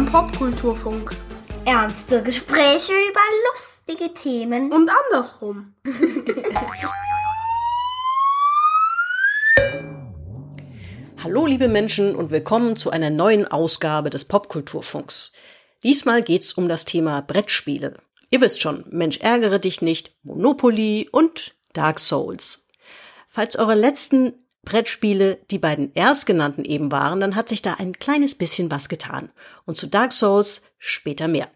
Beim 0.00 0.10
Popkulturfunk. 0.10 1.14
Ernste 1.66 2.22
Gespräche 2.22 2.92
über 3.10 3.20
lustige 3.50 4.14
Themen. 4.14 4.72
Und 4.72 4.88
andersrum. 4.88 5.74
Hallo 11.22 11.44
liebe 11.44 11.68
Menschen 11.68 12.16
und 12.16 12.30
willkommen 12.30 12.76
zu 12.76 12.88
einer 12.88 13.10
neuen 13.10 13.46
Ausgabe 13.46 14.08
des 14.08 14.24
Popkulturfunks. 14.24 15.32
Diesmal 15.82 16.22
geht's 16.22 16.54
um 16.54 16.70
das 16.70 16.86
Thema 16.86 17.20
Brettspiele. 17.20 17.98
Ihr 18.30 18.40
wisst 18.40 18.62
schon, 18.62 18.86
Mensch 18.88 19.18
ärgere 19.18 19.58
dich 19.58 19.82
nicht, 19.82 20.14
Monopoly 20.22 21.10
und 21.12 21.54
Dark 21.74 21.98
Souls. 21.98 22.66
Falls 23.28 23.56
eure 23.56 23.74
letzten 23.74 24.46
Brettspiele 24.62 25.38
die 25.50 25.58
beiden 25.58 25.94
erstgenannten 25.94 26.64
eben 26.64 26.92
waren, 26.92 27.20
dann 27.20 27.34
hat 27.34 27.48
sich 27.48 27.62
da 27.62 27.74
ein 27.74 27.94
kleines 27.94 28.34
bisschen 28.34 28.70
was 28.70 28.88
getan. 28.88 29.30
Und 29.64 29.76
zu 29.76 29.86
Dark 29.86 30.12
Souls 30.12 30.62
später 30.78 31.28
mehr. 31.28 31.48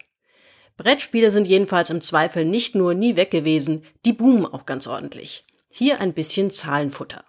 Brettspiele 0.77 1.31
sind 1.31 1.47
jedenfalls 1.47 1.91
im 1.91 2.01
Zweifel 2.01 2.45
nicht 2.45 2.75
nur 2.75 2.95
nie 2.95 3.17
weg 3.17 3.31
gewesen, 3.31 3.85
die 4.05 4.12
boomen 4.12 4.47
auch 4.47 4.67
ganz 4.67 4.87
ordentlich. 4.87 5.45
Hier 5.69 6.01
ein 6.01 6.15
bisschen 6.15 6.51
Zahlenfutter. 6.51 7.25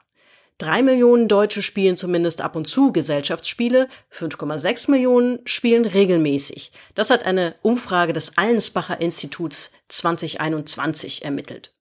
Drei 0.57 0.81
Millionen 0.81 1.27
Deutsche 1.27 1.61
spielen 1.61 1.97
zumindest 1.97 2.39
ab 2.39 2.55
und 2.55 2.65
zu 2.65 2.93
Gesellschaftsspiele, 2.93 3.89
5,6 4.13 4.89
Millionen 4.89 5.39
spielen 5.43 5.85
regelmäßig. 5.85 6.71
Das 6.93 7.09
hat 7.09 7.25
eine 7.25 7.55
Umfrage 7.61 8.13
des 8.13 8.37
Allensbacher 8.37 9.01
Instituts 9.01 9.73
2021 9.89 11.25
ermittelt. 11.25 11.74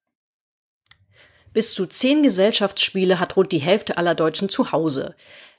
Bis 1.54 1.72
zu 1.72 1.86
zehn 1.86 2.24
Gesellschaftsspiele 2.24 3.20
hat 3.20 3.36
rund 3.36 3.52
die 3.52 3.58
Hälfte 3.58 3.96
aller 3.96 4.16
Deutschen 4.16 4.48
zu 4.48 4.72
Hause. 4.72 5.14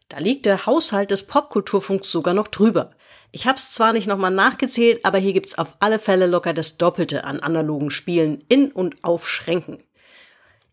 Da 0.10 0.20
liegt 0.20 0.46
der 0.46 0.66
Haushalt 0.66 1.10
des 1.10 1.26
Popkulturfunks 1.26 2.12
sogar 2.12 2.34
noch 2.34 2.50
drüber. 2.50 2.92
Ich 3.32 3.48
hab's 3.48 3.72
zwar 3.72 3.94
nicht 3.94 4.06
nochmal 4.06 4.32
nachgezählt, 4.32 5.04
aber 5.04 5.18
hier 5.18 5.34
gibt's 5.34 5.58
auf 5.58 5.76
alle 5.80 5.98
Fälle 5.98 6.28
locker 6.28 6.54
das 6.54 6.78
Doppelte 6.78 7.24
an 7.24 7.40
analogen 7.40 7.90
Spielen 7.90 8.44
in 8.50 8.72
und 8.72 9.04
auf 9.04 9.28
Schränken. 9.28 9.84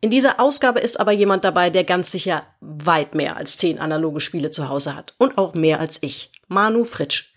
In 0.01 0.11
dieser 0.11 0.41
Ausgabe 0.41 0.81
ist 0.81 0.99
aber 0.99 1.13
jemand 1.13 1.45
dabei, 1.45 1.71
der 1.71 1.85
ganz 1.85 2.11
sicher 2.11 2.45
weit 2.61 3.15
mehr 3.15 3.37
als 3.37 3.57
zehn 3.57 3.79
analoge 3.79 4.21
Spiele 4.21 4.51
zu 4.51 4.69
Hause 4.69 4.97
hat. 4.97 5.15
Und 5.19 5.39
auch 5.39 5.55
mehr 5.55 5.79
als 5.79 6.03
ich. 6.03 6.33
Manu 6.49 6.83
Fritsch. 6.83 7.32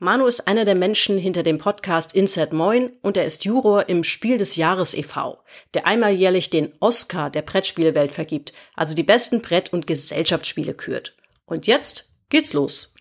Manu 0.00 0.26
ist 0.26 0.46
einer 0.46 0.64
der 0.64 0.76
Menschen 0.76 1.18
hinter 1.18 1.42
dem 1.42 1.58
Podcast 1.58 2.14
Insert 2.14 2.52
Moin 2.52 2.92
und 3.02 3.16
er 3.16 3.24
ist 3.24 3.44
Juror 3.44 3.88
im 3.88 4.04
Spiel 4.04 4.38
des 4.38 4.54
Jahres 4.54 4.94
e.V., 4.94 5.42
der 5.74 5.88
einmal 5.88 6.12
jährlich 6.12 6.50
den 6.50 6.72
Oscar 6.78 7.30
der 7.30 7.42
Brettspielewelt 7.42 8.12
vergibt, 8.12 8.52
also 8.76 8.94
die 8.94 9.02
besten 9.02 9.42
Brett- 9.42 9.72
und 9.72 9.88
Gesellschaftsspiele 9.88 10.74
kürt. 10.74 11.16
Und 11.46 11.66
jetzt 11.66 12.12
geht's 12.28 12.52
los. 12.52 12.94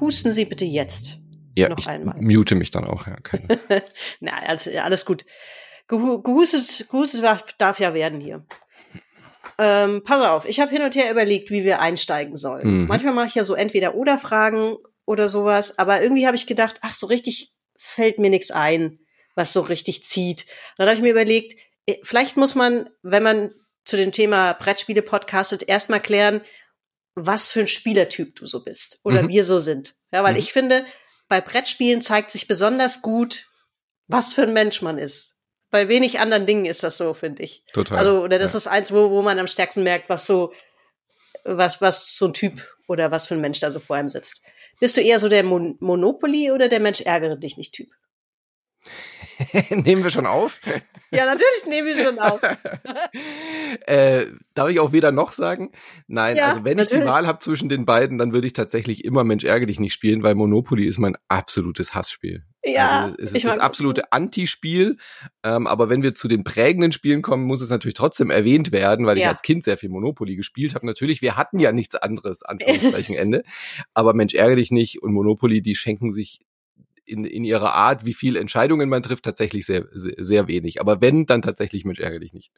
Husten 0.00 0.32
Sie 0.32 0.44
bitte 0.44 0.64
jetzt. 0.64 1.20
Ja, 1.56 1.68
noch 1.68 1.78
ich 1.78 1.88
einmal. 1.88 2.20
mute 2.20 2.56
mich 2.56 2.72
dann 2.72 2.84
auch. 2.84 3.06
Ja, 3.06 3.18
Na, 4.20 4.32
also, 4.48 4.70
alles 4.70 5.04
gut. 5.04 5.24
Gehustet, 5.86 6.88
gehustet 6.90 7.22
darf 7.58 7.78
ja 7.78 7.94
werden 7.94 8.20
hier. 8.20 8.44
Ähm, 9.58 10.02
pass 10.04 10.24
auf, 10.24 10.44
ich 10.46 10.60
habe 10.60 10.70
hin 10.70 10.82
und 10.82 10.94
her 10.94 11.10
überlegt, 11.10 11.50
wie 11.50 11.64
wir 11.64 11.80
einsteigen 11.80 12.36
sollen. 12.36 12.82
Mhm. 12.82 12.86
Manchmal 12.86 13.14
mache 13.14 13.26
ich 13.26 13.34
ja 13.34 13.44
so 13.44 13.54
entweder 13.54 13.94
oder 13.94 14.18
Fragen 14.18 14.76
oder 15.04 15.28
sowas, 15.28 15.78
aber 15.78 16.02
irgendwie 16.02 16.26
habe 16.26 16.36
ich 16.36 16.46
gedacht, 16.46 16.76
ach, 16.82 16.94
so 16.94 17.06
richtig 17.06 17.52
fällt 17.76 18.18
mir 18.18 18.30
nichts 18.30 18.50
ein, 18.50 19.00
was 19.34 19.52
so 19.52 19.60
richtig 19.60 20.06
zieht. 20.06 20.46
Dann 20.76 20.86
habe 20.86 20.96
ich 20.96 21.02
mir 21.02 21.10
überlegt, 21.10 21.58
äh, 21.86 21.96
vielleicht 22.02 22.36
muss 22.36 22.54
man, 22.54 22.88
wenn 23.02 23.22
man 23.22 23.54
zu 23.84 23.96
dem 23.96 24.12
Thema 24.12 24.52
Brettspiele 24.52 25.02
podcastet, 25.02 25.68
erstmal 25.68 26.00
klären, 26.00 26.40
was 27.14 27.52
für 27.52 27.60
ein 27.60 27.68
Spielertyp 27.68 28.36
du 28.36 28.46
so 28.46 28.62
bist 28.62 29.00
oder 29.04 29.24
mhm. 29.24 29.28
wir 29.28 29.44
so 29.44 29.58
sind. 29.58 29.96
Ja, 30.12 30.22
weil 30.22 30.34
mhm. 30.34 30.38
ich 30.38 30.52
finde, 30.52 30.86
bei 31.28 31.40
Brettspielen 31.40 32.00
zeigt 32.00 32.30
sich 32.30 32.46
besonders 32.46 33.02
gut, 33.02 33.46
was 34.06 34.34
für 34.34 34.42
ein 34.42 34.52
Mensch 34.52 34.82
man 34.82 34.98
ist 34.98 35.32
bei 35.72 35.88
wenig 35.88 36.20
anderen 36.20 36.46
Dingen 36.46 36.66
ist 36.66 36.82
das 36.82 36.98
so, 36.98 37.14
finde 37.14 37.42
ich. 37.42 37.64
Total. 37.72 37.98
Also, 37.98 38.22
oder 38.22 38.38
das 38.38 38.52
ja. 38.52 38.58
ist 38.58 38.66
eins, 38.68 38.92
wo, 38.92 39.10
wo 39.10 39.22
man 39.22 39.38
am 39.38 39.48
stärksten 39.48 39.82
merkt, 39.82 40.10
was 40.10 40.26
so, 40.26 40.52
was, 41.44 41.80
was 41.80 42.14
so 42.16 42.26
ein 42.26 42.34
Typ 42.34 42.62
oder 42.86 43.10
was 43.10 43.26
für 43.26 43.34
ein 43.34 43.40
Mensch 43.40 43.58
da 43.58 43.70
so 43.70 43.80
vor 43.80 43.96
einem 43.96 44.10
sitzt. 44.10 44.42
Bist 44.80 44.96
du 44.96 45.00
eher 45.00 45.18
so 45.18 45.30
der 45.30 45.42
Mon 45.42 45.78
Monopoly 45.80 46.52
oder 46.52 46.68
der 46.68 46.78
Mensch 46.78 47.00
ärgere 47.00 47.36
dich 47.36 47.56
nicht 47.56 47.72
Typ? 47.72 47.88
nehmen 49.70 50.04
wir 50.04 50.10
schon 50.10 50.26
auf? 50.26 50.60
Ja, 51.10 51.26
natürlich 51.26 51.66
nehmen 51.66 51.88
wir 51.88 52.04
schon 52.04 52.18
auf. 52.18 52.40
äh, 53.86 54.26
darf 54.54 54.70
ich 54.70 54.80
auch 54.80 54.92
weder 54.92 55.12
noch 55.12 55.32
sagen? 55.32 55.70
Nein, 56.06 56.36
ja, 56.36 56.48
also 56.48 56.64
wenn 56.64 56.76
natürlich. 56.76 57.02
ich 57.02 57.04
die 57.04 57.12
Wahl 57.12 57.26
habe 57.26 57.38
zwischen 57.38 57.68
den 57.68 57.84
beiden, 57.84 58.18
dann 58.18 58.32
würde 58.32 58.46
ich 58.46 58.52
tatsächlich 58.52 59.04
immer 59.04 59.24
Mensch 59.24 59.44
ärgere 59.44 59.66
dich 59.66 59.80
nicht 59.80 59.92
spielen, 59.92 60.22
weil 60.22 60.34
Monopoly 60.34 60.86
ist 60.86 60.98
mein 60.98 61.16
absolutes 61.28 61.94
Hassspiel. 61.94 62.44
Ja, 62.64 63.04
also 63.06 63.16
es 63.18 63.32
ist 63.32 63.44
das 63.44 63.58
absolute 63.58 64.12
Anti-Spiel. 64.12 64.96
Ähm, 65.42 65.66
aber 65.66 65.90
wenn 65.90 66.02
wir 66.02 66.14
zu 66.14 66.28
den 66.28 66.44
prägenden 66.44 66.92
Spielen 66.92 67.20
kommen, 67.20 67.44
muss 67.44 67.60
es 67.60 67.70
natürlich 67.70 67.94
trotzdem 67.94 68.30
erwähnt 68.30 68.70
werden, 68.70 69.04
weil 69.04 69.18
ja. 69.18 69.24
ich 69.24 69.28
als 69.30 69.42
Kind 69.42 69.64
sehr 69.64 69.76
viel 69.76 69.88
Monopoly 69.88 70.36
gespielt 70.36 70.74
habe. 70.74 70.86
Natürlich, 70.86 71.22
wir 71.22 71.36
hatten 71.36 71.58
ja 71.58 71.72
nichts 71.72 71.96
anderes, 71.96 72.42
Anführungszeichen 72.42 73.16
Ende. 73.16 73.42
Aber 73.94 74.14
Mensch 74.14 74.34
ärgere 74.34 74.56
dich 74.56 74.70
nicht 74.70 75.02
und 75.02 75.12
Monopoly, 75.12 75.60
die 75.60 75.74
schenken 75.74 76.12
sich 76.12 76.38
in, 77.12 77.24
in 77.24 77.44
ihrer 77.44 77.74
Art, 77.74 78.06
wie 78.06 78.14
viel 78.14 78.36
Entscheidungen 78.36 78.88
man 78.88 79.02
trifft, 79.02 79.24
tatsächlich 79.24 79.66
sehr, 79.66 79.86
sehr, 79.92 80.14
sehr 80.18 80.48
wenig. 80.48 80.80
Aber 80.80 81.00
wenn, 81.00 81.26
dann 81.26 81.42
tatsächlich 81.42 81.84
Mensch 81.84 82.00
ärgere 82.00 82.20
dich 82.20 82.32
nicht. 82.32 82.50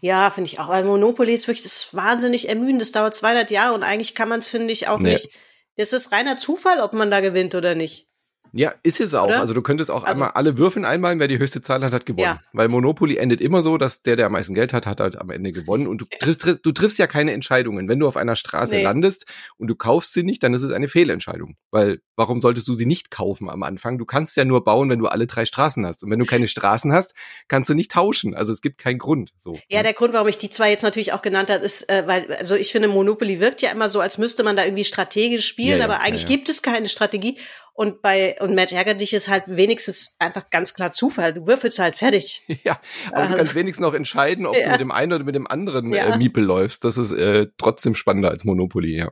Ja, 0.00 0.30
finde 0.30 0.50
ich 0.50 0.60
auch. 0.60 0.68
Weil 0.68 0.84
Monopoly 0.84 1.34
ist 1.34 1.48
wirklich 1.48 1.64
das 1.64 1.76
ist 1.78 1.94
wahnsinnig 1.94 2.48
ermüdend. 2.48 2.80
Das 2.80 2.92
dauert 2.92 3.14
200 3.14 3.50
Jahre 3.50 3.74
und 3.74 3.82
eigentlich 3.82 4.14
kann 4.14 4.28
man 4.28 4.40
es, 4.40 4.48
finde 4.48 4.72
ich, 4.72 4.86
auch 4.86 4.98
nee. 5.00 5.12
nicht. 5.12 5.30
Das 5.76 5.92
ist 5.92 6.12
reiner 6.12 6.36
Zufall, 6.36 6.80
ob 6.80 6.92
man 6.92 7.10
da 7.10 7.20
gewinnt 7.20 7.54
oder 7.54 7.74
nicht. 7.74 8.08
Ja, 8.56 8.72
ist 8.84 9.00
es 9.00 9.14
auch. 9.14 9.26
Oder? 9.26 9.40
Also 9.40 9.52
du 9.52 9.62
könntest 9.62 9.90
auch 9.90 10.04
also, 10.04 10.14
einmal 10.14 10.30
alle 10.34 10.56
Würfeln 10.56 10.84
einmalen, 10.84 11.18
wer 11.18 11.26
die 11.26 11.38
höchste 11.38 11.60
Zahl 11.60 11.84
hat, 11.84 11.92
hat 11.92 12.06
gewonnen. 12.06 12.24
Ja. 12.24 12.40
Weil 12.52 12.68
Monopoly 12.68 13.16
endet 13.16 13.40
immer 13.40 13.62
so, 13.62 13.78
dass 13.78 14.02
der, 14.02 14.14
der 14.14 14.26
am 14.26 14.32
meisten 14.32 14.54
Geld 14.54 14.72
hat, 14.72 14.86
hat 14.86 15.00
halt 15.00 15.20
am 15.20 15.30
Ende 15.30 15.50
gewonnen. 15.50 15.88
Und 15.88 15.98
du, 15.98 16.04
triff, 16.04 16.60
du 16.62 16.72
triffst 16.72 16.98
ja 16.98 17.08
keine 17.08 17.32
Entscheidungen. 17.32 17.88
Wenn 17.88 17.98
du 17.98 18.06
auf 18.06 18.16
einer 18.16 18.36
Straße 18.36 18.76
nee. 18.76 18.82
landest 18.82 19.26
und 19.56 19.66
du 19.66 19.74
kaufst 19.74 20.12
sie 20.12 20.22
nicht, 20.22 20.42
dann 20.44 20.54
ist 20.54 20.62
es 20.62 20.70
eine 20.70 20.86
Fehlentscheidung. 20.86 21.56
Weil 21.72 22.00
warum 22.14 22.40
solltest 22.40 22.68
du 22.68 22.76
sie 22.76 22.86
nicht 22.86 23.10
kaufen 23.10 23.50
am 23.50 23.64
Anfang? 23.64 23.98
Du 23.98 24.04
kannst 24.04 24.36
ja 24.36 24.44
nur 24.44 24.62
bauen, 24.62 24.88
wenn 24.88 25.00
du 25.00 25.08
alle 25.08 25.26
drei 25.26 25.46
Straßen 25.46 25.84
hast. 25.84 26.04
Und 26.04 26.10
wenn 26.12 26.20
du 26.20 26.24
keine 26.24 26.46
Straßen 26.46 26.92
hast, 26.92 27.14
kannst 27.48 27.68
du 27.70 27.74
nicht 27.74 27.90
tauschen. 27.90 28.34
Also 28.36 28.52
es 28.52 28.60
gibt 28.60 28.78
keinen 28.78 28.98
Grund. 28.98 29.32
So. 29.38 29.58
Ja, 29.68 29.82
der 29.82 29.94
Grund, 29.94 30.14
warum 30.14 30.28
ich 30.28 30.38
die 30.38 30.50
zwei 30.50 30.70
jetzt 30.70 30.82
natürlich 30.82 31.12
auch 31.12 31.22
genannt 31.22 31.50
habe, 31.50 31.64
ist, 31.64 31.88
äh, 31.88 32.04
weil, 32.06 32.32
also 32.34 32.54
ich 32.54 32.70
finde, 32.70 32.86
Monopoly 32.86 33.40
wirkt 33.40 33.62
ja 33.62 33.72
immer 33.72 33.88
so, 33.88 33.98
als 33.98 34.16
müsste 34.16 34.44
man 34.44 34.54
da 34.54 34.64
irgendwie 34.64 34.84
strategisch 34.84 35.46
spielen, 35.46 35.70
ja, 35.70 35.76
ja, 35.78 35.84
aber 35.84 36.00
eigentlich 36.00 36.26
gibt 36.28 36.48
es 36.48 36.62
keine 36.62 36.88
Strategie. 36.88 37.36
Und 37.76 38.02
bei 38.02 38.36
und 38.40 38.54
Mensch 38.54 38.70
ärgert 38.70 39.00
dich 39.00 39.12
ist 39.12 39.28
halt 39.28 39.42
wenigstens 39.46 40.14
einfach 40.20 40.48
ganz 40.48 40.74
klar 40.74 40.92
Zufall. 40.92 41.34
Du 41.34 41.46
würfelst 41.46 41.80
halt 41.80 41.98
fertig. 41.98 42.42
Ja, 42.64 42.80
aber 43.12 43.26
du 43.26 43.36
kannst 43.36 43.54
wenigstens 43.56 43.84
noch 43.84 43.94
entscheiden, 43.94 44.46
ob 44.46 44.56
ja. 44.56 44.64
du 44.64 44.70
mit 44.70 44.80
dem 44.80 44.92
einen 44.92 45.12
oder 45.12 45.24
mit 45.24 45.34
dem 45.34 45.46
anderen 45.46 45.92
äh, 45.92 45.96
ja. 45.96 46.14
äh, 46.14 46.16
Miepel 46.16 46.42
läufst. 46.44 46.84
Das 46.84 46.96
ist 46.96 47.10
äh, 47.10 47.48
trotzdem 47.58 47.94
spannender 47.94 48.30
als 48.30 48.44
Monopoly, 48.44 48.96
ja. 48.96 49.10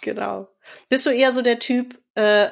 Genau. 0.00 0.48
Bist 0.88 1.06
du 1.06 1.10
eher 1.10 1.30
so 1.32 1.40
der 1.40 1.60
Typ, 1.60 1.98
äh, 2.16 2.48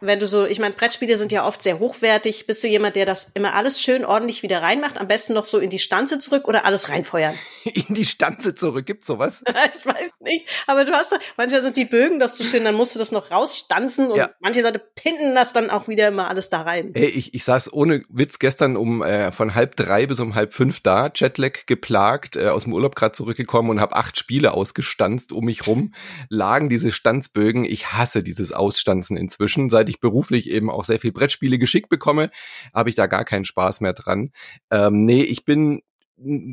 wenn 0.00 0.20
du 0.20 0.26
so, 0.26 0.46
ich 0.46 0.58
meine, 0.58 0.74
Brettspiele 0.74 1.16
sind 1.16 1.32
ja 1.32 1.46
oft 1.46 1.62
sehr 1.62 1.78
hochwertig. 1.78 2.46
Bist 2.46 2.62
du 2.62 2.68
jemand, 2.68 2.96
der 2.96 3.06
das 3.06 3.30
immer 3.34 3.54
alles 3.54 3.82
schön 3.82 4.04
ordentlich 4.04 4.42
wieder 4.42 4.62
reinmacht? 4.62 4.98
Am 4.98 5.08
besten 5.08 5.34
noch 5.34 5.44
so 5.44 5.58
in 5.58 5.70
die 5.70 5.78
Stanze 5.78 6.18
zurück 6.18 6.46
oder 6.46 6.64
alles 6.64 6.88
reinfeuern? 6.88 7.34
In 7.64 7.94
die 7.94 8.04
Stanze 8.04 8.54
zurück, 8.54 8.86
gibt's 8.86 9.06
sowas? 9.06 9.42
ich 9.76 9.84
weiß 9.84 10.10
nicht. 10.20 10.46
Aber 10.66 10.84
du 10.84 10.92
hast 10.92 11.12
doch, 11.12 11.18
manchmal 11.36 11.62
sind 11.62 11.76
die 11.76 11.84
Bögen 11.84 12.18
das 12.18 12.36
so 12.36 12.44
schön, 12.44 12.64
dann 12.64 12.74
musst 12.74 12.94
du 12.94 12.98
das 12.98 13.12
noch 13.12 13.30
rausstanzen 13.30 14.10
und 14.10 14.16
ja. 14.16 14.28
manche 14.40 14.62
Leute 14.62 14.78
pinnen 14.78 15.34
das 15.34 15.52
dann 15.52 15.70
auch 15.70 15.88
wieder 15.88 16.08
immer 16.08 16.28
alles 16.28 16.48
da 16.48 16.62
rein. 16.62 16.92
Hey, 16.94 17.08
ich, 17.08 17.34
ich 17.34 17.44
saß 17.44 17.72
ohne 17.72 18.04
Witz 18.08 18.38
gestern 18.38 18.76
um 18.76 19.02
äh, 19.02 19.32
von 19.32 19.54
halb 19.54 19.76
drei 19.76 20.06
bis 20.06 20.20
um 20.20 20.34
halb 20.34 20.54
fünf 20.54 20.80
da, 20.80 21.10
Jetlag 21.14 21.66
geplagt, 21.66 22.36
äh, 22.36 22.48
aus 22.48 22.64
dem 22.64 22.72
Urlaub 22.72 22.94
gerade 22.94 23.12
zurückgekommen 23.12 23.70
und 23.70 23.80
habe 23.80 23.96
acht 23.96 24.18
Spiele 24.18 24.52
ausgestanzt 24.52 25.32
um 25.32 25.44
mich 25.44 25.66
rum, 25.66 25.92
lagen 26.28 26.68
diese 26.68 26.92
Stanzbögen. 26.92 27.64
Ich 27.64 27.92
hasse 27.92 28.22
dieses 28.22 28.52
Ausstanzen 28.52 29.16
inzwischen, 29.16 29.68
seit 29.70 29.87
seit 29.88 29.94
ich 29.94 30.00
beruflich 30.00 30.50
eben 30.50 30.70
auch 30.70 30.84
sehr 30.84 31.00
viel 31.00 31.12
Brettspiele 31.12 31.58
geschickt 31.58 31.88
bekomme, 31.88 32.30
habe 32.74 32.90
ich 32.90 32.96
da 32.96 33.06
gar 33.06 33.24
keinen 33.24 33.44
Spaß 33.44 33.80
mehr 33.80 33.94
dran. 33.94 34.30
Ähm, 34.70 35.04
nee, 35.04 35.22
ich 35.22 35.44
bin 35.44 35.82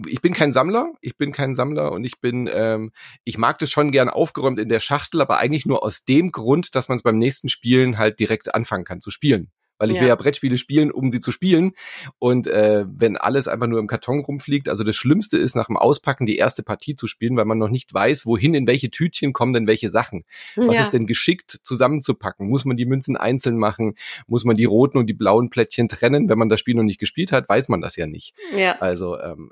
ich 0.06 0.22
bin 0.22 0.36
kein 0.36 0.54
Sammler, 0.54 0.94
ich 1.02 1.18
bin 1.18 1.32
kein 1.32 1.56
Sammler 1.56 1.92
und 1.92 2.04
ich 2.04 2.22
bin, 2.22 2.48
ähm, 2.54 2.92
ich 3.24 3.40
mag 3.40 3.58
das 3.58 3.72
schon 3.72 3.92
gern 3.92 4.10
aufgeräumt 4.10 4.60
in 4.60 4.70
der 4.70 4.80
Schachtel, 4.80 5.22
aber 5.22 5.40
eigentlich 5.40 5.66
nur 5.66 5.82
aus 5.82 6.06
dem 6.06 6.32
Grund, 6.32 6.76
dass 6.76 6.88
man 6.88 6.98
es 6.98 7.04
beim 7.04 7.18
nächsten 7.18 7.50
Spielen 7.50 7.98
halt 7.98 8.20
direkt 8.20 8.54
anfangen 8.54 8.86
kann 8.86 9.02
zu 9.02 9.10
spielen. 9.10 9.50
Weil 9.78 9.90
ich 9.90 9.96
ja. 9.96 10.02
will 10.02 10.08
ja 10.10 10.16
Brettspiele 10.16 10.58
spielen, 10.58 10.92
um 10.92 11.12
sie 11.12 11.20
zu 11.20 11.32
spielen. 11.32 11.74
Und 12.20 12.48
äh, 12.48 12.86
wenn 12.88 13.18
alles 13.18 13.48
einfach 13.48 13.68
nur 13.68 13.80
im 13.80 13.88
Karton 13.88 14.22
rumfliegt, 14.22 14.70
also 14.70 14.84
das 14.84 14.96
Schlimmste 14.96 15.38
ist 15.38 15.56
nach 15.56 15.68
dem 15.68 15.78
Auspacken 15.78 16.26
die 16.26 16.38
erste 16.38 16.64
Partie 16.64 16.96
zu 16.96 17.08
spielen, 17.08 17.38
weil 17.38 17.46
man 17.46 17.58
noch 17.58 17.70
nicht 17.70 17.94
weiß, 17.94 18.26
wohin 18.26 18.54
in 18.54 18.68
welche 18.68 18.90
Tütchen 18.90 19.34
kommen 19.34 19.54
denn 19.54 19.68
welche 19.68 19.90
Sachen. 19.90 20.24
Was 20.56 20.76
ja. 20.76 20.82
ist 20.84 20.94
denn 20.94 21.06
geschickt 21.06 21.60
zusammenzupacken? 21.64 22.48
Muss 22.48 22.66
man 22.66 22.78
die 22.78 22.86
Münzen 22.86 23.18
einzeln 23.18 23.58
machen? 23.58 23.96
Muss 24.28 24.46
man 24.46 24.56
die 24.56 24.66
roten 24.66 24.98
und 24.98 25.08
die 25.08 25.14
blauen 25.14 25.50
Plättchen 25.50 25.88
trennen? 25.88 26.30
Wenn 26.30 26.38
man 26.38 26.50
das 26.50 26.60
Spiel 26.60 26.76
noch 26.76 26.84
nicht 26.84 27.00
gespielt 27.00 27.32
hat, 27.32 27.50
weiß 27.50 27.70
man 27.70 27.82
das 27.82 27.96
ja 27.96 28.08
nicht. 28.08 28.34
Ja. 28.56 28.80
Also 28.80 29.20
ähm, 29.20 29.52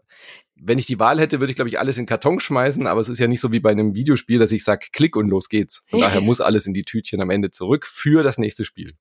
wenn 0.55 0.79
ich 0.79 0.85
die 0.85 0.99
Wahl 0.99 1.19
hätte, 1.19 1.39
würde 1.39 1.51
ich, 1.51 1.55
glaube 1.55 1.69
ich, 1.69 1.79
alles 1.79 1.97
in 1.97 2.05
Karton 2.05 2.39
schmeißen, 2.39 2.87
aber 2.87 3.01
es 3.01 3.09
ist 3.09 3.19
ja 3.19 3.27
nicht 3.27 3.41
so 3.41 3.51
wie 3.51 3.59
bei 3.59 3.71
einem 3.71 3.95
Videospiel, 3.95 4.39
dass 4.39 4.51
ich 4.51 4.63
sage, 4.63 4.87
klick 4.91 5.15
und 5.15 5.29
los 5.29 5.49
geht's. 5.49 5.85
Von 5.89 5.99
daher 5.99 6.21
muss 6.21 6.41
alles 6.41 6.67
in 6.67 6.73
die 6.73 6.83
Tütchen 6.83 7.21
am 7.21 7.29
Ende 7.29 7.51
zurück 7.51 7.85
für 7.85 8.23
das 8.23 8.37
nächste 8.37 8.65
Spiel. 8.65 8.91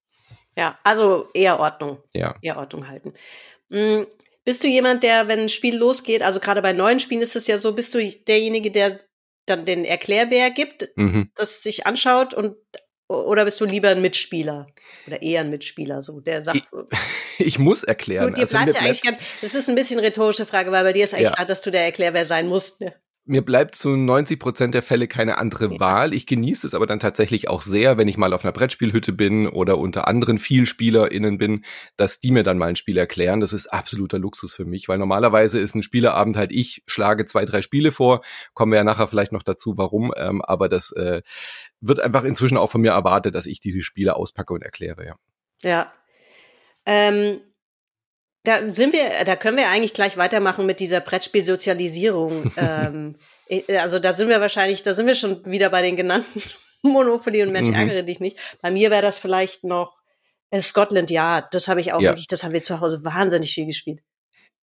Ja, 0.57 0.79
also 0.85 1.29
eher 1.35 1.59
Ordnung. 1.59 1.99
Ja. 2.13 2.35
Eher 2.43 2.59
Ordnung 2.59 2.89
halten. 2.89 3.15
Mhm. 3.69 4.07
Bist 4.45 4.65
du 4.65 4.69
jemand, 4.69 5.03
der, 5.03 5.29
wenn 5.29 5.41
ein 5.41 5.49
Spiel 5.49 5.77
losgeht, 5.77 6.23
also 6.23 6.41
gerade 6.41 6.63
bei 6.63 6.73
neuen 6.73 7.01
Spielen 7.01 7.23
ist 7.23 7.37
es 7.37 7.47
ja 7.47 7.59
so, 7.59 7.73
bist 7.75 7.95
du 7.95 8.05
derjenige, 8.05 8.71
der 8.71 8.99
dann 9.47 9.65
den 9.65 9.85
Erklärbär 9.85 10.51
gibt, 10.51 10.91
mhm. 10.97 11.31
das 11.37 11.63
sich 11.63 11.87
anschaut 11.87 12.35
und 12.35 12.57
oder 13.09 13.45
bist 13.45 13.61
du 13.61 13.67
lieber 13.67 13.91
ein 13.91 14.01
Mitspieler? 14.01 14.67
Oder 15.07 15.21
eher 15.21 15.43
ein 15.43 15.51
Mitspieler, 15.51 16.01
so, 16.01 16.21
der 16.21 16.41
sagt 16.41 16.69
so. 16.71 16.89
Ich, 17.39 17.47
ich 17.47 17.59
muss 17.59 17.83
erklären. 17.83 18.29
Gut, 18.29 18.39
dir 18.39 18.43
also 18.43 18.57
bleibt 18.57 18.75
ja 18.75 18.81
eigentlich 18.81 19.03
ganz, 19.03 19.19
das 19.43 19.55
ist 19.55 19.69
ein 19.69 19.75
bisschen 19.75 19.99
rhetorische 19.99 20.47
Frage, 20.47 20.73
weil 20.73 20.85
bei 20.85 20.93
dir 20.93 21.05
ist 21.05 21.13
eigentlich 21.13 21.25
ja. 21.25 21.35
klar, 21.35 21.47
dass 21.47 21.61
du 21.61 21.71
der 21.71 21.85
Erklärbär 21.85 22.25
sein 22.25 22.47
musst. 22.47 22.81
Ne? 22.81 22.95
Mir 23.25 23.43
bleibt 23.43 23.77
zu 23.77 23.91
90 23.91 24.41
Prozent 24.41 24.75
der 24.75 24.83
Fälle 24.83 25.07
keine 25.07 25.39
andere. 25.39 25.79
Wahl. 25.79 26.13
Ich 26.13 26.27
genieße 26.27 26.67
es 26.67 26.75
aber 26.75 26.89
dann 26.89 26.99
tatsächlich 26.99 27.49
auch 27.49 27.63
sehr, 27.63 27.97
wenn 27.97 28.09
ich 28.09 28.17
mal 28.17 28.33
auf 28.33 28.45
einer 28.45 28.53
Brettspielhütte 28.53 29.13
bin 29.13 29.47
oder 29.47 29.79
unter 29.79 30.09
anderen 30.09 30.39
VielspielerInnen 30.39 31.39
bin, 31.39 31.65
dass 31.97 32.19
die 32.19 32.33
mir 32.33 32.43
dann 32.43 32.59
mal 32.59 32.69
ein 32.69 32.77
Spiel 32.77 32.99
erklären. 32.99 33.41
Das 33.41 33.53
ist 33.53 33.69
absoluter 33.69 34.19
Luxus 34.19 34.55
für 34.55 34.65
mich, 34.65 34.89
weil 34.89 34.99
normalerweise 34.99 35.61
ist 35.61 35.77
ein 35.77 35.85
Spieleabend 35.85 36.37
halt, 36.37 36.51
ich 36.51 36.83
schlage 36.87 37.25
zwei, 37.25 37.45
drei 37.45 37.63
Spiele 37.63 37.93
vor, 37.93 38.23
kommen 38.55 38.73
wir 38.73 38.79
ja 38.79 38.85
nachher 38.85 39.07
vielleicht 39.07 39.31
noch 39.31 39.45
dazu, 39.45 39.75
warum, 39.77 40.13
ähm, 40.17 40.43
aber 40.43 40.69
das 40.69 40.91
äh, 40.91 41.23
wird 41.81 42.01
einfach 42.01 42.25
inzwischen 42.25 42.57
auch 42.57 42.71
von 42.71 42.81
mir 42.81 42.91
erwartet, 42.91 43.37
dass 43.37 43.47
ich 43.47 43.61
diese 43.61 43.83
Spiele 43.83 44.17
auspacke 44.17 44.53
und 44.53 44.63
erkläre, 44.63 45.07
ja. 45.07 45.17
Ja. 45.63 45.93
Ähm 46.85 47.41
da 48.45 48.71
sind 48.71 48.93
wir, 48.93 49.25
da 49.25 49.37
können 49.37 49.57
wir 49.57 49.69
eigentlich 49.69 49.95
gleich 49.95 50.17
weitermachen 50.17 50.67
mit 50.67 50.81
dieser 50.81 51.01
Brettspielsozialisierung. 51.01 52.53
ähm, 52.57 53.17
also 53.79 53.99
da 53.99 54.13
sind 54.13 54.29
wir 54.29 54.41
wahrscheinlich, 54.41 54.83
da 54.83 54.95
sind 54.95 55.07
wir 55.07 55.15
schon 55.15 55.45
wieder 55.47 55.71
bei 55.71 55.83
den 55.83 55.97
genannten 55.97 56.43
Monopoly 56.83 57.43
und 57.43 57.53
Mensch 57.53 57.69
mhm. 57.69 57.75
ärgere 57.75 58.03
dich 58.03 58.21
nicht. 58.21 58.37
Bei 58.61 58.71
mir 58.71 58.91
wäre 58.91 59.03
das 59.03 59.19
vielleicht 59.19 59.65
noch 59.65 60.01
äh, 60.51 60.61
Scotland 60.61 61.11
Yard. 61.11 61.55
Das 61.55 61.69
habe 61.69 61.81
ich 61.81 61.93
auch 61.93 62.01
ja. 62.01 62.11
wirklich, 62.11 62.29
das 62.29 62.43
haben 62.43 62.53
wir 62.53 62.63
zu 62.63 62.81
Hause 62.81 63.05
wahnsinnig 63.05 63.55
viel 63.55 63.67
gespielt 63.67 64.01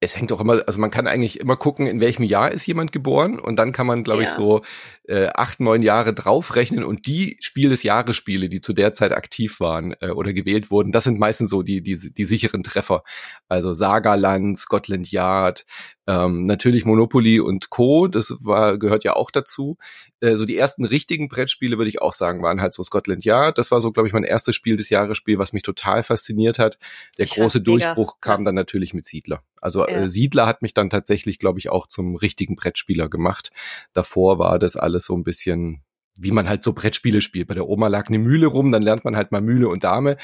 es 0.01 0.15
hängt 0.15 0.31
auch 0.31 0.39
immer, 0.39 0.63
also 0.65 0.79
man 0.79 0.91
kann 0.91 1.07
eigentlich 1.07 1.39
immer 1.39 1.57
gucken, 1.57 1.85
in 1.85 1.99
welchem 1.99 2.23
Jahr 2.23 2.51
ist 2.51 2.65
jemand 2.65 2.91
geboren 2.91 3.37
und 3.37 3.57
dann 3.57 3.73
kann 3.73 3.85
man, 3.85 4.03
glaube 4.03 4.23
ja. 4.23 4.29
ich, 4.29 4.35
so 4.35 4.61
äh, 5.07 5.27
acht, 5.33 5.59
neun 5.59 5.81
Jahre 5.81 6.13
draufrechnen 6.13 6.85
und 6.85 7.05
die 7.05 7.37
Spiel 7.41 7.69
des 7.69 7.83
Jahres 7.83 8.15
Spiele, 8.15 8.47
die 8.47 8.61
zu 8.61 8.71
der 8.71 8.93
Zeit 8.93 9.11
aktiv 9.11 9.59
waren 9.59 9.93
äh, 9.99 10.11
oder 10.11 10.31
gewählt 10.31 10.71
wurden, 10.71 10.93
das 10.93 11.03
sind 11.03 11.19
meistens 11.19 11.49
so 11.49 11.63
die, 11.63 11.81
die, 11.81 12.13
die 12.13 12.23
sicheren 12.23 12.63
Treffer. 12.63 13.03
Also 13.49 13.73
Sagaland, 13.73 14.57
Scotland 14.57 15.11
Yard, 15.11 15.65
ähm, 16.07 16.45
natürlich 16.45 16.85
Monopoly 16.85 17.41
und 17.41 17.69
Co., 17.69 18.07
das 18.07 18.37
war, 18.39 18.77
gehört 18.77 19.03
ja 19.03 19.15
auch 19.15 19.31
dazu. 19.31 19.77
Äh, 20.21 20.35
so 20.35 20.45
die 20.45 20.57
ersten 20.57 20.85
richtigen 20.85 21.29
Brettspiele, 21.29 21.77
würde 21.77 21.89
ich 21.89 22.01
auch 22.01 22.13
sagen, 22.13 22.41
waren 22.41 22.61
halt 22.61 22.73
so 22.73 22.83
Scotland 22.83 23.25
Yard. 23.25 23.57
Das 23.57 23.71
war 23.71 23.81
so, 23.81 23.91
glaube 23.91 24.07
ich, 24.07 24.13
mein 24.13 24.23
erstes 24.23 24.55
Spiel 24.55 24.77
des 24.77 24.89
Jahresspiel, 24.89 25.37
was 25.37 25.53
mich 25.53 25.63
total 25.63 26.03
fasziniert 26.03 26.59
hat. 26.59 26.77
Der 27.17 27.25
ich 27.25 27.35
große 27.35 27.61
Durchbruch 27.61 28.15
mega. 28.15 28.35
kam 28.35 28.45
dann 28.45 28.55
natürlich 28.55 28.93
mit 28.93 29.05
Siedler. 29.05 29.43
Also 29.61 29.81
ja. 29.87 30.03
äh, 30.03 30.09
Siedler 30.09 30.45
hat 30.45 30.61
mich 30.61 30.73
dann 30.73 30.89
tatsächlich, 30.89 31.39
glaube 31.39 31.59
ich, 31.59 31.69
auch 31.69 31.87
zum 31.87 32.15
richtigen 32.15 32.55
Brettspieler 32.55 33.09
gemacht. 33.09 33.51
Davor 33.93 34.39
war 34.39 34.59
das 34.59 34.75
alles 34.75 35.05
so 35.05 35.15
ein 35.15 35.23
bisschen 35.23 35.83
wie 36.21 36.31
man 36.31 36.49
halt 36.49 36.63
so 36.63 36.73
Brettspiele 36.73 37.21
spielt. 37.21 37.47
Bei 37.47 37.53
der 37.53 37.69
Oma 37.69 37.87
lag 37.87 38.07
eine 38.07 38.19
Mühle 38.19 38.47
rum, 38.47 38.73
dann 38.73 38.83
lernt 38.83 39.05
man 39.05 39.15
halt 39.15 39.31
mal 39.31 39.39
Mühle 39.39 39.69
und 39.69 39.85
Dame. 39.85 40.17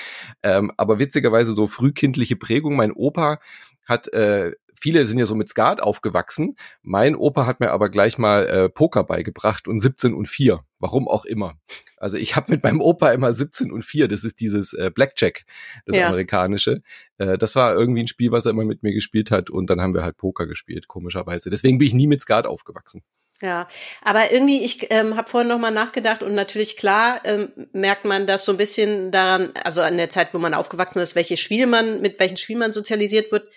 Ähm, 0.44 0.71
aber 0.75 1.00
witzigerweise 1.00 1.53
so 1.53 1.68
frühkindliche 1.68 2.36
Prägung. 2.36 2.75
Mein 2.75 2.91
Opa 2.91 3.39
hat 3.86 4.12
äh, 4.13 4.51
viele 4.80 5.07
sind 5.07 5.19
ja 5.19 5.25
so 5.25 5.36
mit 5.36 5.50
Skat 5.50 5.81
aufgewachsen. 5.81 6.56
Mein 6.81 7.16
Opa 7.16 7.45
hat 7.45 7.60
mir 7.60 7.72
aber 7.72 7.89
gleich 7.89 8.18
mal 8.18 8.48
äh, 8.48 8.69
Poker 8.69 9.04
beigebracht 9.04 9.68
und 9.68 9.80
17 9.80 10.13
und 10.13 10.27
4. 10.27 10.63
Warum 10.80 11.07
auch 11.07 11.25
immer. 11.25 11.56
Also 11.98 12.18
ich 12.18 12.36
habe 12.36 12.51
mit 12.51 12.63
meinem 12.63 12.81
Opa 12.81 13.12
immer 13.12 13.33
17 13.33 13.72
und 13.72 13.83
4. 13.83 14.07
Das 14.07 14.24
ist 14.24 14.39
dieses 14.39 14.74
äh, 14.74 14.92
Blackjack, 14.94 15.45
das 15.86 15.95
ja. 15.95 16.07
amerikanische. 16.07 16.81
Äh, 17.18 17.38
das 17.38 17.56
war 17.56 17.74
irgendwie 17.74 18.01
ein 18.04 18.07
Spiel, 18.07 18.31
was 18.31 18.45
er 18.45 18.51
immer 18.51 18.66
mit 18.66 18.83
mir 18.83 18.94
gespielt 18.94 19.31
hat. 19.31 19.50
Und 19.50 19.69
dann 19.69 19.81
haben 19.81 19.94
wir 19.94 20.04
halt 20.04 20.18
Poker 20.18 20.48
gespielt, 20.48 20.88
komischerweise. 20.88 21.50
Deswegen 21.50 21.77
bin 21.77 21.88
ich 21.88 21.94
nie 21.94 22.07
mit 22.07 22.22
Skat 22.22 22.45
aufgewachsen. 22.45 23.04
Ja, 23.42 23.68
aber 24.01 24.31
irgendwie, 24.31 24.63
ich 24.63 24.88
ähm, 24.92 25.18
habe 25.18 25.30
vorhin 25.30 25.50
nochmal 25.50 25.72
nachgedacht 25.72 26.24
und 26.24 26.36
natürlich 26.36 26.77
klar 26.77 27.19
ähm, 27.25 27.50
merkt 27.74 28.06
man 28.06 28.27
das 28.27 28.45
so 28.45 28.54
ein 28.54 28.57
bisschen 28.57 29.12
daran, 29.12 29.51
also 29.62 29.81
an 29.81 29.98
der 29.98 30.10
Zeit, 30.10 30.33
wo 30.33 30.38
man 30.38 30.54
aufgewachsen 30.54 31.00
ist, 31.00 31.16
welches 31.16 31.42
Spiel 31.42 31.68
man, 31.68 32.01
mit 32.01 32.18
welchem 32.19 32.38
Spiel 32.38 32.57
man 32.57 32.72
sozialisiert 32.72 33.33
wird, 33.33 33.50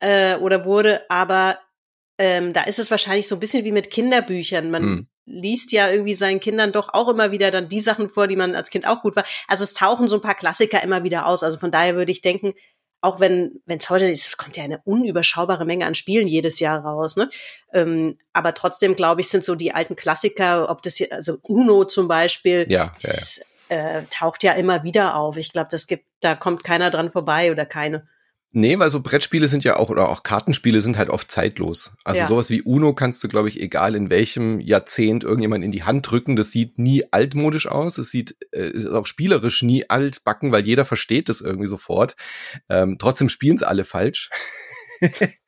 äh, 0.00 0.36
oder 0.36 0.64
wurde, 0.64 1.02
aber 1.08 1.58
ähm, 2.18 2.52
da 2.52 2.64
ist 2.64 2.78
es 2.78 2.90
wahrscheinlich 2.90 3.26
so 3.26 3.36
ein 3.36 3.40
bisschen 3.40 3.64
wie 3.64 3.72
mit 3.72 3.90
Kinderbüchern. 3.90 4.70
Man 4.70 4.82
hm. 4.82 5.08
liest 5.24 5.72
ja 5.72 5.88
irgendwie 5.90 6.14
seinen 6.14 6.38
Kindern 6.38 6.70
doch 6.70 6.92
auch 6.92 7.08
immer 7.08 7.30
wieder 7.30 7.50
dann 7.50 7.70
die 7.70 7.80
Sachen 7.80 8.10
vor, 8.10 8.26
die 8.26 8.36
man 8.36 8.54
als 8.54 8.68
Kind 8.68 8.86
auch 8.86 9.00
gut 9.00 9.16
war. 9.16 9.24
Also 9.48 9.64
es 9.64 9.72
tauchen 9.72 10.06
so 10.06 10.16
ein 10.16 10.22
paar 10.22 10.34
Klassiker 10.34 10.82
immer 10.82 11.02
wieder 11.02 11.24
aus. 11.24 11.42
Also 11.42 11.58
von 11.58 11.70
daher 11.70 11.96
würde 11.96 12.12
ich 12.12 12.20
denken, 12.20 12.52
auch 13.00 13.20
wenn 13.20 13.62
wenn 13.64 13.78
es 13.78 13.88
heute 13.88 14.04
ist, 14.10 14.36
kommt 14.36 14.58
ja 14.58 14.64
eine 14.64 14.82
unüberschaubare 14.84 15.64
Menge 15.64 15.86
an 15.86 15.94
Spielen 15.94 16.28
jedes 16.28 16.60
Jahr 16.60 16.80
raus. 16.84 17.16
Ne? 17.16 17.30
Ähm, 17.72 18.18
aber 18.34 18.52
trotzdem 18.52 18.96
glaube 18.96 19.22
ich, 19.22 19.28
sind 19.28 19.42
so 19.42 19.54
die 19.54 19.72
alten 19.72 19.96
Klassiker, 19.96 20.68
ob 20.68 20.82
das 20.82 20.96
hier, 20.96 21.10
also 21.12 21.38
Uno 21.44 21.84
zum 21.84 22.06
Beispiel, 22.06 22.66
ja, 22.68 22.84
ja, 22.84 22.94
das, 23.00 23.40
ja. 23.70 23.76
Äh, 23.76 24.02
taucht 24.10 24.42
ja 24.42 24.52
immer 24.52 24.82
wieder 24.82 25.14
auf. 25.16 25.38
Ich 25.38 25.52
glaube, 25.52 25.68
das 25.70 25.86
gibt, 25.86 26.04
da 26.20 26.34
kommt 26.34 26.64
keiner 26.64 26.90
dran 26.90 27.10
vorbei 27.10 27.50
oder 27.50 27.64
keine. 27.64 28.06
Nee, 28.52 28.80
weil 28.80 28.90
so 28.90 29.00
Brettspiele 29.00 29.46
sind 29.46 29.62
ja 29.62 29.76
auch, 29.76 29.90
oder 29.90 30.08
auch 30.08 30.24
Kartenspiele 30.24 30.80
sind 30.80 30.98
halt 30.98 31.08
oft 31.08 31.30
zeitlos. 31.30 31.92
Also 32.02 32.22
ja. 32.22 32.26
sowas 32.26 32.50
wie 32.50 32.62
Uno 32.62 32.94
kannst 32.94 33.22
du, 33.22 33.28
glaube 33.28 33.48
ich, 33.48 33.60
egal 33.60 33.94
in 33.94 34.10
welchem 34.10 34.58
Jahrzehnt 34.58 35.22
irgendjemand 35.22 35.62
in 35.62 35.70
die 35.70 35.84
Hand 35.84 36.10
drücken. 36.10 36.34
Das 36.34 36.50
sieht 36.50 36.76
nie 36.76 37.04
altmodisch 37.12 37.68
aus. 37.68 37.96
Es 37.98 38.10
sieht 38.10 38.36
äh, 38.50 38.70
ist 38.70 38.86
auch 38.86 39.06
spielerisch 39.06 39.62
nie 39.62 39.88
altbacken, 39.88 40.50
weil 40.50 40.66
jeder 40.66 40.84
versteht 40.84 41.28
das 41.28 41.40
irgendwie 41.40 41.68
sofort. 41.68 42.16
Ähm, 42.68 42.96
trotzdem 42.98 43.28
spielen 43.28 43.54
es 43.54 43.62
alle 43.62 43.84
falsch. 43.84 44.30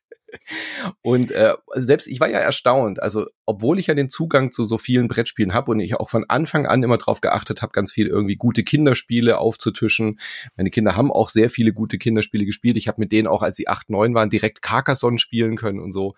Und 1.02 1.30
äh, 1.30 1.54
selbst 1.74 2.06
ich 2.06 2.20
war 2.20 2.28
ja 2.28 2.38
erstaunt, 2.38 3.02
also 3.02 3.26
obwohl 3.46 3.78
ich 3.78 3.88
ja 3.88 3.94
den 3.94 4.08
Zugang 4.08 4.52
zu 4.52 4.64
so 4.64 4.78
vielen 4.78 5.08
Brettspielen 5.08 5.52
habe 5.52 5.70
und 5.72 5.80
ich 5.80 5.96
auch 5.96 6.10
von 6.10 6.24
Anfang 6.28 6.66
an 6.66 6.82
immer 6.82 6.98
darauf 6.98 7.20
geachtet 7.20 7.62
habe, 7.62 7.72
ganz 7.72 7.92
viel 7.92 8.06
irgendwie 8.06 8.36
gute 8.36 8.62
Kinderspiele 8.62 9.38
aufzutischen. 9.38 10.18
Meine 10.56 10.70
Kinder 10.70 10.96
haben 10.96 11.10
auch 11.10 11.28
sehr 11.28 11.50
viele 11.50 11.72
gute 11.72 11.98
Kinderspiele 11.98 12.44
gespielt. 12.44 12.76
Ich 12.76 12.88
habe 12.88 13.00
mit 13.00 13.12
denen 13.12 13.28
auch, 13.28 13.42
als 13.42 13.56
sie 13.56 13.68
acht, 13.68 13.90
neun 13.90 14.14
waren, 14.14 14.30
direkt 14.30 14.62
Carcassonne 14.62 15.18
spielen 15.18 15.56
können 15.56 15.80
und 15.80 15.92
so. 15.92 16.14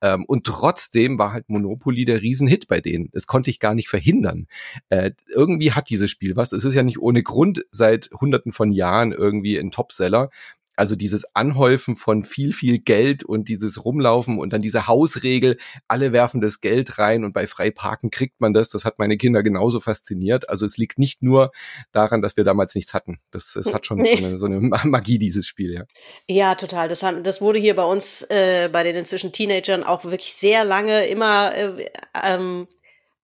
Ähm, 0.00 0.24
und 0.24 0.44
trotzdem 0.44 1.18
war 1.18 1.32
halt 1.32 1.48
Monopoly 1.48 2.04
der 2.04 2.22
Riesenhit 2.22 2.68
bei 2.68 2.80
denen. 2.80 3.10
Das 3.12 3.26
konnte 3.26 3.50
ich 3.50 3.60
gar 3.60 3.74
nicht 3.74 3.88
verhindern. 3.88 4.46
Äh, 4.88 5.12
irgendwie 5.28 5.72
hat 5.72 5.90
dieses 5.90 6.10
Spiel 6.10 6.36
was. 6.36 6.52
Es 6.52 6.64
ist 6.64 6.74
ja 6.74 6.82
nicht 6.82 7.00
ohne 7.00 7.22
Grund 7.22 7.64
seit 7.70 8.10
hunderten 8.20 8.52
von 8.52 8.72
Jahren 8.72 9.12
irgendwie 9.12 9.58
ein 9.58 9.70
Topseller. 9.70 10.30
Also 10.78 10.94
dieses 10.94 11.34
Anhäufen 11.34 11.96
von 11.96 12.22
viel, 12.22 12.52
viel 12.52 12.78
Geld 12.78 13.24
und 13.24 13.48
dieses 13.48 13.84
Rumlaufen 13.84 14.38
und 14.38 14.52
dann 14.52 14.62
diese 14.62 14.86
Hausregel, 14.86 15.58
alle 15.88 16.12
werfen 16.12 16.40
das 16.40 16.60
Geld 16.60 16.98
rein 16.98 17.24
und 17.24 17.32
bei 17.32 17.48
Freiparken 17.48 18.12
kriegt 18.12 18.40
man 18.40 18.52
das. 18.52 18.68
Das 18.68 18.84
hat 18.84 19.00
meine 19.00 19.16
Kinder 19.16 19.42
genauso 19.42 19.80
fasziniert. 19.80 20.48
Also 20.48 20.66
es 20.66 20.76
liegt 20.76 20.96
nicht 21.00 21.20
nur 21.20 21.50
daran, 21.90 22.22
dass 22.22 22.36
wir 22.36 22.44
damals 22.44 22.76
nichts 22.76 22.94
hatten. 22.94 23.18
Das, 23.32 23.54
das 23.54 23.74
hat 23.74 23.86
schon 23.86 23.98
nee. 24.02 24.14
so, 24.14 24.24
eine, 24.24 24.38
so, 24.38 24.46
eine, 24.46 24.60
Magie, 24.60 25.18
dieses 25.18 25.48
Spiel, 25.48 25.74
ja. 25.74 25.82
Ja, 26.28 26.54
total. 26.54 26.86
Das, 26.88 27.02
haben, 27.02 27.24
das 27.24 27.40
wurde 27.40 27.58
hier 27.58 27.74
bei 27.74 27.84
uns, 27.84 28.22
äh, 28.30 28.68
bei 28.72 28.84
den 28.84 28.94
inzwischen 28.94 29.32
Teenagern 29.32 29.82
auch 29.82 30.04
wirklich 30.04 30.34
sehr 30.34 30.64
lange 30.64 31.06
immer 31.06 31.56
äh, 31.56 31.86
ähm, 32.22 32.68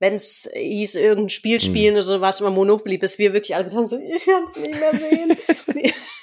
wenn 0.00 0.14
es 0.14 0.50
hieß, 0.52 0.96
irgendein 0.96 1.28
Spiel 1.28 1.60
hm. 1.60 1.64
spielen 1.64 1.88
hm. 1.90 1.94
oder 1.94 2.02
so, 2.02 2.20
war 2.20 2.30
es 2.30 2.40
immer 2.40 2.50
Monopoly, 2.50 2.98
bis 2.98 3.20
wir 3.20 3.32
wirklich 3.32 3.54
alle 3.54 3.66
gedacht 3.66 3.86
so, 3.86 3.96
ich 3.96 4.26
hab's 4.26 4.56
nicht 4.56 4.74
mehr 4.74 4.90
sehen. 4.90 5.92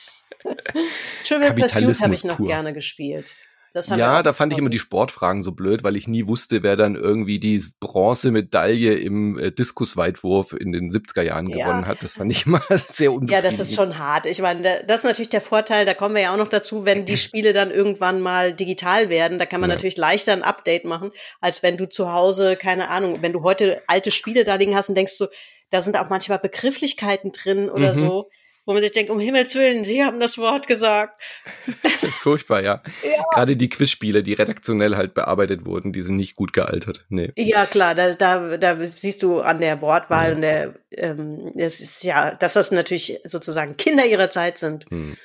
Trivial 1.23 1.53
Pursuit 1.53 2.01
habe 2.01 2.13
ich 2.13 2.23
noch 2.23 2.37
pur. 2.37 2.47
gerne 2.47 2.73
gespielt. 2.73 3.35
ja, 3.73 4.21
da 4.21 4.33
fand 4.33 4.51
ich 4.51 4.59
immer 4.59 4.69
die 4.69 4.79
Sportfragen 4.79 5.43
so 5.43 5.53
blöd, 5.53 5.83
weil 5.83 5.95
ich 5.95 6.07
nie 6.07 6.27
wusste, 6.27 6.61
wer 6.61 6.75
dann 6.75 6.95
irgendwie 6.95 7.39
die 7.39 7.63
Bronzemedaille 7.79 8.95
im 8.95 9.37
äh, 9.37 9.51
Diskusweitwurf 9.51 10.51
in 10.53 10.73
den 10.73 10.89
70er 10.89 11.21
Jahren 11.21 11.47
ja. 11.47 11.65
gewonnen 11.65 11.85
hat. 11.85 12.03
Das 12.03 12.15
fand 12.15 12.31
ich 12.31 12.45
immer 12.45 12.61
sehr 12.69 13.13
unbefriedigend. 13.13 13.31
Ja, 13.31 13.41
das 13.41 13.59
ist 13.59 13.75
schon 13.75 13.97
hart. 13.97 14.25
Ich 14.25 14.41
meine, 14.41 14.83
das 14.85 14.99
ist 14.99 15.05
natürlich 15.05 15.29
der 15.29 15.41
Vorteil, 15.41 15.85
da 15.85 15.93
kommen 15.93 16.15
wir 16.15 16.21
ja 16.21 16.33
auch 16.33 16.37
noch 16.37 16.49
dazu, 16.49 16.85
wenn 16.85 17.05
die 17.05 17.17
Spiele 17.17 17.53
dann 17.53 17.71
irgendwann 17.71 18.19
mal 18.19 18.53
digital 18.53 19.09
werden, 19.09 19.39
da 19.39 19.45
kann 19.45 19.61
man 19.61 19.69
ja. 19.69 19.75
natürlich 19.75 19.97
leichter 19.97 20.33
ein 20.33 20.43
Update 20.43 20.83
machen, 20.83 21.11
als 21.39 21.63
wenn 21.63 21.77
du 21.77 21.87
zu 21.87 22.11
Hause, 22.11 22.57
keine 22.57 22.89
Ahnung, 22.89 23.19
wenn 23.21 23.31
du 23.31 23.43
heute 23.43 23.81
alte 23.87 24.11
Spiele 24.11 24.43
da 24.43 24.55
liegen 24.55 24.75
hast 24.75 24.89
und 24.89 24.95
denkst 24.95 25.13
so, 25.13 25.27
da 25.69 25.81
sind 25.81 25.97
auch 25.97 26.09
manchmal 26.09 26.37
Begrifflichkeiten 26.37 27.31
drin 27.31 27.69
oder 27.69 27.93
mhm. 27.93 27.97
so 27.97 28.29
wo 28.71 28.75
man 28.75 28.83
sich 28.83 28.93
denkt, 28.93 29.11
um 29.11 29.19
Himmels 29.19 29.53
Willen, 29.55 29.83
Sie 29.83 30.01
haben 30.01 30.21
das 30.21 30.37
Wort 30.37 30.65
gesagt. 30.65 31.19
Furchtbar, 32.21 32.63
ja. 32.63 32.81
ja. 33.03 33.23
Gerade 33.33 33.57
die 33.57 33.67
Quizspiele, 33.67 34.23
die 34.23 34.31
redaktionell 34.31 34.95
halt 34.95 35.13
bearbeitet 35.13 35.65
wurden, 35.65 35.91
die 35.91 36.01
sind 36.01 36.15
nicht 36.15 36.37
gut 36.37 36.53
gealtert. 36.53 37.05
Nee. 37.09 37.33
Ja, 37.35 37.65
klar, 37.65 37.95
da, 37.95 38.13
da, 38.13 38.55
da 38.55 38.85
siehst 38.85 39.23
du 39.23 39.41
an 39.41 39.59
der 39.59 39.81
Wortwahl 39.81 40.29
ja. 40.29 40.35
und 40.35 40.41
der, 40.41 40.73
ähm, 40.91 41.51
das 41.55 41.81
ist 41.81 42.05
ja, 42.05 42.33
dass 42.33 42.53
das 42.53 42.71
natürlich 42.71 43.19
sozusagen 43.25 43.75
Kinder 43.75 44.05
ihrer 44.05 44.31
Zeit 44.31 44.57
sind. 44.57 44.85
Hm. 44.89 45.17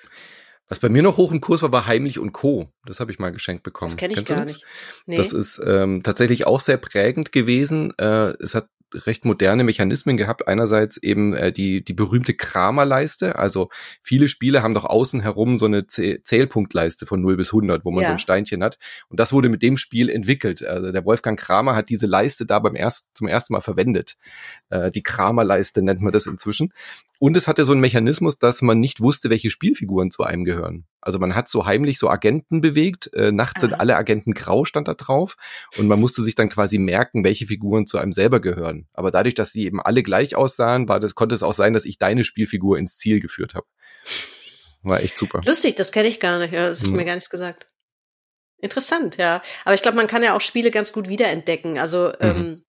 Was 0.69 0.81
bei 0.81 0.89
mir 0.89 1.03
noch 1.03 1.17
hoch 1.17 1.31
im 1.31 1.41
Kurs 1.41 1.63
war, 1.63 1.71
war 1.71 1.87
Heimlich 1.87 2.19
und 2.19 2.33
Co. 2.33 2.69
Das 2.85 2.99
habe 2.99 3.13
ich 3.13 3.21
mal 3.21 3.31
geschenkt 3.31 3.63
bekommen. 3.63 3.91
Das 3.91 3.97
kenne 3.97 4.15
ich 4.15 4.25
Kennst 4.25 4.33
gar 4.33 4.45
nicht. 4.45 4.65
Nee. 5.07 5.17
Das 5.17 5.33
ist 5.33 5.63
ähm, 5.65 6.03
tatsächlich 6.03 6.49
auch 6.49 6.59
sehr 6.59 6.79
prägend 6.79 7.31
gewesen. 7.31 7.97
Äh, 7.99 8.33
es 8.43 8.57
hat 8.57 8.67
recht 9.05 9.25
moderne 9.25 9.65
Mechanismen 9.65 10.17
gehabt. 10.17 10.49
Einerseits 10.49 10.97
eben 10.97 11.35
äh, 11.35 11.53
die, 11.53 11.85
die 11.85 11.93
berühmte 11.93 12.35
Kramerleiste. 12.35 13.37
Also 13.37 13.69
viele 14.03 14.29
Spiele 14.29 14.63
haben 14.63 14.75
doch 14.75 14.85
außen 14.85 15.21
herum 15.21 15.59
so 15.59 15.67
eine 15.67 15.87
Zählpunktleiste 15.87 17.05
von 17.07 17.21
0 17.21 17.37
bis 17.37 17.49
100, 17.49 17.85
wo 17.85 17.91
man 17.91 18.03
ja. 18.03 18.09
so 18.09 18.13
ein 18.13 18.19
Steinchen 18.19 18.63
hat. 18.63 18.79
Und 19.09 19.21
das 19.21 19.33
wurde 19.33 19.49
mit 19.49 19.63
dem 19.63 19.77
Spiel 19.77 20.09
entwickelt. 20.09 20.65
Also 20.65 20.93
der 20.93 21.05
Wolfgang 21.05 21.39
Kramer 21.39 21.77
hat 21.77 21.89
diese 21.89 22.07
Leiste 22.07 22.47
da 22.47 22.59
beim 22.59 22.77
erst, 22.77 23.09
zum 23.15 23.27
ersten 23.27 23.53
Mal 23.53 23.61
verwendet. 23.61 24.17
Äh, 24.71 24.91
die 24.91 25.03
Kramerleiste 25.03 25.83
nennt 25.83 26.01
man 26.01 26.13
das 26.13 26.27
inzwischen. 26.27 26.73
Und 27.19 27.37
es 27.37 27.49
hatte 27.49 27.65
so 27.65 27.73
einen 27.73 27.81
Mechanismus, 27.81 28.39
dass 28.39 28.61
man 28.63 28.79
nicht 28.79 29.01
wusste, 29.01 29.31
welche 29.31 29.51
Spielfiguren 29.51 30.11
zu 30.11 30.23
einem 30.23 30.45
gehören. 30.45 30.87
Also 31.01 31.19
man 31.19 31.35
hat 31.35 31.49
so 31.49 31.65
heimlich 31.65 31.99
so 31.99 32.11
Agenten 32.11 32.61
bewegt. 32.61 33.13
Äh, 33.15 33.33
nachts 33.33 33.61
sind 33.63 33.75
alle 33.75 33.97
Agenten 33.97 34.33
grau, 34.33 34.65
stand 34.65 34.89
da 34.89 34.95
drauf. 34.95 35.37
Und 35.79 35.87
man 35.89 35.99
musste 35.99 36.23
sich 36.23 36.35
dann 36.35 36.49
quasi 36.49 36.79
merken, 36.79 37.25
welche 37.25 37.47
Figuren 37.47 37.87
zu 37.87 37.99
einem 37.99 38.13
selber 38.13 38.41
gehören. 38.41 38.87
Aber 38.93 39.11
dadurch, 39.11 39.35
dass 39.35 39.53
sie 39.53 39.65
eben 39.65 39.81
alle 39.81 40.03
gleich 40.03 40.37
aussahen, 40.37 40.89
war 40.89 41.01
das, 41.01 41.15
konnte 41.15 41.35
es 41.35 41.43
auch 41.43 41.55
sein, 41.55 41.73
dass 41.73 41.85
ich 41.85 41.99
deine 41.99 42.25
Spielfigur 42.25 42.79
ins 42.79 42.99
Ziel 42.99 43.21
geführt 43.21 43.55
habe. 43.55 43.67
War 44.83 45.01
echt 45.01 45.17
super. 45.17 45.41
Lustig, 45.47 45.75
das 45.75 45.93
kenne 45.93 46.09
ich 46.09 46.21
gar 46.21 46.39
nicht. 46.39 46.53
Ja, 46.53 46.69
das 46.69 46.83
ist 46.83 46.89
hm. 46.89 46.97
mir 46.97 47.05
gar 47.05 47.15
nichts 47.15 47.31
gesagt. 47.31 47.67
Interessant, 48.59 49.17
ja. 49.17 49.43
Aber 49.65 49.75
ich 49.75 49.83
glaube, 49.83 49.97
man 49.97 50.07
kann 50.07 50.23
ja 50.23 50.35
auch 50.35 50.41
Spiele 50.41 50.71
ganz 50.71 50.93
gut 50.93 51.09
wiederentdecken. 51.09 51.79
Also 51.79 52.09
mhm. 52.09 52.15
ähm, 52.21 52.65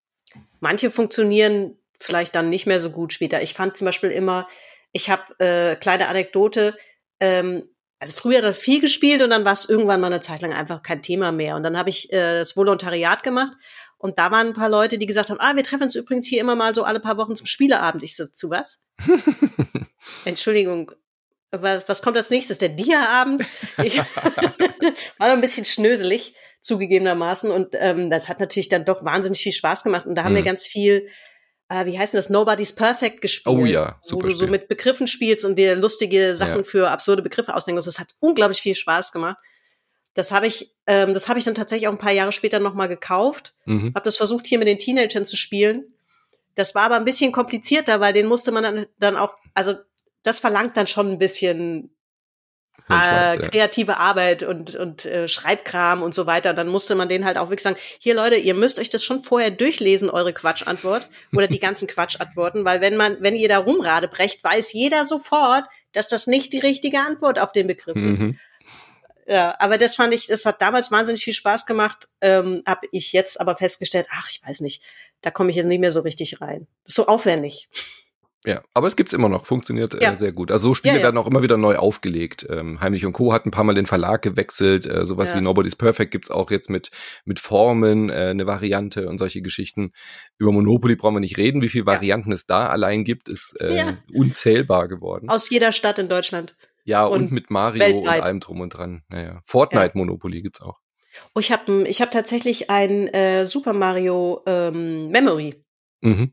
manche 0.60 0.92
funktionieren 0.92 1.78
vielleicht 2.00 2.36
dann 2.36 2.50
nicht 2.50 2.66
mehr 2.68 2.80
so 2.80 2.92
gut 2.92 3.14
später. 3.14 3.42
Ich 3.42 3.54
fand 3.54 3.78
zum 3.78 3.86
Beispiel 3.86 4.12
immer, 4.12 4.48
ich 4.92 5.10
habe 5.10 5.40
äh, 5.40 5.76
kleine 5.76 6.08
Anekdote, 6.08 6.78
ähm, 7.20 7.64
also 8.00 8.14
früher 8.14 8.42
dann 8.42 8.54
viel 8.54 8.80
gespielt 8.80 9.22
und 9.22 9.32
dann 9.32 9.46
war 9.46 9.54
es 9.54 9.68
irgendwann 9.68 10.00
mal 10.00 10.08
eine 10.08 10.20
Zeit 10.20 10.42
lang 10.42 10.54
einfach 10.54 10.84
kein 10.84 11.02
Thema 11.02 11.32
mehr. 11.32 11.56
Und 11.56 11.64
dann 11.64 11.78
habe 11.78 11.90
ich 11.90 12.14
äh, 12.14 12.40
das 12.40 12.56
Volontariat 12.56 13.24
gemacht 13.24 13.54
und 13.98 14.20
da 14.20 14.32
waren 14.32 14.48
ein 14.48 14.54
paar 14.54 14.70
Leute, 14.70 14.98
die 14.98 15.08
gesagt 15.08 15.30
haben, 15.30 15.40
ah, 15.40 15.56
wir 15.56 15.64
treffen 15.64 15.84
uns 15.84 15.96
übrigens 15.96 16.28
hier 16.28 16.40
immer 16.40 16.56
mal 16.56 16.76
so 16.76 16.84
alle 16.84 17.00
paar 17.00 17.18
Wochen 17.18 17.36
zum 17.36 17.48
Spieleabend. 17.48 18.04
Ich 18.04 18.16
so, 18.16 18.28
zu 18.28 18.50
was? 18.52 18.84
Entschuldigung, 20.26 20.92
was, 21.52 21.88
was 21.88 22.02
kommt 22.04 22.18
als 22.18 22.30
nächstes? 22.30 22.60
Der 22.60 22.70
Dia-Abend? 22.70 23.44
War 25.18 25.32
ein 25.32 25.42
bisschen 25.42 25.66
schnöselig, 25.66 26.36
zugegebenermaßen. 26.62 27.50
Und 27.50 27.70
ähm, 27.74 28.12
das 28.12 28.30
hat 28.30 28.40
natürlich 28.40 28.70
dann 28.70 28.86
doch 28.86 29.04
wahnsinnig 29.04 29.42
viel 29.42 29.54
Spaß 29.54 29.84
gemacht. 29.84 30.06
Und 30.06 30.16
da 30.16 30.24
haben 30.24 30.34
mhm. 30.34 30.38
wir 30.38 30.44
ganz 30.44 30.68
viel 30.68 31.08
äh, 31.70 31.86
wie 31.86 31.98
heißt 31.98 32.14
denn 32.14 32.20
das, 32.20 32.30
Nobody's 32.30 32.74
Perfect 32.74 33.22
gespielt. 33.22 33.58
Oh 33.58 33.66
ja, 33.66 33.98
super. 34.02 34.26
Wo 34.26 34.30
du 34.30 34.36
so 34.36 34.48
mit 34.48 34.68
Begriffen 34.68 35.08
spielst 35.08 35.46
und 35.46 35.56
dir 35.56 35.76
lustige 35.76 36.36
Sachen 36.36 36.58
ja. 36.58 36.64
für 36.64 36.90
absurde 36.90 37.22
Begriffe 37.22 37.54
ausdenkst. 37.54 37.86
Das 37.86 38.00
hat 38.00 38.16
unglaublich 38.20 38.62
viel 38.62 38.76
Spaß 38.76 39.12
gemacht. 39.12 39.38
Das 40.14 40.32
habe 40.32 40.48
ich, 40.48 40.74
ähm, 40.88 41.14
das 41.14 41.28
habe 41.28 41.40
ich 41.40 41.46
dann 41.46 41.56
tatsächlich 41.56 41.88
auch 41.88 41.92
ein 41.92 42.00
paar 42.00 42.12
Jahre 42.12 42.32
später 42.32 42.60
nochmal 42.60 42.88
gekauft. 42.88 43.54
Mhm. 43.66 43.94
Habe 43.94 44.06
das 44.06 44.18
versucht, 44.18 44.48
hier 44.48 44.58
mit 44.58 44.68
den 44.68 44.80
Teenagern 44.80 45.26
zu 45.26 45.36
spielen. 45.36 45.94
Das 46.56 46.74
war 46.74 46.84
aber 46.84 46.96
ein 46.96 47.06
bisschen 47.06 47.32
komplizierter, 47.32 48.00
weil 48.00 48.14
den 48.14 48.26
musste 48.26 48.52
man 48.52 48.64
dann, 48.64 48.86
dann 48.98 49.16
auch, 49.16 49.36
also 49.54 49.76
das 50.24 50.40
verlangt 50.40 50.76
dann 50.76 50.88
schon 50.88 51.12
ein 51.12 51.18
bisschen 51.20 51.96
äh, 52.90 53.38
kreative 53.38 53.94
ja. 53.94 53.98
Arbeit 53.98 54.44
und, 54.44 54.76
und 54.76 55.06
äh, 55.06 55.28
Schreibkram 55.28 56.02
und 56.02 56.14
so 56.14 56.26
weiter. 56.26 56.54
Dann 56.54 56.68
musste 56.68 56.96
man 56.96 57.10
denen 57.10 57.26
halt 57.26 57.38
auch 57.38 57.50
wirklich 57.50 57.64
sagen, 57.64 57.78
hier 58.00 58.16
Leute, 58.16 58.36
ihr 58.36 58.54
müsst 58.54 58.80
euch 58.80 58.90
das 58.90 59.04
schon 59.04 59.22
vorher 59.22 59.52
durchlesen, 59.52 60.10
eure 60.10 60.34
Quatschantwort 60.34 61.10
oder 61.34 61.48
die 61.48 61.60
ganzen 61.60 61.88
Quatschantworten, 61.88 62.66
weil 62.66 62.82
wenn 62.82 62.96
man, 62.96 63.18
wenn 63.20 63.36
ihr 63.36 63.50
da 63.50 63.58
rumrade 63.58 64.08
brecht, 64.08 64.44
weiß 64.44 64.74
jeder 64.74 65.06
sofort, 65.06 65.66
dass 65.92 66.08
das 66.08 66.28
nicht 66.28 66.54
die 66.54 66.60
richtige 66.60 67.00
Antwort 67.00 67.40
auf 67.40 67.52
den 67.52 67.68
Begriff 67.68 67.96
mhm. 67.96 68.10
ist. 68.10 68.26
Ja, 69.30 69.56
aber 69.60 69.78
das 69.78 69.96
fand 69.96 70.14
ich, 70.14 70.28
das 70.28 70.46
hat 70.46 70.62
damals 70.62 70.90
wahnsinnig 70.90 71.22
viel 71.22 71.34
Spaß 71.34 71.66
gemacht. 71.66 72.08
Ähm, 72.22 72.64
habe 72.66 72.88
ich 72.94 73.12
jetzt 73.12 73.42
aber 73.42 73.58
festgestellt, 73.58 74.08
ach, 74.14 74.30
ich 74.30 74.42
weiß 74.46 74.62
nicht, 74.62 74.82
da 75.22 75.32
komme 75.32 75.50
ich 75.50 75.58
jetzt 75.58 75.66
nicht 75.66 75.82
mehr 75.82 75.92
so 75.92 76.00
richtig 76.00 76.40
rein. 76.40 76.66
Ist 76.86 76.96
so 76.96 77.08
aufwendig. 77.08 77.68
Ja, 78.46 78.62
aber 78.74 78.88
es 78.88 78.96
gibt's 78.96 79.14
immer 79.14 79.30
noch, 79.30 79.46
funktioniert 79.46 79.96
äh, 79.96 80.04
ja. 80.04 80.16
sehr 80.16 80.32
gut. 80.32 80.52
Also 80.52 80.70
so 80.70 80.74
Spiele 80.76 80.94
ja, 80.94 81.00
ja. 81.00 81.04
werden 81.06 81.18
auch 81.18 81.28
immer 81.28 81.42
wieder 81.42 81.58
neu 81.58 81.76
aufgelegt. 81.76 82.46
Ähm, 82.50 82.80
Heimlich 82.80 83.06
und 83.06 83.14
Co. 83.14 83.34
hat 83.34 83.46
ein 83.46 83.52
paar 83.52 83.64
Mal 83.64 83.74
den 83.74 83.88
Verlag 83.88 84.22
gewechselt. 84.22 84.86
Äh, 84.86 85.06
sowas 85.06 85.36
wie 85.36 85.42
Nobody's 85.42 85.76
Perfect 85.76 86.12
gibt's 86.12 86.30
auch 86.30 86.52
jetzt 86.52 86.70
mit, 86.70 86.92
mit 87.26 87.40
Formen, 87.40 88.10
äh, 88.10 88.28
eine 88.30 88.46
Variante 88.46 89.10
und 89.10 89.18
solche 89.18 89.42
Geschichten. 89.42 89.92
Über 90.38 90.52
Monopoly 90.52 90.96
brauchen 90.96 91.16
wir 91.16 91.20
nicht 91.20 91.38
reden. 91.38 91.62
Wie 91.62 91.70
viele 91.70 91.88
Varianten 91.88 92.32
es 92.32 92.46
da 92.46 92.68
allein 92.68 93.04
gibt, 93.04 93.28
ist 93.28 93.60
äh, 93.60 93.96
unzählbar 94.14 94.88
geworden. 94.88 95.30
Aus 95.30 95.50
jeder 95.50 95.72
Stadt 95.72 95.98
in 95.98 96.08
Deutschland. 96.08 96.56
Ja, 96.86 97.06
und, 97.06 97.24
und 97.24 97.32
mit 97.32 97.50
Mario 97.50 97.80
weltweit. 97.80 98.20
und 98.20 98.24
allem 98.24 98.40
drum 98.40 98.62
und 98.62 98.70
dran. 98.70 99.04
Naja. 99.10 99.42
Fortnite 99.46 99.98
Monopoly 99.98 100.42
gibt's 100.42 100.62
auch. 100.62 100.80
Oh, 101.34 101.40
ich 101.40 101.52
habe 101.52 101.88
ich 101.88 102.02
hab 102.02 102.12
tatsächlich 102.12 102.70
ein 102.70 103.08
äh, 103.08 103.46
Super 103.46 103.74
Mario 103.74 104.44
ähm, 104.46 105.10
Memory. 105.10 105.56
Mhm 106.02 106.32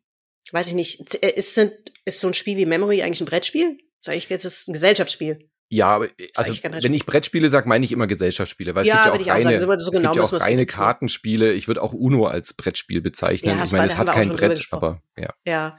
weiß 0.53 0.69
ich 0.69 0.75
nicht, 0.75 1.23
äh, 1.23 1.31
ist, 1.31 1.59
ist 2.05 2.21
so 2.21 2.29
ein 2.29 2.35
Spiel 2.35 2.57
wie 2.57 2.67
Memory 2.67 3.03
eigentlich 3.03 3.21
ein 3.21 3.27
Brettspiel? 3.27 3.79
Sag 4.01 4.17
ich 4.17 4.29
jetzt, 4.29 4.45
ist 4.45 4.69
ein 4.69 4.73
Gesellschaftsspiel. 4.73 5.49
Ja, 5.71 5.89
aber 5.89 6.09
also 6.35 6.53
wenn 6.63 6.95
ich 6.95 7.07
Brettspiele 7.07 7.49
sage, 7.49 7.69
meine 7.69 7.85
ich 7.85 7.91
immer 7.91 8.07
Gesellschaftsspiele, 8.07 8.75
weil 8.75 8.83
es 8.83 8.89
ja, 8.89 9.13
gibt 9.13 9.27
ja 9.27 9.33
auch 9.33 9.37
reine, 9.37 9.59
sagen, 9.59 9.79
so 9.79 9.91
genau 9.91 10.13
gibt 10.13 10.31
ja 10.31 10.39
auch 10.39 10.41
reine 10.41 10.67
Kartenspiele. 10.67 11.53
Ich 11.53 11.67
würde 11.67 11.83
auch 11.83 11.93
Uno 11.93 12.27
als 12.27 12.55
Brettspiel 12.55 13.01
bezeichnen. 13.01 13.57
Ja, 13.57 13.65
ich 13.65 13.73
meine, 13.73 13.87
es 13.87 13.97
hat 13.97 14.13
kein 14.13 14.29
Brett, 14.29 14.69
aber 14.71 15.03
ja. 15.17 15.35
Ja, 15.47 15.79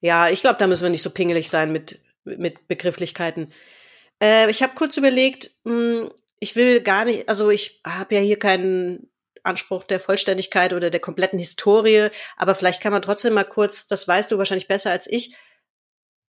ja 0.00 0.28
ich 0.28 0.42
glaube, 0.42 0.58
da 0.58 0.66
müssen 0.66 0.82
wir 0.82 0.90
nicht 0.90 1.02
so 1.02 1.10
pingelig 1.10 1.48
sein 1.48 1.72
mit, 1.72 1.98
mit 2.24 2.68
Begrifflichkeiten. 2.68 3.52
Äh, 4.22 4.50
ich 4.50 4.62
habe 4.62 4.74
kurz 4.74 4.96
überlegt, 4.96 5.50
mh, 5.64 5.72
hm, 5.72 6.10
ich 6.38 6.54
will 6.54 6.80
gar 6.80 7.06
nicht, 7.06 7.28
also 7.28 7.50
ich 7.50 7.80
habe 7.84 8.14
ja 8.14 8.20
hier 8.20 8.38
keinen 8.38 9.08
Anspruch 9.46 9.84
der 9.84 10.00
Vollständigkeit 10.00 10.72
oder 10.72 10.90
der 10.90 11.00
kompletten 11.00 11.38
Historie, 11.38 12.08
aber 12.36 12.54
vielleicht 12.54 12.82
kann 12.82 12.92
man 12.92 13.02
trotzdem 13.02 13.34
mal 13.34 13.44
kurz, 13.44 13.86
das 13.86 14.06
weißt 14.06 14.30
du 14.30 14.38
wahrscheinlich 14.38 14.68
besser 14.68 14.90
als 14.90 15.06
ich, 15.06 15.36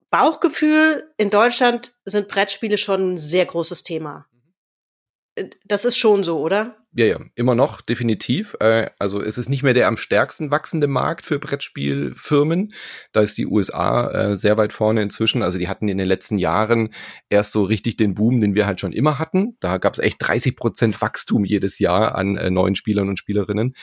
Bauchgefühl, 0.09 1.11
in 1.17 1.29
Deutschland 1.29 1.95
sind 2.05 2.27
Brettspiele 2.27 2.77
schon 2.77 3.13
ein 3.13 3.17
sehr 3.17 3.45
großes 3.45 3.83
Thema. 3.83 4.27
Äh, 5.35 5.49
das 5.65 5.85
ist 5.85 5.97
schon 5.97 6.23
so, 6.23 6.39
oder? 6.39 6.84
Ja, 6.97 7.05
ja, 7.05 7.19
immer 7.35 7.55
noch, 7.55 7.81
definitiv. 7.81 8.55
Äh, 8.61 8.89
also 8.99 9.21
es 9.21 9.37
ist 9.37 9.49
nicht 9.49 9.63
mehr 9.63 9.73
der 9.73 9.89
am 9.89 9.97
stärksten 9.97 10.49
wachsende 10.49 10.87
Markt 10.87 11.25
für 11.25 11.39
Brettspielfirmen. 11.39 12.71
Da 13.11 13.19
ist 13.19 13.37
die 13.37 13.47
USA 13.47 14.09
äh, 14.11 14.37
sehr 14.37 14.57
weit 14.57 14.71
vorne 14.71 15.01
inzwischen. 15.01 15.43
Also 15.43 15.57
die 15.57 15.67
hatten 15.67 15.89
in 15.89 15.97
den 15.97 16.07
letzten 16.07 16.37
Jahren 16.37 16.93
erst 17.29 17.51
so 17.51 17.63
richtig 17.63 17.97
den 17.97 18.13
Boom, 18.13 18.39
den 18.39 18.55
wir 18.55 18.65
halt 18.65 18.79
schon 18.79 18.93
immer 18.93 19.19
hatten. 19.19 19.57
Da 19.59 19.77
gab 19.77 19.91
es 19.95 19.99
echt 19.99 20.17
30 20.19 20.55
Prozent 20.55 21.01
Wachstum 21.01 21.43
jedes 21.43 21.79
Jahr 21.79 22.15
an 22.15 22.37
äh, 22.37 22.49
neuen 22.49 22.75
Spielern 22.75 23.09
und 23.09 23.19
Spielerinnen 23.19 23.75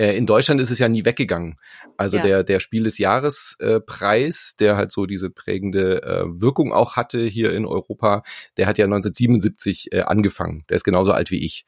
in 0.00 0.26
Deutschland 0.26 0.60
ist 0.60 0.70
es 0.70 0.78
ja 0.78 0.88
nie 0.88 1.04
weggegangen. 1.04 1.56
Also 1.96 2.18
ja. 2.18 2.22
der, 2.22 2.44
der 2.44 2.60
Spiel 2.60 2.84
des 2.84 2.98
Jahres 2.98 3.56
äh, 3.58 3.80
Preis, 3.80 4.54
der 4.56 4.76
halt 4.76 4.92
so 4.92 5.06
diese 5.06 5.28
prägende 5.28 6.04
äh, 6.04 6.22
Wirkung 6.40 6.72
auch 6.72 6.94
hatte 6.94 7.24
hier 7.24 7.52
in 7.52 7.66
Europa, 7.66 8.22
der 8.58 8.68
hat 8.68 8.78
ja 8.78 8.84
1977 8.84 9.92
äh, 9.92 10.02
angefangen. 10.02 10.64
Der 10.68 10.76
ist 10.76 10.84
genauso 10.84 11.10
alt 11.10 11.32
wie 11.32 11.44
ich. 11.44 11.66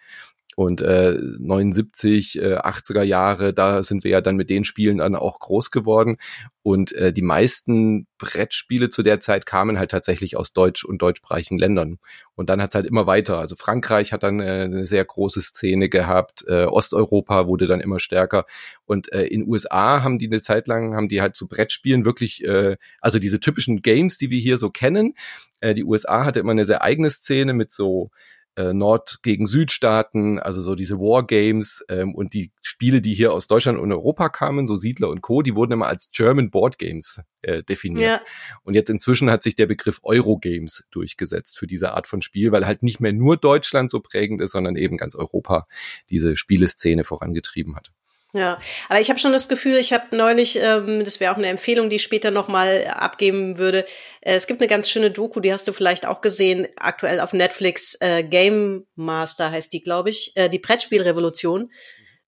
Und 0.56 0.80
äh, 0.82 1.16
79, 1.38 2.38
äh, 2.38 2.56
80er 2.56 3.02
Jahre, 3.02 3.54
da 3.54 3.82
sind 3.82 4.04
wir 4.04 4.10
ja 4.10 4.20
dann 4.20 4.36
mit 4.36 4.50
den 4.50 4.64
Spielen 4.64 4.98
dann 4.98 5.14
auch 5.14 5.38
groß 5.38 5.70
geworden. 5.70 6.16
Und 6.62 6.92
äh, 6.92 7.12
die 7.12 7.22
meisten 7.22 8.06
Brettspiele 8.18 8.90
zu 8.90 9.02
der 9.02 9.20
Zeit 9.20 9.46
kamen 9.46 9.78
halt 9.78 9.92
tatsächlich 9.92 10.36
aus 10.36 10.52
deutsch- 10.52 10.84
und 10.84 11.00
deutschsprachigen 11.00 11.56
Ländern. 11.56 11.98
Und 12.34 12.50
dann 12.50 12.60
hat's 12.60 12.74
halt 12.74 12.86
immer 12.86 13.06
weiter. 13.06 13.38
Also 13.38 13.54
Frankreich 13.56 14.12
hat 14.12 14.22
dann 14.22 14.40
äh, 14.40 14.64
eine 14.64 14.86
sehr 14.86 15.04
große 15.04 15.40
Szene 15.40 15.88
gehabt, 15.88 16.44
äh, 16.48 16.64
Osteuropa 16.64 17.46
wurde 17.46 17.66
dann 17.66 17.80
immer 17.80 18.00
stärker. 18.00 18.44
Und 18.84 19.12
äh, 19.12 19.26
in 19.26 19.48
USA 19.48 20.02
haben 20.02 20.18
die 20.18 20.26
eine 20.26 20.40
Zeit 20.40 20.66
lang, 20.66 20.94
haben 20.94 21.08
die 21.08 21.22
halt 21.22 21.36
zu 21.36 21.48
Brettspielen 21.48 22.04
wirklich, 22.04 22.44
äh, 22.44 22.76
also 23.00 23.18
diese 23.18 23.40
typischen 23.40 23.82
Games, 23.82 24.18
die 24.18 24.30
wir 24.30 24.40
hier 24.40 24.58
so 24.58 24.68
kennen. 24.68 25.14
Äh, 25.60 25.74
die 25.74 25.84
USA 25.84 26.24
hatte 26.24 26.40
immer 26.40 26.52
eine 26.52 26.64
sehr 26.64 26.82
eigene 26.82 27.08
Szene 27.08 27.54
mit 27.54 27.72
so 27.72 28.10
äh, 28.56 28.72
Nord- 28.72 29.20
gegen 29.22 29.46
Südstaaten, 29.46 30.38
also 30.38 30.62
so 30.62 30.74
diese 30.74 30.98
Wargames 30.98 31.84
ähm, 31.88 32.14
und 32.14 32.34
die 32.34 32.52
Spiele, 32.60 33.00
die 33.00 33.14
hier 33.14 33.32
aus 33.32 33.46
Deutschland 33.46 33.78
und 33.78 33.92
Europa 33.92 34.28
kamen, 34.28 34.66
so 34.66 34.76
Siedler 34.76 35.08
und 35.08 35.20
Co., 35.20 35.42
die 35.42 35.54
wurden 35.54 35.72
immer 35.72 35.86
als 35.86 36.10
German 36.10 36.50
Board 36.50 36.78
Games 36.78 37.22
äh, 37.42 37.62
definiert. 37.62 38.20
Ja. 38.20 38.20
Und 38.62 38.74
jetzt 38.74 38.90
inzwischen 38.90 39.30
hat 39.30 39.42
sich 39.42 39.54
der 39.54 39.66
Begriff 39.66 40.00
Eurogames 40.02 40.86
durchgesetzt 40.90 41.58
für 41.58 41.66
diese 41.66 41.92
Art 41.92 42.06
von 42.06 42.22
Spiel, 42.22 42.52
weil 42.52 42.66
halt 42.66 42.82
nicht 42.82 43.00
mehr 43.00 43.12
nur 43.12 43.36
Deutschland 43.36 43.90
so 43.90 44.00
prägend 44.00 44.40
ist, 44.40 44.52
sondern 44.52 44.76
eben 44.76 44.96
ganz 44.96 45.14
Europa 45.14 45.66
diese 46.10 46.36
Spieleszene 46.36 47.04
vorangetrieben 47.04 47.76
hat. 47.76 47.92
Ja, 48.32 48.60
aber 48.88 49.00
ich 49.00 49.08
habe 49.10 49.18
schon 49.18 49.32
das 49.32 49.48
Gefühl, 49.48 49.76
ich 49.76 49.92
habe 49.92 50.16
neulich, 50.16 50.56
ähm, 50.56 51.04
das 51.04 51.18
wäre 51.18 51.32
auch 51.32 51.36
eine 51.36 51.48
Empfehlung, 51.48 51.90
die 51.90 51.96
ich 51.96 52.04
später 52.04 52.30
nochmal 52.30 52.86
abgeben 52.86 53.58
würde. 53.58 53.84
Äh, 54.20 54.36
es 54.36 54.46
gibt 54.46 54.60
eine 54.60 54.68
ganz 54.68 54.88
schöne 54.88 55.10
Doku, 55.10 55.40
die 55.40 55.52
hast 55.52 55.66
du 55.66 55.72
vielleicht 55.72 56.06
auch 56.06 56.20
gesehen, 56.20 56.68
aktuell 56.76 57.18
auf 57.18 57.32
Netflix, 57.32 57.96
äh, 58.00 58.22
Game 58.22 58.86
Master 58.94 59.50
heißt 59.50 59.72
die, 59.72 59.82
glaube 59.82 60.10
ich, 60.10 60.32
äh, 60.36 60.48
die 60.48 60.60
Brettspielrevolution. 60.60 61.72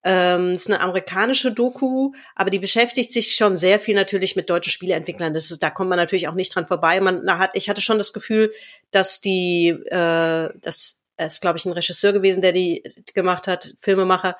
Ähm, 0.04 0.54
ist 0.54 0.68
eine 0.68 0.80
amerikanische 0.80 1.52
Doku, 1.52 2.10
aber 2.34 2.50
die 2.50 2.58
beschäftigt 2.58 3.12
sich 3.12 3.36
schon 3.36 3.56
sehr 3.56 3.78
viel 3.78 3.94
natürlich 3.94 4.34
mit 4.34 4.50
deutschen 4.50 4.72
Spieleentwicklern. 4.72 5.32
Das 5.32 5.52
ist, 5.52 5.62
da 5.62 5.70
kommt 5.70 5.90
man 5.90 5.98
natürlich 5.98 6.26
auch 6.26 6.34
nicht 6.34 6.52
dran 6.52 6.66
vorbei. 6.66 7.00
Man 7.00 7.38
hat, 7.38 7.52
ich 7.54 7.68
hatte 7.68 7.80
schon 7.80 7.98
das 7.98 8.12
Gefühl, 8.12 8.52
dass 8.90 9.20
die, 9.20 9.68
äh, 9.68 10.48
das 10.60 10.98
ist, 11.18 11.40
glaube 11.40 11.58
ich, 11.58 11.66
ein 11.66 11.72
Regisseur 11.72 12.12
gewesen, 12.12 12.42
der 12.42 12.50
die 12.50 12.82
gemacht 13.14 13.46
hat, 13.46 13.74
Filmemacher, 13.78 14.36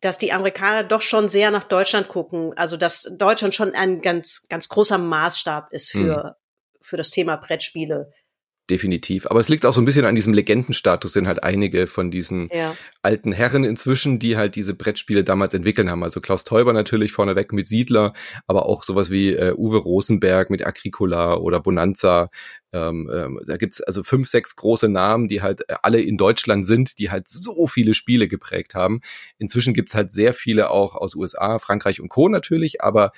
dass 0.00 0.18
die 0.18 0.32
Amerikaner 0.32 0.84
doch 0.84 1.02
schon 1.02 1.28
sehr 1.28 1.50
nach 1.50 1.64
Deutschland 1.64 2.08
gucken. 2.08 2.56
Also 2.56 2.76
dass 2.76 3.02
Deutschland 3.18 3.54
schon 3.54 3.74
ein 3.74 4.00
ganz, 4.00 4.46
ganz 4.48 4.68
großer 4.68 4.98
Maßstab 4.98 5.72
ist 5.72 5.90
für, 5.90 6.22
hm. 6.22 6.30
für 6.80 6.96
das 6.96 7.10
Thema 7.10 7.36
Brettspiele 7.36 8.12
definitiv. 8.70 9.26
Aber 9.26 9.40
es 9.40 9.48
liegt 9.48 9.66
auch 9.66 9.74
so 9.74 9.80
ein 9.80 9.84
bisschen 9.84 10.04
an 10.04 10.14
diesem 10.14 10.32
Legendenstatus, 10.32 11.12
den 11.12 11.26
halt 11.26 11.42
einige 11.42 11.86
von 11.86 12.10
diesen 12.10 12.48
ja. 12.52 12.76
alten 13.02 13.32
Herren 13.32 13.64
inzwischen, 13.64 14.18
die 14.18 14.36
halt 14.36 14.54
diese 14.54 14.74
Brettspiele 14.74 15.24
damals 15.24 15.52
entwickeln 15.54 15.90
haben. 15.90 16.04
Also 16.04 16.20
Klaus 16.20 16.44
Teuber 16.44 16.72
natürlich 16.72 17.12
vorneweg 17.12 17.52
mit 17.52 17.66
Siedler, 17.66 18.12
aber 18.46 18.66
auch 18.66 18.84
sowas 18.84 19.10
wie 19.10 19.34
äh, 19.34 19.52
Uwe 19.56 19.78
Rosenberg 19.78 20.50
mit 20.50 20.66
Agricola 20.66 21.36
oder 21.36 21.60
Bonanza. 21.60 22.30
Ähm, 22.72 23.10
ähm, 23.12 23.40
da 23.46 23.56
gibt's 23.56 23.80
also 23.80 24.04
fünf, 24.04 24.28
sechs 24.28 24.54
große 24.54 24.88
Namen, 24.88 25.26
die 25.26 25.42
halt 25.42 25.68
äh, 25.68 25.74
alle 25.82 26.00
in 26.00 26.16
Deutschland 26.16 26.64
sind, 26.64 26.98
die 27.00 27.10
halt 27.10 27.26
so 27.26 27.66
viele 27.66 27.94
Spiele 27.94 28.28
geprägt 28.28 28.74
haben. 28.74 29.00
Inzwischen 29.38 29.74
gibt's 29.74 29.94
halt 29.94 30.12
sehr 30.12 30.34
viele 30.34 30.70
auch 30.70 30.94
aus 30.94 31.16
USA, 31.16 31.58
Frankreich 31.58 32.00
und 32.00 32.08
Co. 32.08 32.28
natürlich, 32.28 32.82
aber 32.82 33.10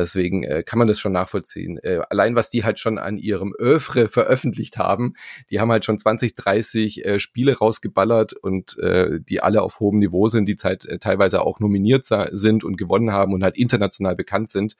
Deswegen 0.00 0.42
äh, 0.42 0.62
kann 0.62 0.78
man 0.78 0.88
das 0.88 0.98
schon 0.98 1.12
nachvollziehen. 1.12 1.78
Äh, 1.78 2.00
allein 2.10 2.36
was 2.36 2.50
die 2.50 2.64
halt 2.64 2.78
schon 2.78 2.98
an 2.98 3.16
ihrem 3.16 3.54
Öffre 3.54 4.08
veröffentlicht 4.08 4.76
haben, 4.76 5.14
die 5.50 5.60
haben 5.60 5.70
halt 5.70 5.84
schon 5.84 5.98
20, 5.98 6.34
30 6.34 7.04
äh, 7.04 7.18
Spiele 7.18 7.58
rausgeballert 7.58 8.32
und 8.32 8.78
äh, 8.78 9.20
die 9.20 9.40
alle 9.40 9.62
auf 9.62 9.80
hohem 9.80 9.98
Niveau 9.98 10.28
sind, 10.28 10.48
die 10.48 10.56
halt, 10.62 10.86
äh, 10.86 10.98
teilweise 10.98 11.42
auch 11.42 11.60
nominiert 11.60 12.04
sind 12.04 12.64
und 12.64 12.76
gewonnen 12.76 13.12
haben 13.12 13.32
und 13.32 13.42
halt 13.42 13.56
international 13.56 14.16
bekannt 14.16 14.50
sind 14.50 14.76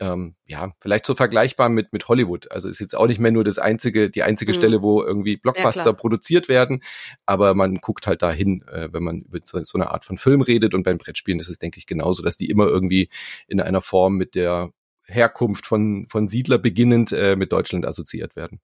ähm, 0.00 0.34
ja, 0.46 0.72
vielleicht 0.80 1.06
so 1.06 1.14
vergleichbar 1.14 1.68
mit, 1.68 1.92
mit 1.92 2.08
Hollywood. 2.08 2.50
Also 2.50 2.68
ist 2.68 2.80
jetzt 2.80 2.96
auch 2.96 3.06
nicht 3.06 3.20
mehr 3.20 3.30
nur 3.30 3.44
das 3.44 3.58
einzige, 3.58 4.08
die 4.08 4.22
einzige 4.22 4.52
mhm. 4.52 4.56
Stelle, 4.56 4.82
wo 4.82 5.02
irgendwie 5.02 5.36
Blockbuster 5.36 5.86
ja, 5.86 5.92
produziert 5.92 6.48
werden, 6.48 6.82
aber 7.26 7.54
man 7.54 7.76
guckt 7.76 8.06
halt 8.06 8.22
dahin, 8.22 8.62
äh, 8.68 8.88
wenn 8.92 9.02
man 9.02 9.22
über 9.22 9.38
so, 9.44 9.62
so 9.64 9.78
eine 9.78 9.90
Art 9.90 10.04
von 10.04 10.18
Film 10.18 10.42
redet 10.42 10.74
und 10.74 10.82
beim 10.82 10.98
Brettspielen 10.98 11.40
ist 11.40 11.48
es, 11.48 11.58
denke 11.58 11.78
ich, 11.78 11.86
genauso, 11.86 12.22
dass 12.22 12.36
die 12.36 12.50
immer 12.50 12.66
irgendwie 12.66 13.08
in 13.46 13.60
einer 13.60 13.80
Form 13.80 14.16
mit 14.16 14.34
der 14.34 14.72
Herkunft 15.06 15.66
von, 15.66 16.06
von 16.08 16.28
Siedler 16.28 16.58
beginnend 16.58 17.12
äh, 17.12 17.36
mit 17.36 17.52
Deutschland 17.52 17.86
assoziiert 17.86 18.36
werden. 18.36 18.60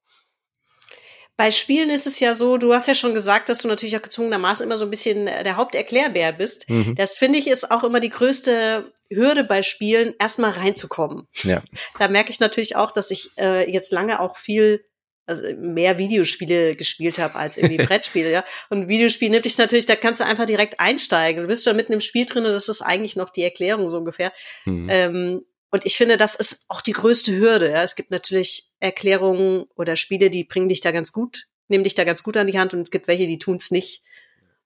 Bei 1.40 1.50
Spielen 1.50 1.88
ist 1.88 2.06
es 2.06 2.20
ja 2.20 2.34
so, 2.34 2.58
du 2.58 2.74
hast 2.74 2.86
ja 2.86 2.92
schon 2.92 3.14
gesagt, 3.14 3.48
dass 3.48 3.60
du 3.60 3.68
natürlich 3.68 3.96
auch 3.96 4.02
gezwungenermaßen 4.02 4.62
immer 4.62 4.76
so 4.76 4.84
ein 4.84 4.90
bisschen 4.90 5.26
äh, 5.26 5.42
der 5.42 5.56
Haupterklärbär 5.56 6.34
bist. 6.34 6.68
Mhm. 6.68 6.96
Das 6.96 7.16
finde 7.16 7.38
ich 7.38 7.46
ist 7.46 7.70
auch 7.70 7.82
immer 7.82 7.98
die 7.98 8.10
größte 8.10 8.92
Hürde 9.08 9.42
bei 9.42 9.62
Spielen, 9.62 10.12
erstmal 10.18 10.50
reinzukommen. 10.50 11.28
Ja. 11.42 11.62
Da 11.98 12.08
merke 12.08 12.28
ich 12.28 12.40
natürlich 12.40 12.76
auch, 12.76 12.90
dass 12.90 13.10
ich 13.10 13.30
äh, 13.38 13.72
jetzt 13.72 13.90
lange 13.90 14.20
auch 14.20 14.36
viel 14.36 14.84
also 15.24 15.44
mehr 15.56 15.96
Videospiele 15.96 16.76
gespielt 16.76 17.18
habe 17.18 17.36
als 17.36 17.56
irgendwie 17.56 17.78
Brettspiele, 17.86 18.30
ja. 18.30 18.44
Und 18.68 18.88
Videospiel 18.88 19.30
nimmt 19.30 19.46
dich 19.46 19.56
natürlich, 19.56 19.86
da 19.86 19.96
kannst 19.96 20.20
du 20.20 20.26
einfach 20.26 20.44
direkt 20.44 20.78
einsteigen. 20.78 21.40
Du 21.40 21.48
bist 21.48 21.64
schon 21.64 21.74
mitten 21.74 21.94
im 21.94 22.02
Spiel 22.02 22.26
drin 22.26 22.44
und 22.44 22.52
das 22.52 22.68
ist 22.68 22.82
eigentlich 22.82 23.16
noch 23.16 23.30
die 23.30 23.44
Erklärung 23.44 23.88
so 23.88 23.96
ungefähr. 23.96 24.30
Mhm. 24.66 24.88
Ähm, 24.90 25.40
und 25.70 25.86
ich 25.86 25.96
finde, 25.96 26.16
das 26.16 26.34
ist 26.34 26.64
auch 26.68 26.80
die 26.80 26.92
größte 26.92 27.36
Hürde. 27.36 27.70
Ja. 27.70 27.82
Es 27.82 27.94
gibt 27.94 28.10
natürlich 28.10 28.68
Erklärungen 28.80 29.66
oder 29.76 29.96
Spiele, 29.96 30.30
die 30.30 30.44
bringen 30.44 30.68
dich 30.68 30.80
da 30.80 30.90
ganz 30.90 31.12
gut, 31.12 31.46
nehmen 31.68 31.84
dich 31.84 31.94
da 31.94 32.04
ganz 32.04 32.22
gut 32.22 32.36
an 32.36 32.48
die 32.48 32.58
Hand 32.58 32.74
und 32.74 32.80
es 32.80 32.90
gibt 32.90 33.08
welche, 33.08 33.26
die 33.26 33.38
tun's 33.38 33.70
nicht. 33.70 34.02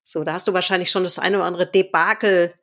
So, 0.03 0.23
da 0.23 0.33
hast 0.33 0.47
du 0.47 0.53
wahrscheinlich 0.53 0.91
schon 0.91 1.03
das 1.03 1.19
eine 1.19 1.37
oder 1.37 1.45
andere 1.45 1.69
Debakel 1.69 2.53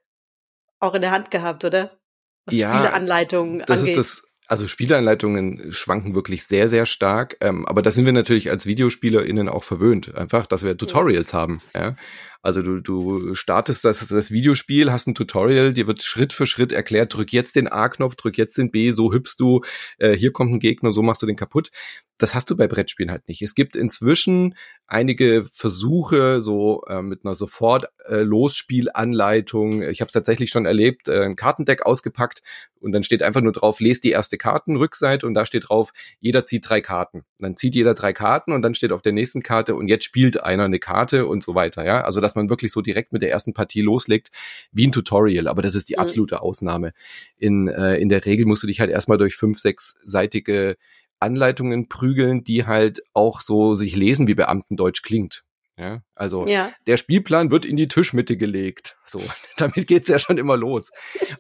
auch 0.79 0.95
in 0.95 1.03
der 1.03 1.13
Hand 1.13 1.31
gehabt, 1.31 1.65
oder? 1.65 1.99
Was 2.45 2.57
ja, 2.57 2.75
Spieleanleitungen 2.75 3.65
das 3.67 3.81
angeht. 3.81 3.97
ist 3.97 4.23
das. 4.23 4.29
Also 4.49 4.67
Spieleanleitungen 4.67 5.73
schwanken 5.73 6.15
wirklich 6.15 6.45
sehr, 6.45 6.69
sehr 6.69 6.85
stark. 6.85 7.37
Ähm, 7.41 7.65
aber 7.67 7.81
da 7.81 7.91
sind 7.91 8.05
wir 8.05 8.13
natürlich 8.13 8.51
als 8.51 8.67
VideospielerInnen 8.67 9.49
auch 9.49 9.65
verwöhnt. 9.65 10.15
Einfach, 10.15 10.47
dass 10.47 10.65
wir 10.65 10.77
Tutorials 10.77 11.33
ja. 11.33 11.39
haben. 11.39 11.63
Ja? 11.75 11.95
Also 12.43 12.61
du, 12.61 12.81
du 12.81 13.35
startest 13.35 13.85
das, 13.85 14.07
das 14.09 14.31
Videospiel, 14.33 14.91
hast 14.91 15.07
ein 15.07 15.15
Tutorial, 15.15 15.73
dir 15.73 15.87
wird 15.87 16.03
Schritt 16.03 16.33
für 16.33 16.47
Schritt 16.47 16.73
erklärt, 16.73 17.15
drück 17.15 17.33
jetzt 17.33 17.55
den 17.55 17.69
A-Knopf, 17.69 18.17
drück 18.17 18.37
jetzt 18.37 18.59
den 18.59 18.73
B, 18.73 18.91
so 18.91 19.13
hüpfst 19.13 19.37
du, 19.39 19.63
äh, 19.99 20.17
hier 20.17 20.33
kommt 20.33 20.53
ein 20.53 20.59
Gegner, 20.59 20.93
so 20.93 21.03
machst 21.03 21.23
du 21.23 21.27
den 21.27 21.37
kaputt. 21.37 21.71
Das 22.19 22.35
hast 22.35 22.51
du 22.51 22.57
bei 22.57 22.69
Brettspielen 22.69 23.11
halt 23.11 23.27
nicht. 23.27 23.43
Es 23.43 23.55
gibt 23.55 23.75
inzwischen 23.75 24.55
einige 24.87 25.45
Versuche 25.45 26.41
so 26.41 26.83
äh, 26.89 27.03
mit 27.03 27.25
einer 27.25 27.35
sofort 27.35 27.87
äh, 28.07 28.23
Losspielanleitung. 28.23 29.83
Ich 29.83 30.01
habe 30.01 30.09
es 30.09 30.13
tatsächlich 30.13 30.51
schon 30.51 30.67
erlebt, 30.67 31.09
äh, 31.09 31.25
ein 31.25 31.37
Kartendeck 31.37 31.85
ausgepackt 31.85 32.43
und 32.81 32.93
dann 32.93 33.03
steht 33.03 33.23
einfach 33.23 33.41
nur 33.41 33.53
drauf, 33.53 33.81
lest 33.81 34.05
die 34.05 34.11
erste 34.11 34.37
Kartenrückseite 34.39 35.27
und 35.27 35.35
da 35.35 35.47
steht 35.47 35.69
drauf, 35.69 35.93
jeder 36.21 36.47
zieht 36.47 36.69
drei 36.69 36.81
Karten. 36.81 37.25
Dann 37.39 37.57
zieht 37.57 37.75
jeder 37.75 37.95
drei 37.95 38.13
Karten 38.13 38.53
und 38.53 38.63
dann 38.63 38.75
steht 38.75 38.93
auf 38.93 39.03
der 39.03 39.13
nächsten 39.13 39.43
Karte 39.43 39.75
und 39.75 39.89
jetzt 39.89 40.05
spielt 40.05 40.43
einer 40.43 40.65
eine 40.65 40.79
Karte 40.79 41.27
und 41.27 41.43
so 41.43 41.55
weiter. 41.55 41.85
Ja, 41.85 42.03
also 42.03 42.21
dass 42.33 42.37
man 42.37 42.49
wirklich 42.49 42.73
so 42.73 42.81
direkt 42.81 43.13
mit 43.13 43.23
der 43.23 43.31
ersten 43.31 43.53
Partie 43.53 43.83
loslegt, 43.83 44.31
wie 44.73 44.87
ein 44.87 44.93
Tutorial. 44.93 45.49
Aber 45.49 45.63
das 45.63 45.75
ist 45.75 45.89
die 45.89 45.99
absolute 45.99 46.41
Ausnahme. 46.43 46.93
In 47.37 47.69
äh, 47.69 47.97
in 47.97 48.09
der 48.09 48.25
Regel 48.25 48.47
musst 48.47 48.63
du 48.63 48.67
dich 48.67 48.81
halt 48.81 48.91
erstmal 48.91 49.19
durch 49.19 49.37
fünf, 49.37 49.59
sechsseitige 49.59 50.77
Anleitungen 51.21 51.89
prügeln, 51.89 52.43
die 52.43 52.67
halt 52.67 53.03
auch 53.13 53.41
so 53.41 53.75
sich 53.75 53.95
lesen, 53.95 54.27
wie 54.27 54.35
Beamtendeutsch 54.35 55.03
klingt. 55.03 55.45
Ja, 55.79 56.03
also 56.15 56.47
ja. 56.47 56.71
der 56.87 56.99
Spielplan 56.99 57.51
wird 57.51 57.65
in 57.65 57.77
die 57.77 57.89
Tischmitte 57.89 58.37
gelegt. 58.37 58.99
So, 59.07 59.23
damit 59.57 59.87
geht's 59.87 60.09
ja 60.09 60.19
schon 60.19 60.37
immer 60.37 60.57
los. 60.57 60.91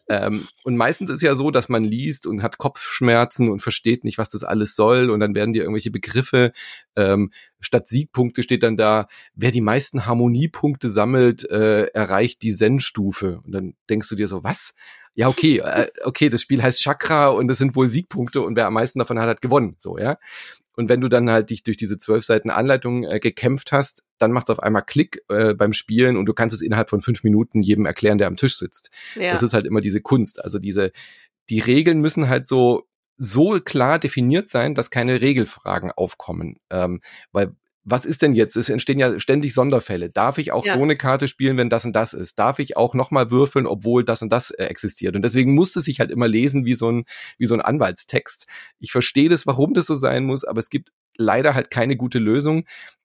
ähm, 0.09 0.49
und 0.65 0.77
meistens 0.77 1.11
ist 1.11 1.23
ja 1.23 1.35
so, 1.35 1.51
dass 1.51 1.69
man 1.69 1.85
liest 1.85 2.27
und 2.27 2.43
hat 2.43 2.57
Kopfschmerzen 2.57 3.51
und 3.51 3.61
versteht 3.61 4.05
nicht, 4.05 4.17
was 4.17 4.31
das 4.31 4.43
alles 4.43 4.75
soll. 4.75 5.11
Und 5.11 5.21
dann 5.21 5.35
werden 5.35 5.53
dir 5.53 5.63
irgendwelche 5.63 5.91
Begriffe, 5.91 6.53
ähm, 6.97 7.31
statt 7.61 7.89
Siegpunkte 7.89 8.43
steht 8.43 8.63
dann 8.63 8.79
da, 8.79 9.07
wer 9.35 9.51
die 9.51 9.61
meisten 9.61 10.07
Harmoniepunkte 10.07 10.89
sammelt, 10.89 11.49
äh, 11.51 11.85
erreicht 11.89 12.43
die 12.43 12.53
Zen-Stufe. 12.53 13.41
Und 13.45 13.53
dann 13.53 13.75
denkst 13.91 14.09
du 14.09 14.17
dir 14.17 14.29
so, 14.29 14.43
was? 14.43 14.75
ja, 15.15 15.29
okay, 15.29 15.59
äh, 15.59 15.89
okay, 16.05 16.29
das 16.31 16.41
Spiel 16.41 16.63
heißt 16.63 16.81
Chakra 16.81 17.29
und 17.29 17.51
es 17.51 17.59
sind 17.59 17.77
wohl 17.77 17.89
Siegpunkte 17.89 18.41
und 18.41 18.57
wer 18.57 18.67
am 18.67 18.75
meisten 18.75 18.99
davon 18.99 19.19
hat, 19.19 19.29
hat 19.29 19.43
gewonnen. 19.43 19.77
So, 19.79 19.99
ja. 19.99 20.17
Und 20.77 20.89
wenn 20.89 21.01
du 21.01 21.09
dann 21.09 21.31
halt 21.31 21.51
dich 21.51 21.63
durch 21.63 21.77
diese 21.77 21.99
zwölf 21.99 22.25
Seiten 22.25 22.51
Anleitung 22.51 23.05
äh, 23.05 23.21
gekämpft 23.21 23.73
hast, 23.73 24.05
dann 24.19 24.33
macht 24.33 24.49
es 24.49 24.51
auf 24.51 24.63
einmal 24.63 24.83
Klick 24.83 25.23
äh, 25.29 25.55
beim 25.55 25.73
Spielen 25.73 26.17
und 26.17 26.27
du 26.27 26.35
kannst 26.35 26.55
es 26.55 26.63
innerhalb 26.63 26.89
von 26.89 27.01
fünf 27.01 27.25
Minuten 27.25 27.63
jedem 27.63 27.87
erklären, 27.87 28.19
der 28.19 28.27
am 28.27 28.37
Tisch 28.37 28.57
sitzt. 28.57 28.91
Ja. 29.17 29.33
Das 29.33 29.43
ist 29.43 29.53
halt 29.53 29.67
immer 29.67 29.81
diese 29.81 30.01
Kunst. 30.01 30.43
Also 30.43 30.59
diese, 30.59 30.93
die 31.49 31.61
Regeln 31.61 32.01
müssen 32.01 32.29
halt 32.29 32.47
so 32.47 32.87
so 33.19 33.61
klar 33.61 33.99
definiert 33.99 34.49
sein, 34.49 34.75
dass 34.75 34.91
keine 34.91 35.21
Regelfragen 35.21 35.93
aufkommen. 35.93 36.57
Ähm, 36.71 37.01
weil 37.31 37.55
was 37.85 38.05
ist 38.05 38.23
denn 38.23 38.35
jetzt? 38.35 38.57
Es 38.57 38.69
entstehen 38.69 38.99
ja 38.99 39.19
ständig 39.19 39.55
Sonderfälle. 39.55 40.09
Darf 40.09 40.39
ich 40.39 40.53
auch 40.53 40.65
ja. 40.65 40.75
so 40.75 40.83
eine 40.83 40.95
Karte 40.95 41.27
spielen, 41.27 41.57
wenn 41.57 41.69
das 41.69 41.85
und 41.85 41.95
das 41.95 42.13
ist? 42.13 42.39
Darf 42.39 42.59
ich 42.61 42.77
auch 42.77 42.95
nochmal 42.95 43.31
würfeln, 43.31 43.67
obwohl 43.67 44.05
das 44.05 44.23
und 44.23 44.31
das 44.31 44.51
äh, 44.51 44.65
existiert? 44.65 45.17
Und 45.17 45.23
deswegen 45.23 45.55
muss 45.55 45.75
es 45.75 45.85
sich 45.85 45.99
halt 45.99 46.11
immer 46.11 46.29
lesen 46.29 46.65
wie 46.65 46.75
so 46.75 46.91
ein, 46.91 47.05
wie 47.39 47.47
so 47.47 47.55
ein 47.55 47.61
Anwaltstext. 47.61 48.47
Ich 48.79 48.93
verstehe 48.93 49.29
das, 49.29 49.47
warum 49.47 49.75
das 49.75 49.87
so 49.87 49.97
sein 49.97 50.25
muss, 50.25 50.45
aber 50.45 50.61
es 50.61 50.71
gibt 50.71 50.93
leider 51.17 51.55
halt 51.55 51.71
keine 51.71 51.97
gute 51.97 52.21
Lösung. 52.21 52.65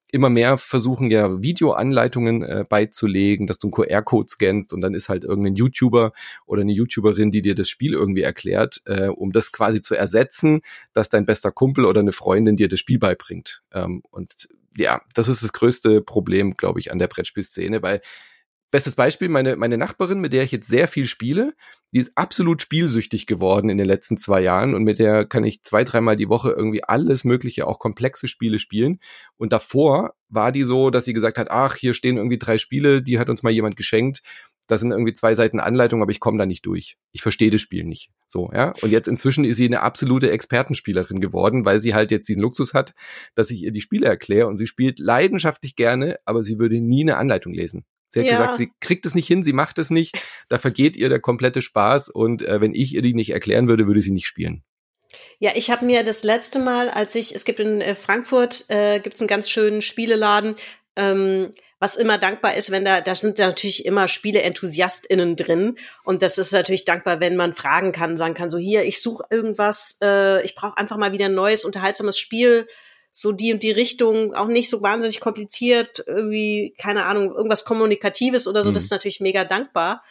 Immer 0.10 0.30
mehr 0.30 0.58
versuchen 0.58 1.12
ja 1.12 1.42
Videoanleitungen 1.42 2.44
äh, 2.44 2.63
beizulegen, 2.70 3.46
dass 3.46 3.58
du 3.58 3.68
einen 3.68 3.74
QR-Code 3.74 4.30
scannst 4.30 4.74
und 4.74 4.80
dann 4.80 4.94
ist 4.94 5.10
halt 5.10 5.26
irgendein 5.26 5.56
YouTuber 5.56 6.13
oder 6.46 6.62
eine 6.62 6.72
YouTuberin, 6.72 7.32
die 7.32 7.42
dir 7.42 7.56
das 7.56 7.68
Spiel 7.68 7.94
irgendwie 7.94 8.22
erklärt, 8.22 8.82
äh, 8.86 9.08
um 9.08 9.34
das 9.34 9.52
quasi 9.52 9.82
zu 9.82 9.96
ersetzen, 9.96 10.62
dass 10.94 11.10
dein 11.10 11.26
bester 11.26 11.52
Kumpel 11.52 11.84
oder 11.84 12.00
eine 12.00 12.13
Freundin 12.13 12.56
dir 12.56 12.70
das 12.70 12.80
Spiel 12.80 13.00
beibringt. 13.00 13.63
Ähm, 13.74 14.02
und 14.10 14.48
ja, 14.76 15.02
das 15.16 15.28
ist 15.28 15.44
das 15.44 15.54
größte 15.54 16.02
Problem, 16.02 16.56
glaube 16.56 16.80
ich, 16.80 16.92
an 16.92 17.00
der 17.00 17.08
Brettspielszene, 17.08 17.82
weil 17.82 18.02
Bestes 18.70 18.96
Beispiel, 18.96 19.30
meine, 19.30 19.56
meine 19.56 19.78
Nachbarin, 19.78 20.20
mit 20.20 20.34
der 20.34 20.44
ich 20.44 20.52
jetzt 20.52 20.68
sehr 20.68 20.90
viel 20.90 21.08
spiele, 21.08 21.54
die 21.94 22.00
ist 22.00 22.18
absolut 22.18 22.62
spielsüchtig 22.62 23.26
geworden 23.26 23.70
in 23.70 23.78
den 23.78 23.88
letzten 23.88 24.18
zwei 24.18 24.42
Jahren 24.42 24.76
und 24.76 24.84
mit 24.84 25.00
der 25.00 25.26
kann 25.26 25.46
ich 25.46 25.64
zwei, 25.64 25.86
dreimal 25.86 26.18
die 26.18 26.28
Woche 26.28 26.52
irgendwie 26.52 26.84
alles 26.84 27.24
mögliche, 27.24 27.66
auch 27.66 27.80
komplexe 27.80 28.28
Spiele 28.28 28.60
spielen. 28.60 29.00
Und 29.38 29.54
davor 29.54 30.16
war 30.28 30.52
die 30.52 30.66
so, 30.66 30.90
dass 30.90 31.06
sie 31.06 31.14
gesagt 31.14 31.38
hat, 31.38 31.50
ach, 31.50 31.76
hier 31.76 31.94
stehen 31.94 32.18
irgendwie 32.18 32.38
drei 32.38 32.58
Spiele, 32.58 33.02
die 33.02 33.20
hat 33.20 33.30
uns 33.30 33.42
mal 33.42 33.52
jemand 33.52 33.78
geschenkt. 33.78 34.22
Da 34.68 34.78
sind 34.78 34.92
irgendwie 34.92 35.14
zwei 35.14 35.34
Seiten 35.34 35.60
Anleitung, 35.60 36.02
aber 36.02 36.12
ich 36.12 36.20
komme 36.20 36.38
da 36.38 36.46
nicht 36.46 36.66
durch. 36.66 36.98
Ich 37.14 37.22
verstehe 37.22 37.52
das 37.52 37.62
Spiel 37.62 37.84
nicht. 37.86 38.12
So, 38.28 38.52
ja. 38.54 38.74
Und 38.82 38.92
jetzt 38.92 39.08
inzwischen 39.08 39.46
ist 39.46 39.58
sie 39.58 39.66
eine 39.66 39.82
absolute 39.82 40.30
Expertenspielerin 40.30 41.22
geworden, 41.22 41.66
weil 41.66 41.80
sie 41.80 41.94
halt 41.94 42.12
jetzt 42.12 42.28
diesen 42.28 42.42
Luxus 42.42 42.74
hat, 42.74 42.94
dass 43.34 43.50
ich 43.50 43.64
ihr 43.64 43.72
die 43.72 43.82
Spiele 43.82 44.08
erkläre 44.08 44.48
und 44.48 44.58
sie 44.58 44.68
spielt 44.68 45.00
leidenschaftlich 45.00 45.76
gerne, 45.76 46.20
aber 46.26 46.44
sie 46.44 46.60
würde 46.60 46.80
nie 46.80 47.04
eine 47.04 47.18
Anleitung 47.18 47.54
lesen. 47.54 47.86
Sie 48.10 48.20
hat 48.20 48.28
ja. 48.28 48.38
gesagt, 48.38 48.58
sie 48.58 48.72
kriegt 48.80 49.06
es 49.06 49.16
nicht 49.16 49.28
hin, 49.28 49.44
sie 49.44 49.54
macht 49.54 49.78
es 49.80 49.90
nicht, 49.90 50.18
da 50.48 50.58
vergeht 50.58 50.96
ihr 50.96 51.10
der 51.10 51.20
komplette 51.20 51.62
Spaß 51.62 52.10
und 52.10 52.42
äh, 52.42 52.62
wenn 52.62 52.74
ich 52.74 52.94
ihr 52.94 53.02
die 53.02 53.14
nicht 53.14 53.32
erklären 53.32 53.68
würde, 53.68 53.88
würde 53.88 54.02
sie 54.02 54.12
nicht 54.12 54.28
spielen. 54.28 54.64
Ja, 55.40 55.52
ich 55.56 55.72
habe 55.72 55.86
mir 55.86 56.04
das 56.04 56.24
letzte 56.24 56.60
Mal, 56.60 56.90
als 56.90 57.16
ich, 57.16 57.36
es 57.36 57.46
gibt 57.46 57.60
in 57.60 57.82
äh, 57.82 57.96
Frankfurt, 57.96 58.66
äh, 58.70 59.00
gibt 59.00 59.16
es 59.16 59.22
einen 59.22 59.28
ganz 59.28 59.50
schönen 59.50 59.82
Spieleladen, 59.82 60.56
ähm, 60.96 61.54
was 61.80 61.96
immer 61.96 62.18
dankbar 62.18 62.56
ist, 62.56 62.72
wenn 62.72 62.86
da, 62.86 63.02
da 63.02 63.13
sind 63.13 63.38
natürlich 63.38 63.86
immer 63.86 64.08
Spiele-EnthusiastInnen 64.08 65.36
drin. 65.36 65.78
Und 66.04 66.24
das 66.24 66.38
ist 66.38 66.52
natürlich 66.52 66.86
dankbar, 66.86 67.20
wenn 67.20 67.36
man 67.36 67.54
fragen 67.54 67.92
kann, 67.92 68.18
sagen 68.18 68.34
kann, 68.34 68.50
so 68.50 68.58
hier, 68.58 68.84
ich 68.84 69.02
suche 69.02 69.26
irgendwas, 69.30 69.98
äh, 70.02 70.44
ich 70.44 70.56
brauche 70.56 70.78
einfach 70.78 70.98
mal 70.98 71.12
wieder 71.12 71.26
ein 71.26 71.36
neues, 71.36 71.66
unterhaltsames 71.66 72.18
Spiel, 72.18 72.68
so 73.12 73.32
die 73.32 73.54
und 73.54 73.63
die 73.63 73.72
Richtung, 73.72 74.34
auch 74.34 74.48
nicht 74.48 74.70
so 74.70 74.82
wahnsinnig 74.82 75.20
kompliziert, 75.20 76.04
irgendwie, 76.06 76.74
keine 76.78 77.06
Ahnung, 77.06 77.34
irgendwas 77.34 77.66
Kommunikatives 77.66 78.48
oder 78.48 78.63
so, 78.63 78.70
mhm. 78.70 78.76
das 78.76 78.86
ist 78.86 78.92
natürlich 78.92 79.20
mega 79.20 79.44
dankbar. 79.44 80.04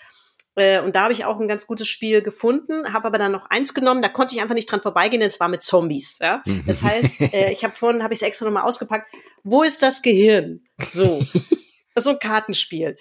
Äh, 0.57 0.81
und 0.81 0.97
da 0.97 1.03
habe 1.03 1.13
ich 1.13 1.25
auch 1.25 1.39
ein 1.39 1.49
ganz 1.49 1.67
gutes 1.67 1.87
Spiel 1.87 2.23
gefunden, 2.23 2.93
habe 2.93 3.07
aber 3.07 3.19
dann 3.19 3.31
noch 3.31 3.47
eins 3.51 3.75
genommen, 3.75 4.01
da 4.01 4.09
konnte 4.09 4.35
ich 4.35 4.41
einfach 4.41 4.55
nicht 4.55 4.71
dran 4.71 4.81
vorbeigehen, 4.81 5.21
denn 5.21 5.29
es 5.29 5.39
war 5.39 5.49
mit 5.49 5.63
Zombies. 5.63 6.19
Ja? 6.21 6.43
Mhm. 6.47 6.65
Das 6.67 6.83
heißt, 6.83 7.21
äh, 7.33 7.53
ich 7.53 7.63
habe 7.63 7.75
vorhin, 7.75 8.03
habe 8.03 8.15
ich 8.15 8.23
es 8.23 8.27
extra 8.27 8.47
nochmal 8.47 8.65
ausgepackt, 8.65 9.13
wo 9.45 9.63
ist 9.63 9.83
das 9.83 10.03
Gehirn? 10.03 10.65
So, 10.93 11.25
so 11.97 12.11
ein 12.11 12.19
Kartenspiel. 12.19 12.97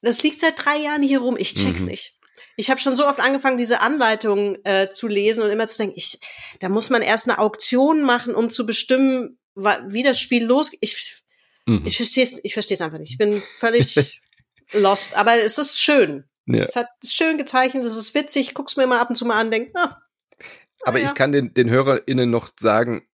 Das 0.00 0.22
liegt 0.22 0.40
seit 0.40 0.64
drei 0.64 0.76
Jahren 0.78 1.02
hier 1.02 1.18
rum, 1.18 1.36
ich 1.36 1.54
check's 1.54 1.82
mhm. 1.82 1.88
nicht. 1.88 2.14
Ich 2.56 2.70
habe 2.70 2.80
schon 2.80 2.96
so 2.96 3.06
oft 3.06 3.18
angefangen, 3.18 3.58
diese 3.58 3.80
Anleitung 3.80 4.58
äh, 4.64 4.90
zu 4.90 5.08
lesen 5.08 5.42
und 5.42 5.50
immer 5.50 5.68
zu 5.68 5.78
denken, 5.78 5.94
ich, 5.96 6.20
da 6.60 6.68
muss 6.68 6.90
man 6.90 7.02
erst 7.02 7.28
eine 7.28 7.38
Auktion 7.38 8.02
machen, 8.02 8.34
um 8.34 8.50
zu 8.50 8.66
bestimmen, 8.66 9.38
wie 9.54 10.02
das 10.02 10.20
Spiel 10.20 10.44
losgeht. 10.44 10.78
Ich, 10.82 11.22
mhm. 11.66 11.82
ich 11.84 11.96
verstehe 11.96 12.24
es 12.24 12.38
ich 12.42 12.54
versteh's 12.54 12.80
einfach 12.80 12.98
nicht. 12.98 13.12
Ich 13.12 13.18
bin 13.18 13.42
völlig 13.58 14.20
lost, 14.72 15.16
aber 15.16 15.40
es 15.40 15.58
ist 15.58 15.80
schön. 15.80 16.24
Ja. 16.46 16.64
Es 16.64 16.76
hat 16.76 16.88
schön 17.04 17.38
gezeichnet, 17.38 17.84
es 17.84 17.96
ist 17.96 18.14
witzig, 18.14 18.54
guck's 18.54 18.76
mir 18.76 18.86
mal 18.86 19.00
ab 19.00 19.10
und 19.10 19.16
zu 19.16 19.24
mal 19.24 19.38
an, 19.38 19.50
denk, 19.50 19.70
ah, 19.74 20.02
aber 20.84 20.98
ja. 20.98 21.06
ich 21.06 21.14
kann 21.14 21.32
den, 21.32 21.54
den 21.54 21.70
HörerInnen 21.70 22.30
noch 22.30 22.50
sagen, 22.58 23.06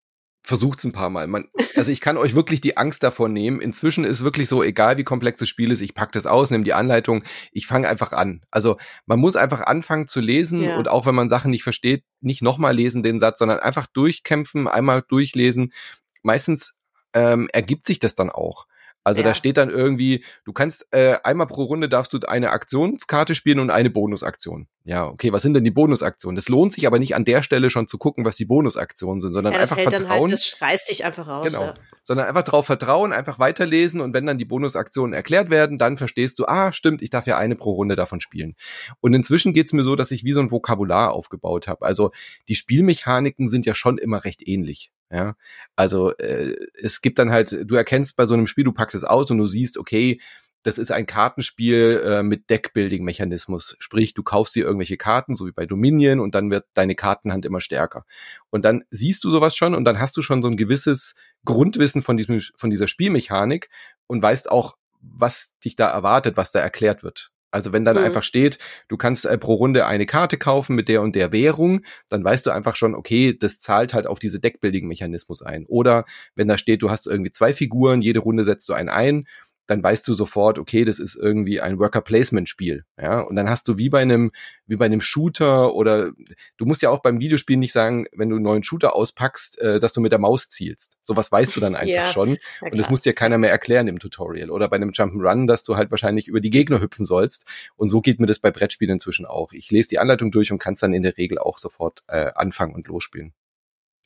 versucht's 0.42 0.84
ein 0.84 0.92
paar 0.92 1.10
Mal. 1.10 1.26
Man, 1.26 1.48
also 1.76 1.92
ich 1.92 2.00
kann 2.00 2.16
euch 2.16 2.34
wirklich 2.34 2.62
die 2.62 2.78
Angst 2.78 3.02
davor 3.02 3.28
nehmen. 3.28 3.60
Inzwischen 3.60 4.04
ist 4.04 4.24
wirklich 4.24 4.48
so, 4.48 4.62
egal 4.62 4.96
wie 4.96 5.04
komplex 5.04 5.40
das 5.40 5.48
Spiel 5.50 5.70
ist, 5.70 5.82
ich 5.82 5.94
pack 5.94 6.10
das 6.12 6.26
aus, 6.26 6.50
nehme 6.50 6.64
die 6.64 6.72
Anleitung, 6.72 7.22
ich 7.52 7.66
fange 7.66 7.86
einfach 7.86 8.12
an. 8.12 8.40
Also 8.50 8.78
man 9.04 9.18
muss 9.18 9.36
einfach 9.36 9.60
anfangen 9.60 10.06
zu 10.06 10.20
lesen 10.20 10.62
ja. 10.62 10.78
und 10.78 10.88
auch 10.88 11.04
wenn 11.04 11.14
man 11.14 11.28
Sachen 11.28 11.50
nicht 11.50 11.64
versteht, 11.64 12.04
nicht 12.20 12.40
nochmal 12.40 12.74
lesen 12.74 13.02
den 13.02 13.20
Satz, 13.20 13.40
sondern 13.40 13.58
einfach 13.58 13.86
durchkämpfen, 13.88 14.68
einmal 14.68 15.02
durchlesen. 15.06 15.74
Meistens 16.22 16.78
ähm, 17.12 17.50
ergibt 17.52 17.86
sich 17.86 17.98
das 17.98 18.14
dann 18.14 18.30
auch. 18.30 18.66
Also 19.08 19.22
ja. 19.22 19.28
da 19.28 19.34
steht 19.34 19.56
dann 19.56 19.70
irgendwie, 19.70 20.22
du 20.44 20.52
kannst 20.52 20.86
äh, 20.90 21.16
einmal 21.24 21.46
pro 21.46 21.62
Runde 21.62 21.88
darfst 21.88 22.12
du 22.12 22.18
eine 22.28 22.50
Aktionskarte 22.50 23.34
spielen 23.34 23.58
und 23.58 23.70
eine 23.70 23.88
Bonusaktion. 23.88 24.68
Ja, 24.84 25.06
okay, 25.06 25.32
was 25.32 25.40
sind 25.40 25.54
denn 25.54 25.64
die 25.64 25.70
Bonusaktionen? 25.70 26.36
Das 26.36 26.50
lohnt 26.50 26.74
sich 26.74 26.86
aber 26.86 26.98
nicht 26.98 27.14
an 27.14 27.24
der 27.24 27.42
Stelle 27.42 27.70
schon 27.70 27.88
zu 27.88 27.96
gucken, 27.96 28.26
was 28.26 28.36
die 28.36 28.44
Bonusaktionen 28.44 29.18
sind, 29.18 29.32
sondern 29.32 29.54
ja, 29.54 29.60
einfach 29.60 29.78
halt 29.78 29.88
vertrauen. 29.88 30.30
Halt, 30.30 30.32
das 30.32 30.60
reißt 30.60 30.90
dich 30.90 31.06
einfach 31.06 31.26
raus. 31.26 31.46
Genau. 31.46 31.64
Ja. 31.64 31.74
Sondern 32.04 32.26
einfach 32.26 32.42
darauf 32.42 32.66
vertrauen, 32.66 33.14
einfach 33.14 33.38
weiterlesen 33.38 34.02
und 34.02 34.12
wenn 34.12 34.26
dann 34.26 34.36
die 34.36 34.44
Bonusaktionen 34.44 35.14
erklärt 35.14 35.48
werden, 35.48 35.78
dann 35.78 35.96
verstehst 35.96 36.38
du, 36.38 36.44
ah, 36.44 36.70
stimmt, 36.72 37.00
ich 37.00 37.08
darf 37.08 37.26
ja 37.26 37.38
eine 37.38 37.56
pro 37.56 37.72
Runde 37.72 37.96
davon 37.96 38.20
spielen. 38.20 38.56
Und 39.00 39.14
inzwischen 39.14 39.54
geht's 39.54 39.72
mir 39.72 39.84
so, 39.84 39.96
dass 39.96 40.10
ich 40.10 40.22
wie 40.22 40.34
so 40.34 40.40
ein 40.40 40.50
Vokabular 40.50 41.14
aufgebaut 41.14 41.66
habe. 41.66 41.86
Also 41.86 42.10
die 42.48 42.56
Spielmechaniken 42.56 43.48
sind 43.48 43.64
ja 43.64 43.74
schon 43.74 43.96
immer 43.96 44.26
recht 44.26 44.46
ähnlich. 44.46 44.92
Ja, 45.10 45.36
also 45.74 46.14
äh, 46.18 46.54
es 46.74 47.00
gibt 47.00 47.18
dann 47.18 47.30
halt, 47.30 47.56
du 47.64 47.74
erkennst 47.76 48.16
bei 48.16 48.26
so 48.26 48.34
einem 48.34 48.46
Spiel, 48.46 48.64
du 48.64 48.72
packst 48.72 48.94
es 48.94 49.04
aus 49.04 49.30
und 49.30 49.38
du 49.38 49.46
siehst, 49.46 49.78
okay, 49.78 50.20
das 50.62 50.76
ist 50.76 50.90
ein 50.90 51.06
Kartenspiel 51.06 52.02
äh, 52.04 52.22
mit 52.22 52.50
Deckbuilding-Mechanismus. 52.50 53.76
Sprich, 53.78 54.12
du 54.12 54.22
kaufst 54.22 54.54
dir 54.54 54.64
irgendwelche 54.64 54.96
Karten, 54.96 55.34
so 55.34 55.46
wie 55.46 55.52
bei 55.52 55.66
Dominion, 55.66 56.20
und 56.20 56.34
dann 56.34 56.50
wird 56.50 56.66
deine 56.74 56.94
Kartenhand 56.94 57.46
immer 57.46 57.60
stärker. 57.60 58.04
Und 58.50 58.64
dann 58.64 58.84
siehst 58.90 59.24
du 59.24 59.30
sowas 59.30 59.56
schon 59.56 59.74
und 59.74 59.84
dann 59.84 59.98
hast 59.98 60.16
du 60.16 60.22
schon 60.22 60.42
so 60.42 60.48
ein 60.48 60.56
gewisses 60.56 61.14
Grundwissen 61.44 62.02
von, 62.02 62.16
diesem, 62.16 62.40
von 62.56 62.70
dieser 62.70 62.88
Spielmechanik 62.88 63.70
und 64.06 64.22
weißt 64.22 64.50
auch, 64.50 64.76
was 65.00 65.54
dich 65.64 65.76
da 65.76 65.88
erwartet, 65.88 66.36
was 66.36 66.52
da 66.52 66.58
erklärt 66.58 67.02
wird. 67.02 67.30
Also 67.50 67.72
wenn 67.72 67.84
dann 67.84 67.96
mhm. 67.96 68.04
einfach 68.04 68.22
steht, 68.22 68.58
du 68.88 68.96
kannst 68.96 69.24
äh, 69.24 69.38
pro 69.38 69.54
Runde 69.54 69.86
eine 69.86 70.06
Karte 70.06 70.36
kaufen 70.36 70.74
mit 70.74 70.88
der 70.88 71.02
und 71.02 71.14
der 71.14 71.32
Währung, 71.32 71.82
dann 72.08 72.24
weißt 72.24 72.46
du 72.46 72.50
einfach 72.50 72.76
schon, 72.76 72.94
okay, 72.94 73.36
das 73.38 73.58
zahlt 73.58 73.94
halt 73.94 74.06
auf 74.06 74.18
diese 74.18 74.40
Deckbuilding-Mechanismus 74.40 75.42
ein. 75.42 75.64
Oder 75.66 76.04
wenn 76.34 76.48
da 76.48 76.58
steht, 76.58 76.82
du 76.82 76.90
hast 76.90 77.06
irgendwie 77.06 77.32
zwei 77.32 77.54
Figuren, 77.54 78.02
jede 78.02 78.20
Runde 78.20 78.44
setzt 78.44 78.68
du 78.68 78.74
einen 78.74 78.88
ein 78.88 79.26
dann 79.68 79.82
weißt 79.82 80.08
du 80.08 80.14
sofort, 80.14 80.58
okay, 80.58 80.86
das 80.86 80.98
ist 80.98 81.14
irgendwie 81.14 81.60
ein 81.60 81.78
Worker 81.78 82.00
Placement 82.00 82.48
Spiel, 82.48 82.84
ja? 82.98 83.20
Und 83.20 83.36
dann 83.36 83.50
hast 83.50 83.68
du 83.68 83.76
wie 83.76 83.90
bei 83.90 84.00
einem 84.00 84.32
wie 84.66 84.76
bei 84.76 84.86
einem 84.86 85.02
Shooter 85.02 85.74
oder 85.74 86.12
du 86.56 86.64
musst 86.64 86.80
ja 86.80 86.88
auch 86.88 87.00
beim 87.00 87.20
Videospiel 87.20 87.58
nicht 87.58 87.72
sagen, 87.72 88.06
wenn 88.12 88.30
du 88.30 88.36
einen 88.36 88.44
neuen 88.44 88.62
Shooter 88.62 88.96
auspackst, 88.96 89.60
äh, 89.60 89.78
dass 89.78 89.92
du 89.92 90.00
mit 90.00 90.10
der 90.10 90.18
Maus 90.18 90.48
zielst. 90.48 90.96
Sowas 91.02 91.30
weißt 91.30 91.54
du 91.54 91.60
dann 91.60 91.76
einfach 91.76 91.94
ja, 91.94 92.06
schon 92.06 92.38
und 92.62 92.78
das 92.78 92.88
muss 92.88 93.02
dir 93.02 93.12
keiner 93.12 93.36
mehr 93.36 93.50
erklären 93.50 93.88
im 93.88 93.98
Tutorial 93.98 94.50
oder 94.50 94.68
bei 94.68 94.76
einem 94.76 94.90
Jump'n'Run, 94.90 95.46
dass 95.46 95.64
du 95.64 95.76
halt 95.76 95.90
wahrscheinlich 95.90 96.28
über 96.28 96.40
die 96.40 96.50
Gegner 96.50 96.80
hüpfen 96.80 97.04
sollst 97.04 97.46
und 97.76 97.88
so 97.88 98.00
geht 98.00 98.20
mir 98.20 98.26
das 98.26 98.38
bei 98.38 98.50
Brettspielen 98.50 98.94
inzwischen 98.94 99.26
auch. 99.26 99.52
Ich 99.52 99.70
lese 99.70 99.90
die 99.90 99.98
Anleitung 99.98 100.30
durch 100.30 100.50
und 100.50 100.58
kann 100.58 100.74
es 100.74 100.80
dann 100.80 100.94
in 100.94 101.02
der 101.02 101.18
Regel 101.18 101.38
auch 101.38 101.58
sofort 101.58 102.02
äh, 102.08 102.30
anfangen 102.34 102.74
und 102.74 102.88
losspielen. 102.88 103.34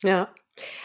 Ja, 0.01 0.33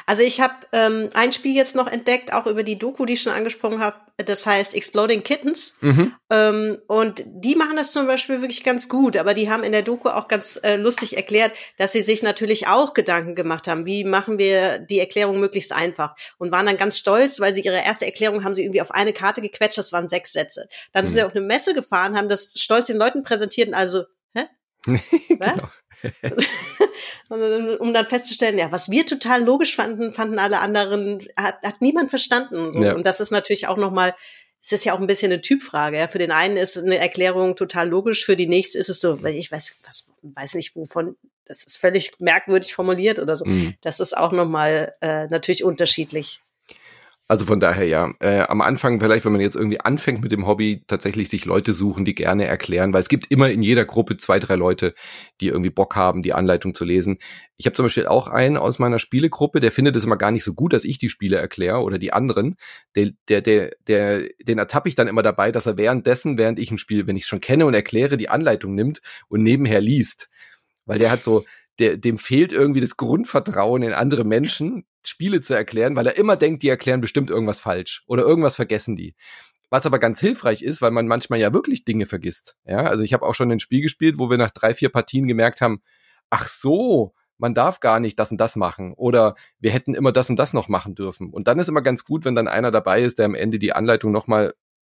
also 0.07 0.23
ich 0.23 0.41
habe 0.41 0.55
ähm, 0.73 1.11
ein 1.13 1.33
Spiel 1.33 1.55
jetzt 1.55 1.77
noch 1.77 1.87
entdeckt, 1.87 2.33
auch 2.33 2.47
über 2.47 2.63
die 2.63 2.79
Doku, 2.79 3.05
die 3.05 3.13
ich 3.13 3.23
schon 3.23 3.35
angesprochen 3.35 3.81
habe. 3.81 3.97
Das 4.17 4.47
heißt 4.47 4.75
Exploding 4.75 5.23
Kittens. 5.23 5.77
Mhm. 5.83 6.15
Ähm, 6.31 6.79
und 6.87 7.23
die 7.27 7.55
machen 7.55 7.77
das 7.77 7.93
zum 7.93 8.07
Beispiel 8.07 8.41
wirklich 8.41 8.65
ganz 8.65 8.89
gut. 8.89 9.19
Aber 9.19 9.35
die 9.35 9.51
haben 9.51 9.63
in 9.63 9.73
der 9.73 9.83
Doku 9.83 10.09
auch 10.09 10.27
ganz 10.27 10.59
äh, 10.63 10.77
lustig 10.77 11.17
erklärt, 11.17 11.53
dass 11.77 11.93
sie 11.93 12.01
sich 12.01 12.23
natürlich 12.23 12.67
auch 12.67 12.95
Gedanken 12.95 13.35
gemacht 13.35 13.69
haben, 13.69 13.85
wie 13.85 14.05
machen 14.05 14.39
wir 14.39 14.79
die 14.79 14.99
Erklärung 14.99 15.39
möglichst 15.41 15.73
einfach. 15.73 16.17
Und 16.39 16.51
waren 16.51 16.67
dann 16.67 16.79
ganz 16.79 16.97
stolz, 16.97 17.39
weil 17.39 17.53
sie 17.53 17.61
ihre 17.61 17.85
erste 17.85 18.07
Erklärung 18.07 18.45
haben 18.45 18.55
sie 18.55 18.63
irgendwie 18.63 18.81
auf 18.81 18.93
eine 18.93 19.13
Karte 19.13 19.43
gequetscht. 19.43 19.79
Das 19.79 19.93
waren 19.93 20.09
sechs 20.09 20.33
Sätze. 20.33 20.69
Dann 20.93 21.05
mhm. 21.05 21.09
sind 21.09 21.17
sie 21.19 21.23
auf 21.25 21.37
eine 21.37 21.45
Messe 21.45 21.75
gefahren, 21.75 22.17
haben 22.17 22.31
das 22.31 22.55
stolz 22.57 22.87
den 22.87 22.97
Leuten 22.97 23.23
präsentiert 23.23 23.69
und 23.69 23.75
also, 23.75 24.05
hä? 24.35 24.45
Was? 25.39 25.53
genau. 25.53 25.69
um 27.29 27.93
dann 27.93 28.07
festzustellen, 28.07 28.59
ja, 28.59 28.73
was 28.73 28.91
wir 28.91 29.07
total 29.07 29.45
logisch 29.45 29.77
fanden, 29.77 30.13
fanden 30.13 30.39
alle 30.39 30.61
anderen, 30.61 31.27
hat, 31.37 31.63
hat 31.63 31.81
niemand 31.81 32.11
verstanden. 32.11 32.73
So. 32.73 32.83
Ja. 32.83 32.95
Und 32.95 33.07
das 33.07 33.21
ist 33.21 33.31
natürlich 33.31 33.67
auch 33.67 33.77
nochmal, 33.77 34.15
es 34.61 34.73
ist 34.73 34.85
ja 34.85 34.95
auch 34.95 35.01
ein 35.01 35.07
bisschen 35.07 35.33
eine 35.33 35.41
Typfrage. 35.41 35.99
Ja. 35.99 36.09
Für 36.09 36.19
den 36.19 36.33
einen 36.33 36.57
ist 36.57 36.77
eine 36.77 36.99
Erklärung 36.99 37.57
total 37.57 37.89
logisch, 37.89 38.25
für 38.25 38.37
die 38.37 38.47
nächste 38.47 38.79
ist 38.79 38.89
es 38.89 39.01
so, 39.01 39.23
weil 39.23 39.35
ich 39.35 39.51
weiß, 39.51 39.79
was, 39.85 40.11
weiß 40.23 40.55
nicht 40.55 40.75
wovon, 40.77 41.17
das 41.45 41.65
ist 41.65 41.79
völlig 41.79 42.21
merkwürdig 42.21 42.75
formuliert 42.75 43.19
oder 43.19 43.37
so. 43.37 43.45
Mhm. 43.45 43.75
Das 43.81 44.01
ist 44.01 44.17
auch 44.17 44.33
nochmal 44.33 44.95
äh, 45.01 45.27
natürlich 45.29 45.65
unterschiedlich. 45.65 46.41
Also 47.31 47.45
von 47.45 47.61
daher 47.61 47.87
ja, 47.87 48.11
äh, 48.21 48.41
am 48.41 48.63
Anfang 48.63 49.01
vielleicht, 49.01 49.27
wenn 49.27 49.33
man 49.33 49.43
jetzt 49.43 49.55
irgendwie 49.55 49.81
anfängt 49.81 50.23
mit 50.23 50.33
dem 50.33 50.47
Hobby, 50.47 50.83
tatsächlich 50.87 51.29
sich 51.29 51.45
Leute 51.45 51.75
suchen, 51.75 52.07
die 52.07 52.15
gerne 52.15 52.47
erklären, 52.47 52.95
weil 52.95 53.03
es 53.03 53.11
gibt 53.11 53.31
immer 53.31 53.51
in 53.51 53.61
jeder 53.61 53.85
Gruppe 53.85 54.17
zwei, 54.17 54.39
drei 54.39 54.57
Leute, 54.57 54.95
die 55.43 55.49
irgendwie 55.49 55.69
Bock 55.69 55.95
haben, 55.95 56.23
die 56.23 56.33
Anleitung 56.33 56.73
zu 56.73 56.87
lesen. 56.87 57.19
Ich 57.59 57.67
habe 57.67 57.75
zum 57.75 57.85
Beispiel 57.85 58.07
auch 58.07 58.29
einen 58.29 58.57
aus 58.57 58.79
meiner 58.79 58.99
Spielegruppe, 58.99 59.61
der 59.61 59.73
findet 59.73 59.95
es 59.95 60.05
immer 60.05 60.17
gar 60.17 60.31
nicht 60.31 60.43
so 60.43 60.55
gut, 60.55 60.73
dass 60.73 60.87
ich 60.87 60.97
die 60.97 61.11
Spiele 61.11 61.37
erkläre 61.37 61.83
oder 61.83 61.99
die 61.99 62.15
anderen. 62.15 62.57
Der, 62.97 63.11
der, 63.29 63.43
der, 63.43 63.73
der, 63.87 64.27
den 64.43 64.57
ertappe 64.57 64.89
ich 64.89 64.95
dann 64.95 65.07
immer 65.07 65.23
dabei, 65.23 65.53
dass 65.53 65.67
er 65.67 65.77
währenddessen, 65.77 66.39
während 66.39 66.59
ich 66.59 66.71
ein 66.71 66.79
Spiel, 66.79 67.07
wenn 67.07 67.17
ich 67.17 67.25
es 67.25 67.29
schon 67.29 67.43
kenne 67.43 67.67
und 67.67 67.75
erkläre, 67.75 68.17
die 68.17 68.31
Anleitung 68.31 68.75
nimmt 68.75 69.03
und 69.29 69.43
nebenher 69.43 69.83
liest. 69.83 70.31
Weil 70.87 70.99
der 70.99 71.11
hat 71.11 71.23
so, 71.23 71.45
der, 71.79 71.97
dem 71.97 72.19
fehlt 72.19 72.53
irgendwie 72.53 72.81
das 72.81 72.97
Grundvertrauen 72.97 73.83
in 73.83 73.93
andere 73.93 74.25
Menschen, 74.25 74.85
Spiele 75.07 75.41
zu 75.41 75.55
erklären, 75.55 75.97
weil 75.97 76.07
er 76.07 76.19
immer 76.19 76.37
denkt, 76.37 76.63
die 76.63 76.69
erklären 76.69 77.01
bestimmt 77.01 77.31
irgendwas 77.31 77.61
falsch 77.61 78.03
oder 78.07 78.25
irgendwas 78.25 78.57
vergessen 78.57 78.97
die. 78.97 79.15
Was 79.71 79.87
aber 79.87 79.99
ganz 79.99 80.19
hilfreich 80.21 80.63
ist, 80.63 80.81
weil 80.81 80.91
man 80.91 81.07
manchmal 81.07 81.39
ja 81.39 81.53
wirklich 81.53 81.85
Dinge 81.85 82.07
vergisst. 82.07 82.57
Ja, 82.65 82.85
also 82.85 83.05
ich 83.05 83.13
habe 83.13 83.27
auch 83.27 83.35
schon 83.35 83.53
ein 83.53 83.61
Spiel 83.61 83.83
gespielt, 83.83 84.19
wo 84.19 84.31
wir 84.31 84.39
nach 84.39 84.51
drei, 84.51 84.75
vier 84.75 84.89
Partien 84.89 85.27
gemerkt 85.27 85.61
haben, 85.61 85.83
ach 86.31 86.49
so, 86.49 87.15
man 87.37 87.55
darf 87.55 87.81
gar 87.81 88.01
nicht 88.01 88.19
das 88.19 88.31
und 88.31 88.41
das 88.41 88.57
machen 88.57 88.93
oder 88.95 89.37
wir 89.61 89.71
hätten 89.71 89.95
immer 89.95 90.11
das 90.11 90.29
und 90.29 90.39
das 90.39 90.53
noch 90.55 90.69
machen 90.69 90.95
dürfen. 90.95 91.31
Und 91.31 91.49
dann 91.49 91.59
ist 91.59 91.69
immer 91.69 91.83
ganz 91.83 92.05
gut, 92.05 92.25
wenn 92.25 92.35
dann 92.35 92.49
einer 92.49 92.71
dabei 92.71 93.03
ist, 93.03 93.19
der 93.19 93.27
am 93.27 93.35
Ende 93.35 93.59
die 93.59 93.73
Anleitung 93.73 94.11
nochmal 94.11 94.55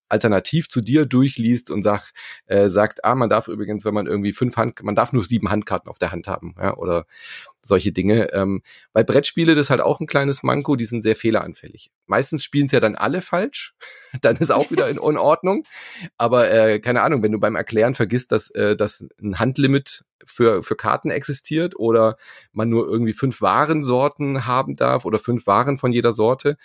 alternativ 0.10 0.70
zu 0.70 0.82
dir 0.82 1.06
durchliest 1.06 1.72
und 1.72 1.82
sag, 1.82 2.12
äh, 2.48 2.70
sagt, 2.70 3.06
ah, 3.06 3.16
man 3.16 3.30
darf 3.30 3.48
übrigens, 3.48 3.86
wenn 3.86 3.94
man 3.94 4.08
irgendwie 4.08 4.34
fünf 4.34 4.58
Hand, 4.58 4.82
man 4.84 4.96
darf 4.96 5.14
nur 5.14 5.24
sieben 5.24 5.50
Handkarten 5.50 5.90
auf 5.90 6.00
der 6.00 6.12
Hand 6.12 6.28
haben, 6.28 6.56
ja, 6.58 6.76
oder 6.76 7.06
solche 7.62 7.92
Dinge. 7.92 8.32
Ähm, 8.34 8.62
bei 8.94 9.04
Brettspiele 9.04 9.56
das 9.56 9.68
ist 9.68 9.70
halt 9.70 9.82
auch 9.82 10.00
ein 10.00 10.08
kleines 10.08 10.44
Manko, 10.44 10.76
die 10.76 10.86
sind 10.86 11.02
sehr 11.02 11.16
fehleranfällig. 11.16 11.92
Meistens 12.08 12.44
spielen 12.44 12.66
es 12.66 12.72
ja 12.72 12.80
dann 12.80 12.96
alle 12.96 13.22
falsch, 13.22 13.76
dann 14.22 14.38
ist 14.38 14.52
auch 14.52 14.72
wieder 14.72 14.90
in 14.90 15.00
Unordnung. 15.00 15.66
Aber 16.18 16.52
äh, 16.52 16.80
keine 16.80 17.02
Ahnung, 17.02 17.24
wenn 17.24 17.32
du 17.32 17.40
beim 17.40 17.56
Erklären 17.56 17.94
vergisst, 17.94 18.32
dass, 18.32 18.50
äh, 18.52 18.76
dass 18.76 19.06
ein 19.22 19.40
Handlimit 19.40 20.04
für, 20.26 20.64
für 20.64 20.76
Karten 20.76 21.12
existiert 21.12 21.78
oder 21.78 22.18
man 22.52 22.70
nur 22.70 22.88
irgendwie 22.88 23.14
fünf 23.14 23.42
Warensorten 23.42 24.46
haben 24.46 24.76
darf 24.76 25.06
oder 25.06 25.20
fünf 25.20 25.48
Waren 25.48 25.78
von 25.78 25.94
jeder 25.94 26.12
Sorte, 26.12 26.58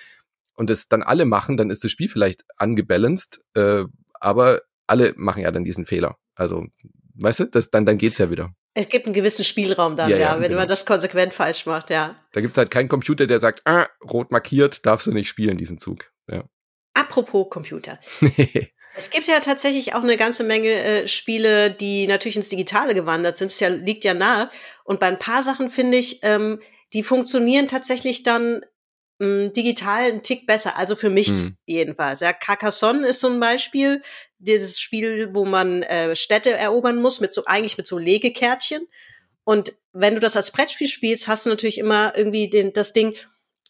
und 0.56 0.70
es 0.70 0.88
dann 0.88 1.02
alle 1.02 1.24
machen, 1.24 1.56
dann 1.56 1.70
ist 1.70 1.84
das 1.84 1.90
Spiel 1.90 2.08
vielleicht 2.08 2.44
angebalanced, 2.56 3.40
äh, 3.54 3.84
aber 4.14 4.62
alle 4.86 5.14
machen 5.16 5.42
ja 5.42 5.50
dann 5.50 5.64
diesen 5.64 5.86
Fehler. 5.86 6.16
Also, 6.34 6.66
weißt 7.14 7.40
du, 7.40 7.44
das, 7.46 7.70
dann, 7.70 7.86
dann 7.86 7.98
geht's 7.98 8.18
ja 8.18 8.30
wieder. 8.30 8.54
Es 8.74 8.88
gibt 8.88 9.06
einen 9.06 9.14
gewissen 9.14 9.44
Spielraum 9.44 9.96
dann, 9.96 10.10
ja, 10.10 10.16
ja, 10.16 10.22
ja 10.34 10.40
wenn 10.40 10.48
genau. 10.48 10.62
man 10.62 10.68
das 10.68 10.84
konsequent 10.84 11.32
falsch 11.32 11.64
macht, 11.66 11.90
ja. 11.90 12.16
Da 12.32 12.40
gibt's 12.40 12.58
halt 12.58 12.70
keinen 12.70 12.88
Computer, 12.88 13.26
der 13.26 13.38
sagt, 13.38 13.62
ah, 13.66 13.86
rot 14.02 14.32
markiert, 14.32 14.84
darfst 14.84 15.06
du 15.06 15.12
nicht 15.12 15.28
spielen, 15.28 15.56
diesen 15.56 15.78
Zug. 15.78 16.10
Ja. 16.28 16.44
Apropos 16.94 17.48
Computer. 17.50 18.00
es 18.96 19.10
gibt 19.10 19.28
ja 19.28 19.40
tatsächlich 19.40 19.94
auch 19.94 20.02
eine 20.02 20.16
ganze 20.16 20.42
Menge 20.42 20.70
äh, 20.70 21.06
Spiele, 21.06 21.70
die 21.70 22.06
natürlich 22.08 22.36
ins 22.36 22.48
Digitale 22.48 22.94
gewandert 22.94 23.38
sind. 23.38 23.48
Es 23.48 23.60
ja, 23.60 23.68
liegt 23.68 24.04
ja 24.04 24.14
nahe. 24.14 24.50
Und 24.84 24.98
bei 24.98 25.06
ein 25.06 25.18
paar 25.18 25.42
Sachen 25.44 25.70
finde 25.70 25.98
ich, 25.98 26.20
ähm, 26.22 26.60
die 26.92 27.02
funktionieren 27.02 27.68
tatsächlich 27.68 28.22
dann 28.22 28.64
mh, 29.18 29.48
digital 29.48 30.04
einen 30.04 30.22
Tick 30.22 30.46
besser. 30.46 30.76
Also 30.76 30.96
für 30.96 31.10
mich 31.10 31.28
hm. 31.28 31.56
jedenfalls. 31.66 32.20
Ja, 32.20 32.32
Carcassonne 32.32 33.06
ist 33.06 33.20
so 33.20 33.28
ein 33.28 33.40
Beispiel 33.40 34.02
dieses 34.38 34.80
Spiel, 34.80 35.30
wo 35.32 35.44
man 35.44 35.82
äh, 35.82 36.14
Städte 36.16 36.52
erobern 36.52 37.00
muss, 37.00 37.20
mit 37.20 37.32
so 37.32 37.44
eigentlich 37.46 37.78
mit 37.78 37.86
so 37.86 37.98
Legekärtchen. 37.98 38.86
Und 39.44 39.76
wenn 39.92 40.14
du 40.14 40.20
das 40.20 40.36
als 40.36 40.50
Brettspiel 40.50 40.88
spielst, 40.88 41.28
hast 41.28 41.46
du 41.46 41.50
natürlich 41.50 41.78
immer 41.78 42.12
irgendwie 42.16 42.48
den, 42.48 42.72
das 42.72 42.92
Ding, 42.92 43.14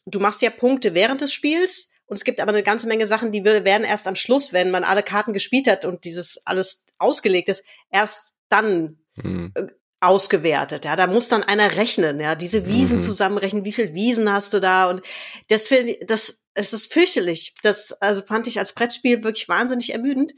du 0.07 0.21
machst 0.21 0.43
ja 0.43 0.51
Punkte 0.51 0.95
während 0.95 1.21
des 1.21 1.33
Spiels 1.33 1.93
und 2.07 2.17
es 2.17 2.25
gibt 2.25 2.41
aber 2.41 2.53
eine 2.53 2.63
ganze 2.63 2.87
Menge 2.87 3.07
Sachen, 3.07 3.33
die 3.33 3.45
werden 3.45 3.85
erst 3.85 4.07
am 4.07 4.17
Schluss, 4.17 4.53
wenn 4.53 4.71
man 4.71 4.85
alle 4.85 5.03
Karten 5.03 5.33
gespielt 5.33 5.67
hat 5.67 5.85
und 5.85 6.05
dieses 6.05 6.47
alles 6.47 6.87
ausgelegt 6.99 7.49
ist, 7.49 7.65
erst 7.91 8.35
dann 8.49 8.99
mhm. 9.17 9.53
Ausgewertet. 10.01 10.85
Ja, 10.85 10.97
da 10.97 11.07
muss 11.07 11.29
dann 11.29 11.43
einer 11.43 11.77
rechnen, 11.77 12.21
ja, 12.21 12.35
diese 12.35 12.67
Wiesen 12.67 12.99
mhm. 12.99 13.03
zusammenrechnen, 13.03 13.65
wie 13.65 13.73
viel 13.73 13.95
Wiesen 13.95 14.31
hast 14.31 14.53
du 14.53 14.61
da 14.61 14.91
und 14.91 15.03
das 15.49 15.69
finde 15.69 15.99
das 16.07 16.43
es 16.55 16.73
ist 16.73 16.93
fürchterlich. 16.93 17.55
Das 17.63 17.93
also 18.01 18.23
fand 18.23 18.47
ich 18.47 18.59
als 18.59 18.73
Brettspiel 18.73 19.25
wirklich 19.25 19.49
wahnsinnig 19.49 19.93
ermüdend. 19.93 20.33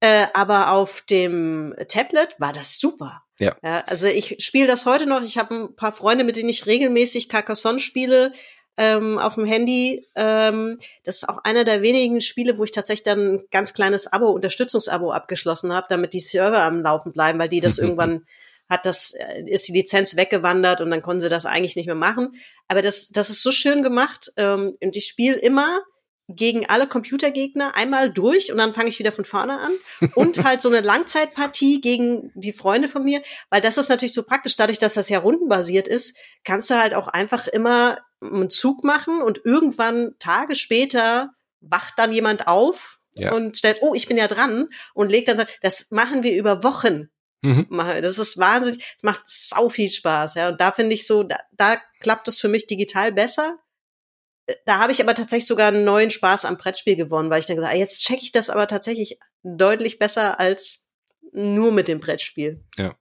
Äh, 0.00 0.26
aber 0.32 0.72
auf 0.72 1.02
dem 1.02 1.74
Tablet 1.88 2.36
war 2.38 2.52
das 2.52 2.78
super. 2.78 3.22
Ja. 3.38 3.56
ja 3.62 3.80
also 3.86 4.06
ich 4.06 4.36
spiele 4.38 4.66
das 4.66 4.86
heute 4.86 5.06
noch. 5.06 5.22
Ich 5.22 5.38
habe 5.38 5.54
ein 5.54 5.76
paar 5.76 5.92
Freunde, 5.92 6.24
mit 6.24 6.36
denen 6.36 6.48
ich 6.48 6.66
regelmäßig 6.66 7.28
Carcassonne 7.28 7.80
spiele 7.80 8.32
ähm, 8.76 9.18
auf 9.18 9.34
dem 9.34 9.44
Handy. 9.44 10.06
Ähm, 10.14 10.78
das 11.04 11.16
ist 11.16 11.28
auch 11.28 11.38
einer 11.44 11.64
der 11.64 11.82
wenigen 11.82 12.20
Spiele, 12.20 12.58
wo 12.58 12.64
ich 12.64 12.72
tatsächlich 12.72 13.02
dann 13.02 13.34
ein 13.34 13.44
ganz 13.50 13.74
kleines 13.74 14.06
Abo, 14.06 14.30
Unterstützungsabo 14.30 15.12
abgeschlossen 15.12 15.72
habe, 15.72 15.86
damit 15.90 16.12
die 16.12 16.20
Server 16.20 16.62
am 16.62 16.82
Laufen 16.82 17.12
bleiben, 17.12 17.38
weil 17.38 17.48
die 17.48 17.60
das 17.60 17.78
irgendwann 17.78 18.24
hat 18.68 18.86
das, 18.86 19.12
äh, 19.12 19.42
ist 19.46 19.68
die 19.68 19.72
Lizenz 19.72 20.16
weggewandert 20.16 20.80
und 20.80 20.90
dann 20.90 21.02
konnten 21.02 21.22
sie 21.22 21.28
das 21.28 21.46
eigentlich 21.46 21.76
nicht 21.76 21.86
mehr 21.86 21.94
machen. 21.94 22.36
Aber 22.68 22.82
das, 22.82 23.08
das 23.08 23.30
ist 23.30 23.42
so 23.42 23.50
schön 23.50 23.82
gemacht. 23.82 24.32
Ähm, 24.36 24.76
und 24.82 24.96
ich 24.96 25.06
spiele 25.06 25.36
immer 25.36 25.80
gegen 26.28 26.66
alle 26.68 26.86
Computergegner 26.86 27.74
einmal 27.74 28.12
durch 28.12 28.52
und 28.52 28.58
dann 28.58 28.74
fange 28.74 28.90
ich 28.90 28.98
wieder 28.98 29.12
von 29.12 29.24
vorne 29.24 29.58
an 29.60 29.72
und 30.14 30.44
halt 30.44 30.60
so 30.60 30.68
eine 30.68 30.80
Langzeitpartie 30.80 31.80
gegen 31.80 32.30
die 32.34 32.52
Freunde 32.52 32.88
von 32.88 33.02
mir, 33.02 33.22
weil 33.48 33.62
das 33.62 33.78
ist 33.78 33.88
natürlich 33.88 34.12
so 34.12 34.22
praktisch, 34.22 34.54
dadurch, 34.54 34.78
dass 34.78 34.94
das 34.94 35.08
ja 35.08 35.20
rundenbasiert 35.20 35.88
ist, 35.88 36.18
kannst 36.44 36.68
du 36.68 36.74
halt 36.74 36.94
auch 36.94 37.08
einfach 37.08 37.46
immer 37.48 37.98
einen 38.20 38.50
Zug 38.50 38.84
machen 38.84 39.22
und 39.22 39.40
irgendwann 39.44 40.16
Tage 40.18 40.54
später 40.54 41.30
wacht 41.60 41.94
dann 41.96 42.12
jemand 42.12 42.46
auf 42.46 42.98
ja. 43.14 43.32
und 43.32 43.56
stellt, 43.56 43.78
oh, 43.80 43.94
ich 43.94 44.06
bin 44.06 44.18
ja 44.18 44.28
dran 44.28 44.68
und 44.94 45.10
legt 45.10 45.28
dann, 45.28 45.44
das 45.62 45.86
machen 45.90 46.22
wir 46.22 46.36
über 46.36 46.62
Wochen. 46.62 47.08
Mhm. 47.42 47.66
Das 47.70 48.18
ist 48.18 48.38
wahnsinnig, 48.38 48.84
macht 49.02 49.22
sau 49.26 49.68
viel 49.68 49.90
Spaß, 49.90 50.34
ja. 50.34 50.48
Und 50.48 50.60
da 50.60 50.72
finde 50.72 50.94
ich 50.94 51.06
so, 51.06 51.22
da, 51.22 51.38
da 51.52 51.76
klappt 52.00 52.28
es 52.28 52.40
für 52.40 52.48
mich 52.48 52.66
digital 52.66 53.12
besser 53.12 53.58
da 54.64 54.78
habe 54.78 54.92
ich 54.92 55.02
aber 55.02 55.14
tatsächlich 55.14 55.46
sogar 55.46 55.68
einen 55.68 55.84
neuen 55.84 56.10
Spaß 56.10 56.44
am 56.44 56.56
Brettspiel 56.56 56.96
gewonnen, 56.96 57.30
weil 57.30 57.40
ich 57.40 57.46
dann 57.46 57.56
gesagt 57.56 57.72
habe, 57.72 57.80
jetzt 57.80 58.04
checke 58.04 58.22
ich 58.22 58.32
das 58.32 58.50
aber 58.50 58.66
tatsächlich 58.66 59.18
deutlich 59.42 59.98
besser 59.98 60.40
als 60.40 60.88
nur 61.32 61.72
mit 61.72 61.88
dem 61.88 62.00
Brettspiel. 62.00 62.64
Ja. 62.76 62.94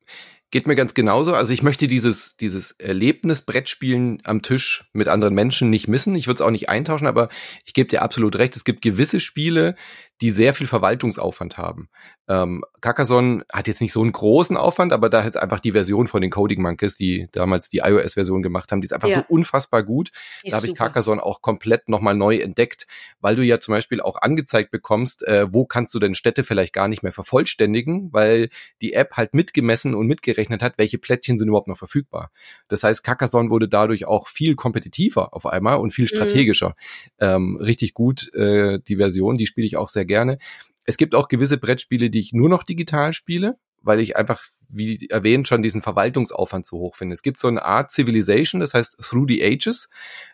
Geht 0.49 0.65
mir 0.65 0.75
ganz 0.75 0.93
genauso. 0.93 1.33
Also 1.33 1.51
ich 1.51 1.61
möchte 1.61 1.89
dieses, 1.89 2.37
dieses 2.37 2.71
Erlebnis 2.71 3.41
Brettspielen 3.41 4.21
am 4.23 4.41
Tisch 4.41 4.85
mit 4.93 5.09
anderen 5.09 5.33
Menschen 5.33 5.69
nicht 5.69 5.89
missen. 5.89 6.15
Ich 6.15 6.27
würde 6.27 6.35
es 6.35 6.41
auch 6.41 6.51
nicht 6.51 6.69
eintauschen, 6.69 7.05
aber 7.05 7.27
ich 7.65 7.73
gebe 7.73 7.89
dir 7.89 8.01
absolut 8.01 8.37
recht. 8.37 8.55
Es 8.55 8.63
gibt 8.63 8.81
gewisse 8.81 9.19
Spiele, 9.19 9.75
die 10.21 10.29
sehr 10.29 10.53
viel 10.53 10.67
Verwaltungsaufwand 10.67 11.57
haben. 11.57 11.89
Ähm, 12.27 12.63
Carcassonne 12.81 13.45
hat 13.51 13.67
jetzt 13.67 13.81
nicht 13.81 13.93
so 13.93 14.01
einen 14.01 14.11
großen 14.11 14.57
Aufwand, 14.57 14.91
aber 14.91 15.09
da 15.09 15.21
ist 15.21 15.37
einfach 15.37 15.59
die 15.59 15.71
Version 15.71 16.07
von 16.07 16.21
den 16.21 16.31
Coding 16.31 16.61
Monkeys, 16.61 16.97
die 16.97 17.27
damals 17.31 17.69
die 17.69 17.77
iOS-Version 17.77 18.41
gemacht 18.41 18.71
haben, 18.71 18.81
die 18.81 18.85
ist 18.85 18.93
einfach 18.93 19.07
ja. 19.07 19.19
so 19.19 19.25
unfassbar 19.29 19.83
gut. 19.83 20.11
Die 20.45 20.49
da 20.49 20.57
habe 20.57 20.67
ich 20.67 20.75
Carcassonne 20.75 21.23
auch 21.23 21.41
komplett 21.41 21.87
nochmal 21.87 22.15
neu 22.15 22.37
entdeckt, 22.37 22.87
weil 23.21 23.35
du 23.35 23.43
ja 23.43 23.59
zum 23.59 23.73
Beispiel 23.73 24.01
auch 24.01 24.17
angezeigt 24.21 24.71
bekommst, 24.71 25.25
äh, 25.27 25.47
wo 25.51 25.65
kannst 25.65 25.93
du 25.93 25.99
denn 25.99 26.15
Städte 26.15 26.43
vielleicht 26.43 26.73
gar 26.73 26.87
nicht 26.87 27.03
mehr 27.03 27.11
vervollständigen, 27.11 28.11
weil 28.11 28.49
die 28.81 28.93
App 28.93 29.13
halt 29.13 29.33
mitgemessen 29.33 29.93
und 29.95 30.07
mitgerechnet 30.07 30.61
hat, 30.61 30.77
welche 30.77 30.97
Plättchen 30.97 31.37
sind 31.37 31.47
überhaupt 31.47 31.67
noch 31.67 31.77
verfügbar. 31.77 32.31
Das 32.67 32.83
heißt, 32.83 33.03
Carcassonne 33.03 33.49
wurde 33.49 33.69
dadurch 33.69 34.05
auch 34.05 34.27
viel 34.27 34.55
kompetitiver 34.55 35.33
auf 35.33 35.45
einmal 35.45 35.77
und 35.77 35.91
viel 35.91 36.05
mhm. 36.05 36.15
strategischer. 36.15 36.69
Mhm. 36.69 36.73
Ähm, 37.19 37.57
richtig 37.57 37.93
gut, 37.93 38.33
äh, 38.33 38.79
die 38.79 38.97
Version, 38.97 39.37
die 39.37 39.45
spiele 39.45 39.67
ich 39.67 39.77
auch 39.77 39.89
sehr 39.89 40.06
gerne. 40.07 40.37
Es 40.85 40.97
gibt 40.97 41.15
auch 41.15 41.27
gewisse 41.27 41.57
Brettspiele, 41.57 42.09
die 42.09 42.19
ich 42.19 42.33
nur 42.33 42.49
noch 42.49 42.63
digital 42.63 43.13
spiele, 43.13 43.57
weil 43.81 43.99
ich 43.99 44.15
einfach, 44.17 44.43
wie 44.69 45.07
erwähnt, 45.09 45.47
schon 45.47 45.61
diesen 45.61 45.81
Verwaltungsaufwand 45.81 46.65
zu 46.65 46.77
hoch 46.77 46.95
finde. 46.95 47.13
Es 47.13 47.21
gibt 47.21 47.39
so 47.39 47.47
eine 47.47 47.63
Art 47.63 47.91
Civilization, 47.91 48.61
das 48.61 48.73
heißt 48.73 48.97
Through 49.01 49.27
the 49.27 49.43
Ages. 49.43 49.89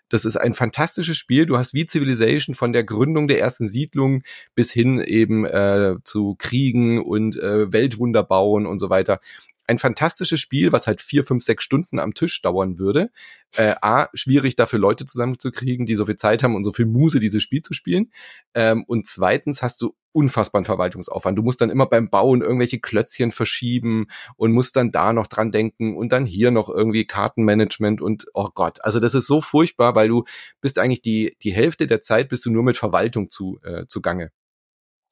Das 0.09 0.25
ist 0.25 0.37
ein 0.37 0.53
fantastisches 0.53 1.17
Spiel. 1.17 1.45
Du 1.45 1.57
hast 1.57 1.73
wie 1.73 1.87
Civilization 1.87 2.55
von 2.55 2.71
der 2.71 2.83
Gründung 2.83 3.27
der 3.27 3.39
ersten 3.39 3.67
Siedlung 3.67 4.23
bis 4.55 4.71
hin 4.71 4.99
eben 4.99 5.45
äh, 5.45 5.95
zu 6.03 6.35
Kriegen 6.37 7.01
und 7.03 7.35
äh, 7.37 7.71
Weltwunder 7.71 8.23
bauen 8.23 8.65
und 8.65 8.79
so 8.79 8.89
weiter 8.89 9.19
ein 9.67 9.79
fantastisches 9.79 10.39
Spiel, 10.39 10.71
was 10.71 10.87
halt 10.87 11.01
vier, 11.01 11.23
fünf, 11.23 11.43
sechs 11.43 11.63
Stunden 11.63 11.99
am 11.99 12.13
Tisch 12.13 12.41
dauern 12.41 12.77
würde. 12.79 13.11
Äh, 13.55 13.75
A, 13.81 14.09
schwierig 14.13 14.55
dafür 14.55 14.79
Leute 14.79 15.05
zusammenzukriegen, 15.05 15.85
die 15.85 15.95
so 15.95 16.05
viel 16.05 16.17
Zeit 16.17 16.43
haben 16.43 16.55
und 16.55 16.63
so 16.63 16.73
viel 16.73 16.85
Muse, 16.85 17.19
dieses 17.19 17.43
Spiel 17.43 17.61
zu 17.61 17.73
spielen. 17.73 18.11
Ähm, 18.53 18.83
und 18.85 19.05
zweitens 19.05 19.61
hast 19.61 19.81
du 19.81 19.95
unfassbaren 20.11 20.65
Verwaltungsaufwand. 20.65 21.37
Du 21.37 21.43
musst 21.43 21.61
dann 21.61 21.69
immer 21.69 21.87
beim 21.87 22.09
Bauen 22.09 22.41
irgendwelche 22.41 22.79
Klötzchen 22.79 23.31
verschieben 23.31 24.07
und 24.35 24.51
musst 24.51 24.75
dann 24.75 24.91
da 24.91 25.11
noch 25.11 25.27
dran 25.27 25.51
denken 25.51 25.95
und 25.97 26.11
dann 26.11 26.25
hier 26.25 26.51
noch 26.51 26.69
irgendwie 26.69 27.05
Kartenmanagement 27.05 28.01
und 28.01 28.27
oh 28.33 28.49
Gott, 28.53 28.83
also 28.83 28.99
das 28.99 29.15
ist 29.15 29.27
so 29.27 29.41
furchtbar, 29.41 29.95
weil 29.95 30.07
du 30.07 30.23
bist 30.61 30.77
eigentlich 30.77 31.01
die, 31.01 31.35
die 31.41 31.51
Hälfte 31.51 31.87
der 31.87 32.01
Zeit 32.01 32.29
bist 32.29 32.45
du 32.45 32.51
nur 32.51 32.63
mit 32.63 32.77
Verwaltung 32.77 33.29
zu, 33.29 33.59
äh, 33.63 33.85
zugange 33.87 34.31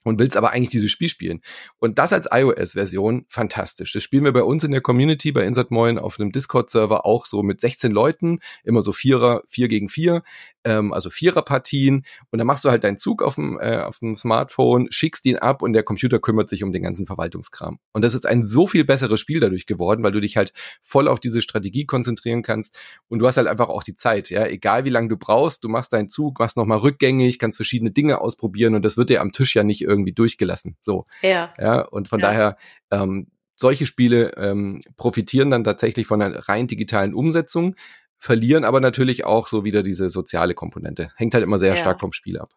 und 0.03 0.19
willst 0.19 0.37
aber 0.37 0.51
eigentlich 0.51 0.69
dieses 0.69 0.91
Spiel 0.91 1.09
spielen. 1.09 1.41
Und 1.77 1.99
das 1.99 2.13
als 2.13 2.27
iOS-Version 2.31 3.25
fantastisch. 3.27 3.93
Das 3.93 4.03
spielen 4.03 4.23
wir 4.23 4.33
bei 4.33 4.43
uns 4.43 4.63
in 4.63 4.71
der 4.71 4.81
Community 4.81 5.31
bei 5.31 5.45
Insert 5.45 5.71
Moin 5.71 5.99
auf 5.99 6.19
einem 6.19 6.31
Discord-Server 6.31 7.05
auch 7.05 7.25
so 7.25 7.43
mit 7.43 7.61
16 7.61 7.91
Leuten, 7.91 8.39
immer 8.63 8.81
so 8.81 8.91
Vierer, 8.91 9.43
vier 9.47 9.67
gegen 9.67 9.89
vier, 9.89 10.23
ähm, 10.63 10.93
also 10.93 11.09
Viererpartien. 11.09 12.05
Und 12.31 12.39
dann 12.39 12.47
machst 12.47 12.65
du 12.65 12.69
halt 12.69 12.83
deinen 12.83 12.97
Zug 12.97 13.21
auf 13.21 13.35
dem, 13.35 13.59
äh, 13.59 13.77
auf 13.77 13.99
dem 13.99 14.15
Smartphone, 14.15 14.87
schickst 14.89 15.25
ihn 15.25 15.37
ab 15.37 15.61
und 15.61 15.73
der 15.73 15.83
Computer 15.83 16.19
kümmert 16.19 16.49
sich 16.49 16.63
um 16.63 16.71
den 16.71 16.83
ganzen 16.83 17.05
Verwaltungskram. 17.05 17.79
Und 17.93 18.03
das 18.03 18.13
ist 18.13 18.25
ein 18.25 18.43
so 18.43 18.67
viel 18.67 18.85
besseres 18.85 19.19
Spiel 19.19 19.39
dadurch 19.39 19.65
geworden, 19.65 20.03
weil 20.03 20.11
du 20.11 20.21
dich 20.21 20.37
halt 20.37 20.53
voll 20.81 21.07
auf 21.07 21.19
diese 21.19 21.41
Strategie 21.41 21.85
konzentrieren 21.85 22.41
kannst 22.41 22.77
und 23.07 23.19
du 23.19 23.27
hast 23.27 23.37
halt 23.37 23.47
einfach 23.47 23.69
auch 23.69 23.83
die 23.83 23.95
Zeit, 23.95 24.29
ja, 24.29 24.45
egal 24.45 24.85
wie 24.85 24.89
lange 24.89 25.09
du 25.09 25.17
brauchst, 25.17 25.63
du 25.63 25.69
machst 25.69 25.93
deinen 25.93 26.09
Zug, 26.09 26.39
machst 26.39 26.57
nochmal 26.57 26.79
rückgängig, 26.79 27.39
kannst 27.39 27.57
verschiedene 27.57 27.91
Dinge 27.91 28.21
ausprobieren 28.21 28.75
und 28.75 28.85
das 28.85 28.97
wird 28.97 29.09
dir 29.09 29.21
am 29.21 29.31
Tisch 29.31 29.55
ja 29.55 29.63
nicht 29.63 29.81
irgendwie 29.91 30.13
durchgelassen. 30.13 30.77
So. 30.81 31.05
Ja. 31.21 31.53
Ja, 31.59 31.81
und 31.81 32.07
von 32.07 32.19
ja. 32.19 32.27
daher, 32.27 32.57
ähm, 32.91 33.27
solche 33.55 33.85
Spiele 33.85 34.31
ähm, 34.37 34.81
profitieren 34.97 35.51
dann 35.51 35.63
tatsächlich 35.63 36.07
von 36.07 36.21
einer 36.21 36.47
rein 36.49 36.67
digitalen 36.67 37.13
Umsetzung, 37.13 37.75
verlieren 38.17 38.63
aber 38.63 38.79
natürlich 38.79 39.23
auch 39.25 39.47
so 39.47 39.65
wieder 39.65 39.83
diese 39.83 40.09
soziale 40.09 40.53
Komponente. 40.53 41.11
Hängt 41.15 41.33
halt 41.33 41.43
immer 41.43 41.59
sehr 41.59 41.71
ja. 41.71 41.77
stark 41.77 41.99
vom 41.99 42.11
Spiel 42.11 42.39
ab. 42.39 42.53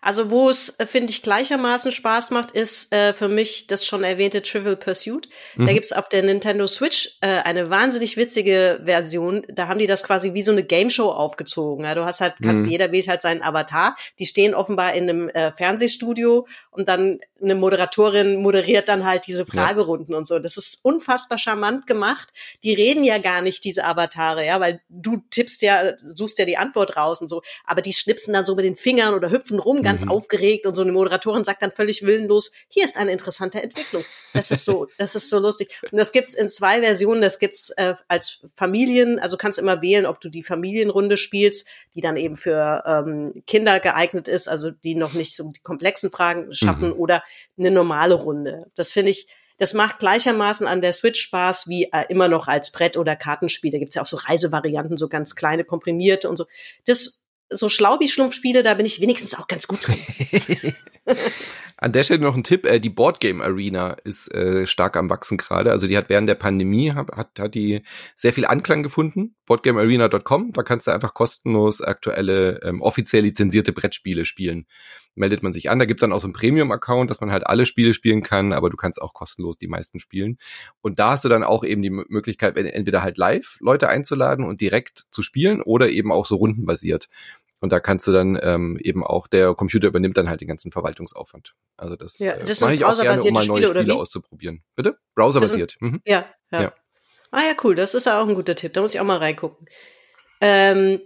Also 0.00 0.30
wo 0.30 0.48
es, 0.48 0.78
äh, 0.78 0.86
finde 0.86 1.10
ich, 1.10 1.22
gleichermaßen 1.22 1.92
Spaß 1.92 2.30
macht, 2.30 2.52
ist 2.52 2.92
äh, 2.92 3.12
für 3.12 3.28
mich 3.28 3.66
das 3.66 3.84
schon 3.84 4.02
erwähnte 4.02 4.40
Trivial 4.42 4.76
Pursuit. 4.76 5.28
Mhm. 5.56 5.66
Da 5.66 5.72
gibt's 5.72 5.92
auf 5.92 6.08
der 6.08 6.22
Nintendo 6.22 6.66
Switch 6.66 7.18
äh, 7.20 7.26
eine 7.26 7.70
wahnsinnig 7.70 8.16
witzige 8.16 8.80
Version. 8.84 9.44
Da 9.48 9.68
haben 9.68 9.78
die 9.78 9.86
das 9.86 10.02
quasi 10.02 10.32
wie 10.32 10.42
so 10.42 10.52
eine 10.52 10.62
Game 10.62 10.90
Show 10.90 11.10
aufgezogen. 11.10 11.84
Ja, 11.84 11.94
du 11.94 12.04
hast 12.04 12.20
halt, 12.20 12.40
mhm. 12.40 12.64
jeder 12.64 12.92
wählt 12.92 13.08
halt 13.08 13.22
seinen 13.22 13.42
Avatar. 13.42 13.96
Die 14.18 14.26
stehen 14.26 14.54
offenbar 14.54 14.94
in 14.94 15.08
einem 15.08 15.28
äh, 15.28 15.52
Fernsehstudio 15.52 16.46
und 16.70 16.88
dann 16.88 17.20
eine 17.42 17.54
Moderatorin 17.54 18.40
moderiert 18.40 18.88
dann 18.88 19.04
halt 19.04 19.26
diese 19.26 19.46
Fragerunden 19.46 20.12
ja. 20.12 20.18
und 20.18 20.26
so. 20.26 20.38
Das 20.38 20.56
ist 20.56 20.84
unfassbar 20.84 21.38
charmant 21.38 21.86
gemacht. 21.86 22.28
Die 22.62 22.74
reden 22.74 23.04
ja 23.04 23.18
gar 23.18 23.42
nicht, 23.42 23.64
diese 23.64 23.84
Avatare, 23.84 24.46
ja, 24.46 24.60
weil 24.60 24.80
du 24.88 25.22
tippst 25.30 25.62
ja, 25.62 25.92
suchst 26.14 26.38
ja 26.38 26.44
die 26.44 26.56
Antwort 26.56 26.96
raus 26.96 27.20
und 27.20 27.28
so. 27.28 27.42
Aber 27.64 27.82
die 27.82 27.92
schnipsen 27.92 28.32
dann 28.34 28.44
so 28.44 28.54
mit 28.54 28.64
den 28.64 28.76
Fingern 28.76 29.14
oder 29.14 29.30
hüpfen 29.30 29.58
rum 29.58 29.69
rum, 29.70 29.82
ganz 29.82 30.04
mhm. 30.04 30.10
aufgeregt 30.10 30.66
und 30.66 30.74
so 30.74 30.82
eine 30.82 30.92
Moderatorin 30.92 31.44
sagt 31.44 31.62
dann 31.62 31.70
völlig 31.70 32.02
willenlos, 32.02 32.50
hier 32.68 32.84
ist 32.84 32.96
eine 32.96 33.12
interessante 33.12 33.62
Entwicklung. 33.62 34.04
Das 34.32 34.50
ist 34.50 34.64
so, 34.64 34.88
das 34.98 35.14
ist 35.14 35.28
so 35.28 35.38
lustig. 35.38 35.80
Und 35.90 35.98
das 35.98 36.12
gibt's 36.12 36.34
in 36.34 36.48
zwei 36.48 36.80
Versionen. 36.80 37.20
Das 37.20 37.38
gibt's 37.38 37.70
äh, 37.76 37.94
als 38.08 38.42
Familien, 38.56 39.20
also 39.20 39.36
kannst 39.36 39.58
immer 39.58 39.80
wählen, 39.82 40.06
ob 40.06 40.20
du 40.20 40.28
die 40.28 40.42
Familienrunde 40.42 41.16
spielst, 41.16 41.68
die 41.94 42.00
dann 42.00 42.16
eben 42.16 42.36
für 42.36 42.82
ähm, 42.86 43.42
Kinder 43.46 43.80
geeignet 43.80 44.28
ist, 44.28 44.48
also 44.48 44.70
die 44.70 44.94
noch 44.94 45.12
nicht 45.12 45.36
so 45.36 45.50
die 45.50 45.62
komplexen 45.62 46.10
Fragen 46.10 46.52
schaffen 46.52 46.88
mhm. 46.88 47.00
oder 47.00 47.22
eine 47.58 47.70
normale 47.70 48.14
Runde. 48.14 48.66
Das 48.74 48.92
finde 48.92 49.12
ich, 49.12 49.28
das 49.58 49.74
macht 49.74 49.98
gleichermaßen 49.98 50.66
an 50.66 50.80
der 50.80 50.94
Switch 50.94 51.20
Spaß 51.20 51.68
wie 51.68 51.84
äh, 51.92 52.06
immer 52.08 52.28
noch 52.28 52.48
als 52.48 52.72
Brett- 52.72 52.96
oder 52.96 53.14
Kartenspiel. 53.14 53.70
Da 53.70 53.78
gibt's 53.78 53.94
ja 53.94 54.02
auch 54.02 54.06
so 54.06 54.16
Reisevarianten, 54.16 54.96
so 54.96 55.08
ganz 55.08 55.34
kleine, 55.34 55.64
komprimierte 55.64 56.30
und 56.30 56.36
so. 56.36 56.46
Das 56.86 57.19
so 57.50 57.68
Schlaubi-Schlumpf-Spiele, 57.68 58.62
da 58.62 58.74
bin 58.74 58.86
ich 58.86 59.00
wenigstens 59.00 59.34
auch 59.34 59.48
ganz 59.48 59.66
gut 59.66 59.86
drin. 59.86 59.98
An 61.82 61.92
der 61.92 62.02
Stelle 62.02 62.20
noch 62.20 62.36
ein 62.36 62.44
Tipp, 62.44 62.66
äh, 62.66 62.78
die 62.78 62.90
Boardgame 62.90 63.42
Arena 63.42 63.92
ist 64.04 64.32
äh, 64.34 64.66
stark 64.66 64.98
am 64.98 65.08
wachsen 65.08 65.38
gerade. 65.38 65.70
Also 65.70 65.86
die 65.86 65.96
hat 65.96 66.10
während 66.10 66.28
der 66.28 66.34
Pandemie 66.34 66.92
hat, 66.92 67.08
hat, 67.12 67.38
hat 67.38 67.54
die 67.54 67.82
sehr 68.14 68.34
viel 68.34 68.44
Anklang 68.44 68.82
gefunden. 68.82 69.34
Boardgamearena.com, 69.46 70.52
da 70.52 70.62
kannst 70.62 70.86
du 70.86 70.90
einfach 70.90 71.14
kostenlos 71.14 71.80
aktuelle, 71.80 72.60
ähm, 72.64 72.82
offiziell 72.82 73.22
lizenzierte 73.22 73.72
Brettspiele 73.72 74.26
spielen. 74.26 74.66
Meldet 75.14 75.42
man 75.42 75.54
sich 75.54 75.70
an, 75.70 75.78
da 75.78 75.86
gibt's 75.86 76.02
dann 76.02 76.12
auch 76.12 76.20
so 76.20 76.26
einen 76.26 76.34
Premium-Account, 76.34 77.10
dass 77.10 77.20
man 77.22 77.32
halt 77.32 77.46
alle 77.46 77.64
Spiele 77.64 77.94
spielen 77.94 78.22
kann, 78.22 78.52
aber 78.52 78.68
du 78.68 78.76
kannst 78.76 79.00
auch 79.00 79.14
kostenlos 79.14 79.56
die 79.56 79.66
meisten 79.66 80.00
spielen. 80.00 80.36
Und 80.82 80.98
da 80.98 81.12
hast 81.12 81.24
du 81.24 81.30
dann 81.30 81.42
auch 81.42 81.64
eben 81.64 81.80
die 81.80 81.90
Möglichkeit, 81.90 82.58
entweder 82.58 83.02
halt 83.02 83.16
live 83.16 83.56
Leute 83.60 83.88
einzuladen 83.88 84.44
und 84.44 84.60
direkt 84.60 85.06
zu 85.10 85.22
spielen 85.22 85.62
oder 85.62 85.88
eben 85.88 86.12
auch 86.12 86.26
so 86.26 86.36
rundenbasiert. 86.36 87.08
Und 87.60 87.72
da 87.72 87.80
kannst 87.80 88.06
du 88.06 88.12
dann 88.12 88.38
ähm, 88.42 88.78
eben 88.82 89.04
auch, 89.04 89.26
der 89.26 89.54
Computer 89.54 89.88
übernimmt 89.88 90.16
dann 90.16 90.28
halt 90.28 90.40
den 90.40 90.48
ganzen 90.48 90.72
Verwaltungsaufwand. 90.72 91.54
Also 91.76 91.94
das, 91.96 92.18
ja, 92.18 92.32
äh, 92.32 92.44
das 92.44 92.60
äh, 92.60 92.64
mache 92.64 92.74
ich 92.74 92.84
auch 92.84 93.00
gerne, 93.00 93.22
um 93.22 93.32
mal 93.32 93.46
neue 93.46 93.62
Spiele, 93.64 93.80
Spiele 93.80 93.94
auszuprobieren. 93.94 94.62
Bitte? 94.74 94.98
Browserbasiert. 95.14 95.76
Mhm. 95.80 96.00
Ja, 96.06 96.24
ja, 96.50 96.62
ja. 96.62 96.72
Ah 97.30 97.42
ja, 97.42 97.54
cool. 97.62 97.74
Das 97.74 97.94
ist 97.94 98.06
ja 98.06 98.20
auch 98.20 98.28
ein 98.28 98.34
guter 98.34 98.54
Tipp. 98.54 98.72
Da 98.72 98.80
muss 98.80 98.94
ich 98.94 99.00
auch 99.00 99.04
mal 99.04 99.18
reingucken. 99.18 99.66
Ähm, 100.40 101.00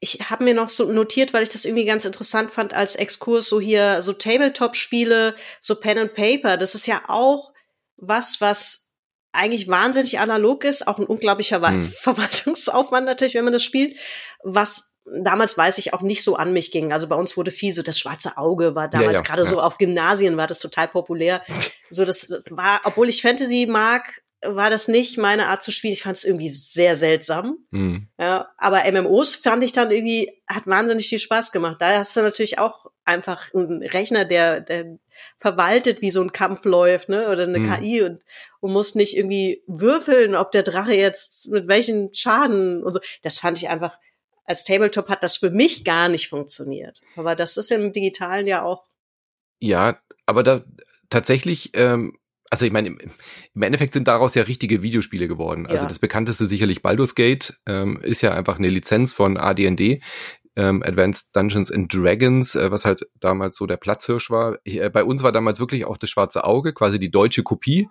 ich 0.00 0.30
habe 0.30 0.44
mir 0.44 0.54
noch 0.54 0.70
so 0.70 0.90
notiert, 0.90 1.34
weil 1.34 1.42
ich 1.42 1.50
das 1.50 1.64
irgendwie 1.64 1.84
ganz 1.84 2.04
interessant 2.04 2.52
fand 2.52 2.72
als 2.72 2.94
Exkurs, 2.94 3.48
so 3.48 3.60
hier 3.60 4.00
so 4.00 4.12
Tabletop-Spiele, 4.12 5.34
so 5.60 5.74
Pen 5.74 5.98
and 5.98 6.14
Paper. 6.14 6.56
Das 6.56 6.74
ist 6.74 6.86
ja 6.86 7.02
auch 7.08 7.52
was, 7.96 8.40
was 8.40 8.87
eigentlich 9.32 9.68
wahnsinnig 9.68 10.18
analog 10.18 10.64
ist, 10.64 10.86
auch 10.86 10.98
ein 10.98 11.06
unglaublicher 11.06 11.66
hm. 11.66 11.84
Verwaltungsaufwand 12.00 13.06
natürlich, 13.06 13.34
wenn 13.34 13.44
man 13.44 13.52
das 13.52 13.62
spielt, 13.62 13.96
was 14.42 14.94
damals 15.22 15.56
weiß 15.56 15.78
ich 15.78 15.94
auch 15.94 16.02
nicht 16.02 16.22
so 16.22 16.36
an 16.36 16.52
mich 16.52 16.70
ging. 16.70 16.92
Also 16.92 17.08
bei 17.08 17.16
uns 17.16 17.36
wurde 17.36 17.50
viel 17.50 17.72
so 17.72 17.82
das 17.82 17.98
schwarze 17.98 18.36
Auge 18.36 18.74
war 18.74 18.88
damals 18.88 19.12
ja, 19.12 19.18
ja, 19.18 19.22
gerade 19.22 19.42
ja. 19.42 19.48
so 19.48 19.60
auf 19.60 19.78
Gymnasien 19.78 20.36
war 20.36 20.46
das 20.46 20.58
total 20.58 20.88
populär. 20.88 21.42
so 21.90 22.04
das 22.04 22.30
war, 22.50 22.80
obwohl 22.84 23.08
ich 23.08 23.22
Fantasy 23.22 23.66
mag, 23.68 24.22
war 24.42 24.70
das 24.70 24.86
nicht 24.86 25.18
meine 25.18 25.48
Art 25.48 25.62
zu 25.62 25.72
spielen. 25.72 25.92
Ich 25.92 26.02
fand 26.02 26.16
es 26.16 26.24
irgendwie 26.24 26.48
sehr 26.48 26.96
seltsam. 26.96 27.58
Mhm. 27.70 28.08
Ja, 28.18 28.50
aber 28.56 28.90
MMOs 28.90 29.34
fand 29.34 29.64
ich 29.64 29.72
dann 29.72 29.90
irgendwie 29.90 30.30
hat 30.46 30.66
wahnsinnig 30.66 31.08
viel 31.08 31.18
Spaß 31.18 31.52
gemacht. 31.52 31.76
Da 31.80 31.98
hast 31.98 32.16
du 32.16 32.20
natürlich 32.20 32.58
auch 32.58 32.86
einfach 33.04 33.52
einen 33.52 33.82
Rechner, 33.82 34.24
der, 34.24 34.60
der 34.60 34.98
verwaltet, 35.38 36.00
wie 36.00 36.10
so 36.10 36.20
ein 36.22 36.32
Kampf 36.32 36.64
läuft, 36.64 37.08
ne? 37.08 37.30
Oder 37.30 37.44
eine 37.44 37.58
mhm. 37.58 37.72
KI 37.72 38.02
und, 38.02 38.20
und 38.60 38.72
muss 38.72 38.94
nicht 38.94 39.16
irgendwie 39.16 39.62
würfeln, 39.66 40.34
ob 40.34 40.52
der 40.52 40.62
Drache 40.62 40.94
jetzt 40.94 41.48
mit 41.48 41.68
welchen 41.68 42.12
Schaden 42.14 42.82
und 42.82 42.92
so. 42.92 43.00
Das 43.22 43.38
fand 43.38 43.58
ich 43.58 43.68
einfach, 43.68 43.98
als 44.44 44.64
Tabletop 44.64 45.08
hat 45.08 45.22
das 45.22 45.36
für 45.36 45.50
mich 45.50 45.84
gar 45.84 46.08
nicht 46.08 46.28
funktioniert. 46.28 47.00
Aber 47.16 47.36
das 47.36 47.56
ist 47.56 47.70
im 47.70 47.92
Digitalen 47.92 48.46
ja 48.46 48.62
auch. 48.62 48.84
Ja, 49.60 50.00
aber 50.26 50.42
da 50.42 50.64
tatsächlich, 51.10 51.72
ähm, 51.74 52.16
also 52.50 52.64
ich 52.64 52.72
meine, 52.72 52.88
im 52.88 53.62
Endeffekt 53.62 53.92
sind 53.92 54.08
daraus 54.08 54.34
ja 54.34 54.44
richtige 54.44 54.82
Videospiele 54.82 55.28
geworden. 55.28 55.66
Also 55.66 55.84
ja. 55.84 55.88
das 55.88 55.98
bekannteste 55.98 56.46
sicherlich 56.46 56.82
Baldur's 56.82 57.14
Gate 57.14 57.58
ähm, 57.66 58.00
ist 58.02 58.22
ja 58.22 58.32
einfach 58.32 58.58
eine 58.58 58.68
Lizenz 58.68 59.12
von 59.12 59.36
AD&D, 59.36 60.00
ähm, 60.58 60.82
Advanced 60.82 61.34
Dungeons 61.34 61.70
and 61.70 61.92
Dragons, 61.94 62.56
äh, 62.56 62.70
was 62.72 62.84
halt 62.84 63.06
damals 63.20 63.56
so 63.56 63.66
der 63.66 63.76
Platzhirsch 63.76 64.28
war. 64.28 64.58
Ich, 64.64 64.80
äh, 64.80 64.90
bei 64.90 65.04
uns 65.04 65.22
war 65.22 65.30
damals 65.30 65.60
wirklich 65.60 65.84
auch 65.84 65.96
das 65.96 66.10
schwarze 66.10 66.42
Auge, 66.44 66.72
quasi 66.72 66.98
die 66.98 67.12
deutsche 67.12 67.44
Kopie 67.44 67.88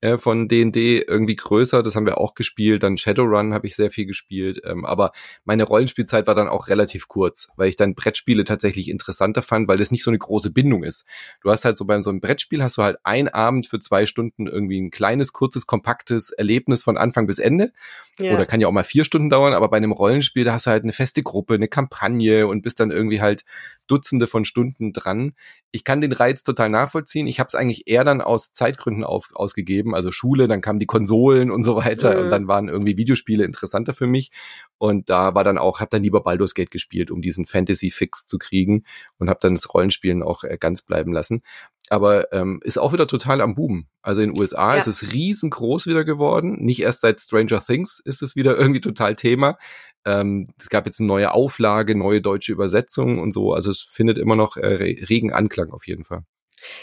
äh, 0.00 0.18
von 0.18 0.46
D&D 0.46 0.98
irgendwie 1.08 1.36
größer. 1.36 1.82
Das 1.82 1.96
haben 1.96 2.06
wir 2.06 2.18
auch 2.18 2.34
gespielt. 2.34 2.82
Dann 2.82 2.98
Shadowrun 2.98 3.54
habe 3.54 3.66
ich 3.66 3.74
sehr 3.74 3.90
viel 3.90 4.06
gespielt. 4.06 4.60
Ähm, 4.64 4.84
aber 4.84 5.12
meine 5.44 5.64
Rollenspielzeit 5.64 6.26
war 6.26 6.34
dann 6.34 6.48
auch 6.48 6.68
relativ 6.68 7.08
kurz, 7.08 7.48
weil 7.56 7.68
ich 7.70 7.76
dann 7.76 7.94
Brettspiele 7.94 8.44
tatsächlich 8.44 8.88
interessanter 8.88 9.42
fand, 9.42 9.68
weil 9.68 9.78
das 9.78 9.90
nicht 9.90 10.02
so 10.02 10.10
eine 10.10 10.18
große 10.18 10.50
Bindung 10.50 10.84
ist. 10.84 11.06
Du 11.40 11.50
hast 11.50 11.64
halt 11.64 11.78
so 11.78 11.86
bei 11.86 12.00
so 12.02 12.10
einem 12.10 12.20
Brettspiel 12.20 12.62
hast 12.62 12.76
du 12.76 12.82
halt 12.82 12.98
ein 13.04 13.28
Abend 13.28 13.66
für 13.66 13.78
zwei 13.78 14.06
Stunden 14.06 14.46
irgendwie 14.46 14.80
ein 14.80 14.90
kleines, 14.90 15.32
kurzes, 15.32 15.66
kompaktes 15.66 16.30
Erlebnis 16.30 16.82
von 16.82 16.98
Anfang 16.98 17.26
bis 17.26 17.38
Ende. 17.38 17.72
Ja. 18.18 18.34
Oder 18.34 18.46
kann 18.46 18.60
ja 18.60 18.68
auch 18.68 18.72
mal 18.72 18.84
vier 18.84 19.04
Stunden 19.04 19.30
dauern, 19.30 19.54
aber 19.54 19.68
bei 19.68 19.76
einem 19.78 19.92
Rollenspiel, 19.92 20.44
da 20.44 20.54
hast 20.54 20.66
du 20.66 20.70
halt 20.70 20.82
eine 20.82 20.92
feste 20.92 21.22
Gruppe, 21.22 21.54
eine 21.54 21.68
Kampagne 21.68 22.46
und 22.46 22.62
bist 22.62 22.80
dann 22.80 22.90
irgendwie 22.90 23.20
halt 23.20 23.44
Dutzende 23.86 24.26
von 24.26 24.44
Stunden 24.44 24.92
dran. 24.92 25.32
Ich 25.70 25.84
kann 25.84 26.00
den 26.00 26.12
Reiz 26.12 26.42
total 26.42 26.70
nachvollziehen. 26.70 27.26
Ich 27.26 27.40
habe 27.40 27.48
es 27.48 27.54
eigentlich 27.54 27.84
eher 27.86 28.04
dann 28.04 28.20
aus 28.20 28.52
Zeitgründen 28.52 29.04
auf, 29.04 29.30
ausgegeben, 29.34 29.94
also 29.94 30.10
Schule, 30.10 30.48
dann 30.48 30.60
kamen 30.60 30.78
die 30.78 30.86
Konsolen 30.86 31.50
und 31.50 31.62
so 31.62 31.76
weiter 31.76 32.14
mhm. 32.14 32.24
und 32.24 32.30
dann 32.30 32.48
waren 32.48 32.68
irgendwie 32.68 32.96
Videospiele 32.96 33.44
interessanter 33.44 33.94
für 33.94 34.06
mich 34.06 34.30
und 34.78 35.08
da 35.10 35.34
war 35.34 35.44
dann 35.44 35.58
auch, 35.58 35.80
habe 35.80 35.90
dann 35.90 36.02
lieber 36.02 36.22
Baldur's 36.22 36.54
Gate 36.54 36.70
gespielt, 36.70 37.10
um 37.10 37.22
diesen 37.22 37.46
Fantasy-Fix 37.46 38.26
zu 38.26 38.38
kriegen 38.38 38.84
und 39.18 39.28
habe 39.28 39.40
dann 39.40 39.54
das 39.54 39.72
Rollenspielen 39.72 40.22
auch 40.22 40.44
äh, 40.44 40.56
ganz 40.58 40.82
bleiben 40.82 41.12
lassen 41.12 41.42
aber 41.88 42.32
ähm, 42.32 42.60
ist 42.64 42.78
auch 42.78 42.92
wieder 42.92 43.06
total 43.06 43.40
am 43.40 43.54
Buben. 43.54 43.88
Also 44.02 44.20
in 44.20 44.32
den 44.32 44.40
USA 44.40 44.74
ja. 44.74 44.80
ist 44.80 44.86
es 44.86 45.12
riesengroß 45.12 45.86
wieder 45.86 46.04
geworden. 46.04 46.56
Nicht 46.64 46.82
erst 46.82 47.00
seit 47.00 47.20
Stranger 47.20 47.60
Things 47.60 48.00
ist 48.04 48.22
es 48.22 48.36
wieder 48.36 48.56
irgendwie 48.58 48.80
total 48.80 49.14
Thema. 49.16 49.58
Ähm, 50.06 50.48
es 50.58 50.68
gab 50.68 50.86
jetzt 50.86 51.00
eine 51.00 51.08
neue 51.08 51.32
Auflage, 51.32 51.96
neue 51.96 52.22
deutsche 52.22 52.52
Übersetzung 52.52 53.18
und 53.18 53.32
so. 53.32 53.52
Also 53.52 53.70
es 53.72 53.82
findet 53.82 54.18
immer 54.18 54.36
noch 54.36 54.56
äh, 54.56 54.66
regen 54.66 55.32
Anklang 55.32 55.70
auf 55.72 55.86
jeden 55.86 56.04
Fall. 56.04 56.22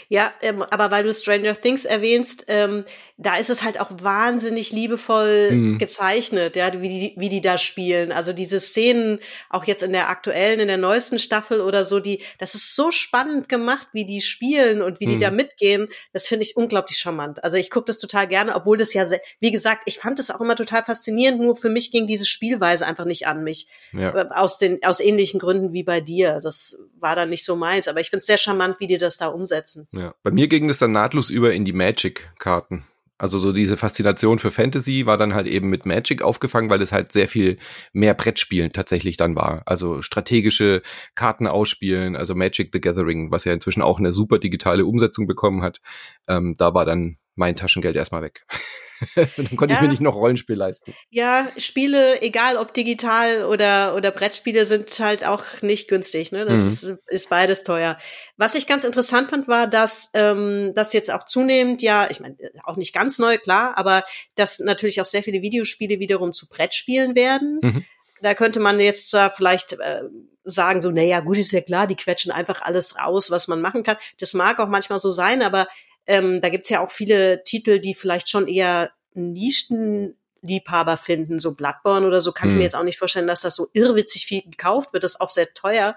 Ja, 0.08 0.32
ähm, 0.42 0.62
aber 0.62 0.90
weil 0.90 1.04
du 1.04 1.14
Stranger 1.14 1.60
Things 1.60 1.84
erwähnst, 1.84 2.44
ähm, 2.48 2.84
da 3.16 3.36
ist 3.36 3.48
es 3.48 3.62
halt 3.62 3.80
auch 3.80 3.90
wahnsinnig 4.02 4.72
liebevoll 4.72 5.52
mhm. 5.52 5.78
gezeichnet, 5.78 6.56
ja, 6.56 6.72
wie 6.80 6.88
die, 6.88 7.14
wie 7.16 7.28
die 7.28 7.40
da 7.40 7.58
spielen. 7.58 8.10
Also 8.10 8.32
diese 8.32 8.58
Szenen, 8.58 9.20
auch 9.50 9.64
jetzt 9.64 9.84
in 9.84 9.92
der 9.92 10.08
aktuellen, 10.08 10.58
in 10.58 10.66
der 10.66 10.78
neuesten 10.78 11.20
Staffel 11.20 11.60
oder 11.60 11.84
so, 11.84 12.00
die, 12.00 12.22
das 12.38 12.56
ist 12.56 12.74
so 12.74 12.90
spannend 12.90 13.48
gemacht, 13.48 13.86
wie 13.92 14.04
die 14.04 14.20
spielen 14.20 14.82
und 14.82 14.98
wie 14.98 15.06
mhm. 15.06 15.10
die 15.10 15.18
da 15.20 15.30
mitgehen. 15.30 15.88
Das 16.12 16.26
finde 16.26 16.44
ich 16.44 16.56
unglaublich 16.56 16.98
charmant. 16.98 17.44
Also 17.44 17.56
ich 17.56 17.70
gucke 17.70 17.86
das 17.86 17.98
total 17.98 18.26
gerne, 18.26 18.56
obwohl 18.56 18.76
das 18.76 18.92
ja, 18.94 19.06
wie 19.38 19.52
gesagt, 19.52 19.82
ich 19.86 19.98
fand 19.98 20.18
das 20.18 20.32
auch 20.32 20.40
immer 20.40 20.56
total 20.56 20.82
faszinierend. 20.82 21.40
Nur 21.40 21.56
für 21.56 21.70
mich 21.70 21.92
ging 21.92 22.08
diese 22.08 22.26
Spielweise 22.26 22.84
einfach 22.84 23.04
nicht 23.04 23.28
an 23.28 23.44
mich. 23.44 23.68
Ja. 23.92 24.12
Äh, 24.12 24.28
aus 24.30 24.58
den, 24.58 24.82
aus 24.82 24.98
ähnlichen 24.98 25.38
Gründen 25.38 25.72
wie 25.72 25.84
bei 25.84 26.00
dir. 26.00 26.40
Das 26.42 26.78
war 26.98 27.14
dann 27.14 27.30
nicht 27.30 27.44
so 27.44 27.54
meins. 27.54 27.86
Aber 27.86 28.00
ich 28.00 28.10
finde 28.10 28.22
es 28.22 28.26
sehr 28.26 28.38
charmant, 28.38 28.80
wie 28.80 28.88
die 28.88 28.98
das 28.98 29.18
da 29.18 29.28
umsetzen. 29.28 29.73
Ja. 29.92 30.14
Bei 30.22 30.30
mir 30.30 30.48
ging 30.48 30.68
es 30.68 30.78
dann 30.78 30.92
nahtlos 30.92 31.30
über 31.30 31.52
in 31.52 31.64
die 31.64 31.72
Magic-Karten. 31.72 32.84
Also 33.16 33.38
so 33.38 33.52
diese 33.52 33.76
Faszination 33.76 34.40
für 34.40 34.50
Fantasy 34.50 35.06
war 35.06 35.16
dann 35.16 35.34
halt 35.34 35.46
eben 35.46 35.68
mit 35.68 35.86
Magic 35.86 36.20
aufgefangen, 36.22 36.68
weil 36.68 36.82
es 36.82 36.90
halt 36.90 37.12
sehr 37.12 37.28
viel 37.28 37.58
mehr 37.92 38.12
Brettspielen 38.12 38.72
tatsächlich 38.72 39.16
dann 39.16 39.36
war. 39.36 39.62
Also 39.66 40.02
strategische 40.02 40.82
Karten 41.14 41.46
ausspielen, 41.46 42.16
also 42.16 42.34
Magic 42.34 42.70
the 42.72 42.80
Gathering, 42.80 43.30
was 43.30 43.44
ja 43.44 43.52
inzwischen 43.52 43.82
auch 43.82 44.00
eine 44.00 44.12
super 44.12 44.40
digitale 44.40 44.84
Umsetzung 44.84 45.28
bekommen 45.28 45.62
hat. 45.62 45.80
Ähm, 46.26 46.56
da 46.58 46.74
war 46.74 46.84
dann 46.84 47.18
mein 47.36 47.54
Taschengeld 47.54 47.94
erstmal 47.94 48.22
weg. 48.22 48.44
dann 49.14 49.56
konnte 49.56 49.74
ja. 49.74 49.78
ich 49.78 49.82
mir 49.82 49.88
nicht 49.88 50.00
noch 50.00 50.14
Rollenspiel 50.14 50.56
leisten. 50.56 50.94
Ja, 51.10 51.48
Spiele, 51.56 52.22
egal 52.22 52.56
ob 52.56 52.74
digital 52.74 53.44
oder, 53.44 53.94
oder 53.94 54.10
Brettspiele, 54.10 54.64
sind 54.66 54.98
halt 54.98 55.24
auch 55.24 55.44
nicht 55.62 55.88
günstig. 55.88 56.32
Ne? 56.32 56.44
Das 56.44 56.60
mhm. 56.60 56.68
ist, 56.68 56.82
ist 57.08 57.30
beides 57.30 57.62
teuer. 57.64 57.98
Was 58.36 58.54
ich 58.54 58.66
ganz 58.66 58.84
interessant 58.84 59.30
fand, 59.30 59.48
war, 59.48 59.66
dass 59.66 60.10
ähm, 60.14 60.72
das 60.74 60.92
jetzt 60.92 61.10
auch 61.10 61.24
zunehmend, 61.24 61.82
ja, 61.82 62.08
ich 62.10 62.20
meine, 62.20 62.36
auch 62.64 62.76
nicht 62.76 62.92
ganz 62.92 63.18
neu, 63.18 63.38
klar, 63.38 63.76
aber 63.76 64.04
dass 64.34 64.58
natürlich 64.58 65.00
auch 65.00 65.06
sehr 65.06 65.22
viele 65.22 65.42
Videospiele 65.42 65.98
wiederum 65.98 66.32
zu 66.32 66.48
Brettspielen 66.48 67.14
werden. 67.14 67.60
Mhm. 67.62 67.84
Da 68.22 68.34
könnte 68.34 68.60
man 68.60 68.80
jetzt 68.80 69.10
zwar 69.10 69.30
vielleicht 69.30 69.74
äh, 69.74 70.02
sagen, 70.44 70.82
so, 70.82 70.90
naja, 70.90 71.20
gut, 71.20 71.38
ist 71.38 71.52
ja 71.52 71.60
klar, 71.60 71.86
die 71.86 71.96
quetschen 71.96 72.30
einfach 72.32 72.62
alles 72.62 72.98
raus, 72.98 73.30
was 73.30 73.48
man 73.48 73.60
machen 73.60 73.82
kann. 73.82 73.96
Das 74.18 74.34
mag 74.34 74.60
auch 74.60 74.68
manchmal 74.68 74.98
so 74.98 75.10
sein, 75.10 75.42
aber 75.42 75.66
ähm, 76.06 76.40
da 76.40 76.48
gibt's 76.48 76.70
ja 76.70 76.80
auch 76.80 76.90
viele 76.90 77.44
Titel, 77.44 77.78
die 77.78 77.94
vielleicht 77.94 78.28
schon 78.28 78.48
eher 78.48 78.90
Nischenliebhaber 79.14 80.96
finden, 80.96 81.38
so 81.38 81.54
Bloodborne 81.54 82.06
oder 82.06 82.20
so, 82.20 82.32
kann 82.32 82.48
hm. 82.48 82.50
ich 82.50 82.54
mir 82.54 82.60
hm. 82.60 82.62
jetzt 82.62 82.76
auch 82.76 82.84
nicht 82.84 82.98
vorstellen, 82.98 83.26
dass 83.26 83.40
das 83.40 83.56
so 83.56 83.68
irrwitzig 83.72 84.26
viel 84.26 84.42
gekauft 84.42 84.92
wird. 84.92 85.04
Das 85.04 85.12
ist 85.12 85.20
auch 85.20 85.30
sehr 85.30 85.52
teuer, 85.54 85.96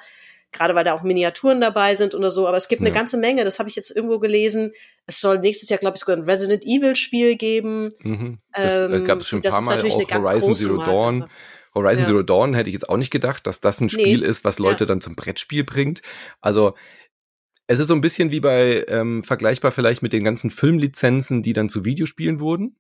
gerade 0.52 0.76
weil 0.76 0.86
da 0.86 0.94
auch 0.94 1.04
Miniaturen 1.04 1.60
dabei 1.60 1.96
sind 1.96 2.16
oder 2.16 2.32
so. 2.32 2.48
Aber 2.48 2.58
es 2.58 2.68
gibt 2.68 2.82
ja. 2.82 2.88
eine 2.88 2.96
ganze 2.96 3.18
Menge, 3.18 3.44
das 3.44 3.60
habe 3.60 3.70
ich 3.70 3.76
jetzt 3.76 3.92
irgendwo 3.92 4.20
gelesen. 4.20 4.72
Es 5.06 5.20
soll 5.20 5.40
nächstes 5.40 5.70
Jahr, 5.70 5.80
glaube 5.80 5.96
ich, 5.96 6.02
sogar 6.02 6.16
ein 6.16 6.24
Resident 6.24 6.64
Evil 6.66 6.96
Spiel 6.96 7.36
geben. 7.36 7.92
Mhm. 8.02 8.40
Das 8.54 8.74
äh, 8.74 8.86
ähm, 8.86 9.06
gab 9.06 9.20
es 9.20 9.28
schon 9.28 9.40
ein 9.40 9.50
paar 9.50 9.62
Mal, 9.62 9.80
auch 9.80 10.12
Horizon 10.12 10.54
Zero 10.54 10.84
Dawn. 10.84 11.30
Horizon 11.74 12.00
ja. 12.00 12.06
Zero 12.06 12.24
Dawn 12.24 12.54
hätte 12.54 12.70
ich 12.70 12.74
jetzt 12.74 12.90
auch 12.90 12.98
nicht 12.98 13.12
gedacht, 13.12 13.46
dass 13.46 13.62
das 13.62 13.82
ein 13.82 13.90
Spiel 13.90 14.20
nee. 14.20 14.26
ist, 14.26 14.44
was 14.44 14.58
Leute 14.60 14.84
ja. 14.84 14.88
dann 14.88 15.02
zum 15.02 15.16
Brettspiel 15.16 15.64
bringt. 15.64 16.02
Also 16.42 16.76
es 17.68 17.80
ist 17.80 17.88
so 17.88 17.94
ein 17.94 18.02
bisschen 18.02 18.32
wie 18.32 18.40
bei, 18.40 18.86
ähm, 18.88 19.24
vergleichbar 19.24 19.72
vielleicht 19.72 20.02
mit 20.02 20.14
den 20.14 20.24
ganzen 20.24 20.52
Filmlizenzen, 20.52 21.44
die 21.44 21.54
dann 21.54 21.70
zu 21.70 21.86
Videospielen 21.86 22.40
wurden 22.40 22.76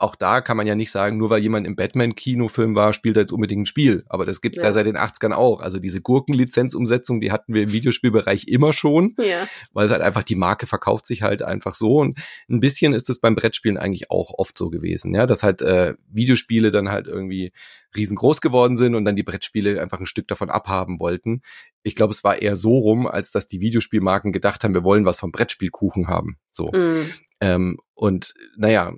auch 0.00 0.16
da 0.16 0.40
kann 0.40 0.56
man 0.56 0.66
ja 0.66 0.74
nicht 0.74 0.90
sagen, 0.90 1.18
nur 1.18 1.28
weil 1.28 1.42
jemand 1.42 1.66
im 1.66 1.76
Batman-Kinofilm 1.76 2.74
war, 2.74 2.94
spielt 2.94 3.18
er 3.18 3.22
jetzt 3.22 3.32
unbedingt 3.32 3.62
ein 3.62 3.66
Spiel. 3.66 4.04
Aber 4.08 4.24
das 4.24 4.40
gibt's 4.40 4.60
ja. 4.60 4.68
ja 4.68 4.72
seit 4.72 4.86
den 4.86 4.96
80ern 4.96 5.32
auch. 5.32 5.60
Also 5.60 5.78
diese 5.78 6.00
Gurkenlizenzumsetzung, 6.00 7.20
die 7.20 7.30
hatten 7.30 7.52
wir 7.52 7.64
im 7.64 7.72
Videospielbereich 7.72 8.48
immer 8.48 8.72
schon, 8.72 9.14
ja. 9.18 9.46
weil 9.74 9.84
es 9.84 9.92
halt 9.92 10.00
einfach 10.00 10.22
die 10.22 10.36
Marke 10.36 10.66
verkauft 10.66 11.04
sich 11.04 11.20
halt 11.20 11.42
einfach 11.42 11.74
so. 11.74 11.98
Und 11.98 12.18
ein 12.48 12.60
bisschen 12.60 12.94
ist 12.94 13.10
es 13.10 13.20
beim 13.20 13.34
Brettspielen 13.34 13.76
eigentlich 13.76 14.10
auch 14.10 14.32
oft 14.38 14.56
so 14.56 14.70
gewesen, 14.70 15.14
ja, 15.14 15.26
dass 15.26 15.42
halt 15.42 15.60
äh, 15.60 15.94
Videospiele 16.08 16.70
dann 16.70 16.88
halt 16.88 17.06
irgendwie 17.06 17.52
riesengroß 17.94 18.40
geworden 18.40 18.78
sind 18.78 18.94
und 18.94 19.04
dann 19.04 19.16
die 19.16 19.22
Brettspiele 19.22 19.82
einfach 19.82 20.00
ein 20.00 20.06
Stück 20.06 20.28
davon 20.28 20.48
abhaben 20.48 20.98
wollten. 20.98 21.42
Ich 21.82 21.94
glaube, 21.94 22.12
es 22.12 22.24
war 22.24 22.40
eher 22.40 22.56
so 22.56 22.78
rum, 22.78 23.06
als 23.06 23.32
dass 23.32 23.48
die 23.48 23.60
Videospielmarken 23.60 24.32
gedacht 24.32 24.64
haben, 24.64 24.74
wir 24.74 24.84
wollen 24.84 25.04
was 25.04 25.18
vom 25.18 25.32
Brettspielkuchen 25.32 26.08
haben. 26.08 26.38
So. 26.52 26.68
Mm. 26.68 27.10
Ähm, 27.40 27.78
und 27.94 28.34
naja, 28.56 28.92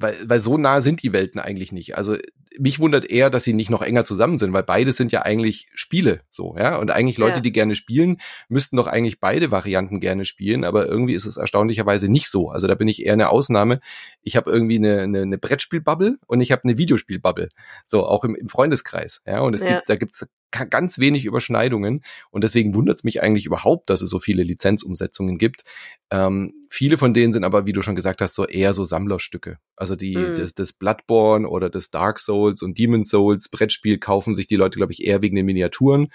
weil, 0.00 0.16
weil 0.26 0.40
so 0.40 0.56
nah 0.56 0.80
sind 0.80 1.02
die 1.02 1.12
Welten 1.12 1.40
eigentlich 1.40 1.72
nicht. 1.72 1.96
Also 1.96 2.16
mich 2.58 2.78
wundert 2.80 3.08
eher, 3.08 3.30
dass 3.30 3.44
sie 3.44 3.52
nicht 3.52 3.70
noch 3.70 3.82
enger 3.82 4.04
zusammen 4.04 4.38
sind, 4.38 4.52
weil 4.52 4.62
beides 4.62 4.96
sind 4.96 5.12
ja 5.12 5.22
eigentlich 5.22 5.68
Spiele, 5.74 6.22
so, 6.30 6.56
ja. 6.58 6.76
Und 6.76 6.90
eigentlich 6.90 7.18
Leute, 7.18 7.36
ja. 7.36 7.40
die 7.40 7.52
gerne 7.52 7.74
spielen, 7.76 8.20
müssten 8.48 8.76
doch 8.76 8.86
eigentlich 8.86 9.20
beide 9.20 9.50
Varianten 9.50 10.00
gerne 10.00 10.24
spielen, 10.24 10.64
aber 10.64 10.86
irgendwie 10.86 11.14
ist 11.14 11.26
es 11.26 11.36
erstaunlicherweise 11.36 12.08
nicht 12.08 12.28
so. 12.28 12.50
Also 12.50 12.66
da 12.66 12.74
bin 12.74 12.88
ich 12.88 13.04
eher 13.04 13.12
eine 13.12 13.28
Ausnahme. 13.28 13.80
Ich 14.22 14.36
habe 14.36 14.50
irgendwie 14.50 14.76
eine, 14.76 15.02
eine, 15.02 15.22
eine 15.22 15.38
Brettspielbubble 15.38 16.18
und 16.26 16.40
ich 16.40 16.50
habe 16.50 16.64
eine 16.64 16.76
Videospielbubble. 16.76 17.50
So, 17.86 18.04
auch 18.04 18.24
im, 18.24 18.34
im 18.34 18.48
Freundeskreis, 18.48 19.22
ja. 19.26 19.40
Und 19.40 19.54
es 19.54 19.62
ja. 19.62 19.76
gibt, 19.76 19.88
da 19.88 19.96
gibt's 19.96 20.26
ganz 20.50 20.98
wenig 20.98 21.24
Überschneidungen 21.24 22.02
und 22.30 22.44
deswegen 22.44 22.74
wundert 22.74 22.98
es 22.98 23.04
mich 23.04 23.22
eigentlich 23.22 23.46
überhaupt, 23.46 23.90
dass 23.90 24.02
es 24.02 24.10
so 24.10 24.18
viele 24.18 24.42
Lizenzumsetzungen 24.42 25.38
gibt. 25.38 25.62
Ähm, 26.10 26.52
viele 26.70 26.98
von 26.98 27.14
denen 27.14 27.32
sind 27.32 27.44
aber, 27.44 27.66
wie 27.66 27.72
du 27.72 27.82
schon 27.82 27.96
gesagt 27.96 28.20
hast, 28.20 28.34
so 28.34 28.46
eher 28.46 28.74
so 28.74 28.84
Sammlerstücke. 28.84 29.58
Also 29.76 29.96
die 29.96 30.16
mm. 30.16 30.36
das, 30.36 30.54
das 30.54 30.72
Bloodborne 30.72 31.48
oder 31.48 31.70
das 31.70 31.90
Dark 31.90 32.20
Souls 32.20 32.62
und 32.62 32.78
Demon 32.78 33.04
Souls 33.04 33.48
Brettspiel 33.48 33.98
kaufen 33.98 34.34
sich 34.34 34.46
die 34.46 34.56
Leute, 34.56 34.76
glaube 34.76 34.92
ich, 34.92 35.04
eher 35.04 35.22
wegen 35.22 35.36
den 35.36 35.46
Miniaturen. 35.46 36.08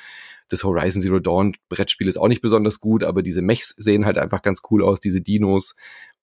Das 0.50 0.64
Horizon 0.64 1.02
Zero 1.02 1.20
Dawn 1.20 1.56
Brettspiel 1.70 2.08
ist 2.08 2.18
auch 2.18 2.28
nicht 2.28 2.42
besonders 2.42 2.80
gut, 2.80 3.04
aber 3.04 3.24
diese 3.24 3.42
Mechs 3.42 3.74
sehen 3.78 4.06
halt 4.06 4.18
einfach 4.18 4.42
ganz 4.42 4.62
cool 4.70 4.84
aus, 4.84 5.00
diese 5.00 5.22
Dinos 5.22 5.76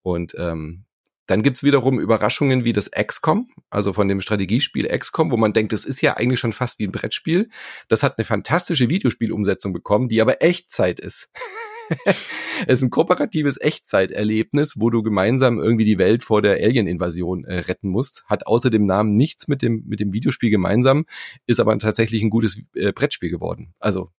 und 0.02 0.34
ähm, 0.38 0.84
dann 1.26 1.42
gibt's 1.42 1.62
wiederum 1.62 2.00
Überraschungen 2.00 2.64
wie 2.64 2.72
das 2.72 2.90
XCOM, 2.90 3.48
also 3.70 3.92
von 3.92 4.08
dem 4.08 4.20
Strategiespiel 4.20 4.86
XCOM, 4.86 5.30
wo 5.30 5.36
man 5.36 5.52
denkt, 5.52 5.72
das 5.72 5.84
ist 5.84 6.00
ja 6.02 6.16
eigentlich 6.16 6.40
schon 6.40 6.52
fast 6.52 6.78
wie 6.78 6.86
ein 6.86 6.92
Brettspiel. 6.92 7.48
Das 7.88 8.02
hat 8.02 8.18
eine 8.18 8.24
fantastische 8.24 8.90
Videospielumsetzung 8.90 9.72
bekommen, 9.72 10.08
die 10.08 10.20
aber 10.20 10.42
Echtzeit 10.42 11.00
ist. 11.00 11.30
es 12.66 12.78
ist 12.78 12.82
ein 12.82 12.90
kooperatives 12.90 13.60
Echtzeiterlebnis, 13.60 14.76
wo 14.78 14.90
du 14.90 15.02
gemeinsam 15.02 15.58
irgendwie 15.58 15.84
die 15.84 15.98
Welt 15.98 16.22
vor 16.22 16.42
der 16.42 16.54
Alien-Invasion 16.54 17.44
äh, 17.44 17.60
retten 17.60 17.88
musst. 17.88 18.24
Hat 18.26 18.46
außer 18.46 18.70
dem 18.70 18.86
Namen 18.86 19.14
nichts 19.14 19.48
mit 19.48 19.62
dem, 19.62 19.84
mit 19.86 20.00
dem 20.00 20.12
Videospiel 20.12 20.50
gemeinsam, 20.50 21.04
ist 21.46 21.60
aber 21.60 21.78
tatsächlich 21.78 22.22
ein 22.22 22.30
gutes 22.30 22.60
äh, 22.74 22.92
Brettspiel 22.92 23.30
geworden. 23.30 23.74
Also 23.78 24.10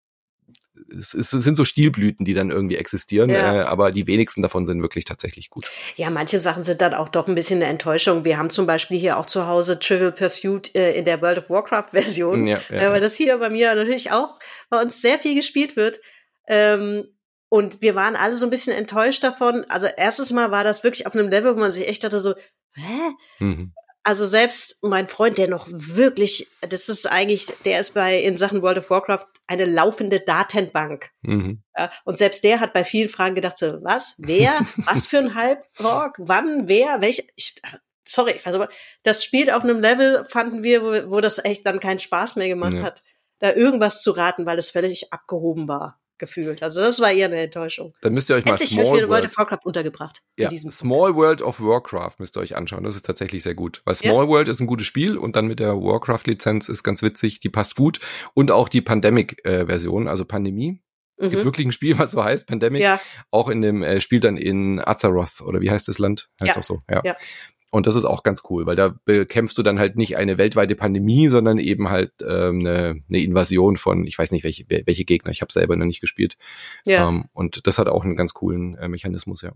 es, 0.97 1.15
es 1.15 1.31
sind 1.31 1.57
so 1.57 1.65
Stilblüten, 1.65 2.25
die 2.25 2.35
dann 2.35 2.51
irgendwie 2.51 2.77
existieren, 2.77 3.31
ja. 3.31 3.55
äh, 3.55 3.61
aber 3.63 3.93
die 3.93 4.07
wenigsten 4.07 4.43
davon 4.43 4.67
sind 4.67 4.83
wirklich 4.83 5.05
tatsächlich 5.05 5.51
gut. 5.51 5.71
Ja, 5.97 6.11
manche 6.11 6.39
Sachen 6.39 6.63
sind 6.63 6.81
dann 6.81 6.95
auch 6.95 7.09
doch 7.09 7.29
ein 7.29 7.35
bisschen 7.35 7.63
eine 7.63 7.71
Enttäuschung. 7.71 8.25
Wir 8.25 8.39
haben 8.39 8.51
zum 8.51 8.67
Beispiel 8.67 8.99
hier 8.99 9.19
auch 9.19 9.27
zu 9.27 9.47
Hause 9.47 9.79
Trivial 9.79 10.13
Pursuit 10.13 10.75
äh, 10.75 10.93
in 10.93 11.05
der 11.05 11.21
World 11.23 11.39
of 11.39 11.51
Warcraft 11.51 11.91
Version, 11.91 12.47
ja, 12.47 12.61
ja, 12.71 12.77
äh, 12.77 12.91
weil 12.91 13.01
das 13.01 13.15
hier 13.15 13.39
bei 13.39 13.51
mir 13.51 13.75
natürlich 13.75 14.13
auch 14.13 14.39
bei 14.71 14.81
uns 14.81 15.01
sehr 15.01 15.19
viel 15.19 15.35
gespielt 15.35 15.77
wird. 15.77 16.01
Ähm, 16.47 17.05
und 17.49 17.83
wir 17.83 17.95
waren 17.95 18.17
alle 18.17 18.37
so 18.37 18.47
ein 18.47 18.51
bisschen 18.51 18.75
enttäuscht 18.75 19.23
davon. 19.23 19.67
Also 19.69 19.87
erstes 19.87 20.33
Mal 20.33 20.51
war 20.51 20.65
das 20.65 20.85
wirklich 20.85 21.07
auf 21.07 21.15
einem 21.15 21.29
Level, 21.29 21.55
wo 21.55 21.61
man 21.61 21.71
sich 21.71 21.87
echt 21.87 22.03
dachte 22.03 22.19
so, 22.19 22.35
hä? 22.75 23.11
Mhm. 23.41 23.75
Also 24.05 24.27
selbst 24.27 24.83
mein 24.83 25.07
Freund, 25.07 25.39
der 25.39 25.49
noch 25.49 25.67
wirklich, 25.71 26.49
das 26.61 26.89
ist 26.89 27.07
eigentlich, 27.07 27.47
der 27.65 27.79
ist 27.79 27.95
bei 27.95 28.19
in 28.21 28.37
Sachen 28.37 28.61
World 28.61 28.79
of 28.79 28.91
Warcraft 28.91 29.27
eine 29.47 29.65
laufende 29.65 30.21
Datenbank. 30.21 31.11
Mhm. 31.23 31.63
Und 32.05 32.19
selbst 32.19 32.43
der 32.43 32.59
hat 32.59 32.73
bei 32.73 32.85
vielen 32.85 33.09
Fragen 33.09 33.37
gedacht, 33.37 33.59
so, 33.59 33.79
was, 33.83 34.17
wer, 34.19 34.53
was 34.77 35.07
für 35.07 35.19
ein 35.19 35.35
Halbrock, 35.35 36.17
wann, 36.19 36.67
wer, 36.67 37.01
welche, 37.01 37.25
ich, 37.37 37.61
sorry, 38.05 38.41
also 38.43 38.67
das 39.05 39.25
Spiel 39.25 39.51
auf 39.51 39.63
einem 39.63 39.81
Level 39.81 40.25
fanden 40.25 40.65
wir, 40.65 40.83
wo, 40.83 41.11
wo 41.13 41.21
das 41.21 41.45
echt 41.45 41.65
dann 41.65 41.79
keinen 41.79 42.01
Spaß 42.01 42.35
mehr 42.37 42.49
gemacht 42.49 42.75
ja. 42.75 42.83
hat, 42.83 43.03
da 43.39 43.53
irgendwas 43.53 44.03
zu 44.03 44.11
raten, 44.11 44.47
weil 44.47 44.59
es 44.59 44.71
völlig 44.71 45.13
abgehoben 45.13 45.69
war 45.69 46.02
gefühlt. 46.23 46.63
Also 46.63 46.81
das 46.81 47.01
war 47.01 47.11
eher 47.11 47.27
eine 47.27 47.41
Enttäuschung. 47.41 47.95
Dann 48.01 48.15
müsst 48.15 48.31
ihr 48.31 48.37
euch 48.37 48.45
mal 48.45 48.53
Endlich 48.53 48.71
Small 48.71 48.87
World, 48.87 49.09
World 49.09 49.25
of 49.27 49.39
Warcraft 49.39 49.65
untergebracht. 49.65 50.23
Ja, 50.39 50.51
Small 50.71 51.17
World 51.17 51.43
of 51.43 51.61
Warcraft 51.61 52.13
müsst 52.19 52.37
ihr 52.37 52.41
euch 52.41 52.55
anschauen. 52.55 52.85
Das 52.85 52.95
ist 52.95 53.05
tatsächlich 53.05 53.43
sehr 53.43 53.57
gut. 53.57 53.83
Weil 53.85 53.97
Small 53.97 54.25
ja. 54.25 54.29
World 54.29 54.47
ist 54.47 54.61
ein 54.61 54.69
gutes 54.69 54.87
Spiel 54.87 55.19
und 55.19 55.35
dann 55.35 55.49
mit 55.49 55.59
der 55.59 55.75
Warcraft-Lizenz 55.75 56.69
ist 56.69 56.85
ganz 56.85 57.03
witzig, 57.03 57.41
die 57.41 57.49
passt 57.49 57.75
gut. 57.75 57.99
Und 58.35 58.53
auch 58.53 58.69
die 58.69 58.81
Pandemic-Version, 58.81 60.07
also 60.07 60.25
Pandemie. 60.25 60.81
Mhm. 61.19 61.31
Gibt 61.31 61.45
wirklich 61.45 61.67
ein 61.67 61.73
Spiel, 61.73 61.99
was 61.99 62.13
so 62.13 62.23
heißt, 62.23 62.47
Pandemic. 62.47 62.83
Ja. 62.83 63.01
Auch 63.33 63.49
in 63.49 63.61
dem 63.61 63.83
äh, 63.83 64.01
spielt 64.01 64.23
dann 64.23 64.37
in 64.37 64.81
Azeroth 64.81 65.41
oder 65.41 65.61
wie 65.61 65.73
heißt 65.73 65.89
das 65.89 65.99
Land? 65.99 66.29
Heißt 66.41 66.55
ja. 66.55 66.57
auch 66.57 66.65
so, 66.65 66.83
ja. 66.89 67.01
ja. 67.05 67.17
Und 67.73 67.87
das 67.87 67.95
ist 67.95 68.05
auch 68.05 68.23
ganz 68.23 68.43
cool, 68.51 68.67
weil 68.67 68.77
da 68.77 68.95
bekämpfst 69.07 69.57
du 69.57 69.63
dann 69.63 69.79
halt 69.79 69.97
nicht 69.97 70.19
eine 70.19 70.37
weltweite 70.37 70.75
Pandemie, 70.75 71.29
sondern 71.29 71.57
eben 71.57 71.89
halt 71.89 72.13
ähm, 72.21 72.61
eine, 72.61 73.03
eine 73.09 73.23
Invasion 73.23 73.79
von, 73.79 74.07
ich 74.07 74.19
weiß 74.19 74.31
nicht, 74.31 74.45
welche, 74.45 74.67
welche 74.69 75.07
Gegner, 75.07 75.31
ich 75.31 75.41
habe 75.41 75.51
selber 75.51 75.75
noch 75.75 75.87
nicht 75.87 76.03
gespielt. 76.03 76.37
Ja. 76.85 77.09
Ähm, 77.09 77.31
und 77.33 77.67
das 77.67 77.79
hat 77.79 77.89
auch 77.89 78.05
einen 78.05 78.15
ganz 78.15 78.35
coolen 78.35 78.77
äh, 78.77 78.89
Mechanismus, 78.89 79.41
ja. 79.41 79.53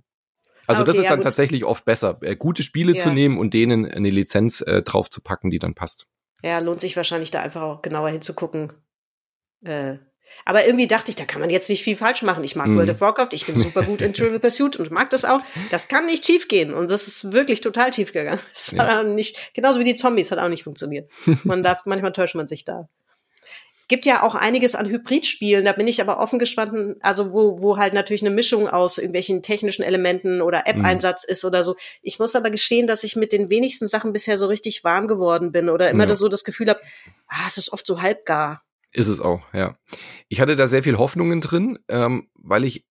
Also 0.67 0.81
okay, 0.81 0.87
das 0.87 0.99
ist 0.99 1.11
dann 1.11 1.19
ja, 1.19 1.25
tatsächlich 1.25 1.67
oft 1.67 1.85
besser, 1.85 2.17
äh, 2.23 2.37
gute 2.37 2.63
Spiele 2.63 2.95
ja. 2.95 3.03
zu 3.03 3.11
nehmen 3.11 3.37
und 3.37 3.53
denen 3.53 3.85
eine 3.85 4.09
Lizenz 4.09 4.63
äh, 4.63 4.81
drauf 4.81 5.11
zu 5.11 5.21
packen, 5.21 5.51
die 5.51 5.59
dann 5.59 5.75
passt. 5.75 6.07
Ja, 6.43 6.59
lohnt 6.61 6.81
sich 6.81 6.97
wahrscheinlich 6.97 7.31
da 7.31 7.43
einfach 7.43 7.61
auch 7.61 7.83
genauer 7.83 8.09
hinzugucken. 8.09 8.73
Äh, 9.63 9.99
aber 10.45 10.65
irgendwie 10.65 10.87
dachte 10.87 11.11
ich, 11.11 11.17
da 11.17 11.25
kann 11.25 11.41
man 11.41 11.51
jetzt 11.51 11.69
nicht 11.69 11.83
viel 11.83 11.97
falsch 11.97 12.23
machen. 12.23 12.45
Ich 12.45 12.55
mag 12.55 12.69
mm. 12.69 12.77
World 12.77 12.91
of 12.91 13.01
Warcraft, 13.01 13.31
ich 13.33 13.47
bin 13.47 13.57
super 13.57 13.83
gut 13.83 14.01
in 14.01 14.13
Trivial 14.15 14.39
Pursuit 14.39 14.77
und 14.77 14.91
mag 14.91 15.11
das 15.11 15.25
auch. 15.25 15.41
Das 15.71 15.89
kann 15.89 16.07
nicht 16.07 16.25
schief 16.25 16.47
gehen. 16.49 16.73
Und 16.73 16.91
das 16.91 17.09
ist 17.09 17.33
wirklich 17.33 17.61
total 17.61 17.93
schief 17.93 18.13
gegangen. 18.13 18.41
Das 18.55 18.71
ja. 18.71 18.85
hat 18.85 18.99
auch 18.99 19.09
nicht, 19.09 19.55
genauso 19.55 19.81
wie 19.81 19.85
die 19.85 19.97
Zombies 19.97 20.31
hat 20.31 20.39
auch 20.39 20.49
nicht 20.49 20.65
funktioniert. 20.65 21.11
Man 21.45 21.63
darf, 21.63 21.83
manchmal 21.85 22.13
täuscht 22.13 22.35
man 22.35 22.49
sich 22.49 22.65
da. 22.65 22.89
Gibt 23.89 24.07
ja 24.07 24.23
auch 24.23 24.35
einiges 24.35 24.75
an 24.75 24.89
Hybridspielen, 24.89 25.65
da 25.65 25.73
bin 25.73 25.87
ich 25.87 26.01
aber 26.01 26.19
offen 26.19 26.41
gespannt, 26.41 26.97
also 27.01 27.33
wo, 27.33 27.61
wo 27.61 27.77
halt 27.77 27.95
natürlich 27.95 28.23
eine 28.23 28.35
Mischung 28.35 28.69
aus 28.69 28.99
irgendwelchen 28.99 29.43
technischen 29.43 29.85
Elementen 29.85 30.43
oder 30.43 30.67
App-Einsatz 30.67 31.25
mm. 31.27 31.31
ist 31.31 31.45
oder 31.45 31.63
so. 31.63 31.77
Ich 32.03 32.19
muss 32.19 32.35
aber 32.35 32.51
gestehen, 32.51 32.89
dass 32.89 33.05
ich 33.05 33.15
mit 33.15 33.33
den 33.33 33.49
wenigsten 33.49 33.87
Sachen 33.87 34.13
bisher 34.13 34.39
so 34.39 34.47
richtig 34.47 34.83
warm 34.83 35.07
geworden 35.07 35.53
bin 35.53 35.69
oder 35.69 35.91
immer 35.91 36.05
ja. 36.05 36.09
das 36.09 36.19
so 36.19 36.29
das 36.29 36.43
Gefühl 36.43 36.69
habe, 36.69 36.81
ah, 37.29 37.45
es 37.47 37.59
ist 37.59 37.73
oft 37.73 37.87
so 37.87 38.03
halbgar. 38.03 38.63
Ist 38.97 39.09
es 39.09 39.21
auch, 39.21 39.43
ja. 39.53 39.77
Ich 40.29 40.41
hatte 40.41 40.57
da 40.57 40.67
sehr 40.67 40.83
viel 40.83 40.97
Hoffnungen 40.97 41.43
drin, 41.43 41.79
ähm, 41.89 42.29
weil 42.33 42.65
ich 42.65 42.87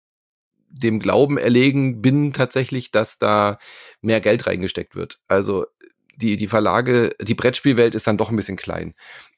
dem 0.70 1.00
Glauben 1.00 1.40
erlegen 1.40 2.04
bin 2.04 2.32
tatsächlich, 2.32 2.92
dass 2.92 3.18
da 3.18 3.58
mehr 4.02 4.22
Geld 4.22 4.46
reingesteckt 4.46 4.96
wird. 4.96 5.20
Also 5.28 5.66
die, 6.16 6.38
die 6.38 6.48
Verlage, 6.48 7.16
die 7.20 7.34
Brettspielwelt 7.34 7.96
ist 7.96 8.06
dann 8.06 8.20
doch 8.20 8.30
ein 8.30 8.36
bisschen 8.36 8.56
klein. 8.56 8.94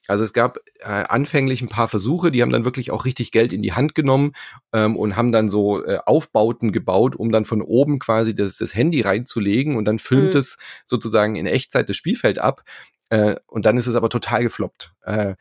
Also 0.09 0.25
es 0.25 0.33
gab 0.33 0.57
äh, 0.79 0.87
anfänglich 0.87 1.61
ein 1.61 1.69
paar 1.69 1.87
Versuche, 1.87 2.31
die 2.31 2.41
haben 2.41 2.51
dann 2.51 2.65
wirklich 2.65 2.91
auch 2.91 3.05
richtig 3.05 3.31
Geld 3.31 3.53
in 3.53 3.61
die 3.61 3.71
Hand 3.71 3.95
genommen 3.95 4.33
ähm, 4.73 4.97
und 4.97 5.15
haben 5.15 5.31
dann 5.31 5.49
so 5.49 5.85
äh, 5.85 5.99
Aufbauten 6.05 6.73
gebaut, 6.73 7.15
um 7.15 7.31
dann 7.31 7.45
von 7.45 7.61
oben 7.61 7.99
quasi 7.99 8.35
das, 8.35 8.57
das 8.57 8.75
Handy 8.75 8.99
reinzulegen 8.99 9.77
und 9.77 9.85
dann 9.85 9.99
filmt 9.99 10.33
mhm. 10.33 10.39
es 10.39 10.57
sozusagen 10.85 11.37
in 11.37 11.45
Echtzeit 11.45 11.87
das 11.87 11.95
Spielfeld 11.95 12.39
ab. 12.39 12.63
Äh, 13.09 13.35
und 13.47 13.65
dann 13.65 13.77
ist 13.77 13.87
es 13.87 13.95
aber 13.95 14.09
total 14.09 14.43
gefloppt. 14.43 14.93
Äh, 15.03 15.35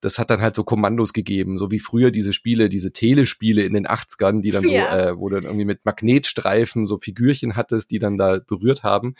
das 0.00 0.18
hat 0.18 0.30
dann 0.30 0.40
halt 0.42 0.54
so 0.54 0.64
Kommandos 0.64 1.12
gegeben, 1.12 1.58
so 1.58 1.70
wie 1.70 1.78
früher 1.78 2.10
diese 2.10 2.32
Spiele, 2.32 2.68
diese 2.68 2.92
Telespiele 2.92 3.62
in 3.62 3.72
den 3.72 3.86
80ern, 3.86 4.42
die 4.42 4.50
dann 4.50 4.64
so, 4.64 4.72
ja. 4.72 4.96
äh, 4.96 5.18
wo 5.18 5.28
du 5.28 5.36
dann 5.36 5.44
irgendwie 5.44 5.64
mit 5.64 5.84
Magnetstreifen 5.84 6.86
so 6.86 6.98
Figürchen 6.98 7.56
hattest, 7.56 7.90
die 7.90 7.98
dann 7.98 8.16
da 8.16 8.38
berührt 8.38 8.82
haben. 8.82 9.14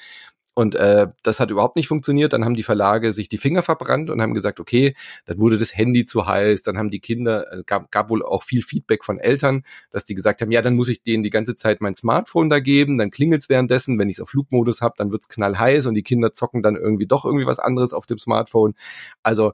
Und 0.59 0.75
äh, 0.75 1.09
das 1.23 1.39
hat 1.39 1.51
überhaupt 1.51 1.77
nicht 1.77 1.87
funktioniert. 1.87 2.33
Dann 2.33 2.47
haben 2.47 2.55
die 2.55 2.63
Verlage 2.63 3.13
sich 3.13 3.29
die 3.29 3.37
Finger 3.37 3.61
verbrannt 3.61 4.09
und 4.09 4.23
haben 4.23 4.33
gesagt, 4.33 4.59
okay, 4.59 4.97
dann 5.27 5.39
wurde 5.39 5.59
das 5.59 5.77
Handy 5.77 6.07
zu 6.07 6.27
heiß. 6.27 6.63
Dann 6.63 6.79
haben 6.79 6.89
die 6.89 6.99
Kinder, 6.99 7.53
äh, 7.53 7.63
gab, 7.67 7.93
gab 7.93 8.09
wohl 8.09 8.25
auch 8.25 8.43
viel 8.43 8.63
Feedback 8.63 9.05
von 9.05 9.19
Eltern, 9.19 9.65
dass 9.91 10.07
die 10.07 10.15
gesagt 10.15 10.41
haben, 10.41 10.51
ja, 10.51 10.63
dann 10.63 10.75
muss 10.75 10.89
ich 10.89 11.03
denen 11.03 11.23
die 11.23 11.29
ganze 11.29 11.57
Zeit 11.57 11.83
mein 11.83 11.95
Smartphone 11.95 12.49
da 12.49 12.59
geben. 12.61 12.97
Dann 12.97 13.11
klingelt's 13.11 13.51
währenddessen. 13.51 13.99
Wenn 13.99 14.09
ich 14.09 14.17
es 14.17 14.23
auf 14.23 14.31
Flugmodus 14.31 14.81
habe, 14.81 14.95
dann 14.97 15.13
wird's 15.13 15.29
knallheiß 15.29 15.85
und 15.89 15.95
die 15.95 16.03
Kinder 16.03 16.33
zocken 16.33 16.63
dann 16.63 16.75
irgendwie 16.75 17.07
doch 17.07 17.27
irgendwie 17.27 17.47
was 17.47 17.59
anderes 17.59 17.93
auf 17.93 18.07
dem 18.07 18.17
Smartphone. 18.17 18.73
Also 19.23 19.53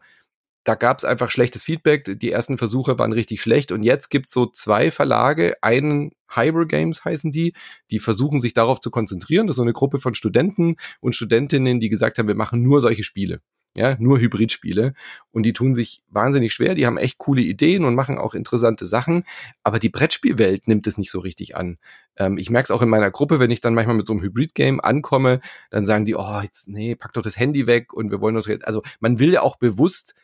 da 0.64 0.74
gab 0.74 0.98
es 0.98 1.04
einfach 1.04 1.30
schlechtes 1.30 1.64
Feedback. 1.64 2.18
Die 2.20 2.30
ersten 2.30 2.58
Versuche 2.58 2.98
waren 2.98 3.12
richtig 3.12 3.42
schlecht 3.42 3.72
und 3.72 3.82
jetzt 3.82 4.10
gibt's 4.10 4.32
so 4.32 4.46
zwei 4.46 4.90
Verlage, 4.90 5.56
einen 5.60 6.12
Hybrid 6.34 6.68
Games 6.68 7.04
heißen 7.04 7.30
die, 7.30 7.52
die 7.90 7.98
versuchen 7.98 8.40
sich 8.40 8.54
darauf 8.54 8.80
zu 8.80 8.90
konzentrieren. 8.90 9.46
Das 9.46 9.54
ist 9.54 9.58
so 9.58 9.62
eine 9.62 9.72
Gruppe 9.72 9.98
von 9.98 10.14
Studenten 10.14 10.76
und 11.00 11.14
Studentinnen, 11.14 11.80
die 11.80 11.88
gesagt 11.88 12.18
haben, 12.18 12.28
wir 12.28 12.34
machen 12.34 12.62
nur 12.62 12.80
solche 12.80 13.04
Spiele. 13.04 13.40
ja, 13.74 13.96
nur 13.98 14.18
Hybridspiele 14.18 14.92
und 15.30 15.44
die 15.44 15.54
tun 15.54 15.72
sich 15.72 16.02
wahnsinnig 16.08 16.52
schwer, 16.52 16.74
die 16.74 16.86
haben 16.86 16.98
echt 16.98 17.16
coole 17.18 17.40
Ideen 17.40 17.84
und 17.84 17.94
machen 17.94 18.18
auch 18.18 18.34
interessante 18.34 18.86
Sachen, 18.86 19.24
aber 19.62 19.78
die 19.78 19.88
Brettspielwelt 19.88 20.68
nimmt 20.68 20.86
es 20.86 20.98
nicht 20.98 21.10
so 21.10 21.20
richtig 21.20 21.56
an. 21.56 21.78
Ähm, 22.16 22.36
ich 22.36 22.50
merke 22.50 22.64
es 22.64 22.70
auch 22.70 22.82
in 22.82 22.90
meiner 22.90 23.10
Gruppe, 23.10 23.40
wenn 23.40 23.50
ich 23.50 23.62
dann 23.62 23.74
manchmal 23.74 23.96
mit 23.96 24.06
so 24.06 24.12
einem 24.12 24.22
Hybrid-Game 24.22 24.80
ankomme, 24.80 25.40
dann 25.70 25.84
sagen 25.86 26.04
die, 26.04 26.14
oh, 26.14 26.40
jetzt, 26.42 26.68
nee, 26.68 26.94
pack 26.94 27.14
doch 27.14 27.22
das 27.22 27.38
Handy 27.38 27.66
weg 27.66 27.94
und 27.94 28.10
wir 28.10 28.20
wollen 28.20 28.36
uns 28.36 28.46
jetzt, 28.46 28.66
also 28.66 28.82
man 29.00 29.18
will 29.18 29.32
ja 29.32 29.40
auch 29.40 29.56
bewusst 29.56 30.14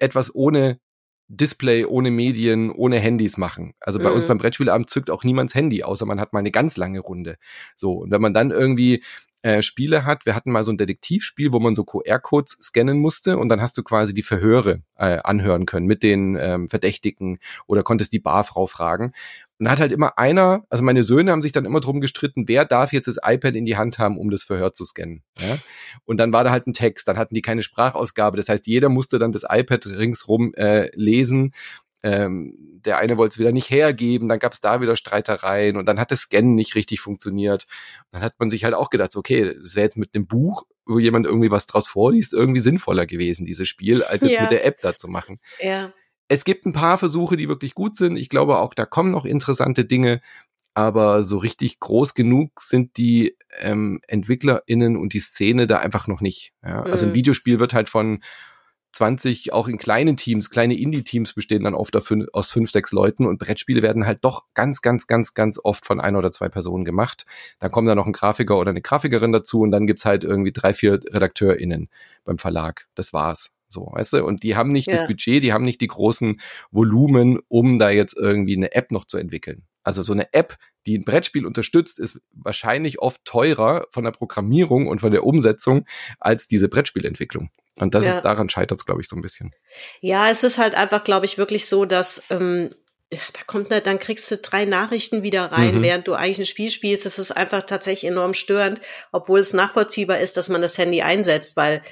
etwas 0.00 0.34
ohne 0.34 0.80
Display, 1.28 1.84
ohne 1.84 2.10
Medien, 2.10 2.72
ohne 2.72 2.98
Handys 2.98 3.38
machen. 3.38 3.74
Also 3.78 4.00
bei 4.00 4.10
mhm. 4.10 4.16
uns 4.16 4.26
beim 4.26 4.38
Brettspielabend 4.38 4.90
zückt 4.90 5.10
auch 5.10 5.22
niemands 5.22 5.54
Handy, 5.54 5.84
außer 5.84 6.04
man 6.04 6.18
hat 6.18 6.32
mal 6.32 6.40
eine 6.40 6.50
ganz 6.50 6.76
lange 6.76 6.98
Runde. 6.98 7.36
So, 7.76 7.92
und 7.92 8.10
wenn 8.10 8.20
man 8.20 8.34
dann 8.34 8.50
irgendwie 8.50 9.04
äh, 9.42 9.62
Spiele 9.62 10.04
hat. 10.04 10.26
Wir 10.26 10.34
hatten 10.34 10.50
mal 10.50 10.64
so 10.64 10.72
ein 10.72 10.76
Detektivspiel, 10.76 11.52
wo 11.52 11.60
man 11.60 11.74
so 11.74 11.84
QR-Codes 11.84 12.58
scannen 12.62 12.98
musste 12.98 13.38
und 13.38 13.48
dann 13.48 13.60
hast 13.60 13.76
du 13.78 13.82
quasi 13.82 14.12
die 14.12 14.22
Verhöre 14.22 14.82
äh, 14.96 15.18
anhören 15.24 15.66
können 15.66 15.86
mit 15.86 16.02
den 16.02 16.36
ähm, 16.36 16.68
Verdächtigen 16.68 17.38
oder 17.66 17.82
konntest 17.82 18.12
die 18.12 18.18
Barfrau 18.18 18.66
fragen. 18.66 19.12
Und 19.58 19.66
da 19.66 19.72
hat 19.72 19.80
halt 19.80 19.92
immer 19.92 20.18
einer, 20.18 20.64
also 20.70 20.82
meine 20.82 21.04
Söhne 21.04 21.32
haben 21.32 21.42
sich 21.42 21.52
dann 21.52 21.66
immer 21.66 21.80
drum 21.80 22.00
gestritten, 22.00 22.48
wer 22.48 22.64
darf 22.64 22.94
jetzt 22.94 23.08
das 23.08 23.18
iPad 23.22 23.56
in 23.56 23.66
die 23.66 23.76
Hand 23.76 23.98
haben, 23.98 24.18
um 24.18 24.30
das 24.30 24.42
Verhör 24.42 24.72
zu 24.72 24.86
scannen. 24.86 25.22
Ja? 25.38 25.58
Und 26.06 26.16
dann 26.16 26.32
war 26.32 26.44
da 26.44 26.50
halt 26.50 26.66
ein 26.66 26.72
Text, 26.72 27.08
dann 27.08 27.18
hatten 27.18 27.34
die 27.34 27.42
keine 27.42 27.62
Sprachausgabe. 27.62 28.38
Das 28.38 28.48
heißt, 28.48 28.66
jeder 28.66 28.88
musste 28.88 29.18
dann 29.18 29.32
das 29.32 29.44
iPad 29.46 29.86
ringsrum 29.86 30.54
äh, 30.54 30.90
lesen 30.94 31.52
ähm, 32.02 32.54
der 32.84 32.98
eine 32.98 33.18
wollte 33.18 33.34
es 33.34 33.38
wieder 33.38 33.52
nicht 33.52 33.70
hergeben, 33.70 34.28
dann 34.28 34.38
gab 34.38 34.52
es 34.52 34.60
da 34.60 34.80
wieder 34.80 34.96
Streitereien 34.96 35.76
und 35.76 35.86
dann 35.86 36.00
hat 36.00 36.10
das 36.10 36.20
Scannen 36.20 36.54
nicht 36.54 36.74
richtig 36.74 37.00
funktioniert. 37.00 37.66
dann 38.10 38.22
hat 38.22 38.34
man 38.38 38.50
sich 38.50 38.64
halt 38.64 38.74
auch 38.74 38.90
gedacht, 38.90 39.16
okay, 39.16 39.54
das 39.62 39.74
wäre 39.74 39.84
jetzt 39.84 39.96
mit 39.96 40.14
einem 40.14 40.26
Buch, 40.26 40.64
wo 40.86 40.98
jemand 40.98 41.26
irgendwie 41.26 41.50
was 41.50 41.66
draus 41.66 41.88
vorliest, 41.88 42.32
irgendwie 42.32 42.60
sinnvoller 42.60 43.06
gewesen, 43.06 43.46
dieses 43.46 43.68
Spiel, 43.68 44.02
als 44.02 44.22
jetzt 44.22 44.34
ja. 44.34 44.42
mit 44.42 44.50
der 44.50 44.64
App 44.64 44.80
da 44.80 44.96
zu 44.96 45.08
machen. 45.08 45.40
Ja. 45.60 45.92
Es 46.28 46.44
gibt 46.44 46.64
ein 46.64 46.72
paar 46.72 46.96
Versuche, 46.96 47.36
die 47.36 47.48
wirklich 47.48 47.74
gut 47.74 47.96
sind. 47.96 48.16
Ich 48.16 48.28
glaube 48.28 48.58
auch, 48.58 48.72
da 48.72 48.86
kommen 48.86 49.10
noch 49.10 49.24
interessante 49.24 49.84
Dinge, 49.84 50.20
aber 50.74 51.24
so 51.24 51.38
richtig 51.38 51.80
groß 51.80 52.14
genug 52.14 52.60
sind 52.60 52.96
die 52.96 53.36
ähm, 53.58 54.00
EntwicklerInnen 54.06 54.96
und 54.96 55.12
die 55.12 55.20
Szene 55.20 55.66
da 55.66 55.78
einfach 55.78 56.06
noch 56.06 56.20
nicht. 56.20 56.52
Ja? 56.64 56.82
Also 56.82 57.06
ein 57.06 57.10
mhm. 57.10 57.16
Videospiel 57.16 57.58
wird 57.58 57.74
halt 57.74 57.88
von 57.88 58.22
20 58.92 59.52
auch 59.52 59.68
in 59.68 59.78
kleinen 59.78 60.16
Teams, 60.16 60.50
kleine 60.50 60.78
Indie-Teams 60.78 61.34
bestehen 61.34 61.64
dann 61.64 61.74
oft 61.74 61.96
aus 61.96 62.50
fünf, 62.50 62.70
sechs 62.70 62.92
Leuten 62.92 63.26
und 63.26 63.38
Brettspiele 63.38 63.82
werden 63.82 64.06
halt 64.06 64.18
doch 64.22 64.44
ganz, 64.54 64.82
ganz, 64.82 65.06
ganz, 65.06 65.34
ganz 65.34 65.60
oft 65.62 65.86
von 65.86 66.00
ein 66.00 66.16
oder 66.16 66.30
zwei 66.30 66.48
Personen 66.48 66.84
gemacht. 66.84 67.26
Dann 67.58 67.70
kommt 67.70 67.88
da 67.88 67.94
noch 67.94 68.06
ein 68.06 68.12
Grafiker 68.12 68.58
oder 68.58 68.70
eine 68.70 68.82
Grafikerin 68.82 69.32
dazu 69.32 69.60
und 69.60 69.70
dann 69.70 69.86
gibt's 69.86 70.04
halt 70.04 70.24
irgendwie 70.24 70.52
drei, 70.52 70.74
vier 70.74 70.94
RedakteurInnen 70.94 71.88
beim 72.24 72.38
Verlag. 72.38 72.88
Das 72.94 73.12
war's. 73.12 73.54
So, 73.68 73.92
weißt 73.92 74.14
du? 74.14 74.24
Und 74.24 74.42
die 74.42 74.56
haben 74.56 74.70
nicht 74.70 74.88
ja. 74.88 74.96
das 74.96 75.06
Budget, 75.06 75.44
die 75.44 75.52
haben 75.52 75.64
nicht 75.64 75.80
die 75.80 75.86
großen 75.86 76.40
Volumen, 76.72 77.38
um 77.48 77.78
da 77.78 77.90
jetzt 77.90 78.16
irgendwie 78.16 78.56
eine 78.56 78.72
App 78.72 78.90
noch 78.90 79.04
zu 79.04 79.16
entwickeln. 79.16 79.64
Also 79.82 80.02
so 80.02 80.12
eine 80.12 80.32
App, 80.34 80.56
die 80.86 80.98
ein 80.98 81.04
Brettspiel 81.04 81.46
unterstützt, 81.46 81.98
ist 81.98 82.20
wahrscheinlich 82.32 83.00
oft 83.00 83.24
teurer 83.24 83.86
von 83.90 84.04
der 84.04 84.10
Programmierung 84.10 84.88
und 84.88 85.00
von 85.00 85.12
der 85.12 85.24
Umsetzung 85.24 85.86
als 86.18 86.48
diese 86.48 86.68
Brettspielentwicklung. 86.68 87.50
Und 87.80 87.94
das 87.94 88.06
ja. 88.06 88.16
ist 88.16 88.22
daran 88.22 88.48
scheitert 88.48 88.80
es, 88.80 88.86
glaube 88.86 89.00
ich, 89.00 89.08
so 89.08 89.16
ein 89.16 89.22
bisschen. 89.22 89.54
Ja, 90.00 90.30
es 90.30 90.44
ist 90.44 90.58
halt 90.58 90.74
einfach, 90.74 91.04
glaube 91.04 91.26
ich, 91.26 91.38
wirklich 91.38 91.66
so, 91.66 91.84
dass 91.84 92.22
ähm, 92.30 92.70
ja, 93.12 93.18
da 93.32 93.42
kommt 93.46 93.70
ne, 93.70 93.80
dann 93.80 93.98
kriegst 93.98 94.30
du 94.30 94.36
drei 94.36 94.64
Nachrichten 94.64 95.22
wieder 95.22 95.46
rein, 95.46 95.76
mhm. 95.76 95.82
während 95.82 96.06
du 96.06 96.14
eigentlich 96.14 96.38
ein 96.38 96.46
Spiel 96.46 96.70
spielst. 96.70 97.06
Das 97.06 97.18
ist 97.18 97.32
einfach 97.32 97.62
tatsächlich 97.64 98.10
enorm 98.10 98.34
störend, 98.34 98.80
obwohl 99.10 99.40
es 99.40 99.52
nachvollziehbar 99.52 100.20
ist, 100.20 100.36
dass 100.36 100.48
man 100.48 100.62
das 100.62 100.78
Handy 100.78 101.02
einsetzt, 101.02 101.56
weil 101.56 101.82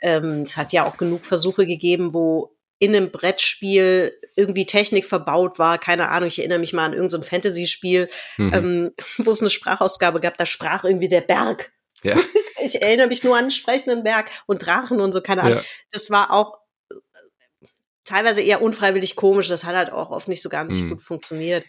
ähm, 0.00 0.42
es 0.42 0.56
hat 0.56 0.72
ja 0.72 0.86
auch 0.86 0.96
genug 0.96 1.24
Versuche 1.24 1.66
gegeben, 1.66 2.14
wo 2.14 2.56
in 2.78 2.96
einem 2.96 3.10
Brettspiel 3.10 4.12
irgendwie 4.34 4.66
Technik 4.66 5.04
verbaut 5.04 5.58
war. 5.58 5.78
Keine 5.78 6.08
Ahnung, 6.08 6.28
ich 6.28 6.38
erinnere 6.38 6.58
mich 6.58 6.72
mal 6.72 6.86
an 6.86 6.94
irgendein 6.94 7.22
so 7.22 7.28
Fantasy-Spiel, 7.28 8.08
mhm. 8.38 8.52
ähm, 8.54 8.90
wo 9.18 9.30
es 9.30 9.40
eine 9.40 9.50
Sprachausgabe 9.50 10.20
gab, 10.20 10.38
da 10.38 10.46
sprach 10.46 10.84
irgendwie 10.84 11.08
der 11.08 11.20
Berg 11.20 11.72
ja. 12.02 12.16
Ich 12.64 12.82
erinnere 12.82 13.08
mich 13.08 13.24
nur 13.24 13.36
an 13.36 13.46
den 13.46 13.50
sprechenden 13.50 14.02
Berg 14.02 14.30
und 14.46 14.64
Drachen 14.64 15.00
und 15.00 15.12
so, 15.12 15.20
keine 15.20 15.42
Ahnung. 15.42 15.58
Ja. 15.58 15.64
Das 15.90 16.10
war 16.10 16.32
auch 16.32 16.58
äh, 16.90 17.66
teilweise 18.04 18.40
eher 18.40 18.62
unfreiwillig 18.62 19.16
komisch. 19.16 19.48
Das 19.48 19.64
hat 19.64 19.74
halt 19.74 19.90
auch 19.90 20.10
oft 20.10 20.28
nicht 20.28 20.42
so 20.42 20.48
ganz 20.48 20.80
mhm. 20.80 20.90
gut 20.90 21.02
funktioniert. 21.02 21.64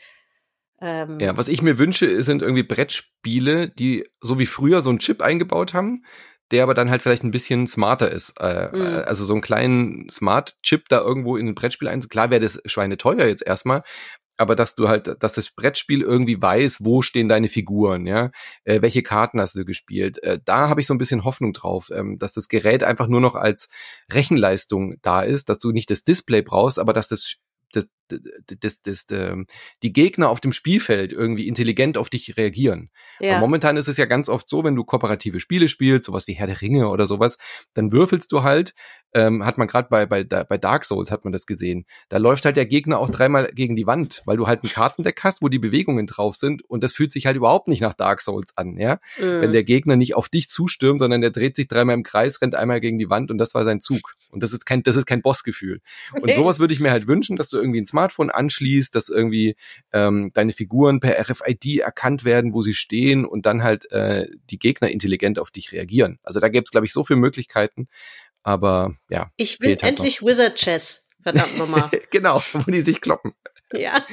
Ähm, 0.81 1.19
ja, 1.19 1.37
was 1.37 1.47
ich 1.47 1.61
mir 1.61 1.77
wünsche, 1.77 2.21
sind 2.23 2.41
irgendwie 2.41 2.63
Brettspiele, 2.63 3.69
die 3.69 4.09
so 4.19 4.39
wie 4.39 4.45
früher 4.45 4.81
so 4.81 4.89
einen 4.89 4.99
Chip 4.99 5.21
eingebaut 5.21 5.73
haben, 5.73 6.03
der 6.51 6.63
aber 6.63 6.73
dann 6.73 6.89
halt 6.89 7.01
vielleicht 7.01 7.23
ein 7.23 7.31
bisschen 7.31 7.67
smarter 7.67 8.11
ist. 8.11 8.33
Äh, 8.39 8.69
mhm. 8.75 9.03
Also 9.05 9.23
so 9.23 9.33
einen 9.33 9.41
kleinen 9.41 10.09
Smart-Chip 10.09 10.89
da 10.89 10.99
irgendwo 10.99 11.37
in 11.37 11.47
ein 11.47 11.55
Brettspiel 11.55 11.87
ein. 11.87 12.01
Klar 12.09 12.31
wäre 12.31 12.41
das 12.41 12.61
Schweine 12.65 12.97
teuer 12.97 13.25
jetzt 13.25 13.45
erstmal, 13.45 13.83
aber 14.37 14.55
dass 14.55 14.75
du 14.75 14.87
halt, 14.87 15.15
dass 15.19 15.33
das 15.33 15.51
Brettspiel 15.51 16.01
irgendwie 16.01 16.41
weiß, 16.41 16.79
wo 16.81 17.01
stehen 17.01 17.27
deine 17.27 17.49
Figuren, 17.49 18.05
ja, 18.07 18.31
äh, 18.63 18.81
welche 18.81 19.03
Karten 19.03 19.39
hast 19.39 19.55
du 19.55 19.65
gespielt. 19.65 20.21
Äh, 20.23 20.39
da 20.43 20.69
habe 20.69 20.81
ich 20.81 20.87
so 20.87 20.93
ein 20.93 20.97
bisschen 20.97 21.23
Hoffnung 21.23 21.53
drauf, 21.53 21.89
ähm, 21.93 22.17
dass 22.17 22.33
das 22.33 22.47
Gerät 22.47 22.83
einfach 22.83 23.07
nur 23.07 23.21
noch 23.21 23.35
als 23.35 23.69
Rechenleistung 24.11 24.95
da 25.01 25.21
ist, 25.21 25.49
dass 25.49 25.59
du 25.59 25.71
nicht 25.71 25.89
das 25.89 26.03
Display 26.03 26.41
brauchst, 26.41 26.79
aber 26.79 26.93
dass 26.93 27.07
das 27.07 27.37
das, 27.73 27.89
das, 28.07 28.81
das, 28.81 29.07
das, 29.07 29.45
die 29.81 29.93
Gegner 29.93 30.29
auf 30.29 30.39
dem 30.39 30.53
Spielfeld 30.53 31.11
irgendwie 31.11 31.47
intelligent 31.47 31.97
auf 31.97 32.09
dich 32.09 32.37
reagieren. 32.37 32.91
Ja. 33.19 33.39
momentan 33.39 33.77
ist 33.77 33.87
es 33.87 33.97
ja 33.97 34.05
ganz 34.05 34.29
oft 34.29 34.47
so, 34.47 34.63
wenn 34.63 34.75
du 34.75 34.83
kooperative 34.83 35.39
Spiele 35.39 35.67
spielst, 35.67 36.05
sowas 36.05 36.27
wie 36.27 36.33
Herr 36.33 36.47
der 36.47 36.61
Ringe 36.61 36.89
oder 36.89 37.05
sowas, 37.05 37.37
dann 37.73 37.91
würfelst 37.91 38.31
du 38.31 38.43
halt, 38.43 38.73
ähm, 39.13 39.45
hat 39.45 39.57
man 39.57 39.67
gerade 39.67 39.87
bei, 39.89 40.05
bei, 40.05 40.23
bei 40.23 40.57
Dark 40.57 40.85
Souls 40.85 41.11
hat 41.11 41.23
man 41.23 41.33
das 41.33 41.45
gesehen, 41.45 41.85
da 42.09 42.17
läuft 42.17 42.45
halt 42.45 42.55
der 42.55 42.65
Gegner 42.65 42.99
auch 42.99 43.09
dreimal 43.09 43.51
gegen 43.53 43.75
die 43.75 43.87
Wand, 43.87 44.21
weil 44.25 44.37
du 44.37 44.47
halt 44.47 44.63
ein 44.63 44.69
Kartendeck 44.69 45.23
hast, 45.23 45.41
wo 45.41 45.49
die 45.49 45.59
Bewegungen 45.59 46.07
drauf 46.07 46.35
sind 46.35 46.63
und 46.69 46.83
das 46.83 46.93
fühlt 46.93 47.11
sich 47.11 47.25
halt 47.25 47.37
überhaupt 47.37 47.67
nicht 47.67 47.81
nach 47.81 47.93
Dark 47.93 48.21
Souls 48.21 48.53
an, 48.55 48.77
ja. 48.77 48.99
Mhm. 49.19 49.41
Wenn 49.41 49.51
der 49.51 49.63
Gegner 49.63 49.95
nicht 49.95 50.15
auf 50.15 50.29
dich 50.29 50.49
zustürmt, 50.49 50.99
sondern 50.99 51.21
der 51.21 51.31
dreht 51.31 51.55
sich 51.55 51.67
dreimal 51.67 51.95
im 51.95 52.03
Kreis, 52.03 52.41
rennt 52.41 52.55
einmal 52.55 52.81
gegen 52.81 52.97
die 52.97 53.09
Wand 53.09 53.31
und 53.31 53.37
das 53.37 53.53
war 53.53 53.65
sein 53.65 53.81
Zug. 53.81 54.13
Und 54.29 54.41
das 54.41 54.51
ist 54.51 54.65
kein, 54.65 54.83
das 54.83 54.95
ist 54.95 55.05
kein 55.05 55.21
Bossgefühl. 55.21 55.81
Und 56.19 56.33
sowas 56.33 56.59
würde 56.59 56.73
ich 56.73 56.79
mir 56.79 56.91
halt 56.91 57.07
wünschen, 57.07 57.35
dass 57.35 57.49
du 57.49 57.57
irgendwie 57.57 57.81
ein 57.81 57.85
Smartphone 57.85 58.29
anschließt, 58.29 58.95
dass 58.95 59.09
irgendwie 59.09 59.55
ähm, 59.91 60.31
deine 60.33 60.53
Figuren 60.53 60.99
per 60.99 61.19
RFID 61.19 61.79
erkannt 61.79 62.25
werden, 62.25 62.53
wo 62.53 62.61
sie 62.61 62.73
stehen 62.73 63.25
und 63.25 63.45
dann 63.45 63.63
halt 63.63 63.91
äh, 63.91 64.27
die 64.49 64.57
Gegner 64.57 64.89
intelligent 64.89 65.39
auf 65.39 65.51
dich 65.51 65.71
reagieren. 65.71 66.19
Also 66.23 66.39
da 66.39 66.49
gäbe 66.49 66.63
es, 66.65 66.71
glaube 66.71 66.85
ich, 66.85 66.93
so 66.93 67.03
viele 67.03 67.19
Möglichkeiten. 67.19 67.87
Aber 68.43 68.95
ja. 69.09 69.31
Ich 69.37 69.59
will 69.59 69.69
halt 69.69 69.83
endlich 69.83 70.21
noch. 70.21 70.27
Wizard 70.27 70.55
Chess. 70.55 71.09
Verdammt 71.21 71.57
nochmal. 71.57 71.89
genau, 72.11 72.41
wo 72.51 72.69
die 72.69 72.81
sich 72.81 73.01
kloppen. 73.01 73.33
Ja, 73.73 74.05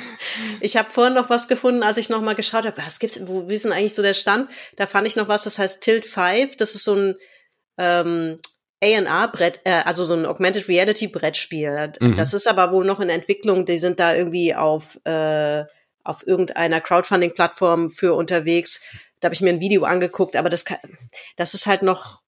ich 0.61 0.77
habe 0.77 0.91
vorhin 0.91 1.15
noch 1.15 1.29
was 1.29 1.47
gefunden, 1.47 1.83
als 1.83 1.99
ich 1.99 2.09
noch 2.09 2.23
mal 2.23 2.35
geschaut 2.35 2.65
habe, 2.65 2.83
was 2.83 2.99
gibt, 2.99 3.29
wo 3.29 3.49
wie 3.49 3.55
ist 3.55 3.65
denn 3.65 3.73
eigentlich 3.73 3.95
so 3.95 4.01
der 4.01 4.15
Stand? 4.15 4.49
Da 4.77 4.87
fand 4.87 5.07
ich 5.07 5.17
noch 5.17 5.29
was, 5.29 5.45
das 5.45 5.59
heißt 5.59 5.83
Tilt 5.83 6.07
5. 6.07 6.57
Das 6.57 6.75
ist 6.75 6.85
so 6.85 6.95
ein 6.95 7.15
ähm, 7.77 8.39
A&R-Brett, 8.83 9.61
äh, 9.65 9.83
also 9.85 10.05
so 10.05 10.15
ein 10.15 10.25
Augmented 10.25 10.69
Reality 10.69 11.09
Brettspiel. 11.09 11.93
Mhm. 12.01 12.17
Das 12.17 12.33
ist 12.33 12.49
aber 12.49 12.73
wohl 12.73 12.87
noch 12.87 13.01
in 13.01 13.11
Entwicklung. 13.11 13.67
Die 13.67 13.77
sind 13.77 14.01
da 14.01 14.15
irgendwie 14.15 14.55
auf 14.55 14.99
äh, 15.05 15.65
auf 16.03 16.27
irgendeiner 16.27 16.81
Crowdfunding-Plattform 16.81 17.91
für 17.91 18.15
unterwegs. 18.15 18.83
Da 19.21 19.27
habe 19.27 19.35
ich 19.35 19.43
mir 19.43 19.51
ein 19.51 19.61
Video 19.61 19.85
angeguckt, 19.85 20.35
aber 20.35 20.49
das 20.49 20.65
kann, 20.65 20.79
das 21.37 21.53
ist 21.53 21.67
halt 21.67 21.83
noch 21.83 22.23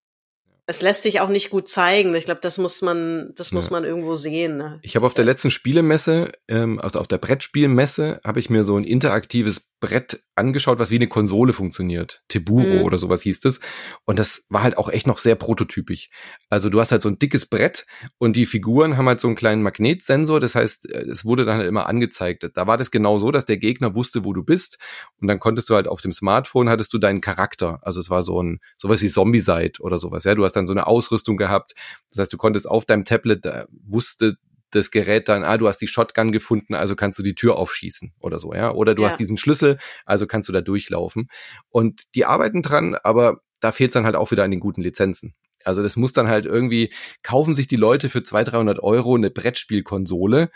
es 0.66 0.80
lässt 0.80 1.02
sich 1.02 1.20
auch 1.20 1.28
nicht 1.28 1.50
gut 1.50 1.68
zeigen. 1.68 2.14
Ich 2.14 2.24
glaube, 2.24 2.40
das 2.40 2.58
muss 2.58 2.82
man, 2.82 3.32
das 3.36 3.52
muss 3.52 3.66
ja. 3.66 3.72
man 3.72 3.84
irgendwo 3.84 4.14
sehen. 4.14 4.56
Ne? 4.56 4.78
Ich 4.82 4.94
habe 4.94 5.06
auf 5.06 5.14
der 5.14 5.24
letzten 5.24 5.50
Spielemesse, 5.50 6.30
ähm, 6.48 6.78
also 6.80 7.00
auf 7.00 7.08
der 7.08 7.18
Brettspielmesse, 7.18 8.20
habe 8.24 8.40
ich 8.40 8.48
mir 8.48 8.62
so 8.64 8.76
ein 8.76 8.84
interaktives 8.84 9.71
Brett 9.82 10.22
angeschaut, 10.36 10.78
was 10.78 10.90
wie 10.90 10.94
eine 10.94 11.08
Konsole 11.08 11.52
funktioniert. 11.52 12.22
Teburo 12.28 12.78
mhm. 12.78 12.82
oder 12.82 12.98
sowas 12.98 13.22
hieß 13.22 13.40
das. 13.40 13.58
Und 14.04 14.16
das 14.16 14.46
war 14.48 14.62
halt 14.62 14.78
auch 14.78 14.88
echt 14.88 15.08
noch 15.08 15.18
sehr 15.18 15.34
prototypisch. 15.34 16.08
Also 16.48 16.70
du 16.70 16.80
hast 16.80 16.92
halt 16.92 17.02
so 17.02 17.08
ein 17.08 17.18
dickes 17.18 17.46
Brett 17.46 17.84
und 18.18 18.36
die 18.36 18.46
Figuren 18.46 18.96
haben 18.96 19.08
halt 19.08 19.18
so 19.18 19.26
einen 19.26 19.34
kleinen 19.34 19.60
Magnetsensor. 19.60 20.38
Das 20.38 20.54
heißt, 20.54 20.88
äh, 20.88 21.00
es 21.02 21.24
wurde 21.24 21.44
dann 21.44 21.58
halt 21.58 21.68
immer 21.68 21.86
angezeigt. 21.86 22.48
Da 22.54 22.66
war 22.68 22.78
das 22.78 22.92
genau 22.92 23.18
so, 23.18 23.32
dass 23.32 23.44
der 23.44 23.58
Gegner 23.58 23.96
wusste, 23.96 24.24
wo 24.24 24.32
du 24.32 24.44
bist. 24.44 24.78
Und 25.20 25.26
dann 25.26 25.40
konntest 25.40 25.68
du 25.68 25.74
halt 25.74 25.88
auf 25.88 26.00
dem 26.00 26.12
Smartphone 26.12 26.68
hattest 26.68 26.94
du 26.94 26.98
deinen 26.98 27.20
Charakter. 27.20 27.80
Also 27.82 27.98
es 27.98 28.08
war 28.08 28.22
so 28.22 28.40
ein, 28.40 28.60
sowas 28.78 29.02
wie 29.02 29.08
Zombie-Side 29.08 29.80
oder 29.80 29.98
sowas. 29.98 30.22
Ja, 30.22 30.36
du 30.36 30.44
hast 30.44 30.54
dann 30.54 30.68
so 30.68 30.74
eine 30.74 30.86
Ausrüstung 30.86 31.36
gehabt. 31.36 31.74
Das 32.10 32.20
heißt, 32.20 32.32
du 32.32 32.36
konntest 32.36 32.68
auf 32.68 32.84
deinem 32.84 33.04
Tablet, 33.04 33.44
da 33.44 33.66
wusste 33.84 34.36
das 34.72 34.90
Gerät 34.90 35.28
dann, 35.28 35.44
ah, 35.44 35.56
du 35.58 35.68
hast 35.68 35.78
die 35.78 35.86
Shotgun 35.86 36.32
gefunden, 36.32 36.74
also 36.74 36.96
kannst 36.96 37.18
du 37.18 37.22
die 37.22 37.34
Tür 37.34 37.56
aufschießen 37.56 38.12
oder 38.20 38.38
so, 38.38 38.52
ja. 38.52 38.72
Oder 38.72 38.94
du 38.94 39.02
ja. 39.02 39.08
hast 39.08 39.18
diesen 39.18 39.38
Schlüssel, 39.38 39.78
also 40.04 40.26
kannst 40.26 40.48
du 40.48 40.52
da 40.52 40.60
durchlaufen. 40.60 41.28
Und 41.68 42.14
die 42.14 42.24
arbeiten 42.24 42.62
dran, 42.62 42.96
aber 43.02 43.40
da 43.60 43.72
fehlt 43.72 43.90
es 43.90 43.94
dann 43.94 44.04
halt 44.04 44.16
auch 44.16 44.30
wieder 44.30 44.44
an 44.44 44.50
den 44.50 44.60
guten 44.60 44.82
Lizenzen. 44.82 45.34
Also 45.64 45.82
das 45.82 45.96
muss 45.96 46.12
dann 46.12 46.28
halt 46.28 46.44
irgendwie, 46.44 46.92
kaufen 47.22 47.54
sich 47.54 47.68
die 47.68 47.76
Leute 47.76 48.08
für 48.08 48.22
200, 48.22 48.54
300 48.54 48.78
Euro 48.80 49.14
eine 49.14 49.30
Brettspielkonsole, 49.30 50.50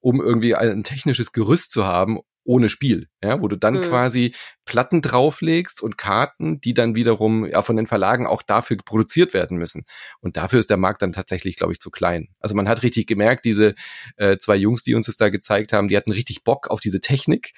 um 0.00 0.20
irgendwie 0.20 0.54
ein 0.54 0.84
technisches 0.84 1.32
Gerüst 1.32 1.72
zu 1.72 1.84
haben, 1.84 2.20
ohne 2.44 2.68
Spiel, 2.68 3.08
ja, 3.22 3.40
wo 3.40 3.48
du 3.48 3.56
dann 3.56 3.74
mhm. 3.74 3.84
quasi 3.84 4.34
Platten 4.64 5.02
drauflegst 5.02 5.82
und 5.82 5.98
Karten, 5.98 6.60
die 6.60 6.74
dann 6.74 6.94
wiederum 6.94 7.46
ja 7.46 7.62
von 7.62 7.76
den 7.76 7.86
Verlagen 7.86 8.26
auch 8.26 8.42
dafür 8.42 8.76
produziert 8.76 9.34
werden 9.34 9.56
müssen. 9.58 9.84
Und 10.20 10.36
dafür 10.36 10.58
ist 10.58 10.70
der 10.70 10.76
Markt 10.76 11.02
dann 11.02 11.12
tatsächlich, 11.12 11.56
glaube 11.56 11.72
ich, 11.72 11.80
zu 11.80 11.90
klein. 11.90 12.28
Also 12.40 12.54
man 12.54 12.68
hat 12.68 12.82
richtig 12.82 13.06
gemerkt, 13.06 13.44
diese 13.44 13.74
äh, 14.16 14.36
zwei 14.36 14.56
Jungs, 14.56 14.82
die 14.82 14.94
uns 14.94 15.06
das 15.06 15.16
da 15.16 15.30
gezeigt 15.30 15.72
haben, 15.72 15.88
die 15.88 15.96
hatten 15.96 16.12
richtig 16.12 16.44
Bock 16.44 16.68
auf 16.68 16.80
diese 16.80 17.00
Technik, 17.00 17.52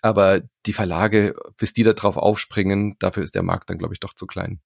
aber 0.00 0.42
die 0.66 0.72
Verlage, 0.72 1.34
bis 1.56 1.72
die 1.72 1.84
da 1.84 1.92
drauf 1.92 2.16
aufspringen, 2.16 2.96
dafür 2.98 3.22
ist 3.22 3.34
der 3.34 3.42
Markt 3.42 3.70
dann, 3.70 3.78
glaube 3.78 3.94
ich, 3.94 4.00
doch 4.00 4.14
zu 4.14 4.26
klein. 4.26 4.60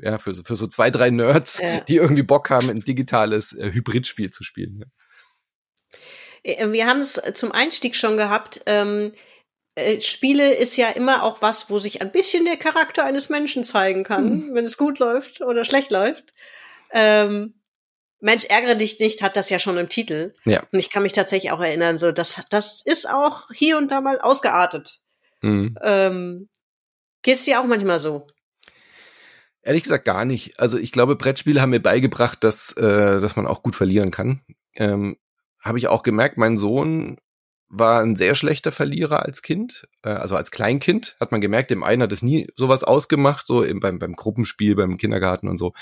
Ja, 0.00 0.18
für, 0.18 0.34
für 0.34 0.56
so 0.56 0.66
zwei, 0.66 0.90
drei 0.90 1.10
Nerds, 1.10 1.58
ja. 1.58 1.80
die 1.80 1.96
irgendwie 1.96 2.22
Bock 2.22 2.50
haben, 2.50 2.70
ein 2.70 2.80
digitales 2.80 3.52
äh, 3.52 3.72
Hybridspiel 3.72 4.30
zu 4.30 4.42
spielen. 4.42 4.80
Ja. 4.80 5.98
Äh, 6.42 6.70
wir 6.70 6.86
haben 6.86 7.00
es 7.00 7.20
zum 7.34 7.52
Einstieg 7.52 7.96
schon 7.96 8.16
gehabt. 8.16 8.62
Ähm, 8.66 9.12
äh, 9.74 10.00
Spiele 10.00 10.54
ist 10.54 10.76
ja 10.76 10.90
immer 10.90 11.22
auch 11.22 11.40
was, 11.40 11.70
wo 11.70 11.78
sich 11.78 12.02
ein 12.02 12.12
bisschen 12.12 12.44
der 12.44 12.56
Charakter 12.56 13.04
eines 13.04 13.30
Menschen 13.30 13.64
zeigen 13.64 14.04
kann, 14.04 14.30
hm. 14.30 14.54
wenn 14.54 14.64
es 14.64 14.76
gut 14.76 14.98
läuft 14.98 15.40
oder 15.40 15.64
schlecht 15.64 15.90
läuft. 15.90 16.32
Ähm, 16.92 17.54
Mensch, 18.20 18.44
ärgere 18.44 18.76
dich 18.76 19.00
nicht, 19.00 19.20
hat 19.20 19.36
das 19.36 19.50
ja 19.50 19.58
schon 19.58 19.76
im 19.78 19.88
Titel. 19.88 20.34
Ja. 20.44 20.64
Und 20.70 20.78
ich 20.78 20.90
kann 20.90 21.02
mich 21.02 21.12
tatsächlich 21.12 21.50
auch 21.50 21.60
erinnern, 21.60 21.98
so, 21.98 22.12
das, 22.12 22.40
das 22.50 22.80
ist 22.80 23.08
auch 23.08 23.50
hier 23.52 23.76
und 23.78 23.90
da 23.90 24.00
mal 24.00 24.20
ausgeartet. 24.20 25.00
Mhm. 25.40 25.76
Ähm, 25.82 26.48
geht's 27.22 27.44
dir 27.44 27.60
auch 27.60 27.64
manchmal 27.64 27.98
so? 27.98 28.28
Ehrlich 29.62 29.82
gesagt 29.82 30.04
gar 30.04 30.24
nicht. 30.24 30.60
Also 30.60 30.78
ich 30.78 30.92
glaube, 30.92 31.16
Brettspiele 31.16 31.60
haben 31.60 31.70
mir 31.70 31.82
beigebracht, 31.82 32.44
dass, 32.44 32.72
äh, 32.76 33.20
dass 33.20 33.34
man 33.34 33.46
auch 33.46 33.62
gut 33.62 33.74
verlieren 33.74 34.12
kann. 34.12 34.42
Ähm, 34.74 35.16
habe 35.62 35.78
ich 35.78 35.88
auch 35.88 36.02
gemerkt, 36.02 36.36
mein 36.36 36.56
Sohn 36.56 37.18
war 37.74 38.02
ein 38.02 38.16
sehr 38.16 38.34
schlechter 38.34 38.70
Verlierer 38.70 39.24
als 39.24 39.40
Kind, 39.40 39.88
äh, 40.02 40.10
also 40.10 40.36
als 40.36 40.50
Kleinkind 40.50 41.16
hat 41.18 41.32
man 41.32 41.40
gemerkt, 41.40 41.70
dem 41.70 41.82
einen 41.82 42.02
hat 42.02 42.12
es 42.12 42.22
nie 42.22 42.48
sowas 42.54 42.84
ausgemacht, 42.84 43.46
so 43.46 43.62
im, 43.62 43.80
beim, 43.80 43.98
beim 43.98 44.14
Gruppenspiel, 44.14 44.76
beim 44.76 44.98
Kindergarten 44.98 45.48
und 45.48 45.56
so. 45.56 45.72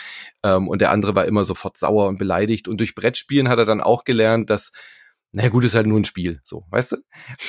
Ähm, 0.45 0.69
und 0.69 0.81
der 0.81 0.93
andere 0.93 1.17
war 1.17 1.25
immer 1.25 1.45
sofort 1.45 1.77
sauer 1.77 2.07
und 2.07 2.19
beleidigt. 2.19 2.69
Und 2.69 2.79
durch 2.79 2.95
Brettspielen 2.95 3.49
hat 3.49 3.59
er 3.59 3.65
dann 3.65 3.81
auch 3.81 4.05
gelernt, 4.05 4.51
dass, 4.51 4.71
na 5.33 5.49
gut, 5.49 5.65
ist 5.65 5.75
halt 5.75 5.89
nur 5.89 5.99
ein 5.99 6.05
Spiel, 6.05 6.41
so, 6.45 6.65
weißt 6.71 6.93
du? 6.93 6.97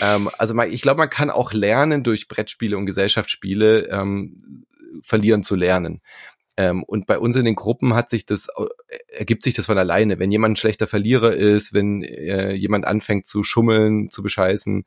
Ähm, 0.02 0.30
also 0.40 0.60
ich 0.64 0.82
glaube, 0.82 0.98
man 0.98 1.10
kann 1.10 1.30
auch 1.30 1.54
lernen 1.54 2.04
durch 2.04 2.28
Brettspiele 2.28 2.78
und 2.78 2.88
Gesellschaftsspiele 2.88 3.90
ähm, 3.90 4.66
verlieren 5.04 5.44
zu 5.44 5.56
lernen. 5.56 6.02
Ähm, 6.58 6.84
und 6.84 7.08
bei 7.08 7.18
uns 7.18 7.36
in 7.36 7.45
den 7.45 7.56
Gruppen 7.56 7.93
hat 7.93 8.10
sich 8.10 8.26
das, 8.26 8.47
äh, 8.58 8.97
ergibt 9.08 9.43
sich 9.43 9.54
das 9.54 9.68
von 9.68 9.78
alleine. 9.78 10.20
Wenn 10.20 10.32
jemand 10.32 10.54
ein 10.54 10.58
schlechter 10.58 10.88
Verlierer 10.88 11.34
ist, 11.34 11.74
wenn 11.74 12.04
äh, 12.04 12.54
jemand 12.54 12.86
anfängt 12.86 13.28
zu 13.28 13.43
schummeln, 13.43 14.10
zu 14.10 14.22
bescheißen, 14.22 14.84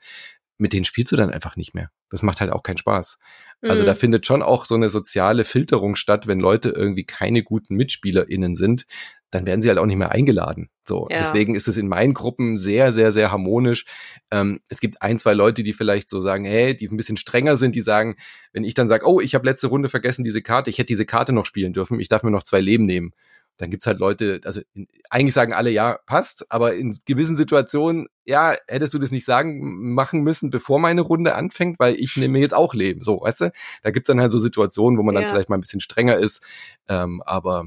mit 0.59 0.73
denen 0.73 0.85
spielst 0.85 1.13
du 1.13 1.17
dann 1.17 1.31
einfach 1.31 1.57
nicht 1.57 1.75
mehr. 1.75 1.91
Das 2.11 2.23
macht 2.23 2.41
halt 2.41 2.53
auch 2.53 2.63
keinen 2.63 2.77
Spaß. 2.77 3.19
Also 3.63 3.83
mhm. 3.83 3.87
da 3.87 3.95
findet 3.95 4.27
schon 4.27 4.43
auch 4.43 4.67
so 4.67 4.75
eine 4.75 4.91
soziale 4.91 5.45
Filterung 5.45 5.97
statt, 5.97 6.27
wenn 6.27 6.39
Leute 6.39 6.71
irgendwie 6.71 7.05
keine 7.05 7.43
guten 7.43 7.77
MitspielerInnen 7.77 8.55
sind, 8.55 8.87
dann 9.35 9.47
werden 9.47 9.61
sie 9.61 9.69
halt 9.69 9.79
auch 9.79 9.87
nicht 9.87 9.97
mehr 9.97 10.13
eingeladen. 10.13 10.71
So, 10.87 11.09
ja. 11.11 11.19
deswegen 11.19 11.57
ist 11.57 11.67
es 11.67 11.77
in 11.77 11.89
meinen 11.89 12.15
Gruppen 12.15 12.57
sehr, 12.57 12.93
sehr, 12.93 13.11
sehr 13.11 13.33
harmonisch. 13.33 13.85
Ähm, 14.31 14.61
es 14.69 14.79
gibt 14.79 15.03
ein, 15.03 15.19
zwei 15.19 15.35
Leute, 15.35 15.65
die 15.65 15.73
vielleicht 15.73 16.09
so 16.09 16.21
sagen, 16.21 16.45
hey, 16.45 16.77
die 16.77 16.87
ein 16.87 16.97
bisschen 16.97 17.17
strenger 17.17 17.57
sind, 17.57 17.75
die 17.75 17.81
sagen, 17.81 18.15
wenn 18.53 18.63
ich 18.63 18.75
dann 18.75 18.89
sage, 18.89 19.07
oh, 19.07 19.21
ich 19.21 19.35
habe 19.35 19.45
letzte 19.45 19.67
Runde 19.67 19.89
vergessen 19.89 20.23
diese 20.23 20.41
Karte, 20.41 20.71
ich 20.71 20.79
hätte 20.79 20.87
diese 20.87 21.05
Karte 21.05 21.33
noch 21.33 21.47
spielen 21.47 21.73
dürfen, 21.73 21.99
ich 21.99 22.09
darf 22.09 22.23
mir 22.23 22.31
noch 22.31 22.45
zwei 22.45 22.61
Leben 22.61 22.87
nehmen. 22.87 23.13
Dann 23.57 23.71
gibt's 23.71 23.87
halt 23.87 23.99
Leute, 23.99 24.41
also 24.45 24.61
in, 24.73 24.87
eigentlich 25.11 25.35
sagen 25.35 25.53
alle, 25.53 25.71
ja, 25.71 25.99
passt, 26.07 26.51
aber 26.53 26.77
in 26.77 26.97
gewissen 27.05 27.35
Situationen, 27.35 28.07
ja, 28.25 28.55
hättest 28.69 28.95
du 28.95 29.01
das 29.01 29.11
nicht 29.11 29.25
sagen, 29.25 29.95
machen 29.95 30.23
müssen, 30.23 30.51
bevor 30.51 30.79
meine 30.79 31.01
Runde 31.01 31.35
anfängt, 31.35 31.81
weil 31.81 31.95
ich 31.97 32.17
nehme 32.17 32.39
jetzt 32.39 32.55
auch 32.55 32.73
Leben. 32.73 33.03
So, 33.03 33.21
weißt 33.23 33.41
du? 33.41 33.53
Da 33.83 33.91
gibt's 33.91 34.07
dann 34.07 34.21
halt 34.21 34.31
so 34.31 34.39
Situationen, 34.39 34.97
wo 34.97 35.03
man 35.03 35.17
ja. 35.17 35.23
dann 35.23 35.31
vielleicht 35.31 35.49
mal 35.49 35.59
ein 35.59 35.61
bisschen 35.61 35.81
strenger 35.81 36.19
ist. 36.19 36.45
Ähm, 36.89 37.21
aber 37.27 37.67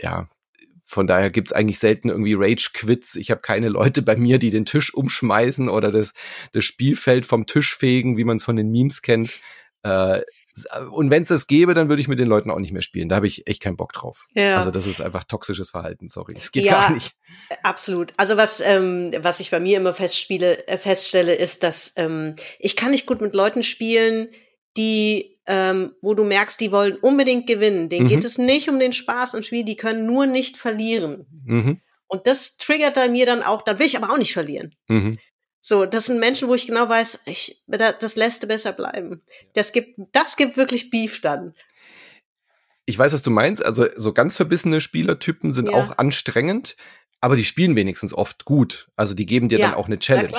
ja, 0.00 0.28
von 0.88 1.06
daher 1.06 1.28
gibt's 1.28 1.52
eigentlich 1.52 1.78
selten 1.78 2.08
irgendwie 2.08 2.32
Rage-Quits. 2.34 3.16
Ich 3.16 3.30
habe 3.30 3.42
keine 3.42 3.68
Leute 3.68 4.00
bei 4.00 4.16
mir, 4.16 4.38
die 4.38 4.50
den 4.50 4.64
Tisch 4.64 4.94
umschmeißen 4.94 5.68
oder 5.68 5.92
das, 5.92 6.14
das 6.52 6.64
Spielfeld 6.64 7.26
vom 7.26 7.44
Tisch 7.44 7.76
fegen, 7.76 8.16
wie 8.16 8.24
man 8.24 8.38
es 8.38 8.44
von 8.44 8.56
den 8.56 8.70
Memes 8.70 9.02
kennt. 9.02 9.38
Äh, 9.82 10.22
und 10.90 11.10
wenn 11.10 11.22
es 11.22 11.28
das 11.28 11.46
gäbe, 11.46 11.74
dann 11.74 11.90
würde 11.90 12.00
ich 12.00 12.08
mit 12.08 12.18
den 12.18 12.26
Leuten 12.26 12.50
auch 12.50 12.58
nicht 12.58 12.72
mehr 12.72 12.80
spielen. 12.80 13.10
Da 13.10 13.16
habe 13.16 13.26
ich 13.26 13.46
echt 13.46 13.60
keinen 13.60 13.76
Bock 13.76 13.92
drauf. 13.92 14.26
Ja. 14.32 14.56
Also 14.56 14.70
das 14.70 14.86
ist 14.86 15.02
einfach 15.02 15.24
toxisches 15.24 15.70
Verhalten, 15.70 16.08
sorry. 16.08 16.34
Es 16.36 16.52
geht 16.52 16.64
ja, 16.64 16.72
gar 16.72 16.90
nicht. 16.90 17.12
Absolut. 17.62 18.14
Also 18.16 18.38
was, 18.38 18.62
ähm, 18.62 19.12
was 19.20 19.40
ich 19.40 19.50
bei 19.50 19.60
mir 19.60 19.76
immer 19.76 19.92
festspiele, 19.92 20.66
äh, 20.66 20.78
feststelle, 20.78 21.34
ist, 21.34 21.64
dass 21.64 21.92
ähm, 21.96 22.34
ich 22.58 22.76
kann 22.76 22.92
nicht 22.92 23.04
gut 23.04 23.20
mit 23.20 23.34
Leuten 23.34 23.62
spielen, 23.62 24.28
die 24.78 25.37
ähm, 25.48 25.94
wo 26.02 26.14
du 26.14 26.24
merkst, 26.24 26.60
die 26.60 26.70
wollen 26.70 26.96
unbedingt 26.96 27.46
gewinnen. 27.46 27.88
Denen 27.88 28.04
mhm. 28.04 28.10
geht 28.10 28.24
es 28.24 28.36
nicht 28.38 28.68
um 28.68 28.78
den 28.78 28.92
Spaß 28.92 29.34
im 29.34 29.42
Spiel, 29.42 29.64
die 29.64 29.76
können 29.76 30.06
nur 30.06 30.26
nicht 30.26 30.58
verlieren. 30.58 31.26
Mhm. 31.44 31.80
Und 32.06 32.26
das 32.26 32.58
triggert 32.58 32.94
bei 32.94 33.08
mir 33.08 33.26
dann 33.26 33.42
auch, 33.42 33.62
da 33.62 33.78
will 33.78 33.86
ich 33.86 33.96
aber 33.96 34.12
auch 34.12 34.18
nicht 34.18 34.34
verlieren. 34.34 34.74
Mhm. 34.88 35.18
So, 35.60 35.86
das 35.86 36.06
sind 36.06 36.20
Menschen, 36.20 36.48
wo 36.48 36.54
ich 36.54 36.66
genau 36.66 36.88
weiß, 36.88 37.20
ich, 37.24 37.64
das 37.66 38.16
lässt 38.16 38.46
besser 38.46 38.72
bleiben. 38.72 39.22
Das 39.54 39.72
gibt, 39.72 39.98
das 40.12 40.36
gibt 40.36 40.56
wirklich 40.56 40.90
Beef 40.90 41.20
dann. 41.20 41.54
Ich 42.84 42.98
weiß, 42.98 43.12
was 43.12 43.22
du 43.22 43.30
meinst. 43.30 43.64
Also, 43.64 43.86
so 43.96 44.12
ganz 44.12 44.36
verbissene 44.36 44.80
Spielertypen 44.80 45.52
sind 45.52 45.70
ja. 45.70 45.74
auch 45.74 45.98
anstrengend 45.98 46.76
aber 47.20 47.36
die 47.36 47.44
spielen 47.44 47.74
wenigstens 47.74 48.14
oft 48.14 48.44
gut. 48.44 48.88
Also 48.94 49.14
die 49.14 49.26
geben 49.26 49.48
dir 49.48 49.58
ja, 49.58 49.66
dann 49.66 49.76
auch 49.76 49.86
eine 49.86 49.98
Challenge. 49.98 50.32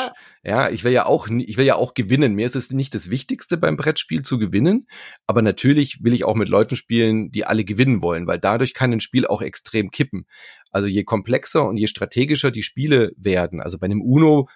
Ja, 0.43 0.69
ich 0.69 0.83
will 0.83 0.93
ja 0.93 1.05
auch, 1.05 1.27
ich 1.27 1.57
will 1.57 1.65
ja 1.65 1.75
auch 1.75 1.93
gewinnen. 1.93 2.35
Mir 2.35 2.45
ist 2.45 2.55
es 2.55 2.71
nicht 2.71 2.95
das 2.95 3.09
Wichtigste 3.09 3.57
beim 3.57 3.75
Brettspiel 3.75 4.23
zu 4.23 4.39
gewinnen, 4.39 4.87
aber 5.27 5.41
natürlich 5.41 6.03
will 6.03 6.13
ich 6.13 6.23
auch 6.23 6.35
mit 6.35 6.47
Leuten 6.47 6.77
spielen, 6.77 7.31
die 7.31 7.45
alle 7.45 7.65
gewinnen 7.65 8.01
wollen, 8.01 8.27
weil 8.27 8.39
dadurch 8.39 8.73
kann 8.73 8.93
ein 8.93 9.01
Spiel 9.01 9.27
auch 9.27 9.41
extrem 9.41 9.91
kippen. 9.91 10.25
Also 10.71 10.87
je 10.87 11.03
komplexer 11.03 11.67
und 11.67 11.77
je 11.77 11.87
strategischer 11.87 12.51
die 12.51 12.63
Spiele 12.63 13.11
werden, 13.17 13.59
also 13.59 13.77
bei 13.77 13.85
einem 13.85 14.01
Uno 14.01 14.47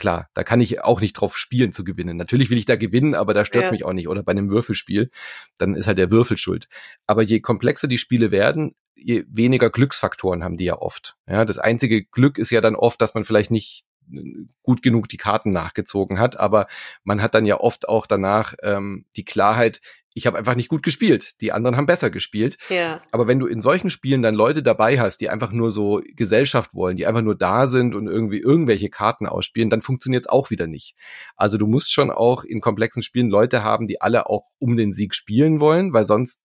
klar, 0.00 0.28
da 0.34 0.42
kann 0.42 0.60
ich 0.60 0.82
auch 0.82 1.00
nicht 1.00 1.12
drauf 1.12 1.38
spielen 1.38 1.70
zu 1.70 1.84
gewinnen. 1.84 2.16
Natürlich 2.16 2.50
will 2.50 2.58
ich 2.58 2.64
da 2.64 2.74
gewinnen, 2.74 3.14
aber 3.14 3.34
da 3.34 3.44
stört 3.44 3.66
ja. 3.66 3.70
mich 3.70 3.84
auch 3.84 3.92
nicht. 3.92 4.08
Oder 4.08 4.24
bei 4.24 4.32
einem 4.32 4.50
Würfelspiel, 4.50 5.10
dann 5.58 5.74
ist 5.74 5.86
halt 5.86 5.98
der 5.98 6.10
Würfel 6.10 6.36
schuld. 6.36 6.68
Aber 7.06 7.22
je 7.22 7.40
komplexer 7.40 7.86
die 7.86 7.98
Spiele 7.98 8.32
werden, 8.32 8.74
je 8.96 9.24
weniger 9.28 9.70
Glücksfaktoren 9.70 10.42
haben 10.42 10.56
die 10.56 10.64
ja 10.64 10.78
oft. 10.78 11.16
Ja, 11.28 11.44
das 11.44 11.58
einzige 11.58 12.04
Glück 12.04 12.38
ist 12.38 12.50
ja 12.50 12.60
dann 12.60 12.74
oft, 12.74 13.00
dass 13.00 13.14
man 13.14 13.24
vielleicht 13.24 13.50
nicht 13.50 13.84
äh, 14.12 14.46
gut 14.62 14.82
genug 14.82 15.08
die 15.08 15.16
Karten 15.16 15.52
nachgezogen 15.52 16.18
hat, 16.18 16.38
aber 16.38 16.66
man 17.04 17.22
hat 17.22 17.34
dann 17.34 17.46
ja 17.46 17.60
oft 17.60 17.88
auch 17.88 18.06
danach 18.06 18.54
ähm, 18.62 19.06
die 19.16 19.24
Klarheit, 19.24 19.80
ich 20.14 20.26
habe 20.26 20.38
einfach 20.38 20.54
nicht 20.54 20.68
gut 20.68 20.82
gespielt. 20.82 21.40
Die 21.40 21.52
anderen 21.52 21.76
haben 21.76 21.86
besser 21.86 22.10
gespielt. 22.10 22.56
Ja. 22.68 23.00
Aber 23.12 23.26
wenn 23.26 23.38
du 23.38 23.46
in 23.46 23.60
solchen 23.60 23.90
Spielen 23.90 24.22
dann 24.22 24.34
Leute 24.34 24.62
dabei 24.62 24.98
hast, 24.98 25.18
die 25.18 25.28
einfach 25.28 25.52
nur 25.52 25.70
so 25.70 26.00
Gesellschaft 26.16 26.74
wollen, 26.74 26.96
die 26.96 27.06
einfach 27.06 27.22
nur 27.22 27.36
da 27.36 27.66
sind 27.66 27.94
und 27.94 28.08
irgendwie 28.08 28.38
irgendwelche 28.38 28.90
Karten 28.90 29.26
ausspielen, 29.26 29.70
dann 29.70 29.82
funktioniert 29.82 30.24
es 30.24 30.28
auch 30.28 30.50
wieder 30.50 30.66
nicht. 30.66 30.94
Also 31.36 31.58
du 31.58 31.66
musst 31.66 31.92
schon 31.92 32.10
auch 32.10 32.44
in 32.44 32.60
komplexen 32.60 33.02
Spielen 33.02 33.30
Leute 33.30 33.62
haben, 33.62 33.86
die 33.86 34.00
alle 34.00 34.28
auch 34.28 34.48
um 34.58 34.76
den 34.76 34.92
Sieg 34.92 35.14
spielen 35.14 35.60
wollen, 35.60 35.92
weil 35.92 36.04
sonst 36.04 36.40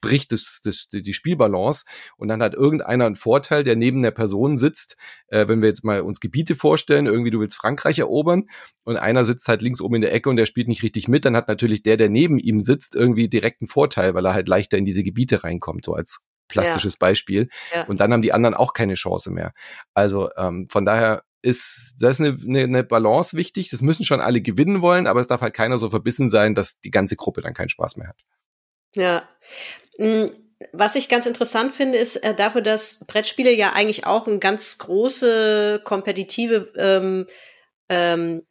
bricht 0.00 0.32
das, 0.32 0.60
das, 0.64 0.88
die 0.88 1.14
Spielbalance 1.14 1.84
und 2.16 2.28
dann 2.28 2.42
hat 2.42 2.54
irgendeiner 2.54 3.06
einen 3.06 3.16
Vorteil, 3.16 3.64
der 3.64 3.76
neben 3.76 4.02
der 4.02 4.10
Person 4.10 4.56
sitzt. 4.56 4.96
Äh, 5.28 5.48
wenn 5.48 5.60
wir 5.60 5.68
jetzt 5.68 5.84
mal 5.84 6.00
uns 6.00 6.20
Gebiete 6.20 6.56
vorstellen, 6.56 7.06
irgendwie 7.06 7.30
du 7.30 7.40
willst 7.40 7.56
Frankreich 7.56 7.98
erobern 7.98 8.48
und 8.84 8.96
einer 8.96 9.24
sitzt 9.24 9.48
halt 9.48 9.62
links 9.62 9.80
oben 9.80 9.96
in 9.96 10.02
der 10.02 10.12
Ecke 10.12 10.28
und 10.30 10.36
der 10.36 10.46
spielt 10.46 10.68
nicht 10.68 10.82
richtig 10.82 11.08
mit, 11.08 11.24
dann 11.24 11.36
hat 11.36 11.48
natürlich 11.48 11.82
der, 11.82 11.96
der 11.96 12.08
neben 12.08 12.38
ihm 12.38 12.60
sitzt, 12.60 12.94
irgendwie 12.94 13.28
direkt 13.28 13.62
einen 13.62 13.68
Vorteil, 13.68 14.14
weil 14.14 14.26
er 14.26 14.34
halt 14.34 14.48
leichter 14.48 14.78
in 14.78 14.84
diese 14.84 15.02
Gebiete 15.02 15.44
reinkommt, 15.44 15.84
so 15.84 15.94
als 15.94 16.26
plastisches 16.48 16.94
ja. 16.94 16.98
Beispiel. 16.98 17.48
Ja. 17.74 17.84
Und 17.84 18.00
dann 18.00 18.12
haben 18.12 18.22
die 18.22 18.32
anderen 18.32 18.54
auch 18.54 18.74
keine 18.74 18.94
Chance 18.94 19.30
mehr. 19.30 19.52
Also 19.94 20.30
ähm, 20.36 20.66
von 20.68 20.84
daher 20.84 21.22
ist, 21.42 21.94
das 21.98 22.20
eine, 22.20 22.36
eine, 22.44 22.64
eine 22.64 22.84
Balance 22.84 23.36
wichtig. 23.36 23.70
Das 23.70 23.80
müssen 23.80 24.04
schon 24.04 24.20
alle 24.20 24.40
gewinnen 24.40 24.82
wollen, 24.82 25.06
aber 25.06 25.20
es 25.20 25.26
darf 25.26 25.40
halt 25.40 25.54
keiner 25.54 25.78
so 25.78 25.90
verbissen 25.90 26.28
sein, 26.28 26.54
dass 26.54 26.80
die 26.80 26.90
ganze 26.90 27.16
Gruppe 27.16 27.40
dann 27.40 27.54
keinen 27.54 27.70
Spaß 27.70 27.96
mehr 27.96 28.08
hat. 28.08 28.20
Ja. 28.94 29.28
Hm, 30.00 30.30
was 30.72 30.94
ich 30.94 31.08
ganz 31.08 31.26
interessant 31.26 31.74
finde, 31.74 31.98
ist 31.98 32.16
äh, 32.16 32.34
dafür, 32.34 32.62
dass 32.62 33.04
Brettspiele 33.06 33.52
ja 33.52 33.72
eigentlich 33.72 34.06
auch 34.06 34.26
eine 34.26 34.38
ganz 34.38 34.78
große 34.78 35.80
kompetitive, 35.84 36.72
ähm, 36.76 37.26
ähm, 37.88 38.42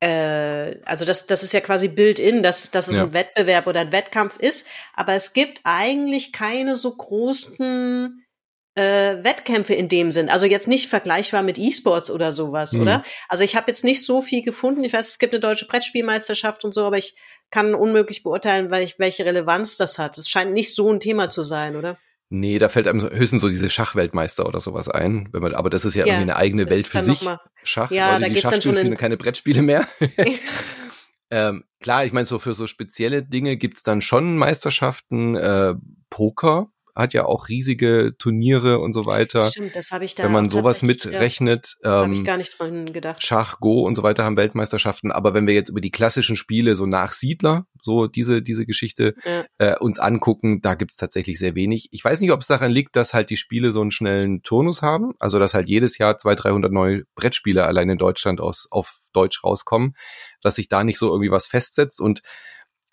äh, 0.00 0.80
also 0.84 1.04
das, 1.04 1.26
das 1.26 1.42
ist 1.42 1.52
ja 1.52 1.60
quasi 1.60 1.88
built-in, 1.88 2.42
dass, 2.42 2.70
dass 2.70 2.88
es 2.88 2.96
ja. 2.96 3.04
ein 3.04 3.12
Wettbewerb 3.12 3.66
oder 3.66 3.80
ein 3.80 3.92
Wettkampf 3.92 4.38
ist, 4.38 4.66
aber 4.94 5.14
es 5.14 5.32
gibt 5.32 5.60
eigentlich 5.64 6.32
keine 6.32 6.76
so 6.76 6.94
großen 6.96 8.24
äh, 8.74 9.22
Wettkämpfe 9.22 9.74
in 9.74 9.88
dem 9.88 10.10
Sinn. 10.10 10.30
Also 10.30 10.46
jetzt 10.46 10.68
nicht 10.68 10.88
vergleichbar 10.88 11.42
mit 11.42 11.58
E-Sports 11.58 12.10
oder 12.10 12.32
sowas, 12.32 12.72
mhm. 12.72 12.82
oder? 12.82 13.04
Also 13.28 13.44
ich 13.44 13.54
habe 13.54 13.66
jetzt 13.68 13.84
nicht 13.84 14.04
so 14.04 14.22
viel 14.22 14.42
gefunden. 14.42 14.82
Ich 14.82 14.92
weiß, 14.92 15.08
es 15.08 15.18
gibt 15.18 15.34
eine 15.34 15.40
deutsche 15.40 15.66
Brettspielmeisterschaft 15.66 16.64
und 16.64 16.72
so, 16.72 16.84
aber 16.86 16.96
ich 16.96 17.14
kann 17.52 17.74
unmöglich 17.74 18.24
beurteilen, 18.24 18.70
welche 18.70 19.24
Relevanz 19.24 19.76
das 19.76 19.98
hat. 19.98 20.18
Es 20.18 20.28
scheint 20.28 20.52
nicht 20.52 20.74
so 20.74 20.90
ein 20.90 20.98
Thema 20.98 21.30
zu 21.30 21.44
sein, 21.44 21.76
oder? 21.76 21.98
Nee, 22.30 22.58
da 22.58 22.70
fällt 22.70 22.88
einem 22.88 23.02
höchstens 23.02 23.42
so 23.42 23.48
diese 23.50 23.68
Schachweltmeister 23.68 24.46
oder 24.46 24.58
sowas 24.58 24.88
ein. 24.88 25.28
Wenn 25.32 25.42
man, 25.42 25.54
aber 25.54 25.68
das 25.68 25.84
ist 25.84 25.94
ja, 25.94 26.06
ja 26.06 26.14
irgendwie 26.14 26.30
eine 26.32 26.36
eigene 26.36 26.70
Welt 26.70 26.86
für 26.86 27.02
sich. 27.02 27.28
Schach, 27.62 27.90
ja, 27.90 28.12
Leute, 28.16 28.22
da 28.22 28.28
die 28.30 28.40
Schachspiele 28.40 28.80
spielen 28.80 28.96
keine 28.96 29.18
Brettspiele 29.18 29.60
mehr. 29.60 29.86
ähm, 31.30 31.64
klar, 31.78 32.06
ich 32.06 32.14
meine, 32.14 32.24
so 32.24 32.38
für 32.38 32.54
so 32.54 32.66
spezielle 32.66 33.22
Dinge 33.22 33.58
gibt's 33.58 33.82
dann 33.82 34.00
schon 34.00 34.38
Meisterschaften, 34.38 35.36
äh, 35.36 35.74
Poker 36.08 36.71
hat 36.94 37.14
ja 37.14 37.24
auch 37.24 37.48
riesige 37.48 38.14
Turniere 38.18 38.78
und 38.78 38.92
so 38.92 39.06
weiter. 39.06 39.42
Stimmt, 39.42 39.76
das 39.76 39.90
habe 39.90 40.04
ich 40.04 40.14
da. 40.14 40.24
Wenn 40.24 40.32
man 40.32 40.48
sowas 40.48 40.82
mitrechnet. 40.82 41.76
Ja, 41.82 42.02
ähm, 42.02 42.02
habe 42.02 42.14
ich 42.14 42.24
gar 42.24 42.36
nicht 42.36 42.58
dran 42.58 42.86
gedacht. 42.92 43.24
Schach, 43.24 43.60
Go 43.60 43.86
und 43.86 43.94
so 43.94 44.02
weiter 44.02 44.24
haben 44.24 44.36
Weltmeisterschaften. 44.36 45.10
Aber 45.10 45.32
wenn 45.32 45.46
wir 45.46 45.54
jetzt 45.54 45.70
über 45.70 45.80
die 45.80 45.90
klassischen 45.90 46.36
Spiele, 46.36 46.76
so 46.76 46.86
nach 46.86 47.14
Siedler, 47.14 47.66
so 47.82 48.06
diese, 48.06 48.42
diese 48.42 48.66
Geschichte 48.66 49.14
ja. 49.24 49.44
äh, 49.58 49.78
uns 49.78 49.98
angucken, 49.98 50.60
da 50.60 50.74
gibt's 50.74 50.96
tatsächlich 50.96 51.38
sehr 51.38 51.54
wenig. 51.54 51.88
Ich 51.92 52.04
weiß 52.04 52.20
nicht, 52.20 52.32
ob 52.32 52.40
es 52.40 52.46
daran 52.46 52.70
liegt, 52.70 52.94
dass 52.96 53.14
halt 53.14 53.30
die 53.30 53.36
Spiele 53.36 53.70
so 53.70 53.80
einen 53.80 53.90
schnellen 53.90 54.42
Turnus 54.42 54.82
haben. 54.82 55.12
Also, 55.18 55.38
dass 55.38 55.54
halt 55.54 55.68
jedes 55.68 55.98
Jahr 55.98 56.18
200, 56.18 56.44
300 56.44 56.72
neue 56.72 57.02
Brettspiele 57.14 57.66
allein 57.66 57.88
in 57.88 57.98
Deutschland 57.98 58.40
aus, 58.40 58.68
auf 58.70 58.98
Deutsch 59.12 59.42
rauskommen, 59.44 59.94
dass 60.42 60.56
sich 60.56 60.68
da 60.68 60.84
nicht 60.84 60.98
so 60.98 61.08
irgendwie 61.08 61.30
was 61.30 61.46
festsetzt 61.46 62.00
und 62.00 62.22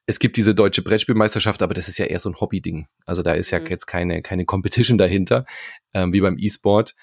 es 0.10 0.18
gibt 0.18 0.38
diese 0.38 0.56
deutsche 0.56 0.82
Brettspielmeisterschaft, 0.82 1.62
aber 1.62 1.76
das 1.76 1.88
ist 1.88 2.00
ja 2.00 2.06
eher 2.06 2.20
so 2.20 2.32
ein 2.32 2.40
Hobby-Ding. 2.40 2.88
Also 3.06 3.22
da 3.22 3.34
ist 3.34 3.52
ja 3.52 3.60
mhm. 3.60 3.68
jetzt 3.68 3.86
keine, 3.86 4.24
keine 4.24 4.44
Competition 4.44 4.98
dahinter, 4.98 5.46
ähm, 5.94 6.14
wie 6.14 6.22
beim 6.22 6.36
E-Sport. 6.40 6.96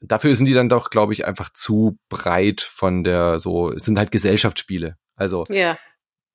Dafür 0.00 0.36
sind 0.36 0.46
die 0.46 0.54
dann 0.54 0.68
doch, 0.68 0.88
glaube 0.88 1.12
ich, 1.12 1.26
einfach 1.26 1.50
zu 1.52 1.98
breit 2.08 2.60
von 2.60 3.02
der, 3.02 3.40
so, 3.40 3.72
es 3.72 3.84
sind 3.84 3.98
halt 3.98 4.12
Gesellschaftsspiele. 4.12 4.96
Also, 5.16 5.44
ja. 5.48 5.76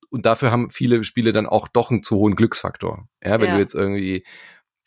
und 0.10 0.26
dafür 0.26 0.51
haben 0.51 0.72
viele 0.72 1.01
Spiele 1.05 1.32
dann 1.32 1.47
auch 1.47 1.70
doch 1.70 1.89
einen 1.89 2.03
zu 2.03 2.18
hohen 2.18 2.36
Glücksfaktor. 2.36 3.08
Ja, 3.24 3.39
wenn 3.39 3.47
ja. 3.47 3.55
du 3.55 3.62
jetzt 3.62 3.76
irgendwie 3.76 4.26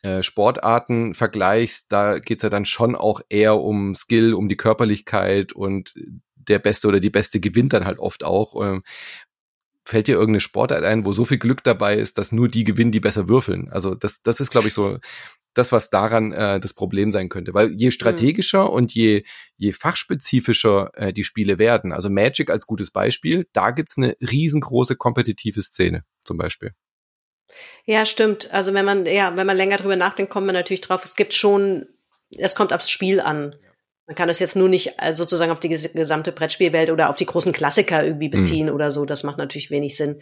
äh, 0.02 0.22
Sportarten 0.22 1.14
vergleichst, 1.14 1.90
da 1.90 2.18
geht's 2.18 2.42
ja 2.42 2.50
dann 2.50 2.66
schon 2.66 2.94
auch 2.94 3.22
eher 3.30 3.58
um 3.58 3.94
Skill, 3.94 4.34
um 4.34 4.50
die 4.50 4.58
Körperlichkeit 4.58 5.54
und 5.54 5.94
der 6.36 6.58
Beste 6.58 6.88
oder 6.88 7.00
die 7.00 7.10
Beste 7.10 7.40
gewinnt 7.40 7.72
dann 7.72 7.86
halt 7.86 7.98
oft 7.98 8.22
auch. 8.22 8.54
Fällt 9.90 10.06
dir 10.06 10.12
irgendeine 10.12 10.38
Sportart 10.38 10.84
ein, 10.84 11.04
wo 11.04 11.12
so 11.12 11.24
viel 11.24 11.38
Glück 11.38 11.64
dabei 11.64 11.96
ist, 11.96 12.16
dass 12.16 12.30
nur 12.30 12.46
die 12.46 12.62
gewinnen, 12.62 12.92
die 12.92 13.00
besser 13.00 13.28
würfeln? 13.28 13.68
Also 13.72 13.96
das, 13.96 14.22
das 14.22 14.38
ist, 14.38 14.52
glaube 14.52 14.68
ich, 14.68 14.74
so 14.74 15.00
das, 15.54 15.72
was 15.72 15.90
daran 15.90 16.30
äh, 16.30 16.60
das 16.60 16.74
Problem 16.74 17.10
sein 17.10 17.28
könnte. 17.28 17.54
Weil 17.54 17.72
je 17.72 17.86
mhm. 17.86 17.90
strategischer 17.90 18.66
mhm. 18.66 18.70
und 18.70 18.94
je, 18.94 19.24
je 19.56 19.72
fachspezifischer 19.72 20.92
äh, 20.94 21.12
die 21.12 21.24
Spiele 21.24 21.58
werden, 21.58 21.92
also 21.92 22.08
Magic 22.08 22.50
als 22.50 22.68
gutes 22.68 22.92
Beispiel, 22.92 23.48
da 23.52 23.72
gibt's 23.72 23.98
eine 23.98 24.16
riesengroße 24.20 24.94
kompetitive 24.94 25.60
Szene 25.60 26.04
zum 26.22 26.36
Beispiel. 26.36 26.72
Ja, 27.84 28.06
stimmt. 28.06 28.48
Also 28.52 28.72
wenn 28.74 28.84
man, 28.84 29.06
ja, 29.06 29.36
wenn 29.36 29.48
man 29.48 29.56
länger 29.56 29.78
drüber 29.78 29.96
nachdenkt, 29.96 30.30
kommt 30.30 30.46
man 30.46 30.54
natürlich 30.54 30.82
drauf, 30.82 31.04
es 31.04 31.16
gibt 31.16 31.34
schon, 31.34 31.88
es 32.38 32.54
kommt 32.54 32.72
aufs 32.72 32.90
Spiel 32.90 33.18
an. 33.18 33.56
Man 34.10 34.16
kann 34.16 34.26
das 34.26 34.40
jetzt 34.40 34.56
nur 34.56 34.68
nicht 34.68 34.94
äh, 34.98 35.14
sozusagen 35.14 35.52
auf 35.52 35.60
die 35.60 35.68
gesamte 35.68 36.32
Brettspielwelt 36.32 36.90
oder 36.90 37.10
auf 37.10 37.16
die 37.16 37.26
großen 37.26 37.52
Klassiker 37.52 38.04
irgendwie 38.04 38.24
hm. 38.24 38.32
beziehen 38.32 38.66
mhm. 38.66 38.74
oder 38.74 38.90
so. 38.90 39.04
Das 39.04 39.22
macht 39.22 39.38
natürlich 39.38 39.70
wenig 39.70 39.96
Sinn. 39.96 40.20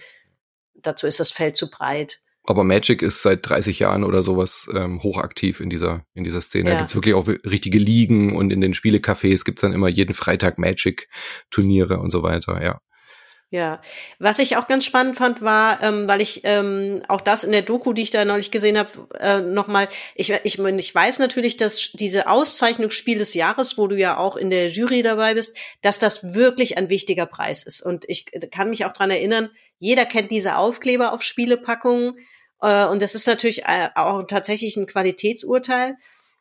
Dazu 0.74 1.06
ist 1.06 1.20
das 1.20 1.30
Feld 1.30 1.56
zu 1.56 1.70
breit. 1.70 2.20
Aber 2.44 2.64
Magic 2.64 3.00
ist 3.00 3.22
seit 3.22 3.48
30 3.48 3.78
Jahren 3.78 4.04
oder 4.04 4.22
sowas 4.22 4.68
ähm, 4.74 5.02
hochaktiv 5.02 5.60
in 5.60 5.70
dieser, 5.70 6.04
in 6.12 6.24
dieser 6.24 6.42
Szene. 6.42 6.68
Ja. 6.68 6.74
Da 6.74 6.80
gibt's 6.80 6.96
wirklich 6.96 7.14
auch 7.14 7.28
richtige 7.28 7.78
Ligen 7.78 8.36
und 8.36 8.52
in 8.52 8.60
den 8.60 8.74
Spielecafés 8.74 9.46
gibt's 9.46 9.62
dann 9.62 9.72
immer 9.72 9.88
jeden 9.88 10.12
Freitag 10.12 10.58
Magic-Turniere 10.58 11.98
und 11.98 12.10
so 12.10 12.22
weiter, 12.22 12.62
ja. 12.62 12.82
Ja, 13.50 13.80
was 14.18 14.40
ich 14.40 14.58
auch 14.58 14.68
ganz 14.68 14.84
spannend 14.84 15.16
fand, 15.16 15.40
war, 15.40 15.82
ähm, 15.82 16.06
weil 16.06 16.20
ich 16.20 16.42
ähm, 16.44 17.00
auch 17.08 17.22
das 17.22 17.44
in 17.44 17.52
der 17.52 17.62
Doku, 17.62 17.94
die 17.94 18.02
ich 18.02 18.10
da 18.10 18.26
neulich 18.26 18.50
gesehen 18.50 18.76
habe, 18.76 19.08
äh, 19.18 19.40
nochmal, 19.40 19.88
ich, 20.14 20.30
ich, 20.44 20.58
ich 20.58 20.94
weiß 20.94 21.18
natürlich, 21.18 21.56
dass 21.56 21.92
diese 21.94 22.28
Auszeichnung 22.28 22.90
Spiel 22.90 23.16
des 23.16 23.32
Jahres, 23.32 23.78
wo 23.78 23.86
du 23.86 23.96
ja 23.96 24.18
auch 24.18 24.36
in 24.36 24.50
der 24.50 24.68
Jury 24.68 25.00
dabei 25.00 25.32
bist, 25.32 25.56
dass 25.80 25.98
das 25.98 26.34
wirklich 26.34 26.76
ein 26.76 26.90
wichtiger 26.90 27.24
Preis 27.24 27.62
ist. 27.62 27.80
Und 27.80 28.04
ich 28.06 28.26
kann 28.50 28.68
mich 28.68 28.84
auch 28.84 28.92
dran 28.92 29.10
erinnern, 29.10 29.48
jeder 29.78 30.04
kennt 30.04 30.30
diese 30.30 30.56
Aufkleber 30.56 31.14
auf 31.14 31.22
Spielepackungen. 31.22 32.18
Äh, 32.60 32.84
und 32.84 33.00
das 33.00 33.14
ist 33.14 33.26
natürlich 33.26 33.64
äh, 33.64 33.88
auch 33.94 34.24
tatsächlich 34.24 34.76
ein 34.76 34.86
Qualitätsurteil 34.86 35.96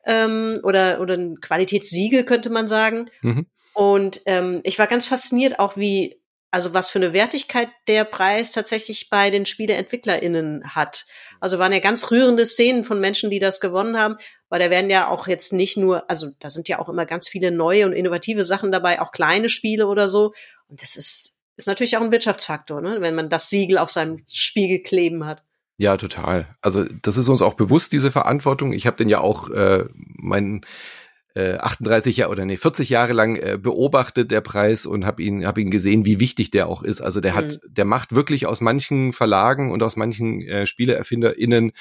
ähm, 0.05 0.59
oder, 0.63 0.99
oder 0.99 1.13
ein 1.13 1.39
Qualitätssiegel, 1.39 2.25
könnte 2.25 2.49
man 2.49 2.67
sagen. 2.67 3.09
Mhm. 3.21 3.45
Und 3.73 4.23
ähm, 4.25 4.59
ich 4.63 4.77
war 4.77 4.87
ganz 4.87 5.05
fasziniert 5.05 5.59
auch, 5.59 5.77
wie 5.77 6.16
also 6.51 6.73
was 6.73 6.89
für 6.89 6.99
eine 6.99 7.13
Wertigkeit 7.13 7.69
der 7.87 8.03
Preis 8.03 8.51
tatsächlich 8.51 9.09
bei 9.09 9.29
den 9.29 9.45
SpieleentwicklerInnen 9.45 10.75
hat. 10.75 11.05
Also 11.39 11.59
waren 11.59 11.73
ja 11.73 11.79
ganz 11.79 12.09
rührende 12.09 12.45
Szenen 12.45 12.83
von 12.83 12.99
Menschen, 12.99 13.29
die 13.29 13.39
das 13.39 13.59
gewonnen 13.59 13.97
haben, 13.97 14.15
weil 14.49 14.59
da 14.59 14.69
werden 14.69 14.89
ja 14.89 15.09
auch 15.09 15.27
jetzt 15.27 15.53
nicht 15.53 15.77
nur, 15.77 16.09
also 16.09 16.29
da 16.39 16.49
sind 16.49 16.67
ja 16.67 16.79
auch 16.79 16.89
immer 16.89 17.05
ganz 17.05 17.27
viele 17.27 17.51
neue 17.51 17.85
und 17.85 17.93
innovative 17.93 18.43
Sachen 18.43 18.71
dabei, 18.71 19.01
auch 19.01 19.11
kleine 19.11 19.49
Spiele 19.49 19.87
oder 19.87 20.07
so. 20.07 20.33
Und 20.69 20.81
das 20.81 20.95
ist, 20.95 21.37
ist 21.57 21.67
natürlich 21.67 21.97
auch 21.97 22.01
ein 22.01 22.11
Wirtschaftsfaktor, 22.11 22.81
ne? 22.81 22.97
wenn 23.01 23.15
man 23.15 23.29
das 23.29 23.49
Siegel 23.49 23.77
auf 23.77 23.91
seinem 23.91 24.23
Spiegel 24.27 24.81
kleben 24.81 25.25
hat. 25.25 25.43
Ja, 25.77 25.97
total. 25.97 26.47
Also 26.61 26.85
das 27.03 27.17
ist 27.17 27.29
uns 27.29 27.43
auch 27.43 27.53
bewusst, 27.53 27.91
diese 27.91 28.09
Verantwortung. 28.09 28.73
Ich 28.73 28.87
habe 28.87 28.97
den 28.97 29.09
ja 29.09 29.19
auch 29.19 29.49
äh, 29.49 29.85
meinen 29.93 30.65
äh, 31.37 31.57
38 31.57 32.17
Jahre 32.17 32.31
oder 32.31 32.45
nee, 32.45 32.57
40 32.57 32.89
Jahre 32.89 33.13
lang 33.13 33.35
äh, 33.35 33.59
beobachtet 33.61 34.31
der 34.31 34.41
Preis 34.41 34.85
und 34.85 35.05
habe 35.05 35.21
ihn 35.21 35.45
hab 35.45 35.57
ihn 35.57 35.69
gesehen, 35.69 36.05
wie 36.05 36.19
wichtig 36.19 36.49
der 36.51 36.67
auch 36.67 36.81
ist. 36.81 37.01
Also 37.01 37.21
der 37.21 37.33
mhm. 37.33 37.37
hat 37.37 37.59
der 37.67 37.85
macht 37.85 38.15
wirklich 38.15 38.47
aus 38.47 38.59
manchen 38.59 39.13
Verlagen 39.13 39.71
und 39.71 39.83
aus 39.83 39.95
manchen 39.95 40.41
äh, 40.41 40.65
Spieleerfinderinnen 40.65 41.73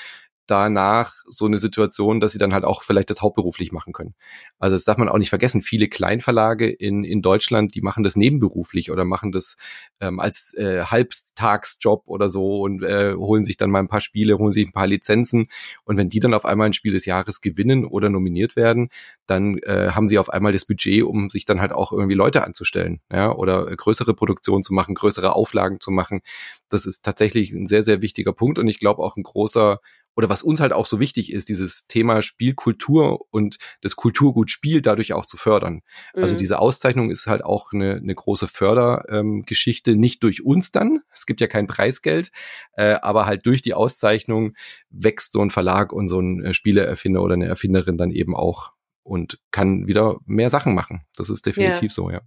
danach 0.47 1.15
so 1.29 1.47
eine 1.47 1.59
Situation, 1.59 2.21
dass 2.21 2.33
sie 2.33 2.39
dann 2.39 2.55
halt 2.55 2.65
auch 2.65 2.83
vielleicht 2.83 3.11
das 3.11 3.21
hauptberuflich 3.21 3.73
machen 3.73 3.93
können. 3.93 4.15
Also 4.59 4.77
das 4.77 4.85
darf 4.85 4.97
man 4.97 5.09
auch 5.09 5.19
nicht 5.19 5.31
vergessen. 5.31 5.63
Viele 5.63 5.89
Kleinverlage 5.89 6.69
in, 6.69 7.05
in 7.05 7.23
Deutschland, 7.23 7.75
die 7.75 7.81
machen 7.81 8.05
das 8.05 8.17
nebenberuflich 8.17 8.91
oder 8.91 9.05
machen 9.05 9.33
das 9.33 9.57
ähm, 10.01 10.21
als 10.21 10.55
äh, 10.55 10.85
Halbtagsjob 10.85 12.05
oder 12.07 12.31
so 12.31 12.61
und 12.61 12.83
äh, 12.83 13.15
holen 13.15 13.45
sich 13.45 13.57
dann 13.57 13.71
mal 13.71 13.81
ein 13.81 13.89
paar 13.89 14.01
Spiele, 14.01 14.39
holen 14.39 14.53
sich 14.53 14.67
ein 14.67 14.73
paar 14.73 14.87
Lizenzen. 14.87 15.49
Und 15.85 15.97
wenn 15.97 16.09
die 16.09 16.21
dann 16.21 16.35
auf 16.35 16.45
einmal 16.45 16.67
ein 16.67 16.73
Spiel 16.73 16.93
des 16.93 17.07
Jahres 17.07 17.41
gewinnen 17.41 17.85
oder 17.85 18.09
nominiert 18.09 18.57
werden, 18.57 18.89
dann 19.27 19.59
äh, 19.59 19.91
haben 19.91 20.09
sie 20.09 20.19
auf 20.19 20.31
einmal 20.31 20.53
das 20.53 20.65
Budget, 20.65 21.03
um 21.03 21.31
sich 21.31 21.45
dann 21.45 21.61
halt 21.61 21.73
auch 21.73 21.93
irgendwie 21.93 22.15
Leute 22.15 22.45
anzustellen, 22.45 23.01
ja, 23.13 23.33
oder 23.33 23.67
größere 23.67 24.15
Produktionen 24.15 24.63
zu 24.63 24.73
machen, 24.73 24.95
größere 24.95 25.35
Auflagen 25.35 25.81
zu 25.81 25.91
machen. 25.91 26.21
Das 26.69 26.87
ist 26.87 27.05
tatsächlich 27.05 27.53
ein 27.53 27.67
sehr, 27.67 27.83
sehr 27.83 28.03
wichtiger 28.03 28.33
Punkt 28.33 28.59
und 28.59 28.69
ich 28.69 28.79
glaube 28.79 29.03
auch 29.03 29.17
ein 29.17 29.23
großer 29.23 29.81
oder 30.17 30.31
was 30.31 30.43
uns 30.43 30.61
halt 30.61 30.73
auch 30.73 30.87
so 30.87 30.99
wichtig 30.99 31.33
ist, 31.33 31.49
dieses 31.49 31.87
Thema 31.87 32.23
Spielkultur 32.23 33.27
und 33.31 33.59
das 33.83 33.97
Kulturgut 33.97 34.51
Spiel 34.51 34.81
dadurch 34.81 35.13
auch 35.13 35.27
zu 35.27 35.37
fördern. 35.37 35.83
Also 36.13 36.17
mhm. 36.17 36.23
Also 36.27 36.37
diese 36.37 36.59
Auszeichnung 36.59 37.11
ist 37.11 37.27
halt 37.27 37.45
auch 37.45 37.73
eine, 37.73 37.97
eine 37.97 38.15
große 38.15 38.49
Fördergeschichte, 38.49 39.93
ähm, 39.93 40.01
nicht 40.01 40.23
durch 40.25 40.45
uns 40.45 40.73
dann, 40.73 41.01
es 41.13 41.27
gibt 41.27 41.41
ja 41.41 41.47
kein 41.47 41.69
Preisgeld, 41.69 42.33
äh, 42.73 42.95
aber 42.95 43.27
halt 43.27 43.47
durch 43.47 43.63
die 43.63 43.75
Auszeichnung 43.75 44.55
wächst 44.91 45.33
so 45.33 45.41
ein 45.41 45.51
Verlag 45.51 45.93
und 45.93 46.09
so 46.09 46.19
ein 46.19 46.43
äh, 46.43 46.55
Spieleerfinder 46.55 47.23
oder 47.23 47.35
eine 47.35 47.47
Erfinderin 47.47 47.97
dann 47.97 48.11
eben 48.11 48.35
auch 48.35 48.73
und 49.05 49.39
kann 49.53 49.87
wieder 49.87 50.19
mehr 50.25 50.51
Sachen 50.51 50.75
machen. 50.75 51.07
Das 51.17 51.31
ist 51.31 51.47
definitiv 51.47 51.91
ja. 51.91 51.95
so, 51.95 52.11
ja. 52.11 52.21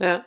Ja. 0.00 0.24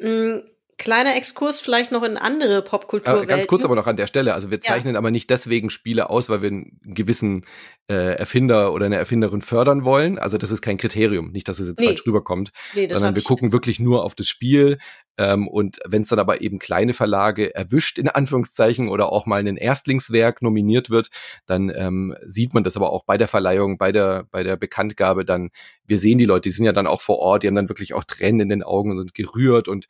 Mm, 0.00 0.42
Kleiner 0.82 1.14
Exkurs 1.14 1.60
vielleicht 1.60 1.92
noch 1.92 2.02
in 2.02 2.16
andere 2.16 2.60
Popkulturwelten. 2.60 3.28
Ja, 3.28 3.36
ganz 3.36 3.46
kurz 3.46 3.64
aber 3.64 3.76
noch 3.76 3.86
an 3.86 3.94
der 3.94 4.08
Stelle. 4.08 4.34
Also 4.34 4.50
wir 4.50 4.60
zeichnen 4.60 4.94
ja. 4.94 4.98
aber 4.98 5.12
nicht 5.12 5.30
deswegen 5.30 5.70
Spiele 5.70 6.10
aus, 6.10 6.28
weil 6.28 6.42
wir 6.42 6.48
einen 6.48 6.80
gewissen 6.82 7.46
äh, 7.88 8.16
Erfinder 8.16 8.72
oder 8.72 8.86
eine 8.86 8.96
Erfinderin 8.96 9.42
fördern 9.42 9.84
wollen. 9.84 10.18
Also 10.18 10.38
das 10.38 10.50
ist 10.50 10.60
kein 10.60 10.78
Kriterium. 10.78 11.30
Nicht, 11.30 11.48
dass 11.48 11.60
es 11.60 11.68
jetzt 11.68 11.78
nee. 11.78 11.86
falsch 11.86 12.04
rüberkommt. 12.04 12.50
Nee, 12.74 12.88
sondern 12.88 13.14
wir 13.14 13.22
gucken 13.22 13.52
wirklich 13.52 13.78
nur 13.78 14.02
auf 14.02 14.16
das 14.16 14.26
Spiel. 14.26 14.78
Ähm, 15.18 15.48
und 15.48 15.78
wenn 15.86 16.02
es 16.02 16.08
dann 16.08 16.18
aber 16.18 16.40
eben 16.40 16.58
kleine 16.58 16.94
Verlage 16.94 17.54
erwischt, 17.54 17.98
in 17.98 18.08
Anführungszeichen, 18.08 18.88
oder 18.88 19.12
auch 19.12 19.26
mal 19.26 19.46
ein 19.46 19.56
Erstlingswerk 19.56 20.42
nominiert 20.42 20.90
wird, 20.90 21.08
dann 21.46 21.70
ähm, 21.74 22.16
sieht 22.26 22.54
man 22.54 22.64
das 22.64 22.76
aber 22.76 22.90
auch 22.90 23.04
bei 23.04 23.18
der 23.18 23.28
Verleihung, 23.28 23.78
bei 23.78 23.92
der, 23.92 24.26
bei 24.30 24.42
der 24.42 24.56
Bekanntgabe 24.56 25.24
dann. 25.24 25.50
Wir 25.86 25.98
sehen 25.98 26.18
die 26.18 26.24
Leute, 26.24 26.48
die 26.48 26.50
sind 26.50 26.64
ja 26.64 26.72
dann 26.72 26.86
auch 26.86 27.00
vor 27.00 27.18
Ort, 27.18 27.42
die 27.42 27.48
haben 27.48 27.54
dann 27.54 27.68
wirklich 27.68 27.94
auch 27.94 28.04
Tränen 28.04 28.40
in 28.40 28.48
den 28.48 28.62
Augen 28.62 28.90
und 28.90 28.98
sind 28.98 29.14
gerührt 29.14 29.68
und 29.68 29.86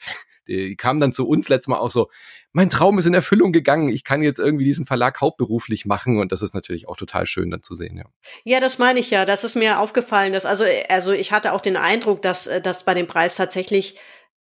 die 0.48 0.76
kam 0.76 0.98
dann 0.98 1.12
zu 1.12 1.28
uns 1.28 1.48
letztes 1.48 1.68
Mal 1.68 1.78
auch 1.78 1.90
so, 1.90 2.10
mein 2.52 2.68
Traum 2.68 2.98
ist 2.98 3.06
in 3.06 3.14
Erfüllung 3.14 3.52
gegangen, 3.52 3.88
ich 3.88 4.04
kann 4.04 4.22
jetzt 4.22 4.38
irgendwie 4.38 4.64
diesen 4.64 4.86
Verlag 4.86 5.20
hauptberuflich 5.20 5.86
machen 5.86 6.18
und 6.18 6.32
das 6.32 6.42
ist 6.42 6.54
natürlich 6.54 6.88
auch 6.88 6.96
total 6.96 7.26
schön 7.26 7.50
dann 7.50 7.62
zu 7.62 7.74
sehen, 7.74 7.96
ja. 7.96 8.04
Ja, 8.44 8.60
das 8.60 8.78
meine 8.78 8.98
ich 8.98 9.10
ja, 9.10 9.24
das 9.24 9.44
ist 9.44 9.54
mir 9.54 9.78
aufgefallen, 9.78 10.32
dass 10.32 10.44
also 10.44 10.64
also 10.88 11.12
ich 11.12 11.32
hatte 11.32 11.52
auch 11.52 11.60
den 11.60 11.76
Eindruck, 11.76 12.22
dass 12.22 12.50
dass 12.62 12.84
bei 12.84 12.94
dem 12.94 13.06
Preis 13.06 13.36
tatsächlich 13.36 13.98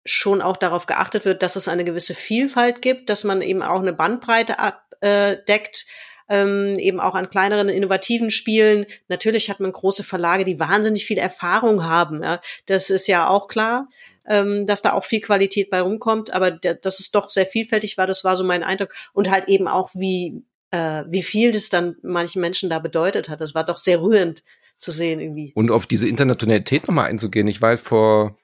schon 0.09 0.41
auch 0.41 0.57
darauf 0.57 0.85
geachtet 0.85 1.25
wird, 1.25 1.43
dass 1.43 1.55
es 1.55 1.67
eine 1.67 1.83
gewisse 1.83 2.15
Vielfalt 2.15 2.81
gibt, 2.81 3.09
dass 3.09 3.23
man 3.23 3.41
eben 3.41 3.61
auch 3.61 3.81
eine 3.81 3.93
Bandbreite 3.93 4.59
abdeckt, 4.59 5.85
ähm, 6.29 6.77
eben 6.79 6.99
auch 6.99 7.15
an 7.15 7.29
kleineren 7.29 7.69
innovativen 7.69 8.31
Spielen. 8.31 8.85
Natürlich 9.07 9.49
hat 9.49 9.59
man 9.59 9.71
große 9.71 10.03
Verlage, 10.03 10.43
die 10.43 10.59
wahnsinnig 10.59 11.05
viel 11.05 11.17
Erfahrung 11.17 11.85
haben. 11.85 12.23
Ja. 12.23 12.41
Das 12.65 12.89
ist 12.89 13.07
ja 13.07 13.29
auch 13.29 13.47
klar 13.47 13.87
ähm, 14.27 14.67
dass 14.67 14.81
da 14.81 14.93
auch 14.93 15.05
viel 15.05 15.21
Qualität 15.21 15.69
bei 15.69 15.81
rumkommt, 15.81 16.31
aber 16.33 16.51
dass 16.51 16.99
es 16.99 17.11
doch 17.11 17.29
sehr 17.29 17.45
vielfältig 17.45 17.97
war, 17.97 18.07
das 18.07 18.23
war 18.23 18.35
so 18.35 18.43
mein 18.43 18.63
Eindruck. 18.63 18.93
Und 19.13 19.31
halt 19.31 19.47
eben 19.47 19.67
auch, 19.67 19.89
wie, 19.93 20.43
äh, 20.71 21.03
wie 21.07 21.23
viel 21.23 21.51
das 21.51 21.69
dann 21.69 21.95
manchen 22.03 22.41
Menschen 22.41 22.69
da 22.69 22.79
bedeutet 22.79 23.29
hat. 23.29 23.41
Das 23.41 23.55
war 23.55 23.63
doch 23.63 23.77
sehr 23.77 24.01
rührend 24.01 24.43
zu 24.75 24.91
sehen 24.91 25.19
irgendwie. 25.19 25.53
Und 25.55 25.71
auf 25.71 25.87
diese 25.87 26.07
Internationalität 26.07 26.87
nochmal 26.87 27.09
einzugehen. 27.09 27.47
Ich 27.47 27.61
weiß, 27.61 27.81
vor, 27.81 28.37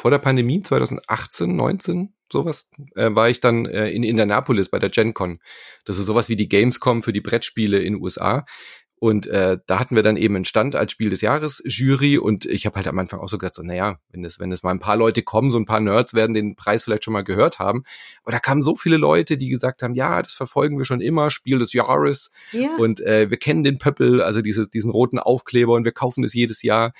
vor 0.00 0.10
der 0.10 0.18
Pandemie 0.18 0.62
2018, 0.62 1.54
19, 1.54 2.14
sowas, 2.32 2.70
äh, 2.94 3.14
war 3.14 3.28
ich 3.28 3.40
dann 3.40 3.66
äh, 3.66 3.90
in 3.90 4.02
Indianapolis 4.02 4.70
bei 4.70 4.78
der 4.78 4.88
GenCon. 4.88 5.40
Das 5.84 5.98
ist 5.98 6.06
sowas 6.06 6.30
wie 6.30 6.36
die 6.36 6.48
Gamescom 6.48 7.02
für 7.02 7.12
die 7.12 7.20
Brettspiele 7.20 7.78
in 7.80 7.94
den 7.94 8.02
USA. 8.02 8.46
Und 8.94 9.26
äh, 9.26 9.58
da 9.66 9.78
hatten 9.78 9.96
wir 9.96 10.02
dann 10.02 10.16
eben 10.16 10.36
einen 10.36 10.46
Stand 10.46 10.74
als 10.74 10.92
Spiel 10.92 11.10
des 11.10 11.20
Jahres 11.20 11.62
Jury 11.66 12.16
und 12.16 12.46
ich 12.46 12.64
habe 12.64 12.76
halt 12.76 12.86
am 12.86 12.98
Anfang 12.98 13.20
auch 13.20 13.28
so 13.28 13.36
gedacht, 13.36 13.54
so, 13.54 13.62
naja, 13.62 13.98
wenn 14.10 14.24
es, 14.24 14.40
wenn 14.40 14.52
es 14.52 14.62
mal 14.62 14.70
ein 14.70 14.78
paar 14.78 14.96
Leute 14.96 15.22
kommen, 15.22 15.50
so 15.50 15.58
ein 15.58 15.66
paar 15.66 15.80
Nerds 15.80 16.14
werden 16.14 16.32
den 16.32 16.56
Preis 16.56 16.82
vielleicht 16.82 17.04
schon 17.04 17.12
mal 17.12 17.24
gehört 17.24 17.58
haben. 17.58 17.84
Aber 18.22 18.32
da 18.32 18.38
kamen 18.38 18.62
so 18.62 18.76
viele 18.76 18.96
Leute, 18.96 19.36
die 19.36 19.50
gesagt 19.50 19.82
haben, 19.82 19.94
ja, 19.94 20.22
das 20.22 20.32
verfolgen 20.32 20.78
wir 20.78 20.86
schon 20.86 21.02
immer, 21.02 21.30
Spiel 21.30 21.58
des 21.58 21.74
Jahres. 21.74 22.30
Ja. 22.52 22.74
Und 22.76 23.00
äh, 23.00 23.28
wir 23.28 23.38
kennen 23.38 23.64
den 23.64 23.78
Pöppel, 23.78 24.22
also 24.22 24.40
dieses, 24.40 24.70
diesen 24.70 24.90
roten 24.90 25.18
Aufkleber 25.18 25.74
und 25.74 25.84
wir 25.84 25.92
kaufen 25.92 26.24
es 26.24 26.32
jedes 26.32 26.62
Jahr. 26.62 26.92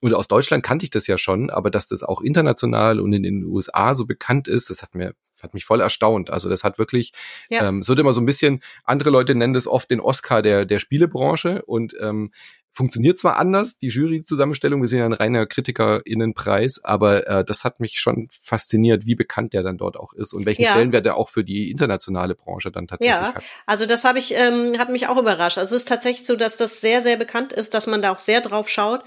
Und 0.00 0.12
aus 0.12 0.28
Deutschland 0.28 0.62
kannte 0.62 0.84
ich 0.84 0.90
das 0.90 1.06
ja 1.06 1.16
schon, 1.16 1.48
aber 1.50 1.70
dass 1.70 1.88
das 1.88 2.02
auch 2.02 2.20
international 2.20 3.00
und 3.00 3.12
in 3.12 3.22
den 3.22 3.44
USA 3.44 3.94
so 3.94 4.06
bekannt 4.06 4.46
ist, 4.46 4.68
das 4.68 4.82
hat 4.82 4.94
mir, 4.94 5.14
hat 5.42 5.54
mich 5.54 5.64
voll 5.64 5.80
erstaunt. 5.80 6.30
Also 6.30 6.48
das 6.48 6.64
hat 6.64 6.78
wirklich, 6.78 7.12
ja. 7.48 7.68
ähm, 7.68 7.78
es 7.78 7.88
wird 7.88 7.98
immer 7.98 8.12
so 8.12 8.20
ein 8.20 8.26
bisschen, 8.26 8.62
andere 8.84 9.10
Leute 9.10 9.34
nennen 9.34 9.54
das 9.54 9.66
oft 9.66 9.90
den 9.90 10.00
Oscar 10.00 10.42
der, 10.42 10.66
der 10.66 10.78
Spielebranche 10.78 11.62
und 11.64 11.94
ähm, 12.00 12.30
funktioniert 12.76 13.18
zwar 13.18 13.38
anders, 13.38 13.78
die 13.78 13.88
Jury-Zusammenstellung, 13.88 14.82
wir 14.82 14.88
sind 14.88 14.98
ja 14.98 15.06
ein 15.06 15.14
reiner 15.14 15.46
KritikerInnenpreis, 15.46 16.84
aber 16.84 17.26
äh, 17.26 17.42
das 17.42 17.64
hat 17.64 17.80
mich 17.80 17.98
schon 17.98 18.28
fasziniert, 18.30 19.06
wie 19.06 19.14
bekannt 19.14 19.54
der 19.54 19.62
dann 19.62 19.78
dort 19.78 19.96
auch 19.96 20.12
ist 20.12 20.34
und 20.34 20.44
welchen 20.44 20.62
ja. 20.62 20.72
Stellenwert 20.72 21.06
er 21.06 21.16
auch 21.16 21.30
für 21.30 21.42
die 21.42 21.70
internationale 21.70 22.34
Branche 22.34 22.70
dann 22.70 22.86
tatsächlich 22.86 23.18
ja, 23.18 23.34
hat. 23.34 23.42
Also 23.64 23.86
das 23.86 24.04
habe 24.04 24.18
ich, 24.18 24.34
ähm, 24.36 24.78
hat 24.78 24.90
mich 24.90 25.08
auch 25.08 25.16
überrascht. 25.16 25.56
Also 25.56 25.74
es 25.74 25.82
ist 25.82 25.88
tatsächlich 25.88 26.26
so, 26.26 26.36
dass 26.36 26.58
das 26.58 26.82
sehr, 26.82 27.00
sehr 27.00 27.16
bekannt 27.16 27.54
ist, 27.54 27.72
dass 27.72 27.86
man 27.86 28.02
da 28.02 28.12
auch 28.12 28.18
sehr 28.18 28.42
drauf 28.42 28.68
schaut. 28.68 29.04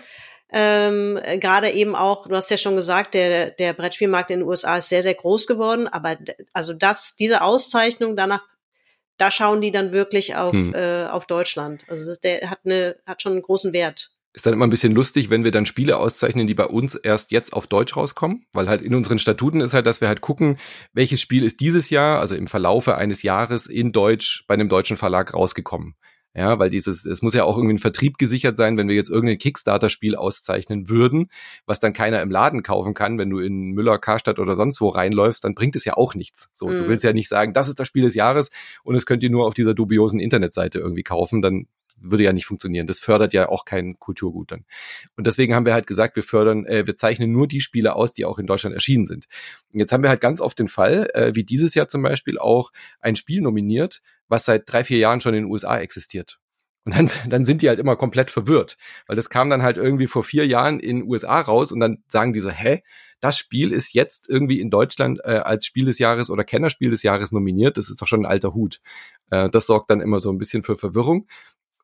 Ähm, 0.51 1.19
Gerade 1.39 1.69
eben 1.71 1.95
auch, 1.95 2.27
du 2.27 2.35
hast 2.35 2.49
ja 2.49 2.57
schon 2.57 2.75
gesagt, 2.75 3.13
der, 3.13 3.51
der 3.51 3.73
Brettspielmarkt 3.73 4.31
in 4.31 4.39
den 4.39 4.47
USA 4.47 4.77
ist 4.77 4.89
sehr, 4.89 5.03
sehr 5.03 5.13
groß 5.13 5.45
geworden, 5.45 5.87
aber 5.87 6.17
also 6.53 6.73
das, 6.73 7.15
diese 7.15 7.41
Auszeichnung 7.41 8.15
danach, 8.15 8.41
da 9.17 9.29
schauen 9.29 9.61
die 9.61 9.71
dann 9.71 9.91
wirklich 9.91 10.35
auf, 10.35 10.53
hm. 10.53 10.73
äh, 10.73 11.05
auf 11.05 11.25
Deutschland. 11.27 11.83
Also 11.87 12.09
das, 12.09 12.19
der 12.19 12.49
hat 12.49 12.59
eine, 12.65 12.95
hat 13.05 13.21
schon 13.21 13.33
einen 13.33 13.41
großen 13.41 13.73
Wert. 13.73 14.11
Ist 14.31 14.45
dann 14.45 14.53
immer 14.53 14.65
ein 14.65 14.71
bisschen 14.71 14.93
lustig, 14.93 15.29
wenn 15.31 15.43
wir 15.43 15.51
dann 15.51 15.65
Spiele 15.65 15.97
auszeichnen, 15.97 16.45
die 16.45 16.53
bei 16.53 16.65
uns 16.65 16.93
erst 16.95 17.31
jetzt 17.31 17.51
auf 17.51 17.65
Deutsch 17.65 17.97
rauskommen, 17.97 18.45
weil 18.53 18.69
halt 18.69 18.83
in 18.83 18.93
unseren 18.93 19.17
Statuten 19.17 19.59
ist 19.59 19.73
halt, 19.73 19.87
dass 19.87 20.01
wir 20.01 20.07
halt 20.07 20.21
gucken, 20.21 20.59
welches 20.93 21.19
Spiel 21.19 21.43
ist 21.43 21.59
dieses 21.59 21.89
Jahr, 21.89 22.19
also 22.19 22.35
im 22.35 22.45
Verlaufe 22.45 22.95
eines 22.95 23.23
Jahres 23.23 23.65
in 23.65 23.91
Deutsch 23.91 24.45
bei 24.47 24.53
einem 24.53 24.69
deutschen 24.69 24.97
Verlag 24.97 25.33
rausgekommen. 25.33 25.95
Ja, 26.35 26.59
weil 26.59 26.69
dieses, 26.69 27.05
es 27.05 27.23
muss 27.23 27.33
ja 27.33 27.43
auch 27.43 27.57
irgendwie 27.57 27.73
ein 27.73 27.79
Vertrieb 27.79 28.19
gesichert 28.19 28.55
sein, 28.55 28.77
wenn 28.77 28.87
wir 28.87 28.95
jetzt 28.95 29.09
irgendein 29.09 29.39
Kickstarter-Spiel 29.39 30.15
auszeichnen 30.15 30.87
würden, 30.87 31.29
was 31.65 31.79
dann 31.79 31.91
keiner 31.91 32.21
im 32.21 32.29
Laden 32.29 32.61
kaufen 32.61 32.93
kann, 32.93 33.17
wenn 33.17 33.31
du 33.31 33.39
in 33.39 33.71
Müller, 33.71 33.97
Karstadt 33.97 34.37
oder 34.37 34.55
sonst 34.55 34.79
wo 34.79 34.89
reinläufst, 34.89 35.43
dann 35.43 35.55
bringt 35.55 35.75
es 35.75 35.85
ja 35.85 35.97
auch 35.97 36.13
nichts. 36.13 36.49
So, 36.53 36.67
mhm. 36.67 36.71
du 36.71 36.87
willst 36.89 37.03
ja 37.03 37.13
nicht 37.13 37.29
sagen, 37.29 37.53
das 37.53 37.67
ist 37.67 37.79
das 37.79 37.87
Spiel 37.87 38.03
des 38.03 38.13
Jahres 38.13 38.51
und 38.83 38.95
es 38.95 39.07
könnt 39.07 39.23
ihr 39.23 39.31
nur 39.31 39.47
auf 39.47 39.55
dieser 39.55 39.73
dubiosen 39.73 40.19
Internetseite 40.19 40.77
irgendwie 40.77 41.03
kaufen, 41.03 41.41
dann 41.41 41.65
würde 42.01 42.23
ja 42.23 42.33
nicht 42.33 42.45
funktionieren. 42.45 42.87
Das 42.87 42.99
fördert 42.99 43.33
ja 43.33 43.49
auch 43.49 43.65
kein 43.65 43.97
Kulturgut 43.99 44.51
dann. 44.51 44.65
Und 45.15 45.27
deswegen 45.27 45.53
haben 45.53 45.65
wir 45.65 45.73
halt 45.73 45.87
gesagt, 45.87 46.15
wir 46.15 46.23
fördern, 46.23 46.65
äh, 46.65 46.85
wir 46.85 46.95
zeichnen 46.95 47.31
nur 47.31 47.47
die 47.47 47.61
Spiele 47.61 47.95
aus, 47.95 48.13
die 48.13 48.25
auch 48.25 48.39
in 48.39 48.47
Deutschland 48.47 48.75
erschienen 48.75 49.05
sind. 49.05 49.25
Und 49.73 49.79
jetzt 49.79 49.91
haben 49.91 50.03
wir 50.03 50.09
halt 50.09 50.21
ganz 50.21 50.41
oft 50.41 50.57
den 50.59 50.67
Fall, 50.67 51.09
äh, 51.13 51.35
wie 51.35 51.43
dieses 51.43 51.75
Jahr 51.75 51.87
zum 51.87 52.01
Beispiel 52.01 52.37
auch 52.37 52.71
ein 52.99 53.15
Spiel 53.15 53.41
nominiert, 53.41 54.01
was 54.27 54.45
seit 54.45 54.71
drei, 54.71 54.83
vier 54.83 54.97
Jahren 54.97 55.21
schon 55.21 55.33
in 55.33 55.43
den 55.43 55.51
USA 55.51 55.77
existiert. 55.77 56.39
Und 56.85 56.95
dann, 56.95 57.09
dann 57.29 57.45
sind 57.45 57.61
die 57.61 57.69
halt 57.69 57.79
immer 57.79 57.95
komplett 57.95 58.31
verwirrt, 58.31 58.77
weil 59.07 59.15
das 59.15 59.29
kam 59.29 59.49
dann 59.49 59.61
halt 59.61 59.77
irgendwie 59.77 60.07
vor 60.07 60.23
vier 60.23 60.47
Jahren 60.47 60.79
in 60.79 60.97
den 60.97 61.07
USA 61.07 61.39
raus 61.41 61.71
und 61.71 61.79
dann 61.79 62.03
sagen 62.07 62.33
die 62.33 62.39
so, 62.39 62.49
hä, 62.49 62.81
das 63.19 63.37
Spiel 63.37 63.73
ist 63.73 63.93
jetzt 63.93 64.29
irgendwie 64.29 64.61
in 64.61 64.69
Deutschland 64.69 65.19
äh, 65.23 65.39
als 65.43 65.65
Spiel 65.65 65.85
des 65.85 65.99
Jahres 65.99 66.29
oder 66.29 66.43
Kennerspiel 66.43 66.89
des 66.89 67.03
Jahres 67.03 67.31
nominiert. 67.31 67.77
Das 67.77 67.89
ist 67.89 68.01
doch 68.01 68.07
schon 68.07 68.21
ein 68.21 68.25
alter 68.25 68.53
Hut. 68.53 68.79
Äh, 69.29 69.49
das 69.49 69.65
sorgt 69.65 69.89
dann 69.89 69.99
immer 69.99 70.19
so 70.19 70.31
ein 70.31 70.37
bisschen 70.37 70.63
für 70.63 70.77
Verwirrung. 70.77 71.27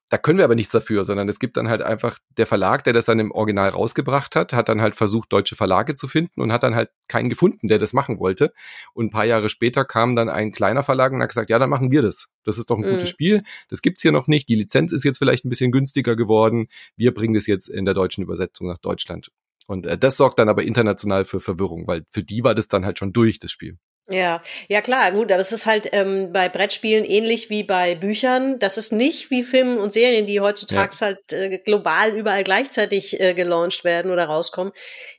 Da 0.09 0.19
können 0.19 0.37
wir 0.37 0.45
aber 0.45 0.55
nichts 0.55 0.71
dafür, 0.71 1.03
sondern 1.03 1.27
es 1.29 1.39
gibt 1.39 1.57
dann 1.57 1.67
halt 1.67 1.81
einfach 1.81 2.19
der 2.37 2.45
Verlag, 2.45 2.83
der 2.83 2.93
das 2.93 3.05
dann 3.05 3.19
im 3.19 3.31
Original 3.31 3.69
rausgebracht 3.69 4.35
hat, 4.35 4.53
hat 4.53 4.69
dann 4.69 4.79
halt 4.79 4.95
versucht, 4.95 5.33
deutsche 5.33 5.55
Verlage 5.55 5.95
zu 5.95 6.07
finden 6.07 6.41
und 6.41 6.51
hat 6.51 6.61
dann 6.61 6.75
halt 6.75 6.91
keinen 7.07 7.29
gefunden, 7.29 7.67
der 7.67 7.79
das 7.79 7.91
machen 7.91 8.19
wollte. 8.19 8.53
Und 8.93 9.07
ein 9.07 9.09
paar 9.09 9.25
Jahre 9.25 9.49
später 9.49 9.83
kam 9.83 10.15
dann 10.15 10.29
ein 10.29 10.51
kleiner 10.51 10.83
Verlag 10.83 11.11
und 11.11 11.21
hat 11.21 11.29
gesagt, 11.29 11.49
ja, 11.49 11.57
dann 11.57 11.71
machen 11.71 11.89
wir 11.89 12.03
das. 12.03 12.27
Das 12.43 12.59
ist 12.59 12.69
doch 12.69 12.77
ein 12.77 12.85
mhm. 12.85 12.91
gutes 12.91 13.09
Spiel. 13.09 13.41
Das 13.69 13.81
gibt's 13.81 14.03
hier 14.03 14.11
noch 14.11 14.27
nicht. 14.27 14.47
Die 14.47 14.55
Lizenz 14.55 14.91
ist 14.91 15.03
jetzt 15.03 15.17
vielleicht 15.17 15.43
ein 15.43 15.49
bisschen 15.49 15.71
günstiger 15.71 16.15
geworden. 16.15 16.67
Wir 16.95 17.11
bringen 17.11 17.33
das 17.33 17.47
jetzt 17.47 17.67
in 17.67 17.85
der 17.85 17.95
deutschen 17.95 18.23
Übersetzung 18.23 18.67
nach 18.67 18.77
Deutschland. 18.77 19.31
Und 19.65 19.87
äh, 19.87 19.97
das 19.97 20.17
sorgt 20.17 20.37
dann 20.37 20.49
aber 20.49 20.63
international 20.63 21.25
für 21.25 21.39
Verwirrung, 21.39 21.87
weil 21.87 22.05
für 22.11 22.23
die 22.23 22.43
war 22.43 22.53
das 22.53 22.67
dann 22.67 22.85
halt 22.85 22.99
schon 22.99 23.11
durch, 23.11 23.39
das 23.39 23.51
Spiel. 23.51 23.79
Ja, 24.07 24.43
ja 24.67 24.81
klar, 24.81 25.11
gut, 25.11 25.31
aber 25.31 25.41
es 25.41 25.51
ist 25.51 25.65
halt 25.65 25.89
ähm, 25.91 26.31
bei 26.31 26.47
Brettspielen 26.47 27.05
ähnlich 27.05 27.49
wie 27.49 27.63
bei 27.63 27.95
Büchern. 27.95 28.59
Das 28.59 28.77
ist 28.77 28.91
nicht 28.91 29.31
wie 29.31 29.41
Filmen 29.41 29.79
und 29.79 29.93
Serien, 29.93 30.27
die 30.27 30.41
heutzutage 30.41 30.93
ja. 30.93 31.01
halt 31.01 31.33
äh, 31.33 31.57
global 31.57 32.15
überall 32.15 32.43
gleichzeitig 32.43 33.19
äh, 33.19 33.33
gelauncht 33.33 33.83
werden 33.83 34.11
oder 34.11 34.25
rauskommen. 34.25 34.73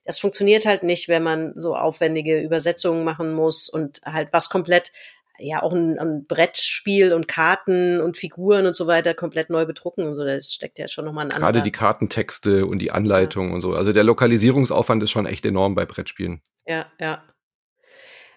Das 0.04 0.20
funktioniert 0.20 0.66
halt 0.66 0.84
nicht, 0.84 1.08
wenn 1.08 1.24
man 1.24 1.52
so 1.56 1.74
aufwendige 1.74 2.40
Übersetzungen 2.40 3.02
machen 3.02 3.34
muss 3.34 3.68
und 3.68 4.00
halt 4.04 4.28
was 4.30 4.50
komplett, 4.50 4.92
ja 5.38 5.64
auch 5.64 5.72
ein, 5.72 5.98
ein 5.98 6.24
Brettspiel 6.26 7.12
und 7.12 7.26
Karten 7.26 8.00
und 8.00 8.16
Figuren 8.16 8.66
und 8.66 8.76
so 8.76 8.86
weiter 8.86 9.14
komplett 9.14 9.50
neu 9.50 9.66
bedrucken 9.66 10.06
und 10.06 10.14
so. 10.14 10.24
Das 10.24 10.52
steckt 10.52 10.78
ja 10.78 10.86
schon 10.86 11.04
nochmal 11.04 11.24
ein 11.24 11.32
anderer. 11.32 11.50
Gerade 11.50 11.62
die 11.62 11.72
Kartentexte 11.72 12.66
und 12.66 12.78
die 12.78 12.92
Anleitung 12.92 13.48
ja. 13.48 13.54
und 13.56 13.62
so. 13.62 13.72
Also 13.72 13.92
der 13.92 14.04
Lokalisierungsaufwand 14.04 15.02
ist 15.02 15.10
schon 15.10 15.26
echt 15.26 15.44
enorm 15.44 15.74
bei 15.74 15.86
Brettspielen. 15.86 16.40
Ja, 16.66 16.86
ja. 17.00 17.24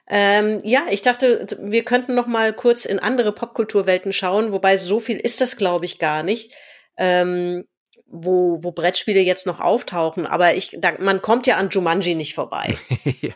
Ähm, 0.10 0.62
ja, 0.64 0.88
ich 0.90 1.04
dachte, 1.04 1.46
wir 1.62 1.84
könnten 1.84 2.16
noch 2.16 2.28
mal 2.28 2.52
kurz 2.52 2.86
in 2.86 3.00
andere 3.00 3.32
Popkulturwelten 3.32 4.12
schauen, 4.12 4.52
wobei 4.52 4.76
so 4.78 5.00
viel 5.00 5.18
ist 5.18 5.40
das, 5.40 5.56
glaube 5.56 5.86
ich, 5.86 6.00
gar 6.00 6.24
nicht. 6.24 6.54
Ähm, 6.98 7.66
wo, 8.12 8.64
wo 8.64 8.72
Brettspiele 8.72 9.22
jetzt 9.22 9.46
noch 9.46 9.60
auftauchen, 9.60 10.26
aber 10.26 10.56
ich, 10.56 10.76
da, 10.80 10.94
man 11.00 11.22
kommt 11.22 11.46
ja 11.48 11.58
an 11.58 11.70
Jumanji 11.70 12.16
nicht 12.16 12.34
vorbei. 12.34 12.76
ja. 13.22 13.34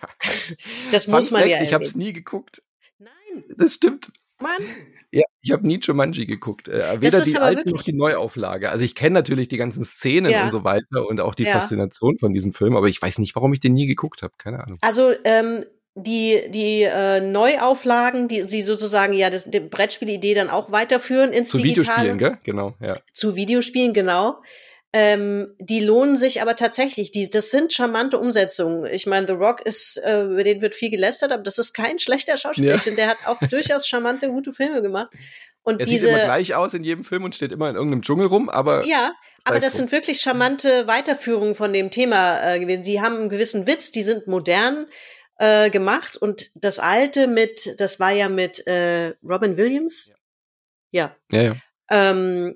Das 0.91 1.05
Fun 1.05 1.13
muss 1.13 1.30
man 1.30 1.41
Fact, 1.41 1.51
ja. 1.51 1.61
Ich 1.61 1.74
habe 1.74 1.84
es 1.84 1.95
nie 1.95 2.11
geguckt. 2.11 2.63
Nein. 2.97 3.43
Das 3.55 3.76
stimmt. 3.76 4.11
Mann. 4.39 4.63
Ja, 5.11 5.21
ich 5.41 5.51
habe 5.51 5.65
nie 5.67 5.80
Jumanji 5.80 6.26
geguckt. 6.26 6.67
Äh, 6.67 6.99
weder 7.01 7.21
die 7.21 7.38
alten 7.38 7.69
noch 7.69 7.84
die 7.84 7.93
Neuauflage. 7.93 8.71
Also 8.71 8.84
ich 8.84 8.95
kenne 8.95 9.13
natürlich 9.13 9.47
die 9.47 9.57
ganzen 9.57 9.86
Szenen 9.86 10.32
ja. 10.32 10.43
und 10.43 10.51
so 10.51 10.63
weiter 10.63 11.07
und 11.07 11.21
auch 11.21 11.36
die 11.36 11.43
ja. 11.43 11.51
Faszination 11.51 12.17
von 12.17 12.34
diesem 12.34 12.51
Film, 12.51 12.76
aber 12.76 12.88
ich 12.88 12.99
weiß 12.99 13.19
nicht, 13.19 13.36
warum 13.36 13.53
ich 13.53 13.59
den 13.59 13.74
nie 13.74 13.86
geguckt 13.86 14.24
habe. 14.24 14.34
Keine 14.39 14.63
Ahnung. 14.63 14.80
Also 14.82 15.13
ähm, 15.24 15.65
die, 15.96 16.50
die 16.50 16.84
äh, 16.84 17.22
Neuauflagen, 17.22 18.28
die 18.28 18.44
sie 18.44 18.62
sozusagen 18.62 19.14
ja 19.14 19.30
das, 19.30 19.46
die 19.46 19.60
Brettspielidee 19.60 20.34
dann 20.34 20.50
auch 20.50 20.72
weiterführen 20.72 21.32
ins 21.32 21.50
Zu 21.50 21.58
Digitale. 21.58 22.14
Videospielen, 22.14 22.18
gell? 22.18 22.38
Genau, 22.44 22.74
ja. 22.82 22.98
Zu 23.14 23.36
Videospielen, 23.36 23.94
genau. 23.94 24.41
Ähm, 24.96 25.56
die 25.60 25.80
lohnen 25.80 26.18
sich 26.18 26.41
aber 26.41 26.56
tatsächlich. 26.56 27.12
Die, 27.12 27.30
das 27.30 27.50
sind 27.50 27.74
charmante 27.74 28.20
Umsetzungen. 28.20 28.86
Ich 28.86 29.08
meine, 29.08 29.26
The 29.28 29.34
Rock 29.34 29.62
ist, 29.62 29.98
äh, 30.04 30.24
über 30.24 30.44
den 30.44 30.62
wird 30.62 30.76
viel 30.76 30.91
gelästert, 30.91 31.32
aber 31.32 31.44
das 31.44 31.58
ist 31.58 31.74
kein 31.74 32.00
schlechter 32.00 32.38
Schauspieler. 32.38 32.76
Ja. 32.76 32.91
Der 32.91 33.08
hat 33.08 33.18
auch 33.26 33.39
durchaus 33.50 33.88
charmante, 33.88 34.30
gute 34.30 34.54
Filme 34.54 34.82
gemacht. 34.82 35.10
Und 35.64 35.80
er 35.80 35.86
diese, 35.86 36.08
sieht 36.08 36.16
immer 36.16 36.26
gleich 36.26 36.56
aus 36.56 36.74
in 36.74 36.84
jedem 36.84 37.04
Film 37.04 37.24
und 37.24 37.34
steht 37.34 37.52
immer 37.52 37.70
in 37.70 37.76
irgendeinem 37.76 38.02
Dschungel 38.02 38.28
rum, 38.28 38.50
aber. 38.50 38.86
Ja, 38.86 39.14
aber 39.46 39.60
das 39.60 39.74
sind 39.74 39.91
wirklich 39.91 40.20
charmante 40.20 40.88
Weiterführungen 40.88 41.56
von 41.56 41.72
dem 41.72 41.89
Thema 41.89 42.54
äh, 42.54 42.60
gewesen. 42.60 42.84
Sie 42.84 43.02
haben 43.02 43.16
einen 43.16 43.30
gewissen 43.30 43.66
Witz, 43.66 43.91
die 43.91 44.04
sind 44.04 44.28
modern 44.28 44.86
äh, 45.44 45.70
gemacht 45.70 46.16
und 46.16 46.52
das 46.56 46.80
alte 46.80 47.28
mit, 47.28 47.76
das 47.78 48.00
war 48.00 48.12
ja 48.12 48.30
mit 48.30 48.66
äh, 48.66 49.14
Robin 49.28 49.58
Williams. 49.58 50.14
Ja. 50.91 51.14
Ja, 51.32 51.41
ja. 51.41 51.56
Ähm, 51.91 52.56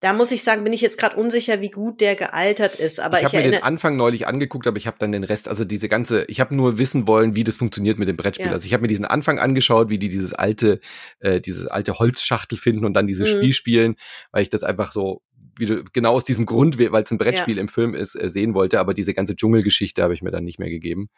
da 0.00 0.14
muss 0.14 0.32
ich 0.32 0.42
sagen, 0.42 0.64
bin 0.64 0.72
ich 0.72 0.80
jetzt 0.80 0.96
gerade 0.96 1.16
unsicher, 1.16 1.60
wie 1.60 1.70
gut 1.70 2.00
der 2.00 2.16
gealtert 2.16 2.76
ist. 2.76 3.00
Aber 3.00 3.18
ich 3.18 3.26
habe 3.26 3.36
mir 3.36 3.50
den 3.50 3.62
Anfang 3.62 3.96
neulich 3.96 4.26
angeguckt, 4.26 4.66
aber 4.66 4.78
ich 4.78 4.86
habe 4.86 4.96
dann 4.98 5.12
den 5.12 5.24
Rest, 5.24 5.46
also 5.46 5.64
diese 5.64 5.90
ganze, 5.90 6.24
ich 6.24 6.40
habe 6.40 6.56
nur 6.56 6.78
wissen 6.78 7.06
wollen, 7.06 7.36
wie 7.36 7.44
das 7.44 7.56
funktioniert 7.56 7.98
mit 7.98 8.08
dem 8.08 8.16
Brettspiel. 8.16 8.46
Ja. 8.46 8.52
Also 8.52 8.64
ich 8.64 8.72
habe 8.72 8.80
mir 8.80 8.88
diesen 8.88 9.04
Anfang 9.04 9.38
angeschaut, 9.38 9.90
wie 9.90 9.98
die 9.98 10.08
dieses 10.08 10.32
alte, 10.32 10.80
äh, 11.20 11.40
dieses 11.40 11.66
alte 11.66 11.98
Holzschachtel 11.98 12.56
finden 12.56 12.86
und 12.86 12.94
dann 12.94 13.06
dieses 13.06 13.32
mhm. 13.32 13.36
Spiel 13.36 13.52
spielen, 13.52 13.96
weil 14.32 14.42
ich 14.42 14.48
das 14.48 14.64
einfach 14.64 14.90
so 14.90 15.20
wie 15.58 15.66
du, 15.66 15.84
genau 15.92 16.14
aus 16.14 16.24
diesem 16.24 16.46
Grund, 16.46 16.78
weil 16.78 17.02
es 17.02 17.10
ein 17.10 17.18
Brettspiel 17.18 17.56
ja. 17.56 17.60
im 17.60 17.68
Film 17.68 17.94
ist, 17.94 18.14
äh, 18.14 18.28
sehen 18.28 18.54
wollte, 18.54 18.80
aber 18.80 18.94
diese 18.94 19.14
ganze 19.14 19.36
Dschungelgeschichte 19.36 20.02
habe 20.02 20.14
ich 20.14 20.22
mir 20.22 20.30
dann 20.30 20.44
nicht 20.44 20.58
mehr 20.58 20.70
gegeben. 20.70 21.10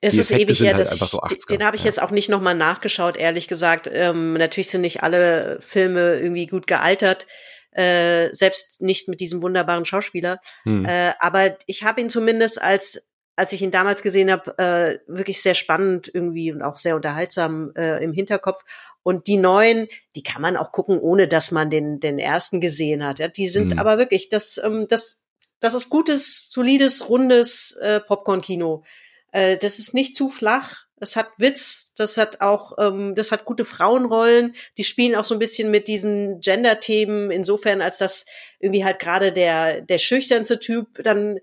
Es 0.00 0.14
die 0.14 0.20
ist 0.20 0.30
Effekte 0.30 0.52
ewig 0.52 0.60
her, 0.62 0.74
halt 0.74 0.86
dass 0.86 0.94
ich, 0.94 1.00
so 1.00 1.18
80er. 1.18 1.48
den 1.48 1.64
habe 1.64 1.76
ich 1.76 1.82
ja. 1.82 1.88
jetzt 1.88 2.00
auch 2.00 2.10
nicht 2.10 2.28
nochmal 2.28 2.54
nachgeschaut, 2.54 3.16
ehrlich 3.16 3.48
gesagt. 3.48 3.88
Ähm, 3.92 4.34
natürlich 4.34 4.68
sind 4.68 4.82
nicht 4.82 5.02
alle 5.02 5.58
Filme 5.60 6.16
irgendwie 6.16 6.46
gut 6.46 6.66
gealtert. 6.66 7.26
Äh, 7.72 8.28
selbst 8.34 8.82
nicht 8.82 9.08
mit 9.08 9.20
diesem 9.20 9.42
wunderbaren 9.42 9.86
Schauspieler. 9.86 10.40
Hm. 10.64 10.84
Äh, 10.84 11.12
aber 11.20 11.56
ich 11.66 11.84
habe 11.84 12.02
ihn 12.02 12.10
zumindest 12.10 12.60
als 12.60 13.10
als 13.36 13.52
ich 13.52 13.62
ihn 13.62 13.70
damals 13.70 14.02
gesehen 14.02 14.30
habe, 14.30 14.58
äh, 14.58 14.98
wirklich 15.06 15.40
sehr 15.40 15.54
spannend 15.54 16.10
irgendwie 16.12 16.52
und 16.52 16.62
auch 16.62 16.76
sehr 16.76 16.96
unterhaltsam 16.96 17.72
äh, 17.76 18.02
im 18.02 18.12
Hinterkopf. 18.12 18.62
Und 19.02 19.26
die 19.26 19.36
neuen, 19.36 19.88
die 20.14 20.22
kann 20.22 20.42
man 20.42 20.56
auch 20.56 20.70
gucken, 20.70 21.00
ohne 21.00 21.28
dass 21.28 21.50
man 21.50 21.70
den, 21.70 21.98
den 21.98 22.18
ersten 22.18 22.60
gesehen 22.60 23.04
hat. 23.04 23.18
Ja, 23.18 23.28
die 23.28 23.48
sind 23.48 23.72
mhm. 23.72 23.78
aber 23.78 23.98
wirklich, 23.98 24.28
das, 24.28 24.60
ähm, 24.62 24.86
das, 24.88 25.18
das 25.60 25.74
ist 25.74 25.88
gutes, 25.88 26.50
solides, 26.50 27.08
rundes 27.08 27.76
äh, 27.80 28.00
Popcorn-Kino. 28.00 28.84
Äh, 29.32 29.56
das 29.56 29.78
ist 29.78 29.94
nicht 29.94 30.14
zu 30.14 30.28
flach. 30.28 30.84
Das 30.98 31.16
hat 31.16 31.30
Witz, 31.36 31.94
das 31.96 32.16
hat 32.16 32.42
auch, 32.42 32.74
ähm, 32.78 33.16
das 33.16 33.32
hat 33.32 33.44
gute 33.44 33.64
Frauenrollen. 33.64 34.54
Die 34.78 34.84
spielen 34.84 35.16
auch 35.16 35.24
so 35.24 35.34
ein 35.34 35.40
bisschen 35.40 35.70
mit 35.70 35.88
diesen 35.88 36.40
Gender-Themen 36.40 37.32
insofern, 37.32 37.80
als 37.80 37.98
dass 37.98 38.24
irgendwie 38.60 38.84
halt 38.84 39.00
gerade 39.00 39.32
der 39.32 39.80
der 39.80 39.98
schüchternste 39.98 40.60
Typ 40.60 41.02
dann 41.02 41.40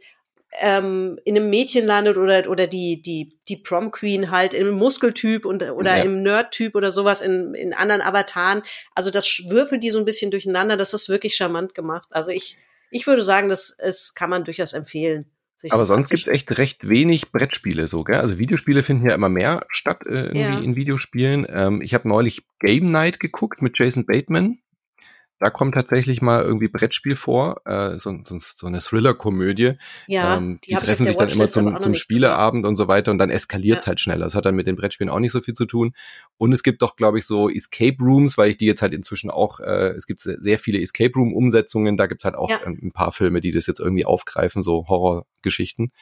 ähm, 0.59 1.19
in 1.25 1.35
einem 1.35 1.49
Mädchen 1.49 1.85
landet 1.85 2.17
oder 2.17 2.49
oder 2.49 2.67
die 2.67 3.01
die 3.01 3.37
die 3.47 3.57
Prom 3.57 3.91
Queen 3.91 4.31
halt 4.31 4.53
im 4.53 4.71
Muskeltyp 4.71 5.45
und 5.45 5.63
oder 5.63 5.97
ja. 5.97 6.03
im 6.03 6.23
Nerd-Typ 6.23 6.75
oder 6.75 6.91
sowas 6.91 7.21
in 7.21 7.53
in 7.53 7.73
anderen 7.73 8.01
Avataren. 8.01 8.63
Also 8.95 9.11
das 9.11 9.43
würfelt 9.49 9.83
die 9.83 9.91
so 9.91 9.99
ein 9.99 10.05
bisschen 10.05 10.31
durcheinander. 10.31 10.77
Das 10.77 10.93
ist 10.93 11.09
wirklich 11.09 11.35
charmant 11.35 11.75
gemacht. 11.75 12.07
Also 12.11 12.29
ich 12.31 12.57
ich 12.91 13.05
würde 13.05 13.23
sagen, 13.23 13.49
das 13.49 13.75
es 13.77 14.15
kann 14.15 14.29
man 14.29 14.43
durchaus 14.43 14.73
empfehlen. 14.73 15.29
Aber 15.71 15.83
sonst 15.83 16.09
gibt's 16.09 16.27
echt 16.27 16.57
recht 16.57 16.87
wenig 16.87 17.31
Brettspiele 17.31 17.89
so, 17.89 18.05
gell? 18.05 18.15
Also 18.15 18.37
Videospiele 18.39 18.81
finden 18.81 19.07
ja 19.07 19.13
immer 19.13 19.27
mehr 19.27 19.65
statt 19.69 20.03
äh, 20.05 20.27
irgendwie 20.27 20.39
ja. 20.39 20.59
in 20.59 20.75
Videospielen. 20.77 21.45
Ähm, 21.49 21.81
ich 21.81 21.93
habe 21.93 22.07
neulich 22.07 22.43
Game 22.59 22.91
Night 22.91 23.19
geguckt 23.19 23.61
mit 23.61 23.77
Jason 23.77 24.05
Bateman. 24.05 24.59
Da 25.39 25.49
kommt 25.49 25.73
tatsächlich 25.73 26.21
mal 26.21 26.43
irgendwie 26.43 26.67
Brettspiel 26.67 27.15
vor, 27.15 27.61
äh, 27.65 27.97
so, 27.97 28.13
so, 28.21 28.37
so 28.39 28.67
eine 28.67 28.79
Thriller-Komödie. 28.79 29.73
Ja, 30.07 30.35
ähm, 30.35 30.59
die, 30.63 30.71
die 30.71 30.75
treffen 30.75 31.05
sich 31.05 31.15
dann 31.15 31.29
immer 31.29 31.47
zum, 31.47 31.81
zum 31.81 31.95
Spieleabend 31.95 32.65
und 32.65 32.75
so 32.75 32.89
weiter 32.89 33.11
und 33.11 33.19
dann 33.19 33.29
eskaliert's 33.29 33.85
ja. 33.85 33.89
halt 33.89 34.01
schneller. 34.01 34.25
Das 34.25 34.35
hat 34.35 34.45
dann 34.45 34.55
mit 34.55 34.67
den 34.67 34.75
Brettspielen 34.75 35.09
auch 35.09 35.19
nicht 35.19 35.31
so 35.31 35.39
viel 35.39 35.53
zu 35.53 35.65
tun. 35.65 35.93
Und 36.37 36.51
es 36.51 36.61
gibt 36.61 36.81
doch, 36.81 36.97
glaube 36.97 37.19
ich, 37.19 37.25
so 37.25 37.49
Escape 37.49 37.95
Rooms, 37.99 38.37
weil 38.37 38.49
ich 38.49 38.57
die 38.57 38.65
jetzt 38.65 38.81
halt 38.81 38.93
inzwischen 38.93 39.31
auch, 39.31 39.61
äh, 39.61 39.89
es 39.91 40.07
gibt 40.07 40.19
sehr 40.19 40.59
viele 40.59 40.81
Escape 40.81 41.13
Room-Umsetzungen, 41.15 41.95
da 41.95 42.07
gibt's 42.07 42.25
halt 42.25 42.35
auch 42.35 42.49
ja. 42.49 42.59
ein 42.65 42.91
paar 42.93 43.13
Filme, 43.13 43.39
die 43.39 43.51
das 43.51 43.65
jetzt 43.65 43.79
irgendwie 43.79 44.05
aufgreifen, 44.05 44.61
so 44.61 44.87
Horrorgeschichten. 44.89 45.93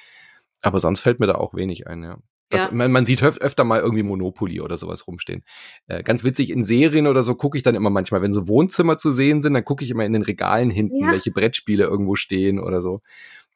Aber 0.61 0.79
sonst 0.79 1.01
fällt 1.01 1.19
mir 1.19 1.27
da 1.27 1.35
auch 1.35 1.53
wenig 1.53 1.87
ein, 1.87 2.01
ja. 2.01 2.17
Das, 2.49 2.65
ja. 2.65 2.71
man, 2.71 2.91
man, 2.91 3.05
sieht 3.05 3.21
öf 3.21 3.37
öfter 3.39 3.63
mal 3.65 3.81
irgendwie 3.81 4.03
Monopoly 4.03 4.61
oder 4.61 4.77
sowas 4.77 5.05
rumstehen. 5.05 5.43
Äh, 5.87 6.03
ganz 6.03 6.23
witzig, 6.23 6.49
in 6.49 6.63
Serien 6.63 7.07
oder 7.07 7.23
so 7.23 7.35
gucke 7.35 7.57
ich 7.57 7.63
dann 7.63 7.75
immer 7.75 7.89
manchmal, 7.89 8.21
wenn 8.21 8.31
so 8.31 8.47
Wohnzimmer 8.47 8.97
zu 8.97 9.11
sehen 9.11 9.41
sind, 9.41 9.53
dann 9.53 9.65
gucke 9.65 9.83
ich 9.83 9.91
immer 9.91 10.05
in 10.05 10.13
den 10.13 10.21
Regalen 10.21 10.69
hinten, 10.69 11.03
ja. 11.03 11.11
welche 11.11 11.31
Brettspiele 11.31 11.83
irgendwo 11.83 12.15
stehen 12.15 12.59
oder 12.59 12.81
so. 12.81 13.01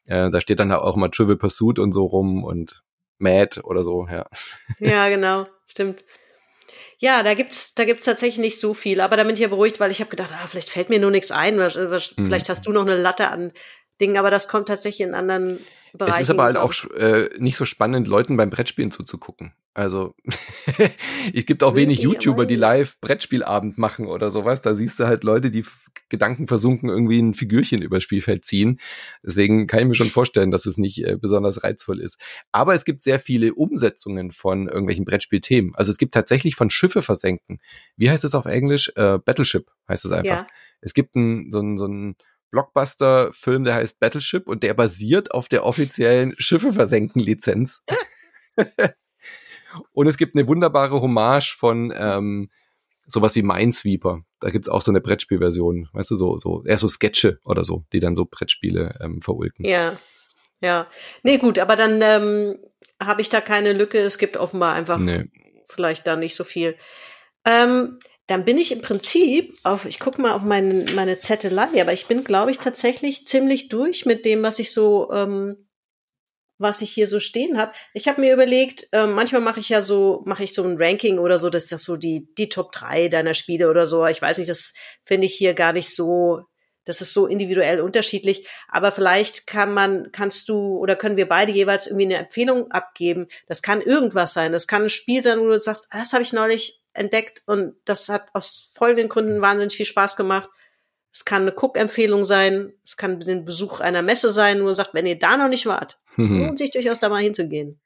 Äh, 0.08 0.30
da 0.30 0.42
steht 0.42 0.60
dann 0.60 0.72
auch 0.72 0.98
immer 0.98 1.10
Trivial 1.10 1.38
Pursuit 1.38 1.80
und 1.80 1.94
so 1.94 2.04
rum 2.06 2.44
und 2.44 2.84
Mad 3.18 3.62
oder 3.64 3.84
so, 3.84 4.08
ja. 4.12 4.26
Ja, 4.80 5.08
genau, 5.10 5.48
stimmt. 5.68 6.04
Ja, 6.98 7.24
da 7.24 7.34
gibt's, 7.34 7.74
da 7.74 7.86
gibt's 7.86 8.06
tatsächlich 8.06 8.40
nicht 8.40 8.60
so 8.60 8.74
viel, 8.74 9.02
aber 9.02 9.18
da 9.18 9.24
bin 9.24 9.34
ich 9.34 9.40
ja 9.40 9.48
beruhigt, 9.48 9.80
weil 9.80 9.90
ich 9.90 10.02
habe 10.02 10.10
gedacht, 10.10 10.34
ah, 10.34 10.48
vielleicht 10.48 10.70
fällt 10.70 10.90
mir 10.90 11.00
nur 11.00 11.10
nichts 11.10 11.32
ein, 11.32 11.56
mhm. 11.56 12.00
vielleicht 12.16 12.50
hast 12.50 12.68
du 12.68 12.72
noch 12.72 12.86
eine 12.86 12.96
Latte 12.96 13.30
an 13.30 13.54
Dingen, 14.02 14.18
aber 14.18 14.32
das 14.32 14.48
kommt 14.48 14.68
tatsächlich 14.68 15.08
in 15.08 15.14
anderen 15.14 15.60
Bereichen. 15.94 16.16
Es 16.16 16.22
ist 16.22 16.30
aber 16.30 16.44
halt 16.44 16.58
auch 16.58 16.74
äh, 16.92 17.30
nicht 17.38 17.58
so 17.58 17.66
spannend, 17.66 18.08
Leuten 18.08 18.38
beim 18.38 18.50
Brettspielen 18.50 18.92
zuzugucken. 18.92 19.54
Also 19.74 20.16
es 21.34 21.46
gibt 21.46 21.64
auch 21.64 21.76
wenig 21.76 22.02
YouTuber, 22.02 22.46
die 22.46 22.56
live 22.56 23.00
Brettspielabend 23.00 23.78
machen 23.78 24.08
oder 24.08 24.32
sowas. 24.32 24.62
Da 24.62 24.76
siehst 24.76 25.00
du 25.00 25.06
halt 25.06 25.24
Leute, 25.24 25.50
die 25.50 25.66
Gedanken 26.10 26.48
versunken 26.48 26.90
irgendwie 26.90 27.20
ein 27.20 27.34
Figürchen 27.34 27.82
übers 27.82 28.04
Spielfeld 28.04 28.44
ziehen. 28.44 28.80
Deswegen 29.24 29.68
kann 29.68 29.80
ich 29.80 29.86
mir 29.86 29.96
schon 29.96 30.10
vorstellen, 30.10 30.52
dass 30.52 30.66
es 30.66 30.78
nicht 30.78 31.04
äh, 31.06 31.18
besonders 31.18 31.64
reizvoll 31.64 32.02
ist. 32.02 32.18
Aber 32.52 32.74
es 32.74 32.84
gibt 32.84 33.02
sehr 33.02 33.20
viele 33.20 33.54
Umsetzungen 33.54 34.32
von 34.32 34.68
irgendwelchen 34.68 35.06
Brettspielthemen. 35.06 35.74
Also 35.76 35.92
es 35.92 35.98
gibt 35.98 36.14
tatsächlich 36.14 36.56
von 36.56 36.70
Schiffe 36.70 37.02
versenken. 37.02 37.60
Wie 37.96 38.10
heißt 38.10 38.26
es 38.26 38.36
auf 38.36 38.46
Englisch? 38.46 38.92
Äh, 38.96 39.20
Battleship 39.20 39.72
heißt 39.88 40.04
es 40.04 40.12
einfach. 40.12 40.26
Ja. 40.26 40.48
Es 40.82 40.94
gibt 40.94 41.16
ein, 41.16 41.50
so 41.52 41.60
ein, 41.60 41.78
so 41.78 41.88
ein 41.88 42.16
Blockbuster-Film, 42.52 43.64
der 43.64 43.76
heißt 43.76 44.00
Battleship 44.00 44.48
und 44.48 44.64
der 44.64 44.74
basiert 44.74 45.32
auf 45.32 45.48
der 45.48 45.66
offiziellen 45.66 46.36
Schiffe 46.38 46.74
versenken 46.74 47.22
Lizenz. 47.22 47.84
und 49.94 50.08
es 50.08 50.18
gibt 50.18 50.36
eine 50.36 50.48
wunderbare 50.48 51.02
Hommage 51.02 51.56
von 51.58 51.94
ähm, 51.96 52.50
sowas 53.08 53.36
wie 53.36 53.44
Minesweeper. 53.44 54.22
Da 54.40 54.50
gibt's 54.50 54.70
auch 54.70 54.82
so 54.82 54.92
eine 54.92 55.02
Brettspielversion, 55.02 55.90
weißt 55.94 56.12
du, 56.12 56.16
so, 56.16 56.38
so, 56.38 56.64
eher 56.64 56.78
so 56.78 56.88
Sketche 56.88 57.40
oder 57.44 57.64
so, 57.64 57.86
die 57.94 58.00
dann 58.00 58.16
so 58.16 58.26
Brettspiele 58.26 59.00
ähm, 59.02 59.22
verulken. 59.22 59.66
Ja, 59.66 59.98
ja. 60.62 60.88
Nee, 61.24 61.38
gut, 61.38 61.60
aber 61.60 61.76
dann 61.76 62.02
ähm, 62.02 62.58
habe 63.02 63.22
ich 63.22 63.30
da 63.30 63.42
keine 63.42 63.74
Lücke. 63.74 64.00
Es 64.00 64.18
gibt 64.18 64.38
offenbar 64.38 64.74
einfach 64.74 64.98
nee. 64.98 65.26
vielleicht 65.68 66.08
da 66.08 66.16
nicht 66.16 66.36
so 66.36 66.44
viel. 66.44 66.78
Ähm, 67.46 68.00
dann 68.32 68.46
bin 68.46 68.58
ich 68.58 68.72
im 68.72 68.82
Prinzip 68.82 69.58
auf, 69.64 69.84
ich 69.84 70.00
gucke 70.00 70.22
mal 70.22 70.32
auf 70.32 70.42
meine, 70.42 70.86
meine 70.94 71.20
Zettelei, 71.20 71.82
aber 71.82 71.92
ich 71.92 72.06
bin, 72.06 72.24
glaube 72.24 72.52
ich, 72.52 72.60
tatsächlich 72.60 73.28
ziemlich 73.28 73.68
durch 73.68 74.06
mit 74.06 74.24
dem, 74.24 74.42
was 74.42 74.58
ich 74.60 74.72
so, 74.72 75.12
ähm, 75.12 75.68
was 76.58 76.82
ich 76.82 76.92
hier 76.92 77.10
so 77.10 77.20
stehen 77.20 77.58
habe. 77.58 77.74
Ich 77.94 78.08
habe 78.08 78.22
mir 78.22 78.32
überlegt, 78.34 78.88
äh, 78.94 79.06
manchmal 79.06 79.42
mache 79.42 79.60
ich 79.60 79.68
ja 79.68 79.82
so, 79.82 80.22
mache 80.26 80.46
ich 80.46 80.54
so 80.54 80.64
ein 80.64 80.78
Ranking 80.78 81.20
oder 81.20 81.38
so, 81.40 81.50
das 81.50 81.64
ist 81.64 81.74
das 81.74 81.84
so 81.84 81.98
die, 81.98 82.34
die 82.38 82.48
Top 82.48 82.72
3 82.72 83.10
deiner 83.10 83.34
Spiele 83.34 83.70
oder 83.70 83.86
so. 83.86 84.06
Ich 84.06 84.22
weiß 84.22 84.38
nicht, 84.38 84.50
das 84.50 84.74
finde 85.04 85.28
ich 85.28 85.34
hier 85.34 85.54
gar 85.54 85.74
nicht 85.74 85.94
so, 85.94 86.44
das 86.86 87.02
ist 87.02 87.14
so 87.14 87.28
individuell 87.28 87.82
unterschiedlich. 87.82 88.48
Aber 88.68 88.92
vielleicht 88.92 89.48
kann 89.48 89.74
man, 89.74 90.12
kannst 90.12 90.50
du 90.50 90.78
oder 90.78 90.96
können 90.96 91.18
wir 91.18 91.28
beide 91.28 91.52
jeweils 91.52 91.88
irgendwie 91.88 92.06
eine 92.06 92.18
Empfehlung 92.18 92.72
abgeben. 92.72 93.28
Das 93.48 93.62
kann 93.62 93.82
irgendwas 93.82 94.34
sein. 94.34 94.52
Das 94.52 94.68
kann 94.68 94.84
ein 94.84 94.90
Spiel 94.90 95.22
sein, 95.22 95.40
wo 95.40 95.48
du 95.48 95.60
sagst, 95.60 95.88
ah, 95.92 96.00
das 96.00 96.14
habe 96.14 96.24
ich 96.24 96.34
neulich 96.34 96.82
entdeckt 96.94 97.44
und 97.46 97.76
das 97.86 98.10
hat 98.10 98.30
aus 98.34 98.72
folgenden 98.74 99.10
Gründen 99.10 99.42
wahnsinnig 99.42 99.76
viel 99.76 99.86
Spaß 99.86 100.16
gemacht. 100.16 100.50
Es 101.14 101.26
kann 101.26 101.44
eine 101.44 101.54
Cook-Empfehlung 101.54 102.26
sein, 102.26 102.74
es 102.86 102.96
kann 102.96 103.20
den 103.20 103.44
Besuch 103.44 103.82
einer 103.82 104.02
Messe 104.02 104.32
sein, 104.32 104.62
wo 104.62 104.68
du 104.68 104.74
sagst, 104.74 104.94
wenn 104.94 105.06
ihr 105.06 105.20
da 105.20 105.36
noch 105.36 105.50
nicht 105.50 105.66
wart, 105.66 106.00
es 106.18 106.30
mhm. 106.30 106.46
lohnt 106.46 106.58
sich 106.58 106.72
durchaus 106.72 107.00
da 107.00 107.10
mal 107.10 107.22
hinzugehen. 107.22 107.82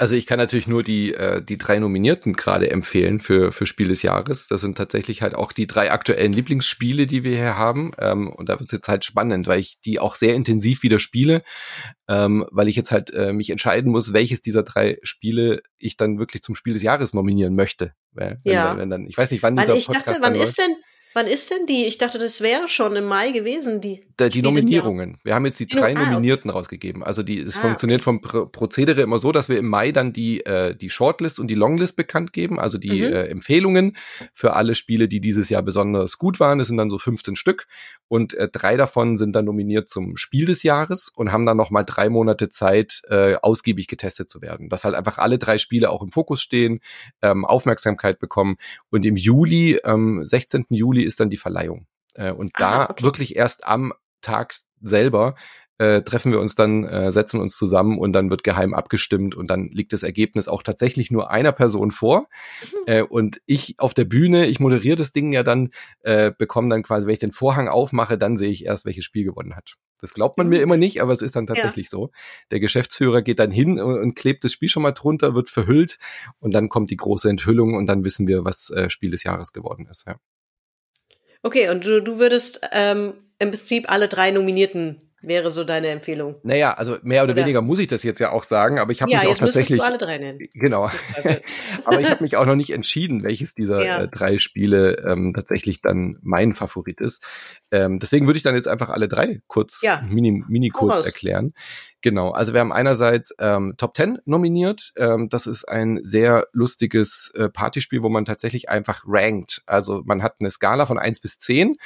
Also 0.00 0.14
ich 0.14 0.24
kann 0.24 0.38
natürlich 0.38 0.66
nur 0.66 0.82
die, 0.82 1.12
äh, 1.12 1.42
die 1.42 1.58
drei 1.58 1.78
Nominierten 1.78 2.32
gerade 2.32 2.70
empfehlen 2.70 3.20
für, 3.20 3.52
für 3.52 3.66
Spiel 3.66 3.88
des 3.88 4.00
Jahres. 4.00 4.48
Das 4.48 4.62
sind 4.62 4.78
tatsächlich 4.78 5.20
halt 5.20 5.34
auch 5.34 5.52
die 5.52 5.66
drei 5.66 5.92
aktuellen 5.92 6.32
Lieblingsspiele, 6.32 7.04
die 7.04 7.22
wir 7.22 7.36
hier 7.36 7.58
haben. 7.58 7.92
Ähm, 7.98 8.32
und 8.32 8.48
da 8.48 8.54
wird 8.54 8.68
es 8.68 8.72
jetzt 8.72 8.88
halt 8.88 9.04
spannend, 9.04 9.46
weil 9.46 9.60
ich 9.60 9.78
die 9.82 10.00
auch 10.00 10.14
sehr 10.14 10.34
intensiv 10.34 10.82
wieder 10.82 11.00
spiele, 11.00 11.42
ähm, 12.08 12.46
weil 12.50 12.68
ich 12.68 12.76
jetzt 12.76 12.92
halt 12.92 13.12
äh, 13.12 13.34
mich 13.34 13.50
entscheiden 13.50 13.92
muss, 13.92 14.14
welches 14.14 14.40
dieser 14.40 14.62
drei 14.62 14.98
Spiele 15.02 15.60
ich 15.76 15.98
dann 15.98 16.18
wirklich 16.18 16.40
zum 16.40 16.54
Spiel 16.54 16.72
des 16.72 16.82
Jahres 16.82 17.12
nominieren 17.12 17.54
möchte. 17.54 17.92
Wenn, 18.12 18.38
ja. 18.44 18.78
wenn 18.78 18.88
dann, 18.88 19.06
ich 19.06 19.18
weiß 19.18 19.30
nicht, 19.30 19.42
wann 19.42 19.56
dieser 19.56 19.76
ich 19.76 19.84
Podcast 19.84 20.08
dachte, 20.08 20.22
wann 20.22 20.34
ist 20.34 20.56
denn 20.56 20.76
Wann 21.12 21.26
ist 21.26 21.50
denn 21.50 21.66
die? 21.66 21.86
Ich 21.86 21.98
dachte, 21.98 22.18
das 22.18 22.40
wäre 22.40 22.68
schon 22.68 22.94
im 22.94 23.04
Mai 23.04 23.32
gewesen, 23.32 23.80
die. 23.80 24.06
Die, 24.28 24.42
Nominierungen. 24.42 25.18
Wir 25.24 25.34
haben 25.34 25.46
jetzt 25.46 25.60
die 25.60 25.66
drei 25.66 25.94
ah, 25.96 26.10
Nominierten 26.10 26.50
okay. 26.50 26.58
rausgegeben. 26.58 27.02
Also 27.02 27.22
die, 27.22 27.38
es 27.38 27.56
ah, 27.58 27.60
funktioniert 27.60 28.06
okay. 28.06 28.20
vom 28.30 28.52
Prozedere 28.52 29.00
immer 29.00 29.18
so, 29.18 29.32
dass 29.32 29.48
wir 29.48 29.58
im 29.58 29.68
Mai 29.68 29.92
dann 29.92 30.12
die, 30.12 30.44
äh, 30.44 30.74
die 30.74 30.90
Shortlist 30.90 31.38
und 31.40 31.48
die 31.48 31.54
Longlist 31.54 31.96
bekannt 31.96 32.32
geben, 32.32 32.60
also 32.60 32.78
die 32.78 33.02
mhm. 33.02 33.12
äh, 33.12 33.26
Empfehlungen 33.26 33.96
für 34.34 34.54
alle 34.54 34.74
Spiele, 34.74 35.08
die 35.08 35.20
dieses 35.20 35.48
Jahr 35.48 35.62
besonders 35.62 36.18
gut 36.18 36.40
waren. 36.40 36.58
Das 36.58 36.68
sind 36.68 36.76
dann 36.76 36.90
so 36.90 36.98
15 36.98 37.36
Stück 37.36 37.66
und 38.08 38.34
äh, 38.34 38.48
drei 38.48 38.76
davon 38.76 39.16
sind 39.16 39.36
dann 39.36 39.44
nominiert 39.44 39.88
zum 39.88 40.16
Spiel 40.16 40.44
des 40.44 40.62
Jahres 40.64 41.08
und 41.08 41.30
haben 41.30 41.46
dann 41.46 41.56
nochmal 41.56 41.84
drei 41.84 42.08
Monate 42.08 42.48
Zeit, 42.48 43.02
äh, 43.08 43.36
ausgiebig 43.36 43.86
getestet 43.86 44.28
zu 44.28 44.42
werden. 44.42 44.68
Dass 44.68 44.84
halt 44.84 44.96
einfach 44.96 45.18
alle 45.18 45.38
drei 45.38 45.58
Spiele 45.58 45.90
auch 45.90 46.02
im 46.02 46.08
Fokus 46.08 46.42
stehen, 46.42 46.80
ähm, 47.22 47.44
Aufmerksamkeit 47.44 48.18
bekommen 48.18 48.56
und 48.90 49.06
im 49.06 49.16
Juli, 49.16 49.78
ähm, 49.84 50.26
16. 50.26 50.66
Juli 50.70 51.04
ist 51.04 51.20
dann 51.20 51.30
die 51.30 51.36
Verleihung. 51.36 51.86
Äh, 52.14 52.32
und 52.32 52.52
ah, 52.54 52.58
da 52.58 52.90
okay. 52.90 53.04
wirklich 53.04 53.36
erst 53.36 53.66
am 53.66 53.92
Tag 54.20 54.54
selber 54.80 55.34
äh, 55.80 56.02
treffen 56.02 56.30
wir 56.30 56.40
uns 56.40 56.54
dann, 56.54 56.84
äh, 56.84 57.10
setzen 57.10 57.40
uns 57.40 57.56
zusammen 57.56 57.98
und 57.98 58.12
dann 58.12 58.30
wird 58.30 58.44
geheim 58.44 58.74
abgestimmt 58.74 59.34
und 59.34 59.48
dann 59.48 59.70
liegt 59.72 59.94
das 59.94 60.02
Ergebnis 60.02 60.46
auch 60.46 60.62
tatsächlich 60.62 61.10
nur 61.10 61.30
einer 61.30 61.52
Person 61.52 61.90
vor. 61.90 62.28
Mhm. 62.60 62.78
Äh, 62.84 63.02
und 63.02 63.40
ich 63.46 63.76
auf 63.78 63.94
der 63.94 64.04
Bühne, 64.04 64.46
ich 64.46 64.60
moderiere 64.60 64.96
das 64.96 65.12
Ding 65.12 65.32
ja 65.32 65.42
dann, 65.42 65.70
äh, 66.02 66.32
bekomme 66.36 66.68
dann 66.68 66.82
quasi, 66.82 67.06
wenn 67.06 67.14
ich 67.14 67.18
den 67.18 67.32
Vorhang 67.32 67.68
aufmache, 67.68 68.18
dann 68.18 68.36
sehe 68.36 68.50
ich 68.50 68.66
erst, 68.66 68.84
welches 68.84 69.06
Spiel 69.06 69.24
gewonnen 69.24 69.56
hat. 69.56 69.76
Das 70.02 70.12
glaubt 70.12 70.36
man 70.36 70.48
mhm. 70.48 70.50
mir 70.50 70.60
immer 70.60 70.76
nicht, 70.76 71.00
aber 71.00 71.14
es 71.14 71.22
ist 71.22 71.34
dann 71.34 71.46
tatsächlich 71.46 71.86
ja. 71.86 71.90
so. 71.90 72.10
Der 72.50 72.60
Geschäftsführer 72.60 73.22
geht 73.22 73.38
dann 73.38 73.50
hin 73.50 73.80
und, 73.80 73.98
und, 73.98 74.14
klebt 74.14 74.44
das 74.44 74.52
Spiel 74.52 74.68
schon 74.68 74.82
mal 74.82 74.92
drunter, 74.92 75.34
wird 75.34 75.48
verhüllt 75.48 75.98
und 76.40 76.52
dann 76.52 76.68
kommt 76.68 76.90
die 76.90 76.96
große 76.98 77.30
Enthüllung 77.30 77.72
und 77.72 77.86
dann 77.86 78.04
wissen 78.04 78.28
wir, 78.28 78.44
was 78.44 78.68
äh, 78.68 78.90
Spiel 78.90 79.12
des 79.12 79.24
Jahres 79.24 79.54
geworden 79.54 79.86
ist. 79.90 80.06
Ja. 80.06 80.16
Okay, 81.42 81.70
und 81.70 81.86
du, 81.86 82.02
du 82.02 82.18
würdest 82.18 82.60
ähm, 82.70 83.14
im 83.40 83.50
Prinzip 83.50 83.90
alle 83.90 84.06
drei 84.06 84.30
Nominierten 84.30 84.98
wäre 85.22 85.50
so 85.50 85.64
deine 85.64 85.88
Empfehlung. 85.88 86.36
Naja, 86.42 86.72
also 86.72 86.96
mehr 87.02 87.22
oder, 87.22 87.32
oder? 87.32 87.42
weniger 87.42 87.60
muss 87.60 87.78
ich 87.78 87.88
das 87.88 88.02
jetzt 88.02 88.20
ja 88.20 88.30
auch 88.30 88.42
sagen, 88.42 88.78
aber 88.78 88.92
ich 88.92 89.02
habe 89.02 89.12
ja, 89.12 89.20
mich 89.20 89.28
auch 89.28 89.36
tatsächlich. 89.36 89.78
Du 89.78 89.84
alle 89.84 89.98
drei 89.98 90.16
nennen. 90.18 90.38
Genau. 90.54 90.90
aber 91.84 92.00
ich 92.00 92.10
habe 92.10 92.22
mich 92.22 92.36
auch 92.36 92.46
noch 92.46 92.54
nicht 92.54 92.70
entschieden, 92.70 93.22
welches 93.22 93.54
dieser 93.54 93.84
ja. 93.84 94.02
äh, 94.02 94.08
drei 94.08 94.38
Spiele 94.38 94.96
ähm, 95.06 95.34
tatsächlich 95.34 95.82
dann 95.82 96.18
mein 96.22 96.54
Favorit 96.54 97.00
ist. 97.00 97.22
Ähm, 97.70 97.98
deswegen 97.98 98.26
würde 98.26 98.38
ich 98.38 98.42
dann 98.42 98.54
jetzt 98.54 98.68
einfach 98.68 98.88
alle 98.88 99.08
drei 99.08 99.40
kurz, 99.46 99.80
ja. 99.82 100.02
mini, 100.08 100.42
mini 100.48 100.70
kurz 100.70 101.06
erklären. 101.06 101.52
Genau, 102.00 102.30
also 102.30 102.54
wir 102.54 102.60
haben 102.60 102.72
einerseits 102.72 103.34
ähm, 103.38 103.74
Top 103.76 103.92
Ten 103.92 104.18
nominiert. 104.24 104.92
Ähm, 104.96 105.28
das 105.28 105.46
ist 105.46 105.64
ein 105.68 106.00
sehr 106.02 106.46
lustiges 106.52 107.30
äh, 107.34 107.50
Partyspiel, 107.50 108.02
wo 108.02 108.08
man 108.08 108.24
tatsächlich 108.24 108.70
einfach 108.70 109.02
rankt. 109.06 109.62
Also 109.66 110.00
man 110.06 110.22
hat 110.22 110.36
eine 110.40 110.50
Skala 110.50 110.86
von 110.86 110.98
eins 110.98 111.20
bis 111.20 111.38
zehn 111.38 111.76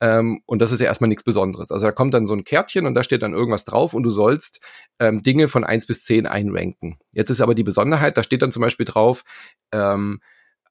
ähm, 0.00 0.42
und 0.46 0.60
das 0.60 0.72
ist 0.72 0.80
ja 0.80 0.86
erstmal 0.86 1.08
nichts 1.08 1.24
Besonderes. 1.24 1.72
Also 1.72 1.86
da 1.86 1.92
kommt 1.92 2.14
dann 2.14 2.26
so 2.26 2.34
ein 2.34 2.44
Kärtchen 2.44 2.86
und 2.86 2.94
da 2.94 3.02
steht 3.02 3.22
dann 3.22 3.34
irgendwas 3.34 3.64
drauf 3.64 3.94
und 3.94 4.04
du 4.04 4.10
sollst 4.10 4.64
ähm, 4.98 5.22
Dinge 5.22 5.48
von 5.48 5.64
eins 5.64 5.86
bis 5.86 6.04
zehn 6.04 6.26
einranken. 6.26 6.98
Jetzt 7.10 7.30
ist 7.30 7.40
aber 7.40 7.54
die 7.54 7.64
Besonderheit, 7.64 8.16
da 8.16 8.22
steht 8.22 8.42
dann 8.42 8.52
zum 8.52 8.62
Beispiel 8.62 8.86
drauf, 8.86 9.24
ähm, 9.72 10.20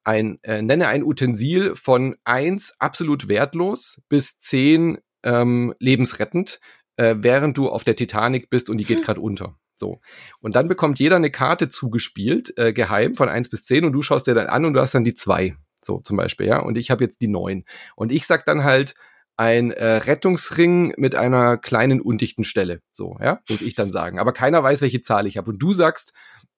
ein, 0.04 0.38
äh, 0.42 0.62
nenne 0.62 0.88
ein 0.88 1.04
Utensil 1.04 1.76
von 1.76 2.16
eins 2.24 2.76
absolut 2.80 3.28
wertlos 3.28 4.00
bis 4.08 4.38
zehn 4.38 4.98
ähm, 5.22 5.74
lebensrettend, 5.78 6.60
äh, 6.96 7.16
während 7.18 7.58
du 7.58 7.68
auf 7.68 7.84
der 7.84 7.96
Titanic 7.96 8.48
bist 8.48 8.70
und 8.70 8.78
die 8.78 8.84
geht 8.84 9.02
gerade 9.04 9.20
unter. 9.20 9.58
So. 9.74 10.00
Und 10.40 10.56
dann 10.56 10.68
bekommt 10.68 10.98
jeder 10.98 11.16
eine 11.16 11.30
Karte 11.30 11.68
zugespielt, 11.68 12.56
äh, 12.56 12.72
geheim 12.72 13.14
von 13.14 13.28
eins 13.28 13.50
bis 13.50 13.64
zehn 13.64 13.84
und 13.84 13.92
du 13.92 14.02
schaust 14.02 14.26
dir 14.26 14.34
dann 14.34 14.46
an 14.46 14.64
und 14.64 14.72
du 14.72 14.80
hast 14.80 14.94
dann 14.94 15.04
die 15.04 15.14
zwei. 15.14 15.56
So 15.82 15.98
zum 16.00 16.16
Beispiel, 16.16 16.46
ja. 16.46 16.58
Und 16.58 16.76
ich 16.78 16.90
habe 16.90 17.04
jetzt 17.04 17.20
die 17.20 17.28
neun. 17.28 17.64
Und 17.94 18.10
ich 18.10 18.26
sag 18.26 18.44
dann 18.44 18.64
halt, 18.64 18.94
ein 19.38 19.70
äh, 19.70 19.86
Rettungsring 19.86 20.94
mit 20.96 21.14
einer 21.14 21.56
kleinen 21.56 22.00
undichten 22.00 22.42
Stelle. 22.44 22.82
So, 22.92 23.16
ja, 23.20 23.40
muss 23.48 23.62
ich 23.62 23.76
dann 23.76 23.90
sagen. 23.90 24.18
Aber 24.18 24.32
keiner 24.32 24.62
weiß, 24.62 24.82
welche 24.82 25.00
Zahl 25.00 25.26
ich 25.26 25.38
habe. 25.38 25.52
Und 25.52 25.60
du 25.60 25.72
sagst 25.74 26.12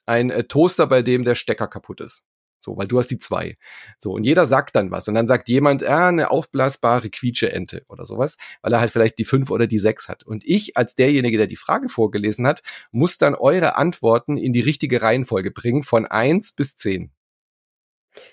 ein 0.06 0.30
äh, 0.30 0.44
Toaster, 0.44 0.86
bei 0.86 1.02
dem 1.02 1.24
der 1.24 1.34
Stecker 1.34 1.68
kaputt 1.68 2.00
ist. 2.00 2.22
So, 2.62 2.76
weil 2.76 2.88
du 2.88 2.98
hast 2.98 3.08
die 3.08 3.18
zwei. 3.18 3.56
So, 3.98 4.12
und 4.12 4.24
jeder 4.24 4.46
sagt 4.46 4.76
dann 4.76 4.90
was. 4.90 5.08
Und 5.08 5.14
dann 5.14 5.26
sagt 5.26 5.50
jemand, 5.50 5.82
ah, 5.84 6.08
eine 6.08 6.30
aufblasbare 6.30 7.10
Quietscheente 7.10 7.84
oder 7.88 8.06
sowas, 8.06 8.38
weil 8.62 8.72
er 8.72 8.80
halt 8.80 8.90
vielleicht 8.90 9.18
die 9.18 9.24
fünf 9.24 9.50
oder 9.50 9.66
die 9.66 9.78
sechs 9.78 10.08
hat. 10.08 10.24
Und 10.24 10.42
ich, 10.46 10.76
als 10.76 10.94
derjenige, 10.94 11.36
der 11.36 11.46
die 11.46 11.56
Frage 11.56 11.90
vorgelesen 11.90 12.46
hat, 12.46 12.62
muss 12.92 13.18
dann 13.18 13.34
eure 13.34 13.76
Antworten 13.76 14.38
in 14.38 14.54
die 14.54 14.60
richtige 14.60 15.02
Reihenfolge 15.02 15.50
bringen, 15.50 15.82
von 15.82 16.06
eins 16.06 16.52
bis 16.54 16.76
zehn. 16.76 17.12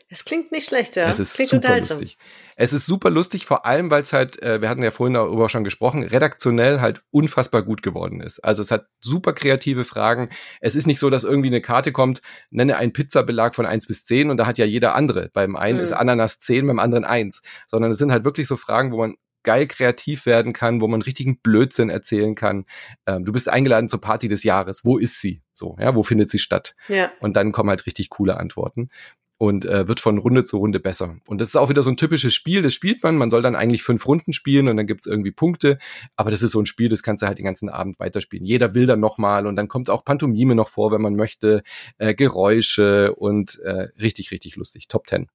Es 0.09 0.25
klingt 0.25 0.51
nicht 0.51 0.67
schlecht, 0.67 0.95
ja. 0.95 1.07
Es 1.07 1.19
ist 1.19 1.35
klingt 1.35 1.51
super 1.51 1.77
lustig. 1.77 2.17
Es 2.55 2.73
ist 2.73 2.85
super 2.85 3.09
lustig, 3.09 3.45
vor 3.45 3.65
allem, 3.65 3.91
weil 3.91 4.01
es 4.01 4.13
halt, 4.13 4.41
äh, 4.41 4.61
wir 4.61 4.69
hatten 4.69 4.81
ja 4.81 4.91
vorhin 4.91 5.13
darüber 5.13 5.49
schon 5.49 5.63
gesprochen, 5.63 6.03
redaktionell 6.03 6.81
halt 6.81 7.03
unfassbar 7.11 7.61
gut 7.61 7.83
geworden 7.83 8.21
ist. 8.21 8.39
Also 8.39 8.61
es 8.61 8.71
hat 8.71 8.87
super 8.99 9.33
kreative 9.33 9.85
Fragen. 9.85 10.29
Es 10.61 10.75
ist 10.75 10.87
nicht 10.87 10.99
so, 10.99 11.09
dass 11.09 11.23
irgendwie 11.23 11.49
eine 11.49 11.61
Karte 11.61 11.91
kommt, 11.91 12.21
nenne 12.49 12.77
einen 12.77 12.93
Pizzabelag 12.93 13.53
von 13.53 13.65
eins 13.65 13.85
bis 13.85 14.05
zehn 14.05 14.29
und 14.31 14.37
da 14.37 14.47
hat 14.47 14.57
ja 14.57 14.65
jeder 14.65 14.95
andere. 14.95 15.29
Beim 15.33 15.55
einen 15.55 15.77
mhm. 15.77 15.83
ist 15.83 15.93
Ananas 15.93 16.39
zehn, 16.39 16.65
beim 16.65 16.79
anderen 16.79 17.05
eins. 17.05 17.43
Sondern 17.67 17.91
es 17.91 17.97
sind 17.97 18.11
halt 18.11 18.25
wirklich 18.25 18.47
so 18.47 18.57
Fragen, 18.57 18.91
wo 18.91 18.97
man 18.97 19.15
geil 19.43 19.67
kreativ 19.67 20.25
werden 20.25 20.51
kann, 20.51 20.81
wo 20.81 20.87
man 20.87 21.01
richtigen 21.01 21.39
Blödsinn 21.39 21.89
erzählen 21.89 22.35
kann. 22.35 22.65
Ähm, 23.05 23.23
du 23.23 23.31
bist 23.31 23.47
eingeladen 23.47 23.87
zur 23.87 24.01
Party 24.01 24.27
des 24.27 24.43
Jahres. 24.43 24.83
Wo 24.83 24.97
ist 24.97 25.21
sie? 25.21 25.41
So, 25.53 25.77
ja, 25.79 25.95
wo 25.95 26.03
findet 26.03 26.29
sie 26.29 26.39
statt? 26.39 26.75
Ja. 26.89 27.11
Und 27.21 27.37
dann 27.37 27.51
kommen 27.51 27.69
halt 27.69 27.85
richtig 27.85 28.09
coole 28.09 28.37
Antworten 28.37 28.89
und 29.37 29.65
äh, 29.65 29.87
wird 29.87 29.99
von 29.99 30.17
Runde 30.17 30.43
zu 30.43 30.57
Runde 30.57 30.79
besser. 30.79 31.17
Und 31.27 31.39
das 31.39 31.49
ist 31.49 31.55
auch 31.55 31.69
wieder 31.69 31.83
so 31.83 31.89
ein 31.89 31.97
typisches 31.97 32.33
Spiel, 32.33 32.61
das 32.61 32.73
spielt 32.73 33.03
man. 33.03 33.17
Man 33.17 33.29
soll 33.29 33.41
dann 33.41 33.55
eigentlich 33.55 33.83
fünf 33.83 34.05
Runden 34.07 34.33
spielen 34.33 34.67
und 34.67 34.77
dann 34.77 34.87
gibt's 34.87 35.07
irgendwie 35.07 35.31
Punkte. 35.31 35.77
Aber 36.15 36.31
das 36.31 36.41
ist 36.41 36.51
so 36.51 36.59
ein 36.59 36.65
Spiel, 36.65 36.89
das 36.89 37.03
kannst 37.03 37.21
du 37.21 37.27
halt 37.27 37.37
den 37.37 37.45
ganzen 37.45 37.69
Abend 37.69 37.99
weiterspielen. 37.99 38.45
Jeder 38.45 38.73
will 38.73 38.85
dann 38.85 38.99
nochmal 38.99 39.45
und 39.45 39.55
dann 39.55 39.67
kommt 39.67 39.89
auch 39.89 40.03
Pantomime 40.03 40.55
noch 40.55 40.69
vor, 40.69 40.91
wenn 40.91 41.01
man 41.01 41.15
möchte, 41.15 41.63
äh, 41.97 42.15
Geräusche 42.15 43.13
und 43.15 43.59
äh, 43.59 43.89
richtig, 43.99 44.31
richtig 44.31 44.55
lustig. 44.55 44.87
Top 44.87 45.07
10. 45.07 45.27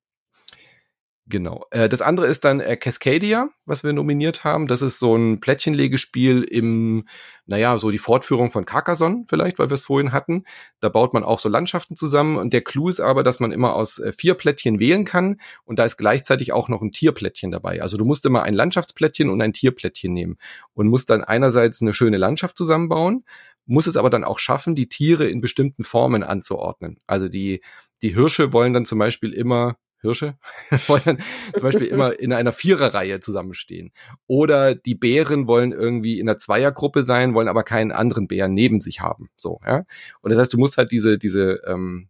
Genau. 1.26 1.66
Äh, 1.70 1.88
das 1.88 2.02
andere 2.02 2.26
ist 2.26 2.44
dann 2.44 2.58
äh, 2.58 2.76
Cascadia, 2.76 3.48
was 3.64 3.84
wir 3.84 3.92
nominiert 3.92 4.42
haben. 4.42 4.66
Das 4.66 4.82
ist 4.82 4.98
so 4.98 5.14
ein 5.14 5.38
Plättchenlegespiel 5.38 6.42
im, 6.42 7.06
naja, 7.46 7.78
so 7.78 7.92
die 7.92 7.98
Fortführung 7.98 8.50
von 8.50 8.64
Carcassonne 8.64 9.24
vielleicht, 9.28 9.60
weil 9.60 9.70
wir 9.70 9.74
es 9.74 9.84
vorhin 9.84 10.10
hatten. 10.10 10.44
Da 10.80 10.88
baut 10.88 11.14
man 11.14 11.22
auch 11.22 11.38
so 11.38 11.48
Landschaften 11.48 11.94
zusammen 11.94 12.38
und 12.38 12.52
der 12.52 12.62
Clou 12.62 12.88
ist 12.88 12.98
aber, 12.98 13.22
dass 13.22 13.38
man 13.38 13.52
immer 13.52 13.76
aus 13.76 14.00
äh, 14.00 14.12
vier 14.12 14.34
Plättchen 14.34 14.80
wählen 14.80 15.04
kann 15.04 15.40
und 15.64 15.78
da 15.78 15.84
ist 15.84 15.96
gleichzeitig 15.96 16.52
auch 16.52 16.68
noch 16.68 16.82
ein 16.82 16.90
Tierplättchen 16.90 17.52
dabei. 17.52 17.82
Also 17.82 17.96
du 17.96 18.04
musst 18.04 18.26
immer 18.26 18.42
ein 18.42 18.54
Landschaftsplättchen 18.54 19.30
und 19.30 19.40
ein 19.42 19.52
Tierplättchen 19.52 20.12
nehmen 20.12 20.38
und 20.74 20.88
musst 20.88 21.08
dann 21.08 21.22
einerseits 21.22 21.80
eine 21.82 21.94
schöne 21.94 22.16
Landschaft 22.16 22.58
zusammenbauen, 22.58 23.24
muss 23.64 23.86
es 23.86 23.96
aber 23.96 24.10
dann 24.10 24.24
auch 24.24 24.40
schaffen, 24.40 24.74
die 24.74 24.88
Tiere 24.88 25.28
in 25.28 25.40
bestimmten 25.40 25.84
Formen 25.84 26.24
anzuordnen. 26.24 26.98
Also 27.06 27.28
die, 27.28 27.62
die 28.02 28.12
Hirsche 28.12 28.52
wollen 28.52 28.72
dann 28.72 28.84
zum 28.84 28.98
Beispiel 28.98 29.32
immer 29.32 29.76
Hirsche 30.02 30.36
wollen 30.86 31.22
zum 31.54 31.62
Beispiel 31.62 31.86
immer 31.86 32.12
in 32.20 32.32
einer 32.32 32.52
Viererreihe 32.52 33.20
zusammenstehen. 33.20 33.92
Oder 34.26 34.74
die 34.74 34.94
Bären 34.94 35.46
wollen 35.46 35.72
irgendwie 35.72 36.20
in 36.20 36.28
einer 36.28 36.38
Zweiergruppe 36.38 37.04
sein, 37.04 37.34
wollen 37.34 37.48
aber 37.48 37.64
keinen 37.64 37.92
anderen 37.92 38.28
Bären 38.28 38.52
neben 38.52 38.80
sich 38.80 39.00
haben. 39.00 39.30
So, 39.36 39.60
ja. 39.64 39.84
Und 40.20 40.30
das 40.30 40.38
heißt, 40.38 40.52
du 40.52 40.58
musst 40.58 40.76
halt 40.76 40.90
diese, 40.90 41.18
diese, 41.18 41.62
ähm, 41.66 42.08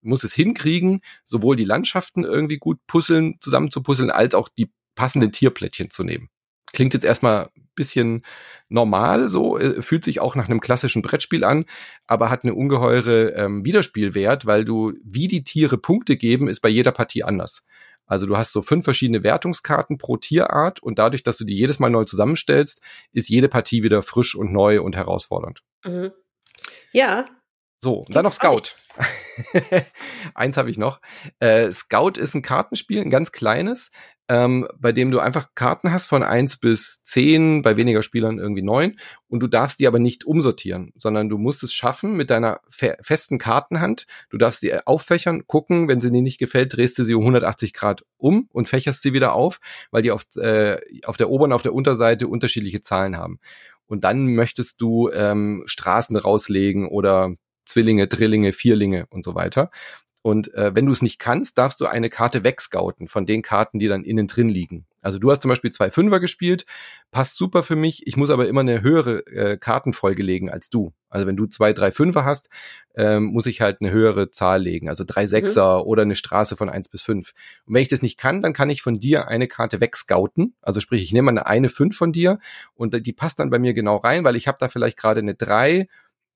musst 0.00 0.24
es 0.24 0.32
hinkriegen, 0.32 1.00
sowohl 1.24 1.56
die 1.56 1.64
Landschaften 1.64 2.24
irgendwie 2.24 2.58
gut 2.58 2.78
puzzeln, 2.86 3.36
zusammen 3.40 3.70
zu 3.70 3.82
puzzeln, 3.82 4.10
als 4.10 4.34
auch 4.34 4.48
die 4.48 4.70
passenden 4.94 5.32
Tierplättchen 5.32 5.90
zu 5.90 6.04
nehmen. 6.04 6.28
Klingt 6.72 6.94
jetzt 6.94 7.04
erstmal 7.04 7.50
bisschen 7.74 8.24
normal, 8.68 9.30
so 9.30 9.58
äh, 9.58 9.82
fühlt 9.82 10.04
sich 10.04 10.20
auch 10.20 10.34
nach 10.34 10.48
einem 10.48 10.60
klassischen 10.60 11.02
Brettspiel 11.02 11.44
an, 11.44 11.64
aber 12.06 12.30
hat 12.30 12.44
eine 12.44 12.54
ungeheure 12.54 13.34
ähm, 13.34 13.64
Wiederspielwert, 13.64 14.46
weil 14.46 14.64
du, 14.64 14.92
wie 15.04 15.28
die 15.28 15.44
Tiere 15.44 15.78
Punkte 15.78 16.16
geben, 16.16 16.48
ist 16.48 16.60
bei 16.60 16.68
jeder 16.68 16.92
Partie 16.92 17.24
anders. 17.24 17.66
Also 18.06 18.26
du 18.26 18.36
hast 18.36 18.52
so 18.52 18.62
fünf 18.62 18.84
verschiedene 18.84 19.22
Wertungskarten 19.22 19.96
pro 19.96 20.16
Tierart 20.16 20.82
und 20.82 20.98
dadurch, 20.98 21.22
dass 21.22 21.38
du 21.38 21.44
die 21.44 21.56
jedes 21.56 21.78
Mal 21.78 21.90
neu 21.90 22.04
zusammenstellst, 22.04 22.82
ist 23.12 23.28
jede 23.28 23.48
Partie 23.48 23.82
wieder 23.82 24.02
frisch 24.02 24.34
und 24.34 24.52
neu 24.52 24.82
und 24.82 24.96
herausfordernd. 24.96 25.62
Mhm. 25.84 26.12
Ja. 26.92 27.24
So, 27.82 27.96
und 27.96 28.14
dann 28.14 28.24
noch 28.24 28.32
Scout. 28.32 28.76
Eins 30.34 30.56
habe 30.56 30.70
ich 30.70 30.78
noch. 30.78 31.00
Äh, 31.40 31.72
Scout 31.72 32.12
ist 32.16 32.34
ein 32.34 32.42
Kartenspiel, 32.42 33.00
ein 33.00 33.10
ganz 33.10 33.32
kleines 33.32 33.90
ähm, 34.32 34.66
bei 34.78 34.92
dem 34.92 35.10
du 35.10 35.18
einfach 35.18 35.48
Karten 35.54 35.92
hast 35.92 36.06
von 36.06 36.22
eins 36.22 36.56
bis 36.56 37.02
zehn, 37.02 37.60
bei 37.60 37.76
weniger 37.76 38.02
Spielern 38.02 38.38
irgendwie 38.38 38.62
neun 38.62 38.96
und 39.28 39.40
du 39.40 39.46
darfst 39.46 39.80
die 39.80 39.86
aber 39.86 39.98
nicht 39.98 40.24
umsortieren, 40.24 40.92
sondern 40.96 41.28
du 41.28 41.36
musst 41.36 41.62
es 41.62 41.74
schaffen 41.74 42.16
mit 42.16 42.30
deiner 42.30 42.60
fe 42.70 42.96
festen 43.02 43.36
Kartenhand. 43.38 44.06
Du 44.30 44.38
darfst 44.38 44.62
die 44.62 44.74
auffächern, 44.86 45.46
gucken, 45.46 45.86
wenn 45.88 46.00
sie 46.00 46.10
dir 46.10 46.22
nicht 46.22 46.38
gefällt, 46.38 46.74
drehst 46.74 46.98
du 46.98 47.04
sie 47.04 47.14
um 47.14 47.22
180 47.22 47.74
Grad 47.74 48.04
um 48.16 48.48
und 48.52 48.70
fächerst 48.70 49.02
sie 49.02 49.12
wieder 49.12 49.34
auf, 49.34 49.58
weil 49.90 50.02
die 50.02 50.12
auf, 50.12 50.24
äh, 50.36 50.78
auf 51.04 51.16
der 51.16 51.28
Ober- 51.28 51.44
und 51.44 51.52
auf 51.52 51.62
der 51.62 51.74
Unterseite 51.74 52.28
unterschiedliche 52.28 52.80
Zahlen 52.80 53.16
haben. 53.16 53.38
Und 53.86 54.04
dann 54.04 54.34
möchtest 54.34 54.80
du 54.80 55.10
ähm, 55.10 55.64
Straßen 55.66 56.16
rauslegen 56.16 56.88
oder 56.88 57.34
Zwillinge, 57.64 58.08
Drillinge, 58.08 58.52
Vierlinge 58.52 59.06
und 59.10 59.24
so 59.24 59.34
weiter. 59.34 59.70
Und 60.22 60.54
äh, 60.54 60.74
wenn 60.74 60.86
du 60.86 60.92
es 60.92 61.02
nicht 61.02 61.18
kannst, 61.18 61.58
darfst 61.58 61.80
du 61.80 61.86
eine 61.86 62.08
Karte 62.08 62.44
wegscouten 62.44 63.08
von 63.08 63.26
den 63.26 63.42
Karten, 63.42 63.80
die 63.80 63.88
dann 63.88 64.04
innen 64.04 64.28
drin 64.28 64.48
liegen. 64.48 64.86
Also 65.00 65.18
du 65.18 65.32
hast 65.32 65.42
zum 65.42 65.48
Beispiel 65.48 65.72
zwei 65.72 65.90
Fünfer 65.90 66.20
gespielt, 66.20 66.64
passt 67.10 67.34
super 67.34 67.64
für 67.64 67.74
mich. 67.74 68.06
Ich 68.06 68.16
muss 68.16 68.30
aber 68.30 68.46
immer 68.46 68.60
eine 68.60 68.82
höhere 68.82 69.26
äh, 69.26 69.56
Kartenfolge 69.58 70.22
legen 70.22 70.48
als 70.48 70.70
du. 70.70 70.92
Also 71.10 71.26
wenn 71.26 71.36
du 71.36 71.46
zwei, 71.46 71.72
drei 71.72 71.90
Fünfer 71.90 72.24
hast, 72.24 72.50
ähm, 72.94 73.24
muss 73.24 73.46
ich 73.46 73.60
halt 73.60 73.78
eine 73.80 73.90
höhere 73.90 74.30
Zahl 74.30 74.62
legen. 74.62 74.88
Also 74.88 75.02
drei 75.04 75.24
mhm. 75.24 75.28
Sechser 75.28 75.78
mhm. 75.78 75.88
oder 75.88 76.02
eine 76.02 76.14
Straße 76.14 76.56
von 76.56 76.70
eins 76.70 76.88
bis 76.88 77.02
fünf. 77.02 77.32
Und 77.66 77.74
wenn 77.74 77.82
ich 77.82 77.88
das 77.88 78.00
nicht 78.00 78.16
kann, 78.16 78.42
dann 78.42 78.52
kann 78.52 78.70
ich 78.70 78.80
von 78.80 79.00
dir 79.00 79.26
eine 79.26 79.48
Karte 79.48 79.80
wegscouten. 79.80 80.54
Also 80.62 80.78
sprich, 80.78 81.02
ich 81.02 81.12
nehme 81.12 81.32
eine 81.32 81.46
eine 81.46 81.68
Fünf 81.68 81.96
von 81.96 82.12
dir 82.12 82.38
und 82.74 83.04
die 83.04 83.12
passt 83.12 83.40
dann 83.40 83.50
bei 83.50 83.58
mir 83.58 83.74
genau 83.74 83.96
rein, 83.96 84.22
weil 84.22 84.36
ich 84.36 84.46
habe 84.46 84.58
da 84.60 84.68
vielleicht 84.68 84.96
gerade 84.96 85.18
eine 85.18 85.34
drei, 85.34 85.88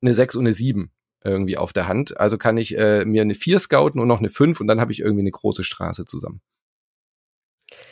eine 0.02 0.12
sechs 0.12 0.34
und 0.34 0.42
eine 0.42 0.52
sieben 0.52 0.90
irgendwie 1.24 1.56
auf 1.56 1.72
der 1.72 1.88
Hand. 1.88 2.18
Also 2.18 2.38
kann 2.38 2.56
ich 2.56 2.76
äh, 2.76 3.04
mir 3.04 3.22
eine 3.22 3.34
4 3.34 3.58
scouten 3.58 4.00
und 4.00 4.08
noch 4.08 4.20
eine 4.20 4.30
5 4.30 4.60
und 4.60 4.66
dann 4.66 4.80
habe 4.80 4.92
ich 4.92 5.00
irgendwie 5.00 5.22
eine 5.22 5.30
große 5.30 5.64
Straße 5.64 6.04
zusammen. 6.04 6.40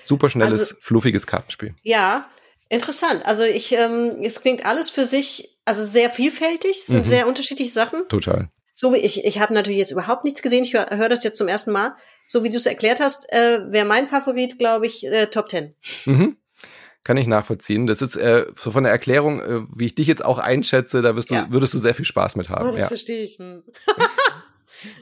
Super 0.00 0.30
schnelles, 0.30 0.60
also, 0.60 0.74
fluffiges 0.80 1.26
Kartenspiel. 1.26 1.74
Ja, 1.82 2.28
interessant. 2.68 3.24
Also 3.24 3.42
ich, 3.42 3.72
ähm, 3.72 4.18
es 4.22 4.40
klingt 4.40 4.64
alles 4.64 4.90
für 4.90 5.06
sich, 5.06 5.58
also 5.64 5.82
sehr 5.84 6.10
vielfältig, 6.10 6.72
es 6.72 6.86
sind 6.86 6.98
mhm. 6.98 7.04
sehr 7.04 7.26
unterschiedliche 7.26 7.72
Sachen. 7.72 8.06
Total. 8.08 8.50
So 8.72 8.92
wie 8.92 8.98
ich, 8.98 9.24
ich 9.24 9.38
habe 9.38 9.54
natürlich 9.54 9.78
jetzt 9.78 9.92
überhaupt 9.92 10.24
nichts 10.24 10.42
gesehen, 10.42 10.64
ich 10.64 10.74
höre 10.74 10.90
hör 10.90 11.08
das 11.08 11.24
jetzt 11.24 11.38
zum 11.38 11.48
ersten 11.48 11.72
Mal. 11.72 11.96
So 12.26 12.42
wie 12.42 12.50
du 12.50 12.56
es 12.56 12.66
erklärt 12.66 13.00
hast, 13.00 13.30
äh, 13.32 13.70
wäre 13.70 13.84
mein 13.84 14.08
Favorit, 14.08 14.58
glaube 14.58 14.86
ich, 14.86 15.06
äh, 15.06 15.26
Top 15.26 15.50
10. 15.50 15.74
Mhm. 16.06 16.36
Kann 17.04 17.18
ich 17.18 17.26
nachvollziehen. 17.26 17.86
Das 17.86 18.00
ist 18.00 18.16
äh, 18.16 18.46
so 18.56 18.70
von 18.70 18.84
der 18.84 18.92
Erklärung, 18.92 19.40
äh, 19.40 19.60
wie 19.74 19.84
ich 19.84 19.94
dich 19.94 20.06
jetzt 20.06 20.24
auch 20.24 20.38
einschätze, 20.38 21.02
da 21.02 21.14
wirst 21.16 21.30
du, 21.30 21.34
ja. 21.34 21.46
würdest 21.50 21.74
du 21.74 21.78
sehr 21.78 21.94
viel 21.94 22.06
Spaß 22.06 22.36
mit 22.36 22.48
haben. 22.48 22.66
Oh, 22.66 22.72
das 22.72 22.80
ja. 22.80 22.88
verstehe 22.88 23.22
ich. 23.22 23.38
Hm. 23.38 23.62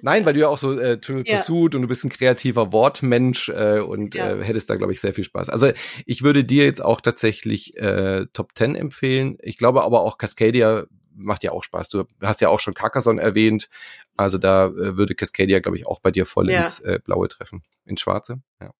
Nein, 0.02 0.26
weil 0.26 0.34
du 0.34 0.40
ja 0.40 0.48
auch 0.48 0.58
so 0.58 0.78
äh, 0.78 0.98
Trivial 0.98 1.24
ja. 1.26 1.36
Pursuit 1.36 1.74
und 1.74 1.82
du 1.82 1.88
bist 1.88 2.04
ein 2.04 2.10
kreativer 2.10 2.72
Wortmensch 2.72 3.48
äh, 3.48 3.80
und 3.80 4.14
ja. 4.14 4.32
äh, 4.32 4.42
hättest 4.42 4.68
da, 4.70 4.76
glaube 4.76 4.92
ich, 4.92 5.00
sehr 5.00 5.14
viel 5.14 5.24
Spaß. 5.24 5.48
Also 5.48 5.70
ich 6.06 6.22
würde 6.22 6.44
dir 6.44 6.64
jetzt 6.64 6.82
auch 6.84 7.00
tatsächlich 7.00 7.76
äh, 7.78 8.26
Top 8.32 8.50
10 8.56 8.74
empfehlen. 8.74 9.38
Ich 9.40 9.56
glaube 9.56 9.82
aber 9.82 10.00
auch 10.00 10.18
Cascadia 10.18 10.86
macht 11.14 11.44
ja 11.44 11.52
auch 11.52 11.62
Spaß. 11.62 11.88
Du 11.90 12.04
hast 12.20 12.40
ja 12.40 12.48
auch 12.48 12.60
schon 12.60 12.74
Carcassonne 12.74 13.20
erwähnt. 13.20 13.68
Also 14.16 14.38
da 14.38 14.66
äh, 14.66 14.96
würde 14.96 15.14
Cascadia, 15.14 15.60
glaube 15.60 15.78
ich, 15.78 15.86
auch 15.86 16.00
bei 16.00 16.10
dir 16.10 16.26
voll 16.26 16.50
ja. 16.50 16.60
ins 16.60 16.80
äh, 16.80 16.98
Blaue 17.04 17.28
treffen. 17.28 17.62
Ins 17.84 18.00
Schwarze. 18.00 18.40
Ja. 18.60 18.70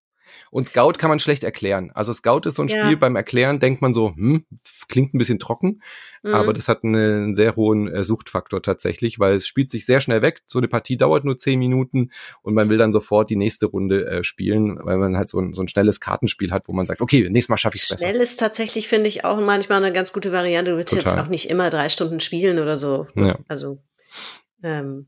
Und 0.51 0.67
Scout 0.67 0.93
kann 0.93 1.09
man 1.09 1.19
schlecht 1.19 1.43
erklären. 1.43 1.91
Also 1.93 2.13
Scout 2.13 2.41
ist 2.45 2.55
so 2.55 2.63
ein 2.63 2.67
ja. 2.67 2.83
Spiel, 2.83 2.97
beim 2.97 3.15
Erklären 3.15 3.59
denkt 3.59 3.81
man 3.81 3.93
so, 3.93 4.13
hm, 4.15 4.45
klingt 4.87 5.13
ein 5.13 5.17
bisschen 5.17 5.39
trocken, 5.39 5.81
mhm. 6.21 6.33
aber 6.33 6.53
das 6.53 6.67
hat 6.67 6.83
einen 6.83 7.35
sehr 7.35 7.55
hohen 7.55 7.87
äh, 7.87 8.03
Suchtfaktor 8.03 8.61
tatsächlich, 8.61 9.19
weil 9.19 9.35
es 9.35 9.47
spielt 9.47 9.71
sich 9.71 9.85
sehr 9.85 10.01
schnell 10.01 10.21
weg. 10.21 10.41
So 10.47 10.59
eine 10.59 10.67
Partie 10.67 10.97
dauert 10.97 11.25
nur 11.25 11.37
zehn 11.37 11.59
Minuten 11.59 12.11
und 12.41 12.53
man 12.53 12.69
will 12.69 12.77
dann 12.77 12.93
sofort 12.93 13.29
die 13.29 13.35
nächste 13.35 13.67
Runde 13.67 14.05
äh, 14.05 14.23
spielen, 14.23 14.79
weil 14.83 14.97
man 14.97 15.17
halt 15.17 15.29
so 15.29 15.39
ein, 15.39 15.53
so 15.53 15.61
ein 15.61 15.67
schnelles 15.67 15.99
Kartenspiel 15.99 16.51
hat, 16.51 16.67
wo 16.67 16.73
man 16.73 16.85
sagt, 16.85 17.01
okay, 17.01 17.29
nächstes 17.29 17.49
Mal 17.49 17.57
schaffe 17.57 17.75
ich 17.75 17.83
es 17.83 17.89
besser. 17.89 18.07
Schnell 18.07 18.21
ist 18.21 18.39
tatsächlich, 18.39 18.87
finde 18.87 19.07
ich, 19.07 19.25
auch 19.25 19.39
manchmal 19.39 19.83
eine 19.83 19.93
ganz 19.93 20.13
gute 20.13 20.31
Variante. 20.31 20.71
Du 20.71 20.77
willst 20.77 20.93
Total. 20.93 21.13
jetzt 21.13 21.25
auch 21.25 21.29
nicht 21.29 21.49
immer 21.49 21.69
drei 21.69 21.89
Stunden 21.89 22.19
spielen 22.19 22.59
oder 22.59 22.77
so. 22.77 23.07
Ja. 23.15 23.37
Also 23.47 23.79
ähm, 24.63 25.07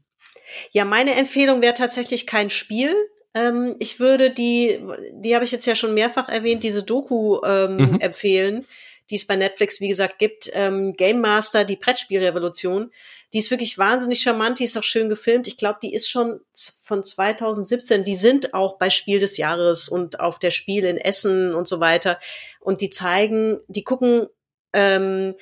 ja, 0.71 0.85
meine 0.85 1.15
Empfehlung 1.15 1.61
wäre 1.61 1.73
tatsächlich 1.73 2.27
kein 2.27 2.49
Spiel, 2.49 2.93
ähm, 3.35 3.75
ich 3.79 3.99
würde 3.99 4.31
die, 4.31 4.79
die 5.11 5.35
habe 5.35 5.45
ich 5.45 5.51
jetzt 5.51 5.65
ja 5.65 5.75
schon 5.75 5.93
mehrfach 5.93 6.29
erwähnt, 6.29 6.63
diese 6.63 6.83
Doku 6.83 7.41
ähm, 7.45 7.77
mhm. 7.77 7.99
empfehlen, 7.99 8.65
die 9.09 9.15
es 9.15 9.27
bei 9.27 9.35
Netflix, 9.35 9.81
wie 9.81 9.89
gesagt, 9.89 10.17
gibt. 10.17 10.49
Ähm, 10.53 10.95
Game 10.95 11.19
Master, 11.19 11.65
die 11.65 11.75
Brettspielrevolution. 11.75 12.91
Die 13.33 13.37
ist 13.39 13.51
wirklich 13.51 13.77
wahnsinnig 13.77 14.21
charmant, 14.21 14.59
die 14.59 14.63
ist 14.63 14.77
auch 14.77 14.83
schön 14.83 15.09
gefilmt. 15.09 15.47
Ich 15.47 15.57
glaube, 15.57 15.79
die 15.83 15.93
ist 15.93 16.09
schon 16.09 16.39
von 16.81 17.03
2017. 17.03 18.05
Die 18.05 18.15
sind 18.15 18.53
auch 18.53 18.77
bei 18.77 18.89
Spiel 18.89 19.19
des 19.19 19.35
Jahres 19.35 19.89
und 19.89 20.21
auf 20.21 20.39
der 20.39 20.51
Spiel 20.51 20.85
in 20.85 20.97
Essen 20.97 21.53
und 21.53 21.67
so 21.67 21.81
weiter. 21.81 22.17
Und 22.61 22.79
die 22.79 22.89
zeigen, 22.89 23.59
die 23.67 23.83
gucken, 23.83 24.27
ähm, 24.71 25.35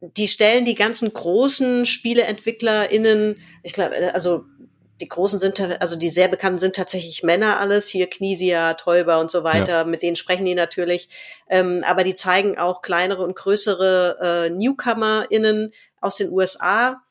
die 0.00 0.28
stellen 0.28 0.64
die 0.64 0.74
ganzen 0.74 1.12
großen 1.12 1.84
SpieleentwicklerInnen, 1.86 3.42
ich 3.62 3.72
glaube, 3.72 4.14
also 4.14 4.44
die 5.00 5.08
großen 5.08 5.38
sind, 5.40 5.60
also 5.80 5.96
die 5.96 6.10
sehr 6.10 6.28
bekannten 6.28 6.58
sind 6.58 6.76
tatsächlich 6.76 7.22
Männer 7.22 7.58
alles, 7.58 7.88
hier 7.88 8.08
Knisia, 8.08 8.74
Täuber 8.74 9.18
und 9.18 9.30
so 9.30 9.44
weiter, 9.44 9.72
ja. 9.72 9.84
mit 9.84 10.02
denen 10.02 10.16
sprechen 10.16 10.44
die 10.44 10.54
natürlich. 10.54 11.08
Ähm, 11.48 11.84
aber 11.86 12.04
die 12.04 12.14
zeigen 12.14 12.58
auch 12.58 12.82
kleinere 12.82 13.22
und 13.22 13.34
größere 13.34 14.48
äh, 14.48 14.50
NewcomerInnen 14.50 15.72
aus 16.00 16.16
den 16.16 16.30
USA. 16.30 17.02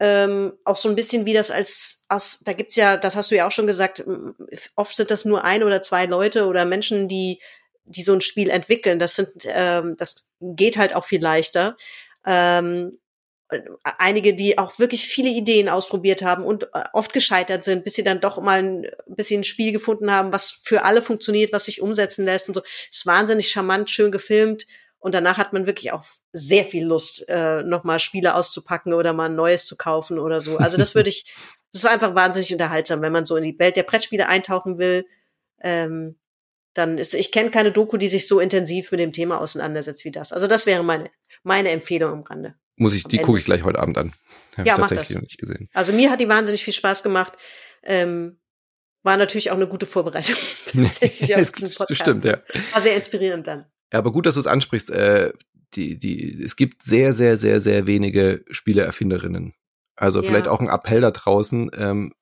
Ähm, 0.00 0.52
auch 0.64 0.76
so 0.76 0.88
ein 0.88 0.96
bisschen 0.96 1.26
wie 1.26 1.32
das 1.32 1.50
als, 1.50 2.04
aus, 2.08 2.40
da 2.44 2.52
gibt's 2.52 2.76
ja, 2.76 2.96
das 2.96 3.16
hast 3.16 3.30
du 3.30 3.36
ja 3.36 3.46
auch 3.46 3.52
schon 3.52 3.66
gesagt, 3.66 4.04
oft 4.76 4.94
sind 4.94 5.10
das 5.10 5.24
nur 5.24 5.44
ein 5.44 5.62
oder 5.62 5.82
zwei 5.82 6.06
Leute 6.06 6.46
oder 6.46 6.64
Menschen, 6.64 7.08
die, 7.08 7.40
die 7.84 8.02
so 8.02 8.12
ein 8.12 8.20
Spiel 8.20 8.50
entwickeln. 8.50 8.98
Das 8.98 9.14
sind, 9.14 9.30
ähm, 9.44 9.96
das 9.96 10.26
geht 10.40 10.76
halt 10.76 10.94
auch 10.94 11.04
viel 11.04 11.22
leichter. 11.22 11.76
Ähm, 12.26 12.98
einige, 13.82 14.34
die 14.34 14.58
auch 14.58 14.78
wirklich 14.78 15.06
viele 15.06 15.30
Ideen 15.30 15.68
ausprobiert 15.68 16.22
haben 16.22 16.44
und 16.44 16.64
äh, 16.64 16.84
oft 16.92 17.12
gescheitert 17.12 17.64
sind, 17.64 17.84
bis 17.84 17.94
sie 17.94 18.04
dann 18.04 18.20
doch 18.20 18.40
mal 18.40 18.62
ein 18.62 18.86
bisschen 19.06 19.40
ein 19.40 19.44
Spiel 19.44 19.72
gefunden 19.72 20.12
haben, 20.12 20.32
was 20.32 20.50
für 20.62 20.84
alle 20.84 21.00
funktioniert, 21.00 21.52
was 21.52 21.64
sich 21.64 21.80
umsetzen 21.80 22.24
lässt 22.24 22.48
und 22.48 22.54
so. 22.54 22.62
Ist 22.90 23.06
wahnsinnig 23.06 23.50
charmant, 23.50 23.90
schön 23.90 24.12
gefilmt. 24.12 24.66
Und 25.00 25.14
danach 25.14 25.38
hat 25.38 25.52
man 25.52 25.66
wirklich 25.66 25.92
auch 25.92 26.04
sehr 26.32 26.64
viel 26.64 26.84
Lust, 26.84 27.28
äh, 27.28 27.62
nochmal 27.62 28.00
Spiele 28.00 28.34
auszupacken 28.34 28.92
oder 28.92 29.12
mal 29.12 29.26
ein 29.26 29.36
neues 29.36 29.64
zu 29.64 29.76
kaufen 29.76 30.18
oder 30.18 30.40
so. 30.40 30.58
Also 30.58 30.76
das 30.76 30.94
würde 30.94 31.08
ich, 31.08 31.32
das 31.72 31.84
ist 31.84 31.90
einfach 31.90 32.14
wahnsinnig 32.14 32.52
unterhaltsam, 32.52 33.00
wenn 33.00 33.12
man 33.12 33.24
so 33.24 33.36
in 33.36 33.44
die 33.44 33.58
Welt 33.58 33.76
der 33.76 33.84
Brettspiele 33.84 34.28
eintauchen 34.28 34.78
will. 34.78 35.06
Ähm, 35.62 36.18
dann 36.74 36.98
ist, 36.98 37.14
ich 37.14 37.32
kenne 37.32 37.50
keine 37.50 37.72
Doku, 37.72 37.96
die 37.96 38.08
sich 38.08 38.28
so 38.28 38.40
intensiv 38.40 38.90
mit 38.90 39.00
dem 39.00 39.12
Thema 39.12 39.40
auseinandersetzt 39.40 40.04
wie 40.04 40.10
das. 40.10 40.32
Also 40.32 40.46
das 40.46 40.66
wäre 40.66 40.82
meine, 40.82 41.10
meine 41.42 41.70
Empfehlung 41.70 42.12
am 42.12 42.22
Rande. 42.22 42.54
Muss 42.78 42.94
ich, 42.94 43.04
die 43.04 43.18
gucke 43.18 43.38
ich 43.38 43.44
gleich 43.44 43.64
heute 43.64 43.78
Abend 43.78 43.98
an. 43.98 44.12
Hab 44.56 44.66
ja, 44.66 44.78
mach 44.78 44.88
das. 44.88 45.10
nicht 45.10 45.38
gesehen. 45.38 45.68
Also 45.72 45.92
mir 45.92 46.10
hat 46.10 46.20
die 46.20 46.28
wahnsinnig 46.28 46.64
viel 46.64 46.74
Spaß 46.74 47.02
gemacht. 47.02 47.34
Ähm, 47.82 48.38
war 49.02 49.16
natürlich 49.16 49.50
auch 49.50 49.56
eine 49.56 49.66
gute 49.66 49.86
Vorbereitung. 49.86 50.36
das 50.74 50.96
stimmt, 51.92 52.24
ja. 52.24 52.42
War 52.72 52.80
sehr 52.80 52.96
inspirierend 52.96 53.46
dann. 53.46 53.66
Ja, 53.92 54.00
aber 54.00 54.12
gut, 54.12 54.26
dass 54.26 54.34
du 54.34 54.40
es 54.40 54.46
ansprichst. 54.46 54.90
Äh, 54.90 55.32
die, 55.74 55.98
die, 55.98 56.42
es 56.42 56.56
gibt 56.56 56.82
sehr, 56.82 57.14
sehr, 57.14 57.36
sehr, 57.36 57.60
sehr 57.60 57.86
wenige 57.86 58.44
Spieleerfinderinnen. 58.50 59.54
Also 59.96 60.22
ja. 60.22 60.28
vielleicht 60.28 60.48
auch 60.48 60.60
ein 60.60 60.68
Appell 60.68 61.00
da 61.00 61.10
draußen. 61.10 61.70
Ähm, 61.76 62.14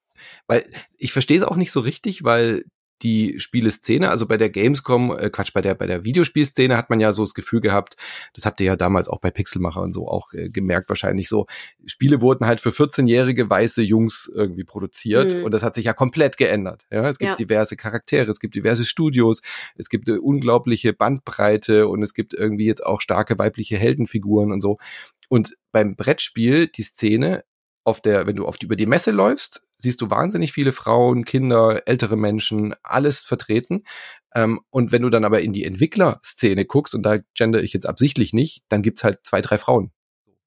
weil 0.47 0.69
ich 0.97 1.13
verstehe 1.13 1.37
es 1.37 1.43
auch 1.43 1.55
nicht 1.55 1.71
so 1.71 1.79
richtig, 1.79 2.23
weil 2.23 2.65
die 3.01 3.39
Spieleszene, 3.39 4.09
also 4.09 4.27
bei 4.27 4.37
der 4.37 4.49
Gamescom, 4.49 5.15
äh, 5.17 5.29
Quatsch, 5.29 5.53
bei 5.53 5.61
der 5.61 5.75
bei 5.75 5.87
der 5.87 6.05
Videospielszene 6.05 6.75
hat 6.75 6.89
man 6.89 6.99
ja 6.99 7.11
so 7.11 7.23
das 7.23 7.33
Gefühl 7.33 7.61
gehabt, 7.61 7.95
das 8.33 8.45
habt 8.45 8.59
ihr 8.59 8.67
ja 8.67 8.75
damals 8.75 9.07
auch 9.07 9.19
bei 9.19 9.31
Pixelmacher 9.31 9.81
und 9.81 9.91
so 9.91 10.07
auch 10.07 10.33
äh, 10.33 10.49
gemerkt 10.49 10.89
wahrscheinlich 10.89 11.29
so, 11.29 11.45
Spiele 11.85 12.21
wurden 12.21 12.45
halt 12.45 12.61
für 12.61 12.69
14-jährige 12.69 13.49
weiße 13.49 13.81
Jungs 13.81 14.31
irgendwie 14.33 14.63
produziert 14.63 15.35
mhm. 15.35 15.43
und 15.43 15.51
das 15.51 15.63
hat 15.63 15.75
sich 15.75 15.85
ja 15.85 15.93
komplett 15.93 16.37
geändert. 16.37 16.85
Ja, 16.91 17.07
es 17.07 17.19
gibt 17.19 17.31
ja. 17.31 17.35
diverse 17.35 17.75
Charaktere, 17.75 18.29
es 18.31 18.39
gibt 18.39 18.55
diverse 18.55 18.85
Studios, 18.85 19.41
es 19.75 19.89
gibt 19.89 20.09
eine 20.09 20.21
unglaubliche 20.21 20.93
Bandbreite 20.93 21.87
und 21.87 22.01
es 22.01 22.13
gibt 22.13 22.33
irgendwie 22.33 22.65
jetzt 22.65 22.85
auch 22.85 23.01
starke 23.01 23.37
weibliche 23.37 23.77
Heldenfiguren 23.77 24.51
und 24.51 24.61
so. 24.61 24.77
Und 25.29 25.57
beim 25.71 25.95
Brettspiel 25.95 26.67
die 26.67 26.83
Szene 26.83 27.43
auf 27.83 28.01
der, 28.01 28.27
wenn 28.27 28.35
du 28.35 28.45
oft 28.45 28.63
über 28.63 28.75
die 28.75 28.85
Messe 28.85 29.11
läufst, 29.11 29.66
siehst 29.77 30.01
du 30.01 30.09
wahnsinnig 30.09 30.53
viele 30.53 30.71
Frauen, 30.71 31.25
Kinder, 31.25 31.83
ältere 31.85 32.17
Menschen, 32.17 32.75
alles 32.83 33.23
vertreten. 33.23 33.83
Ähm, 34.33 34.59
und 34.69 34.91
wenn 34.91 35.01
du 35.01 35.09
dann 35.09 35.25
aber 35.25 35.41
in 35.41 35.53
die 35.53 35.63
Entwicklerszene 35.63 36.65
guckst, 36.65 36.95
und 36.95 37.03
da 37.03 37.17
gender 37.35 37.63
ich 37.63 37.73
jetzt 37.73 37.85
absichtlich 37.85 38.33
nicht, 38.33 38.63
dann 38.69 38.81
gibt's 38.81 39.03
halt 39.03 39.19
zwei, 39.23 39.41
drei 39.41 39.57
Frauen, 39.57 39.91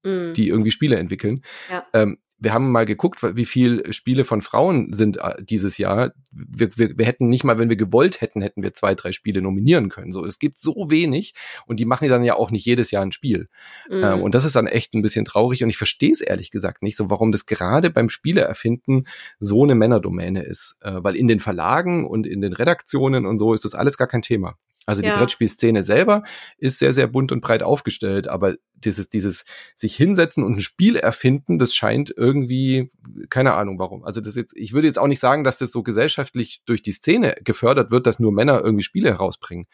mm. 0.03 0.33
die 0.33 0.47
irgendwie 0.47 0.71
Spiele 0.71 0.97
entwickeln. 0.97 1.43
Ja. 1.69 1.85
Ähm, 1.93 2.17
wir 2.41 2.53
haben 2.53 2.71
mal 2.71 2.87
geguckt, 2.87 3.19
wie 3.21 3.45
viel 3.45 3.93
Spiele 3.93 4.25
von 4.25 4.41
Frauen 4.41 4.91
sind 4.93 5.17
äh, 5.17 5.35
dieses 5.43 5.77
Jahr. 5.77 6.11
Wir, 6.31 6.75
wir, 6.75 6.97
wir 6.97 7.05
hätten 7.05 7.29
nicht 7.29 7.43
mal, 7.43 7.59
wenn 7.59 7.69
wir 7.69 7.75
gewollt 7.75 8.19
hätten, 8.19 8.41
hätten 8.41 8.63
wir 8.63 8.73
zwei, 8.73 8.95
drei 8.95 9.11
Spiele 9.11 9.43
nominieren 9.43 9.89
können. 9.89 10.11
So, 10.11 10.25
es 10.25 10.39
gibt 10.39 10.57
so 10.57 10.87
wenig 10.89 11.35
und 11.67 11.79
die 11.79 11.85
machen 11.85 12.09
dann 12.09 12.23
ja 12.23 12.33
auch 12.33 12.49
nicht 12.49 12.65
jedes 12.65 12.89
Jahr 12.89 13.03
ein 13.03 13.11
Spiel. 13.11 13.47
Mhm. 13.89 14.03
Ähm, 14.03 14.21
und 14.23 14.33
das 14.33 14.43
ist 14.43 14.55
dann 14.55 14.65
echt 14.65 14.95
ein 14.95 15.03
bisschen 15.03 15.23
traurig 15.23 15.63
und 15.63 15.69
ich 15.69 15.77
verstehe 15.77 16.11
es 16.11 16.19
ehrlich 16.19 16.49
gesagt 16.49 16.81
nicht, 16.81 16.97
so 16.97 17.11
warum 17.11 17.31
das 17.31 17.45
gerade 17.45 17.91
beim 17.91 18.09
Spieleerfinden 18.09 19.07
so 19.39 19.63
eine 19.63 19.75
Männerdomäne 19.75 20.41
ist. 20.41 20.79
Äh, 20.81 21.03
weil 21.03 21.15
in 21.15 21.27
den 21.27 21.39
Verlagen 21.39 22.07
und 22.07 22.25
in 22.25 22.41
den 22.41 22.53
Redaktionen 22.53 23.27
und 23.27 23.37
so 23.37 23.53
ist 23.53 23.65
das 23.65 23.75
alles 23.75 23.97
gar 23.97 24.07
kein 24.07 24.23
Thema. 24.23 24.57
Also 24.85 25.01
die 25.01 25.07
ja. 25.07 25.17
Brettspielszene 25.17 25.83
selber 25.83 26.23
ist 26.57 26.79
sehr, 26.79 26.93
sehr 26.93 27.07
bunt 27.07 27.31
und 27.31 27.41
breit 27.41 27.61
aufgestellt, 27.61 28.27
aber 28.27 28.55
dieses, 28.73 29.09
dieses 29.09 29.45
sich 29.75 29.95
hinsetzen 29.95 30.43
und 30.43 30.57
ein 30.57 30.61
Spiel 30.61 30.95
erfinden, 30.95 31.59
das 31.59 31.75
scheint 31.75 32.11
irgendwie, 32.15 32.89
keine 33.29 33.53
Ahnung 33.53 33.77
warum. 33.77 34.03
Also 34.03 34.21
das 34.21 34.35
jetzt, 34.35 34.57
ich 34.57 34.73
würde 34.73 34.87
jetzt 34.87 34.97
auch 34.97 35.07
nicht 35.07 35.19
sagen, 35.19 35.43
dass 35.43 35.59
das 35.59 35.71
so 35.71 35.83
gesellschaftlich 35.83 36.63
durch 36.65 36.81
die 36.81 36.93
Szene 36.93 37.35
gefördert 37.43 37.91
wird, 37.91 38.07
dass 38.07 38.19
nur 38.19 38.31
Männer 38.31 38.61
irgendwie 38.63 38.83
Spiele 38.83 39.09
herausbringen. 39.09 39.67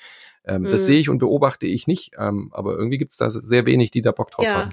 Ähm, 0.43 0.63
mhm. 0.63 0.71
Das 0.71 0.85
sehe 0.85 0.99
ich 0.99 1.09
und 1.09 1.19
beobachte 1.19 1.67
ich 1.67 1.87
nicht, 1.87 2.11
ähm, 2.19 2.49
aber 2.51 2.75
irgendwie 2.75 2.97
gibt 2.97 3.11
es 3.11 3.17
da 3.17 3.29
sehr 3.29 3.65
wenig, 3.65 3.91
die 3.91 4.01
da 4.01 4.11
Bock 4.11 4.31
drauf 4.31 4.45
ja. 4.45 4.55
haben. 4.55 4.71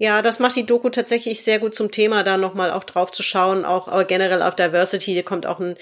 Ja, 0.00 0.22
das 0.22 0.38
macht 0.38 0.56
die 0.56 0.64
Doku 0.64 0.88
tatsächlich 0.88 1.42
sehr 1.42 1.58
gut 1.58 1.74
zum 1.74 1.90
Thema, 1.90 2.24
da 2.24 2.38
nochmal 2.38 2.70
auch 2.70 2.84
drauf 2.84 3.12
zu 3.12 3.22
schauen, 3.22 3.66
auch 3.66 3.86
aber 3.86 4.06
generell 4.06 4.40
auf 4.40 4.56
Diversity. 4.56 5.12
Hier 5.12 5.24
kommt 5.24 5.44
auch 5.44 5.60
ein 5.60 5.76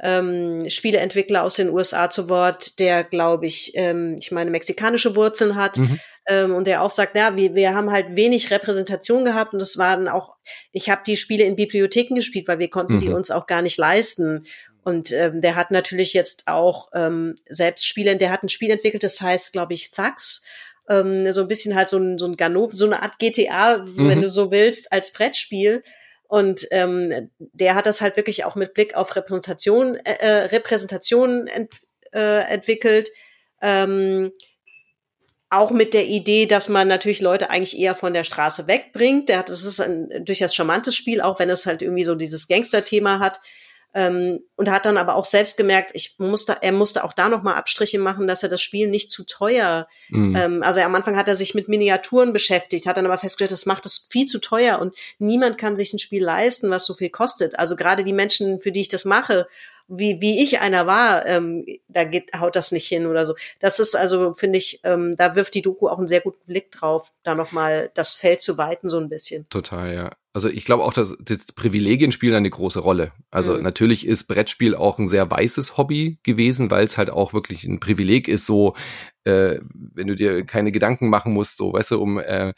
ähm, 0.00 0.70
Spieleentwickler 0.70 1.42
aus 1.42 1.56
den 1.56 1.70
USA 1.70 2.08
zu 2.08 2.28
Wort, 2.28 2.78
der, 2.78 3.02
glaube 3.02 3.46
ich, 3.46 3.72
ähm, 3.74 4.16
ich 4.20 4.30
meine, 4.30 4.52
mexikanische 4.52 5.16
Wurzeln 5.16 5.56
hat. 5.56 5.78
Mhm. 5.78 5.98
Ähm, 6.28 6.54
und 6.54 6.68
der 6.68 6.82
auch 6.82 6.90
sagt, 6.92 7.16
ja, 7.16 7.36
wir, 7.36 7.56
wir 7.56 7.74
haben 7.74 7.90
halt 7.90 8.14
wenig 8.14 8.52
Repräsentation 8.52 9.24
gehabt 9.24 9.54
und 9.54 9.60
es 9.60 9.76
waren 9.76 10.06
auch, 10.06 10.36
ich 10.70 10.88
habe 10.88 11.02
die 11.04 11.16
Spiele 11.16 11.42
in 11.42 11.56
Bibliotheken 11.56 12.14
gespielt, 12.14 12.46
weil 12.46 12.60
wir 12.60 12.70
konnten 12.70 12.94
mhm. 12.94 13.00
die 13.00 13.08
uns 13.08 13.32
auch 13.32 13.48
gar 13.48 13.60
nicht 13.60 13.76
leisten. 13.76 14.46
Und 14.84 15.10
ähm, 15.10 15.40
der 15.40 15.56
hat 15.56 15.72
natürlich 15.72 16.12
jetzt 16.12 16.46
auch 16.46 16.90
ähm, 16.94 17.34
selbst 17.48 17.84
Spiele, 17.84 18.16
der 18.18 18.30
hat 18.30 18.44
ein 18.44 18.48
Spiel 18.48 18.70
entwickelt, 18.70 19.02
das 19.02 19.20
heißt, 19.20 19.52
glaube 19.52 19.74
ich, 19.74 19.90
Thugs 19.90 20.44
ähm, 20.88 21.30
so 21.32 21.42
ein 21.42 21.48
bisschen 21.48 21.74
halt 21.74 21.88
so 21.88 21.98
ein, 21.98 22.18
so 22.18 22.26
ein 22.26 22.36
Ganov, 22.36 22.72
so 22.72 22.86
eine 22.86 23.02
Art 23.02 23.18
GTA, 23.18 23.78
mhm. 23.78 24.08
wenn 24.08 24.22
du 24.22 24.28
so 24.28 24.50
willst, 24.50 24.92
als 24.92 25.12
Brettspiel. 25.12 25.82
Und 26.26 26.66
ähm, 26.70 27.30
der 27.38 27.74
hat 27.74 27.86
das 27.86 28.00
halt 28.00 28.16
wirklich 28.16 28.44
auch 28.44 28.56
mit 28.56 28.74
Blick 28.74 28.94
auf 28.94 29.14
Repräsentation, 29.14 29.96
äh, 29.96 30.16
äh 30.20 30.44
Repräsentation 30.46 31.46
ent, 31.46 31.74
äh, 32.12 32.40
entwickelt. 32.50 33.10
Ähm, 33.62 34.32
auch 35.50 35.70
mit 35.70 35.94
der 35.94 36.06
Idee, 36.06 36.46
dass 36.46 36.68
man 36.68 36.88
natürlich 36.88 37.20
Leute 37.20 37.50
eigentlich 37.50 37.78
eher 37.78 37.94
von 37.94 38.12
der 38.12 38.24
Straße 38.24 38.66
wegbringt. 38.66 39.28
Der 39.28 39.38
hat, 39.38 39.48
das 39.48 39.64
ist 39.64 39.80
ein 39.80 40.24
durchaus 40.24 40.54
charmantes 40.54 40.96
Spiel, 40.96 41.20
auch 41.20 41.38
wenn 41.38 41.50
es 41.50 41.66
halt 41.66 41.82
irgendwie 41.82 42.04
so 42.04 42.14
dieses 42.14 42.48
Gangster-Thema 42.48 43.20
hat. 43.20 43.40
Ähm, 43.96 44.40
und 44.56 44.70
hat 44.70 44.86
dann 44.86 44.96
aber 44.96 45.14
auch 45.14 45.24
selbst 45.24 45.56
gemerkt, 45.56 45.92
ich 45.94 46.16
musste, 46.18 46.56
er 46.60 46.72
musste 46.72 47.04
auch 47.04 47.12
da 47.12 47.28
nochmal 47.28 47.54
Abstriche 47.54 48.00
machen, 48.00 48.26
dass 48.26 48.42
er 48.42 48.48
das 48.48 48.60
Spiel 48.60 48.88
nicht 48.88 49.12
zu 49.12 49.24
teuer, 49.24 49.86
mhm. 50.08 50.34
ähm, 50.34 50.62
also 50.64 50.80
am 50.80 50.94
Anfang 50.94 51.16
hat 51.16 51.28
er 51.28 51.36
sich 51.36 51.54
mit 51.54 51.68
Miniaturen 51.68 52.32
beschäftigt, 52.32 52.86
hat 52.86 52.96
dann 52.96 53.06
aber 53.06 53.18
festgestellt, 53.18 53.52
das 53.52 53.66
macht 53.66 53.86
es 53.86 54.08
viel 54.10 54.26
zu 54.26 54.40
teuer 54.40 54.80
und 54.80 54.94
niemand 55.18 55.58
kann 55.58 55.76
sich 55.76 55.92
ein 55.92 56.00
Spiel 56.00 56.24
leisten, 56.24 56.70
was 56.70 56.86
so 56.86 56.94
viel 56.94 57.10
kostet. 57.10 57.56
Also 57.58 57.76
gerade 57.76 58.02
die 58.02 58.12
Menschen, 58.12 58.60
für 58.60 58.72
die 58.72 58.80
ich 58.80 58.88
das 58.88 59.04
mache, 59.04 59.46
wie, 59.88 60.20
wie 60.20 60.42
ich 60.42 60.60
einer 60.60 60.86
war, 60.86 61.26
ähm, 61.26 61.64
da 61.88 62.04
geht, 62.04 62.32
haut 62.38 62.56
das 62.56 62.72
nicht 62.72 62.86
hin 62.86 63.06
oder 63.06 63.26
so. 63.26 63.34
Das 63.60 63.78
ist 63.80 63.94
also, 63.94 64.32
finde 64.34 64.58
ich, 64.58 64.80
ähm, 64.84 65.16
da 65.18 65.36
wirft 65.36 65.54
die 65.54 65.62
Doku 65.62 65.88
auch 65.88 65.98
einen 65.98 66.08
sehr 66.08 66.20
guten 66.20 66.44
Blick 66.46 66.70
drauf, 66.70 67.12
da 67.22 67.34
nochmal 67.34 67.90
das 67.94 68.14
Feld 68.14 68.40
zu 68.42 68.56
weiten, 68.56 68.88
so 68.88 68.98
ein 68.98 69.08
bisschen. 69.08 69.46
Total, 69.50 69.94
ja. 69.94 70.10
Also 70.32 70.48
ich 70.48 70.64
glaube 70.64 70.82
auch, 70.82 70.92
dass 70.92 71.14
das 71.20 71.52
Privilegien 71.52 72.10
spielen 72.10 72.34
eine 72.34 72.50
große 72.50 72.80
Rolle. 72.80 73.12
Also 73.30 73.54
mhm. 73.54 73.62
natürlich 73.62 74.06
ist 74.06 74.24
Brettspiel 74.24 74.74
auch 74.74 74.98
ein 74.98 75.06
sehr 75.06 75.30
weißes 75.30 75.76
Hobby 75.76 76.18
gewesen, 76.24 76.70
weil 76.70 76.84
es 76.84 76.98
halt 76.98 77.10
auch 77.10 77.32
wirklich 77.32 77.64
ein 77.64 77.78
Privileg 77.78 78.26
ist, 78.26 78.46
so 78.46 78.74
äh, 79.22 79.60
wenn 79.72 80.08
du 80.08 80.16
dir 80.16 80.44
keine 80.44 80.72
Gedanken 80.72 81.08
machen 81.08 81.32
musst, 81.32 81.56
so 81.56 81.72
weißt 81.72 81.92
du, 81.92 82.00
um 82.00 82.18
äh, 82.18 82.52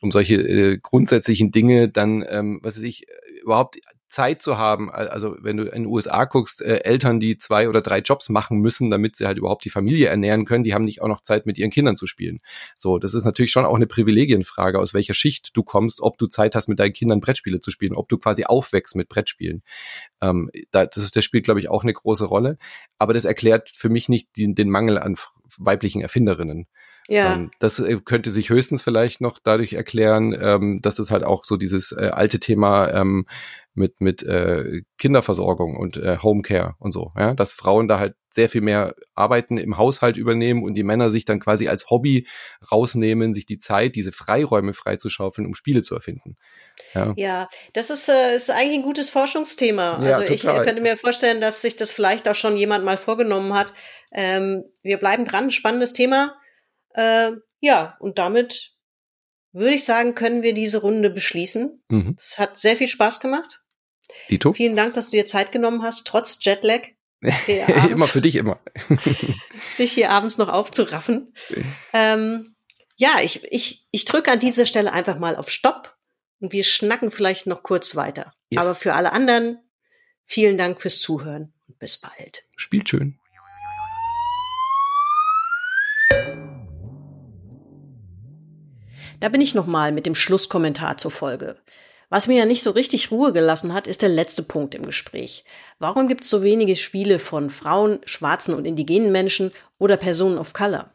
um 0.00 0.10
solche 0.10 0.36
äh, 0.36 0.78
grundsätzlichen 0.80 1.50
Dinge, 1.50 1.88
dann, 1.88 2.24
ähm, 2.28 2.60
was 2.62 2.76
weiß 2.76 2.84
ich, 2.84 3.06
überhaupt 3.42 3.78
Zeit 4.08 4.40
zu 4.40 4.56
haben, 4.56 4.90
also 4.90 5.36
wenn 5.40 5.58
du 5.58 5.64
in 5.64 5.82
den 5.82 5.86
USA 5.86 6.24
guckst, 6.24 6.62
äh, 6.62 6.80
Eltern, 6.84 7.20
die 7.20 7.36
zwei 7.36 7.68
oder 7.68 7.82
drei 7.82 7.98
Jobs 7.98 8.30
machen 8.30 8.58
müssen, 8.58 8.90
damit 8.90 9.16
sie 9.16 9.26
halt 9.26 9.36
überhaupt 9.38 9.64
die 9.64 9.70
Familie 9.70 10.08
ernähren 10.08 10.46
können, 10.46 10.64
die 10.64 10.74
haben 10.74 10.84
nicht 10.84 11.02
auch 11.02 11.08
noch 11.08 11.22
Zeit 11.22 11.44
mit 11.46 11.58
ihren 11.58 11.70
Kindern 11.70 11.94
zu 11.94 12.06
spielen. 12.06 12.40
So, 12.76 12.98
das 12.98 13.12
ist 13.12 13.24
natürlich 13.24 13.52
schon 13.52 13.66
auch 13.66 13.76
eine 13.76 13.86
Privilegienfrage, 13.86 14.78
aus 14.78 14.94
welcher 14.94 15.14
Schicht 15.14 15.56
du 15.56 15.62
kommst, 15.62 16.00
ob 16.00 16.16
du 16.16 16.26
Zeit 16.26 16.54
hast, 16.54 16.68
mit 16.68 16.78
deinen 16.78 16.92
Kindern 16.92 17.20
Brettspiele 17.20 17.60
zu 17.60 17.70
spielen, 17.70 17.94
ob 17.94 18.08
du 18.08 18.18
quasi 18.18 18.44
aufwächst 18.44 18.96
mit 18.96 19.08
Brettspielen. 19.08 19.62
Ähm, 20.22 20.50
da, 20.70 20.86
das, 20.86 21.10
das 21.10 21.24
spielt, 21.24 21.44
glaube 21.44 21.60
ich, 21.60 21.68
auch 21.68 21.82
eine 21.82 21.92
große 21.92 22.24
Rolle. 22.24 22.58
Aber 22.98 23.12
das 23.14 23.26
erklärt 23.26 23.70
für 23.70 23.90
mich 23.90 24.08
nicht 24.08 24.36
den, 24.38 24.54
den 24.54 24.70
Mangel 24.70 24.98
an 24.98 25.16
weiblichen 25.58 26.02
Erfinderinnen. 26.02 26.66
Ja. 27.08 27.34
Ähm, 27.34 27.50
das 27.58 27.78
äh, 27.78 27.98
könnte 28.04 28.30
sich 28.30 28.50
höchstens 28.50 28.82
vielleicht 28.82 29.20
noch 29.20 29.38
dadurch 29.42 29.72
erklären, 29.72 30.36
ähm, 30.40 30.80
dass 30.82 30.98
es 30.98 31.10
halt 31.10 31.24
auch 31.24 31.44
so 31.44 31.56
dieses 31.56 31.92
äh, 31.92 32.10
alte 32.12 32.38
Thema 32.38 32.92
ähm, 32.92 33.26
mit 33.74 34.00
mit 34.00 34.22
äh, 34.22 34.82
Kinderversorgung 34.98 35.76
und 35.76 35.96
äh, 35.96 36.18
Homecare 36.22 36.74
und 36.78 36.92
so, 36.92 37.12
ja, 37.16 37.34
dass 37.34 37.52
Frauen 37.52 37.88
da 37.88 37.98
halt 37.98 38.14
sehr 38.30 38.48
viel 38.48 38.60
mehr 38.60 38.94
Arbeiten 39.14 39.56
im 39.56 39.78
Haushalt 39.78 40.16
übernehmen 40.16 40.62
und 40.62 40.74
die 40.74 40.82
Männer 40.82 41.10
sich 41.10 41.24
dann 41.24 41.40
quasi 41.40 41.68
als 41.68 41.88
Hobby 41.88 42.26
rausnehmen, 42.70 43.32
sich 43.32 43.46
die 43.46 43.58
Zeit, 43.58 43.96
diese 43.96 44.12
Freiräume 44.12 44.74
freizuschaufeln, 44.74 45.46
um 45.46 45.54
Spiele 45.54 45.82
zu 45.82 45.94
erfinden. 45.94 46.36
Ja, 46.94 47.14
ja 47.16 47.48
das 47.72 47.90
ist, 47.90 48.08
äh, 48.08 48.36
ist 48.36 48.50
eigentlich 48.50 48.78
ein 48.78 48.84
gutes 48.84 49.08
Forschungsthema. 49.08 50.00
Ja, 50.02 50.16
also 50.16 50.20
total. 50.22 50.34
ich 50.60 50.66
könnte 50.66 50.82
mir 50.82 50.96
vorstellen, 50.96 51.40
dass 51.40 51.62
sich 51.62 51.76
das 51.76 51.90
vielleicht 51.90 52.28
auch 52.28 52.34
schon 52.34 52.56
jemand 52.56 52.84
mal 52.84 52.98
vorgenommen 52.98 53.54
hat. 53.54 53.72
Ähm, 54.12 54.64
wir 54.82 54.98
bleiben 54.98 55.24
dran, 55.24 55.50
spannendes 55.50 55.94
Thema. 55.94 56.36
Äh, 56.98 57.36
ja, 57.60 57.96
und 58.00 58.18
damit 58.18 58.72
würde 59.52 59.74
ich 59.74 59.84
sagen, 59.84 60.14
können 60.14 60.42
wir 60.42 60.52
diese 60.52 60.78
Runde 60.78 61.10
beschließen. 61.10 61.82
Mhm. 61.88 62.16
Es 62.18 62.36
mhm. 62.36 62.42
hat 62.42 62.58
sehr 62.58 62.76
viel 62.76 62.88
Spaß 62.88 63.20
gemacht. 63.20 63.64
Dito. 64.28 64.52
Vielen 64.52 64.74
Dank, 64.74 64.94
dass 64.94 65.06
du 65.06 65.12
dir 65.12 65.26
Zeit 65.26 65.52
genommen 65.52 65.82
hast, 65.82 66.06
trotz 66.06 66.38
Jetlag. 66.42 66.88
immer 67.90 68.06
für 68.06 68.20
dich 68.20 68.34
immer. 68.34 68.60
dich 69.78 69.92
hier 69.92 70.10
abends 70.10 70.38
noch 70.38 70.48
aufzuraffen. 70.48 71.32
Ähm, 71.92 72.56
ja, 72.96 73.20
ich, 73.22 73.44
ich, 73.52 73.86
ich 73.92 74.04
drücke 74.04 74.32
an 74.32 74.40
dieser 74.40 74.66
Stelle 74.66 74.92
einfach 74.92 75.18
mal 75.18 75.36
auf 75.36 75.50
Stopp 75.50 75.96
und 76.40 76.52
wir 76.52 76.64
schnacken 76.64 77.12
vielleicht 77.12 77.46
noch 77.46 77.62
kurz 77.62 77.94
weiter. 77.94 78.32
Yes. 78.50 78.64
Aber 78.64 78.74
für 78.74 78.94
alle 78.94 79.12
anderen, 79.12 79.58
vielen 80.24 80.58
Dank 80.58 80.80
fürs 80.80 81.00
Zuhören 81.00 81.52
und 81.68 81.78
bis 81.78 81.98
bald. 81.98 82.44
Spielt 82.56 82.88
schön. 82.88 83.18
Da 89.20 89.28
bin 89.28 89.40
ich 89.40 89.54
nochmal 89.54 89.90
mit 89.90 90.06
dem 90.06 90.14
Schlusskommentar 90.14 90.96
zur 90.96 91.10
Folge. 91.10 91.56
Was 92.08 92.28
mir 92.28 92.38
ja 92.38 92.44
nicht 92.46 92.62
so 92.62 92.70
richtig 92.70 93.10
Ruhe 93.10 93.32
gelassen 93.32 93.74
hat, 93.74 93.86
ist 93.86 94.00
der 94.00 94.08
letzte 94.08 94.42
Punkt 94.42 94.74
im 94.74 94.86
Gespräch. 94.86 95.44
Warum 95.78 96.08
gibt 96.08 96.24
es 96.24 96.30
so 96.30 96.42
wenige 96.42 96.76
Spiele 96.76 97.18
von 97.18 97.50
Frauen, 97.50 97.98
schwarzen 98.04 98.54
und 98.54 98.64
indigenen 98.64 99.12
Menschen 99.12 99.50
oder 99.78 99.96
Personen 99.96 100.38
of 100.38 100.52
Color? 100.52 100.90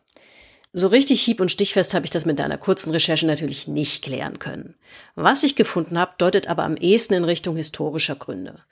So 0.71 0.87
richtig 0.87 1.21
hieb- 1.21 1.41
und 1.41 1.51
stichfest 1.51 1.93
habe 1.93 2.05
ich 2.05 2.11
das 2.11 2.25
mit 2.25 2.39
deiner 2.39 2.57
kurzen 2.57 2.91
Recherche 2.91 3.27
natürlich 3.27 3.67
nicht 3.67 4.03
klären 4.03 4.39
können. 4.39 4.75
Was 5.15 5.43
ich 5.43 5.55
gefunden 5.55 5.99
habe, 5.99 6.13
deutet 6.17 6.47
aber 6.47 6.63
am 6.63 6.77
ehesten 6.77 7.13
in 7.13 7.25
Richtung 7.25 7.57
historischer 7.57 8.15
Gründe. 8.15 8.63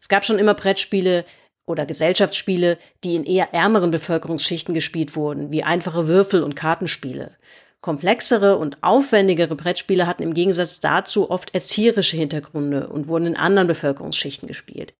Es 0.00 0.08
gab 0.08 0.24
schon 0.24 0.38
immer 0.38 0.54
Brettspiele 0.54 1.26
oder 1.66 1.84
Gesellschaftsspiele, 1.84 2.78
die 3.04 3.16
in 3.16 3.24
eher 3.24 3.52
ärmeren 3.52 3.90
Bevölkerungsschichten 3.90 4.72
gespielt 4.72 5.16
wurden, 5.16 5.52
wie 5.52 5.62
einfache 5.62 6.08
Würfel- 6.08 6.44
und 6.44 6.56
Kartenspiele. 6.56 7.36
Komplexere 7.80 8.56
und 8.58 8.82
aufwendigere 8.82 9.56
Brettspiele 9.56 10.06
hatten 10.06 10.22
im 10.22 10.34
Gegensatz 10.34 10.80
dazu 10.80 11.30
oft 11.30 11.54
erzieherische 11.54 12.16
Hintergründe 12.16 12.88
und 12.88 13.08
wurden 13.08 13.26
in 13.26 13.36
anderen 13.36 13.68
Bevölkerungsschichten 13.68 14.46
gespielt. 14.46 14.94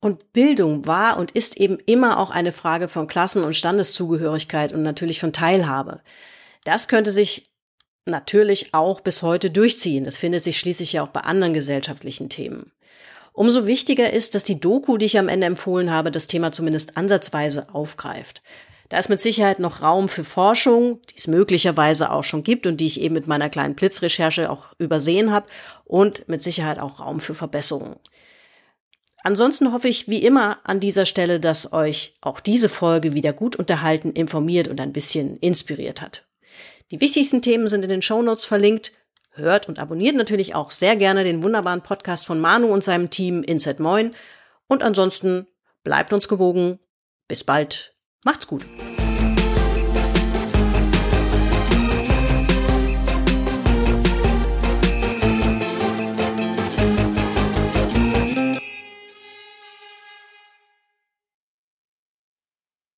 Und 0.00 0.32
Bildung 0.32 0.86
war 0.86 1.18
und 1.18 1.30
ist 1.32 1.56
eben 1.56 1.78
immer 1.86 2.18
auch 2.18 2.30
eine 2.30 2.52
Frage 2.52 2.88
von 2.88 3.06
Klassen- 3.06 3.42
und 3.42 3.56
Standeszugehörigkeit 3.56 4.72
und 4.72 4.82
natürlich 4.82 5.18
von 5.18 5.32
Teilhabe. 5.32 6.02
Das 6.64 6.88
könnte 6.88 7.10
sich 7.10 7.50
natürlich 8.06 8.74
auch 8.74 9.00
bis 9.00 9.22
heute 9.22 9.50
durchziehen. 9.50 10.04
Das 10.04 10.16
findet 10.16 10.44
sich 10.44 10.58
schließlich 10.58 10.92
ja 10.92 11.02
auch 11.02 11.08
bei 11.08 11.20
anderen 11.20 11.54
gesellschaftlichen 11.54 12.28
Themen. 12.28 12.70
Umso 13.32 13.66
wichtiger 13.66 14.12
ist, 14.12 14.34
dass 14.34 14.44
die 14.44 14.60
Doku, 14.60 14.96
die 14.96 15.06
ich 15.06 15.18
am 15.18 15.28
Ende 15.28 15.46
empfohlen 15.46 15.90
habe, 15.90 16.10
das 16.10 16.28
Thema 16.28 16.52
zumindest 16.52 16.96
ansatzweise 16.96 17.66
aufgreift. 17.72 18.42
Da 18.94 19.00
ist 19.00 19.08
mit 19.08 19.20
Sicherheit 19.20 19.58
noch 19.58 19.82
Raum 19.82 20.08
für 20.08 20.22
Forschung, 20.22 21.00
die 21.10 21.16
es 21.16 21.26
möglicherweise 21.26 22.12
auch 22.12 22.22
schon 22.22 22.44
gibt 22.44 22.64
und 22.64 22.76
die 22.76 22.86
ich 22.86 23.00
eben 23.00 23.14
mit 23.14 23.26
meiner 23.26 23.50
kleinen 23.50 23.74
Blitzrecherche 23.74 24.48
auch 24.48 24.72
übersehen 24.78 25.32
habe 25.32 25.48
und 25.82 26.28
mit 26.28 26.44
Sicherheit 26.44 26.78
auch 26.78 27.00
Raum 27.00 27.18
für 27.18 27.34
Verbesserungen. 27.34 27.96
Ansonsten 29.24 29.72
hoffe 29.72 29.88
ich 29.88 30.06
wie 30.06 30.22
immer 30.22 30.58
an 30.62 30.78
dieser 30.78 31.06
Stelle, 31.06 31.40
dass 31.40 31.72
euch 31.72 32.14
auch 32.20 32.38
diese 32.38 32.68
Folge 32.68 33.14
wieder 33.14 33.32
gut 33.32 33.56
unterhalten, 33.56 34.12
informiert 34.12 34.68
und 34.68 34.80
ein 34.80 34.92
bisschen 34.92 35.38
inspiriert 35.38 36.00
hat. 36.00 36.24
Die 36.92 37.00
wichtigsten 37.00 37.42
Themen 37.42 37.66
sind 37.66 37.82
in 37.82 37.90
den 37.90 38.00
Shownotes 38.00 38.44
verlinkt. 38.44 38.92
Hört 39.32 39.66
und 39.66 39.80
abonniert 39.80 40.14
natürlich 40.14 40.54
auch 40.54 40.70
sehr 40.70 40.94
gerne 40.94 41.24
den 41.24 41.42
wunderbaren 41.42 41.82
Podcast 41.82 42.26
von 42.26 42.40
Manu 42.40 42.68
und 42.68 42.84
seinem 42.84 43.10
Team 43.10 43.42
Inset 43.42 43.80
Moin. 43.80 44.14
Und 44.68 44.84
ansonsten 44.84 45.48
bleibt 45.82 46.12
uns 46.12 46.28
gewogen. 46.28 46.78
Bis 47.26 47.42
bald. 47.42 47.93
Macht's 48.24 48.46
gut. 48.46 48.64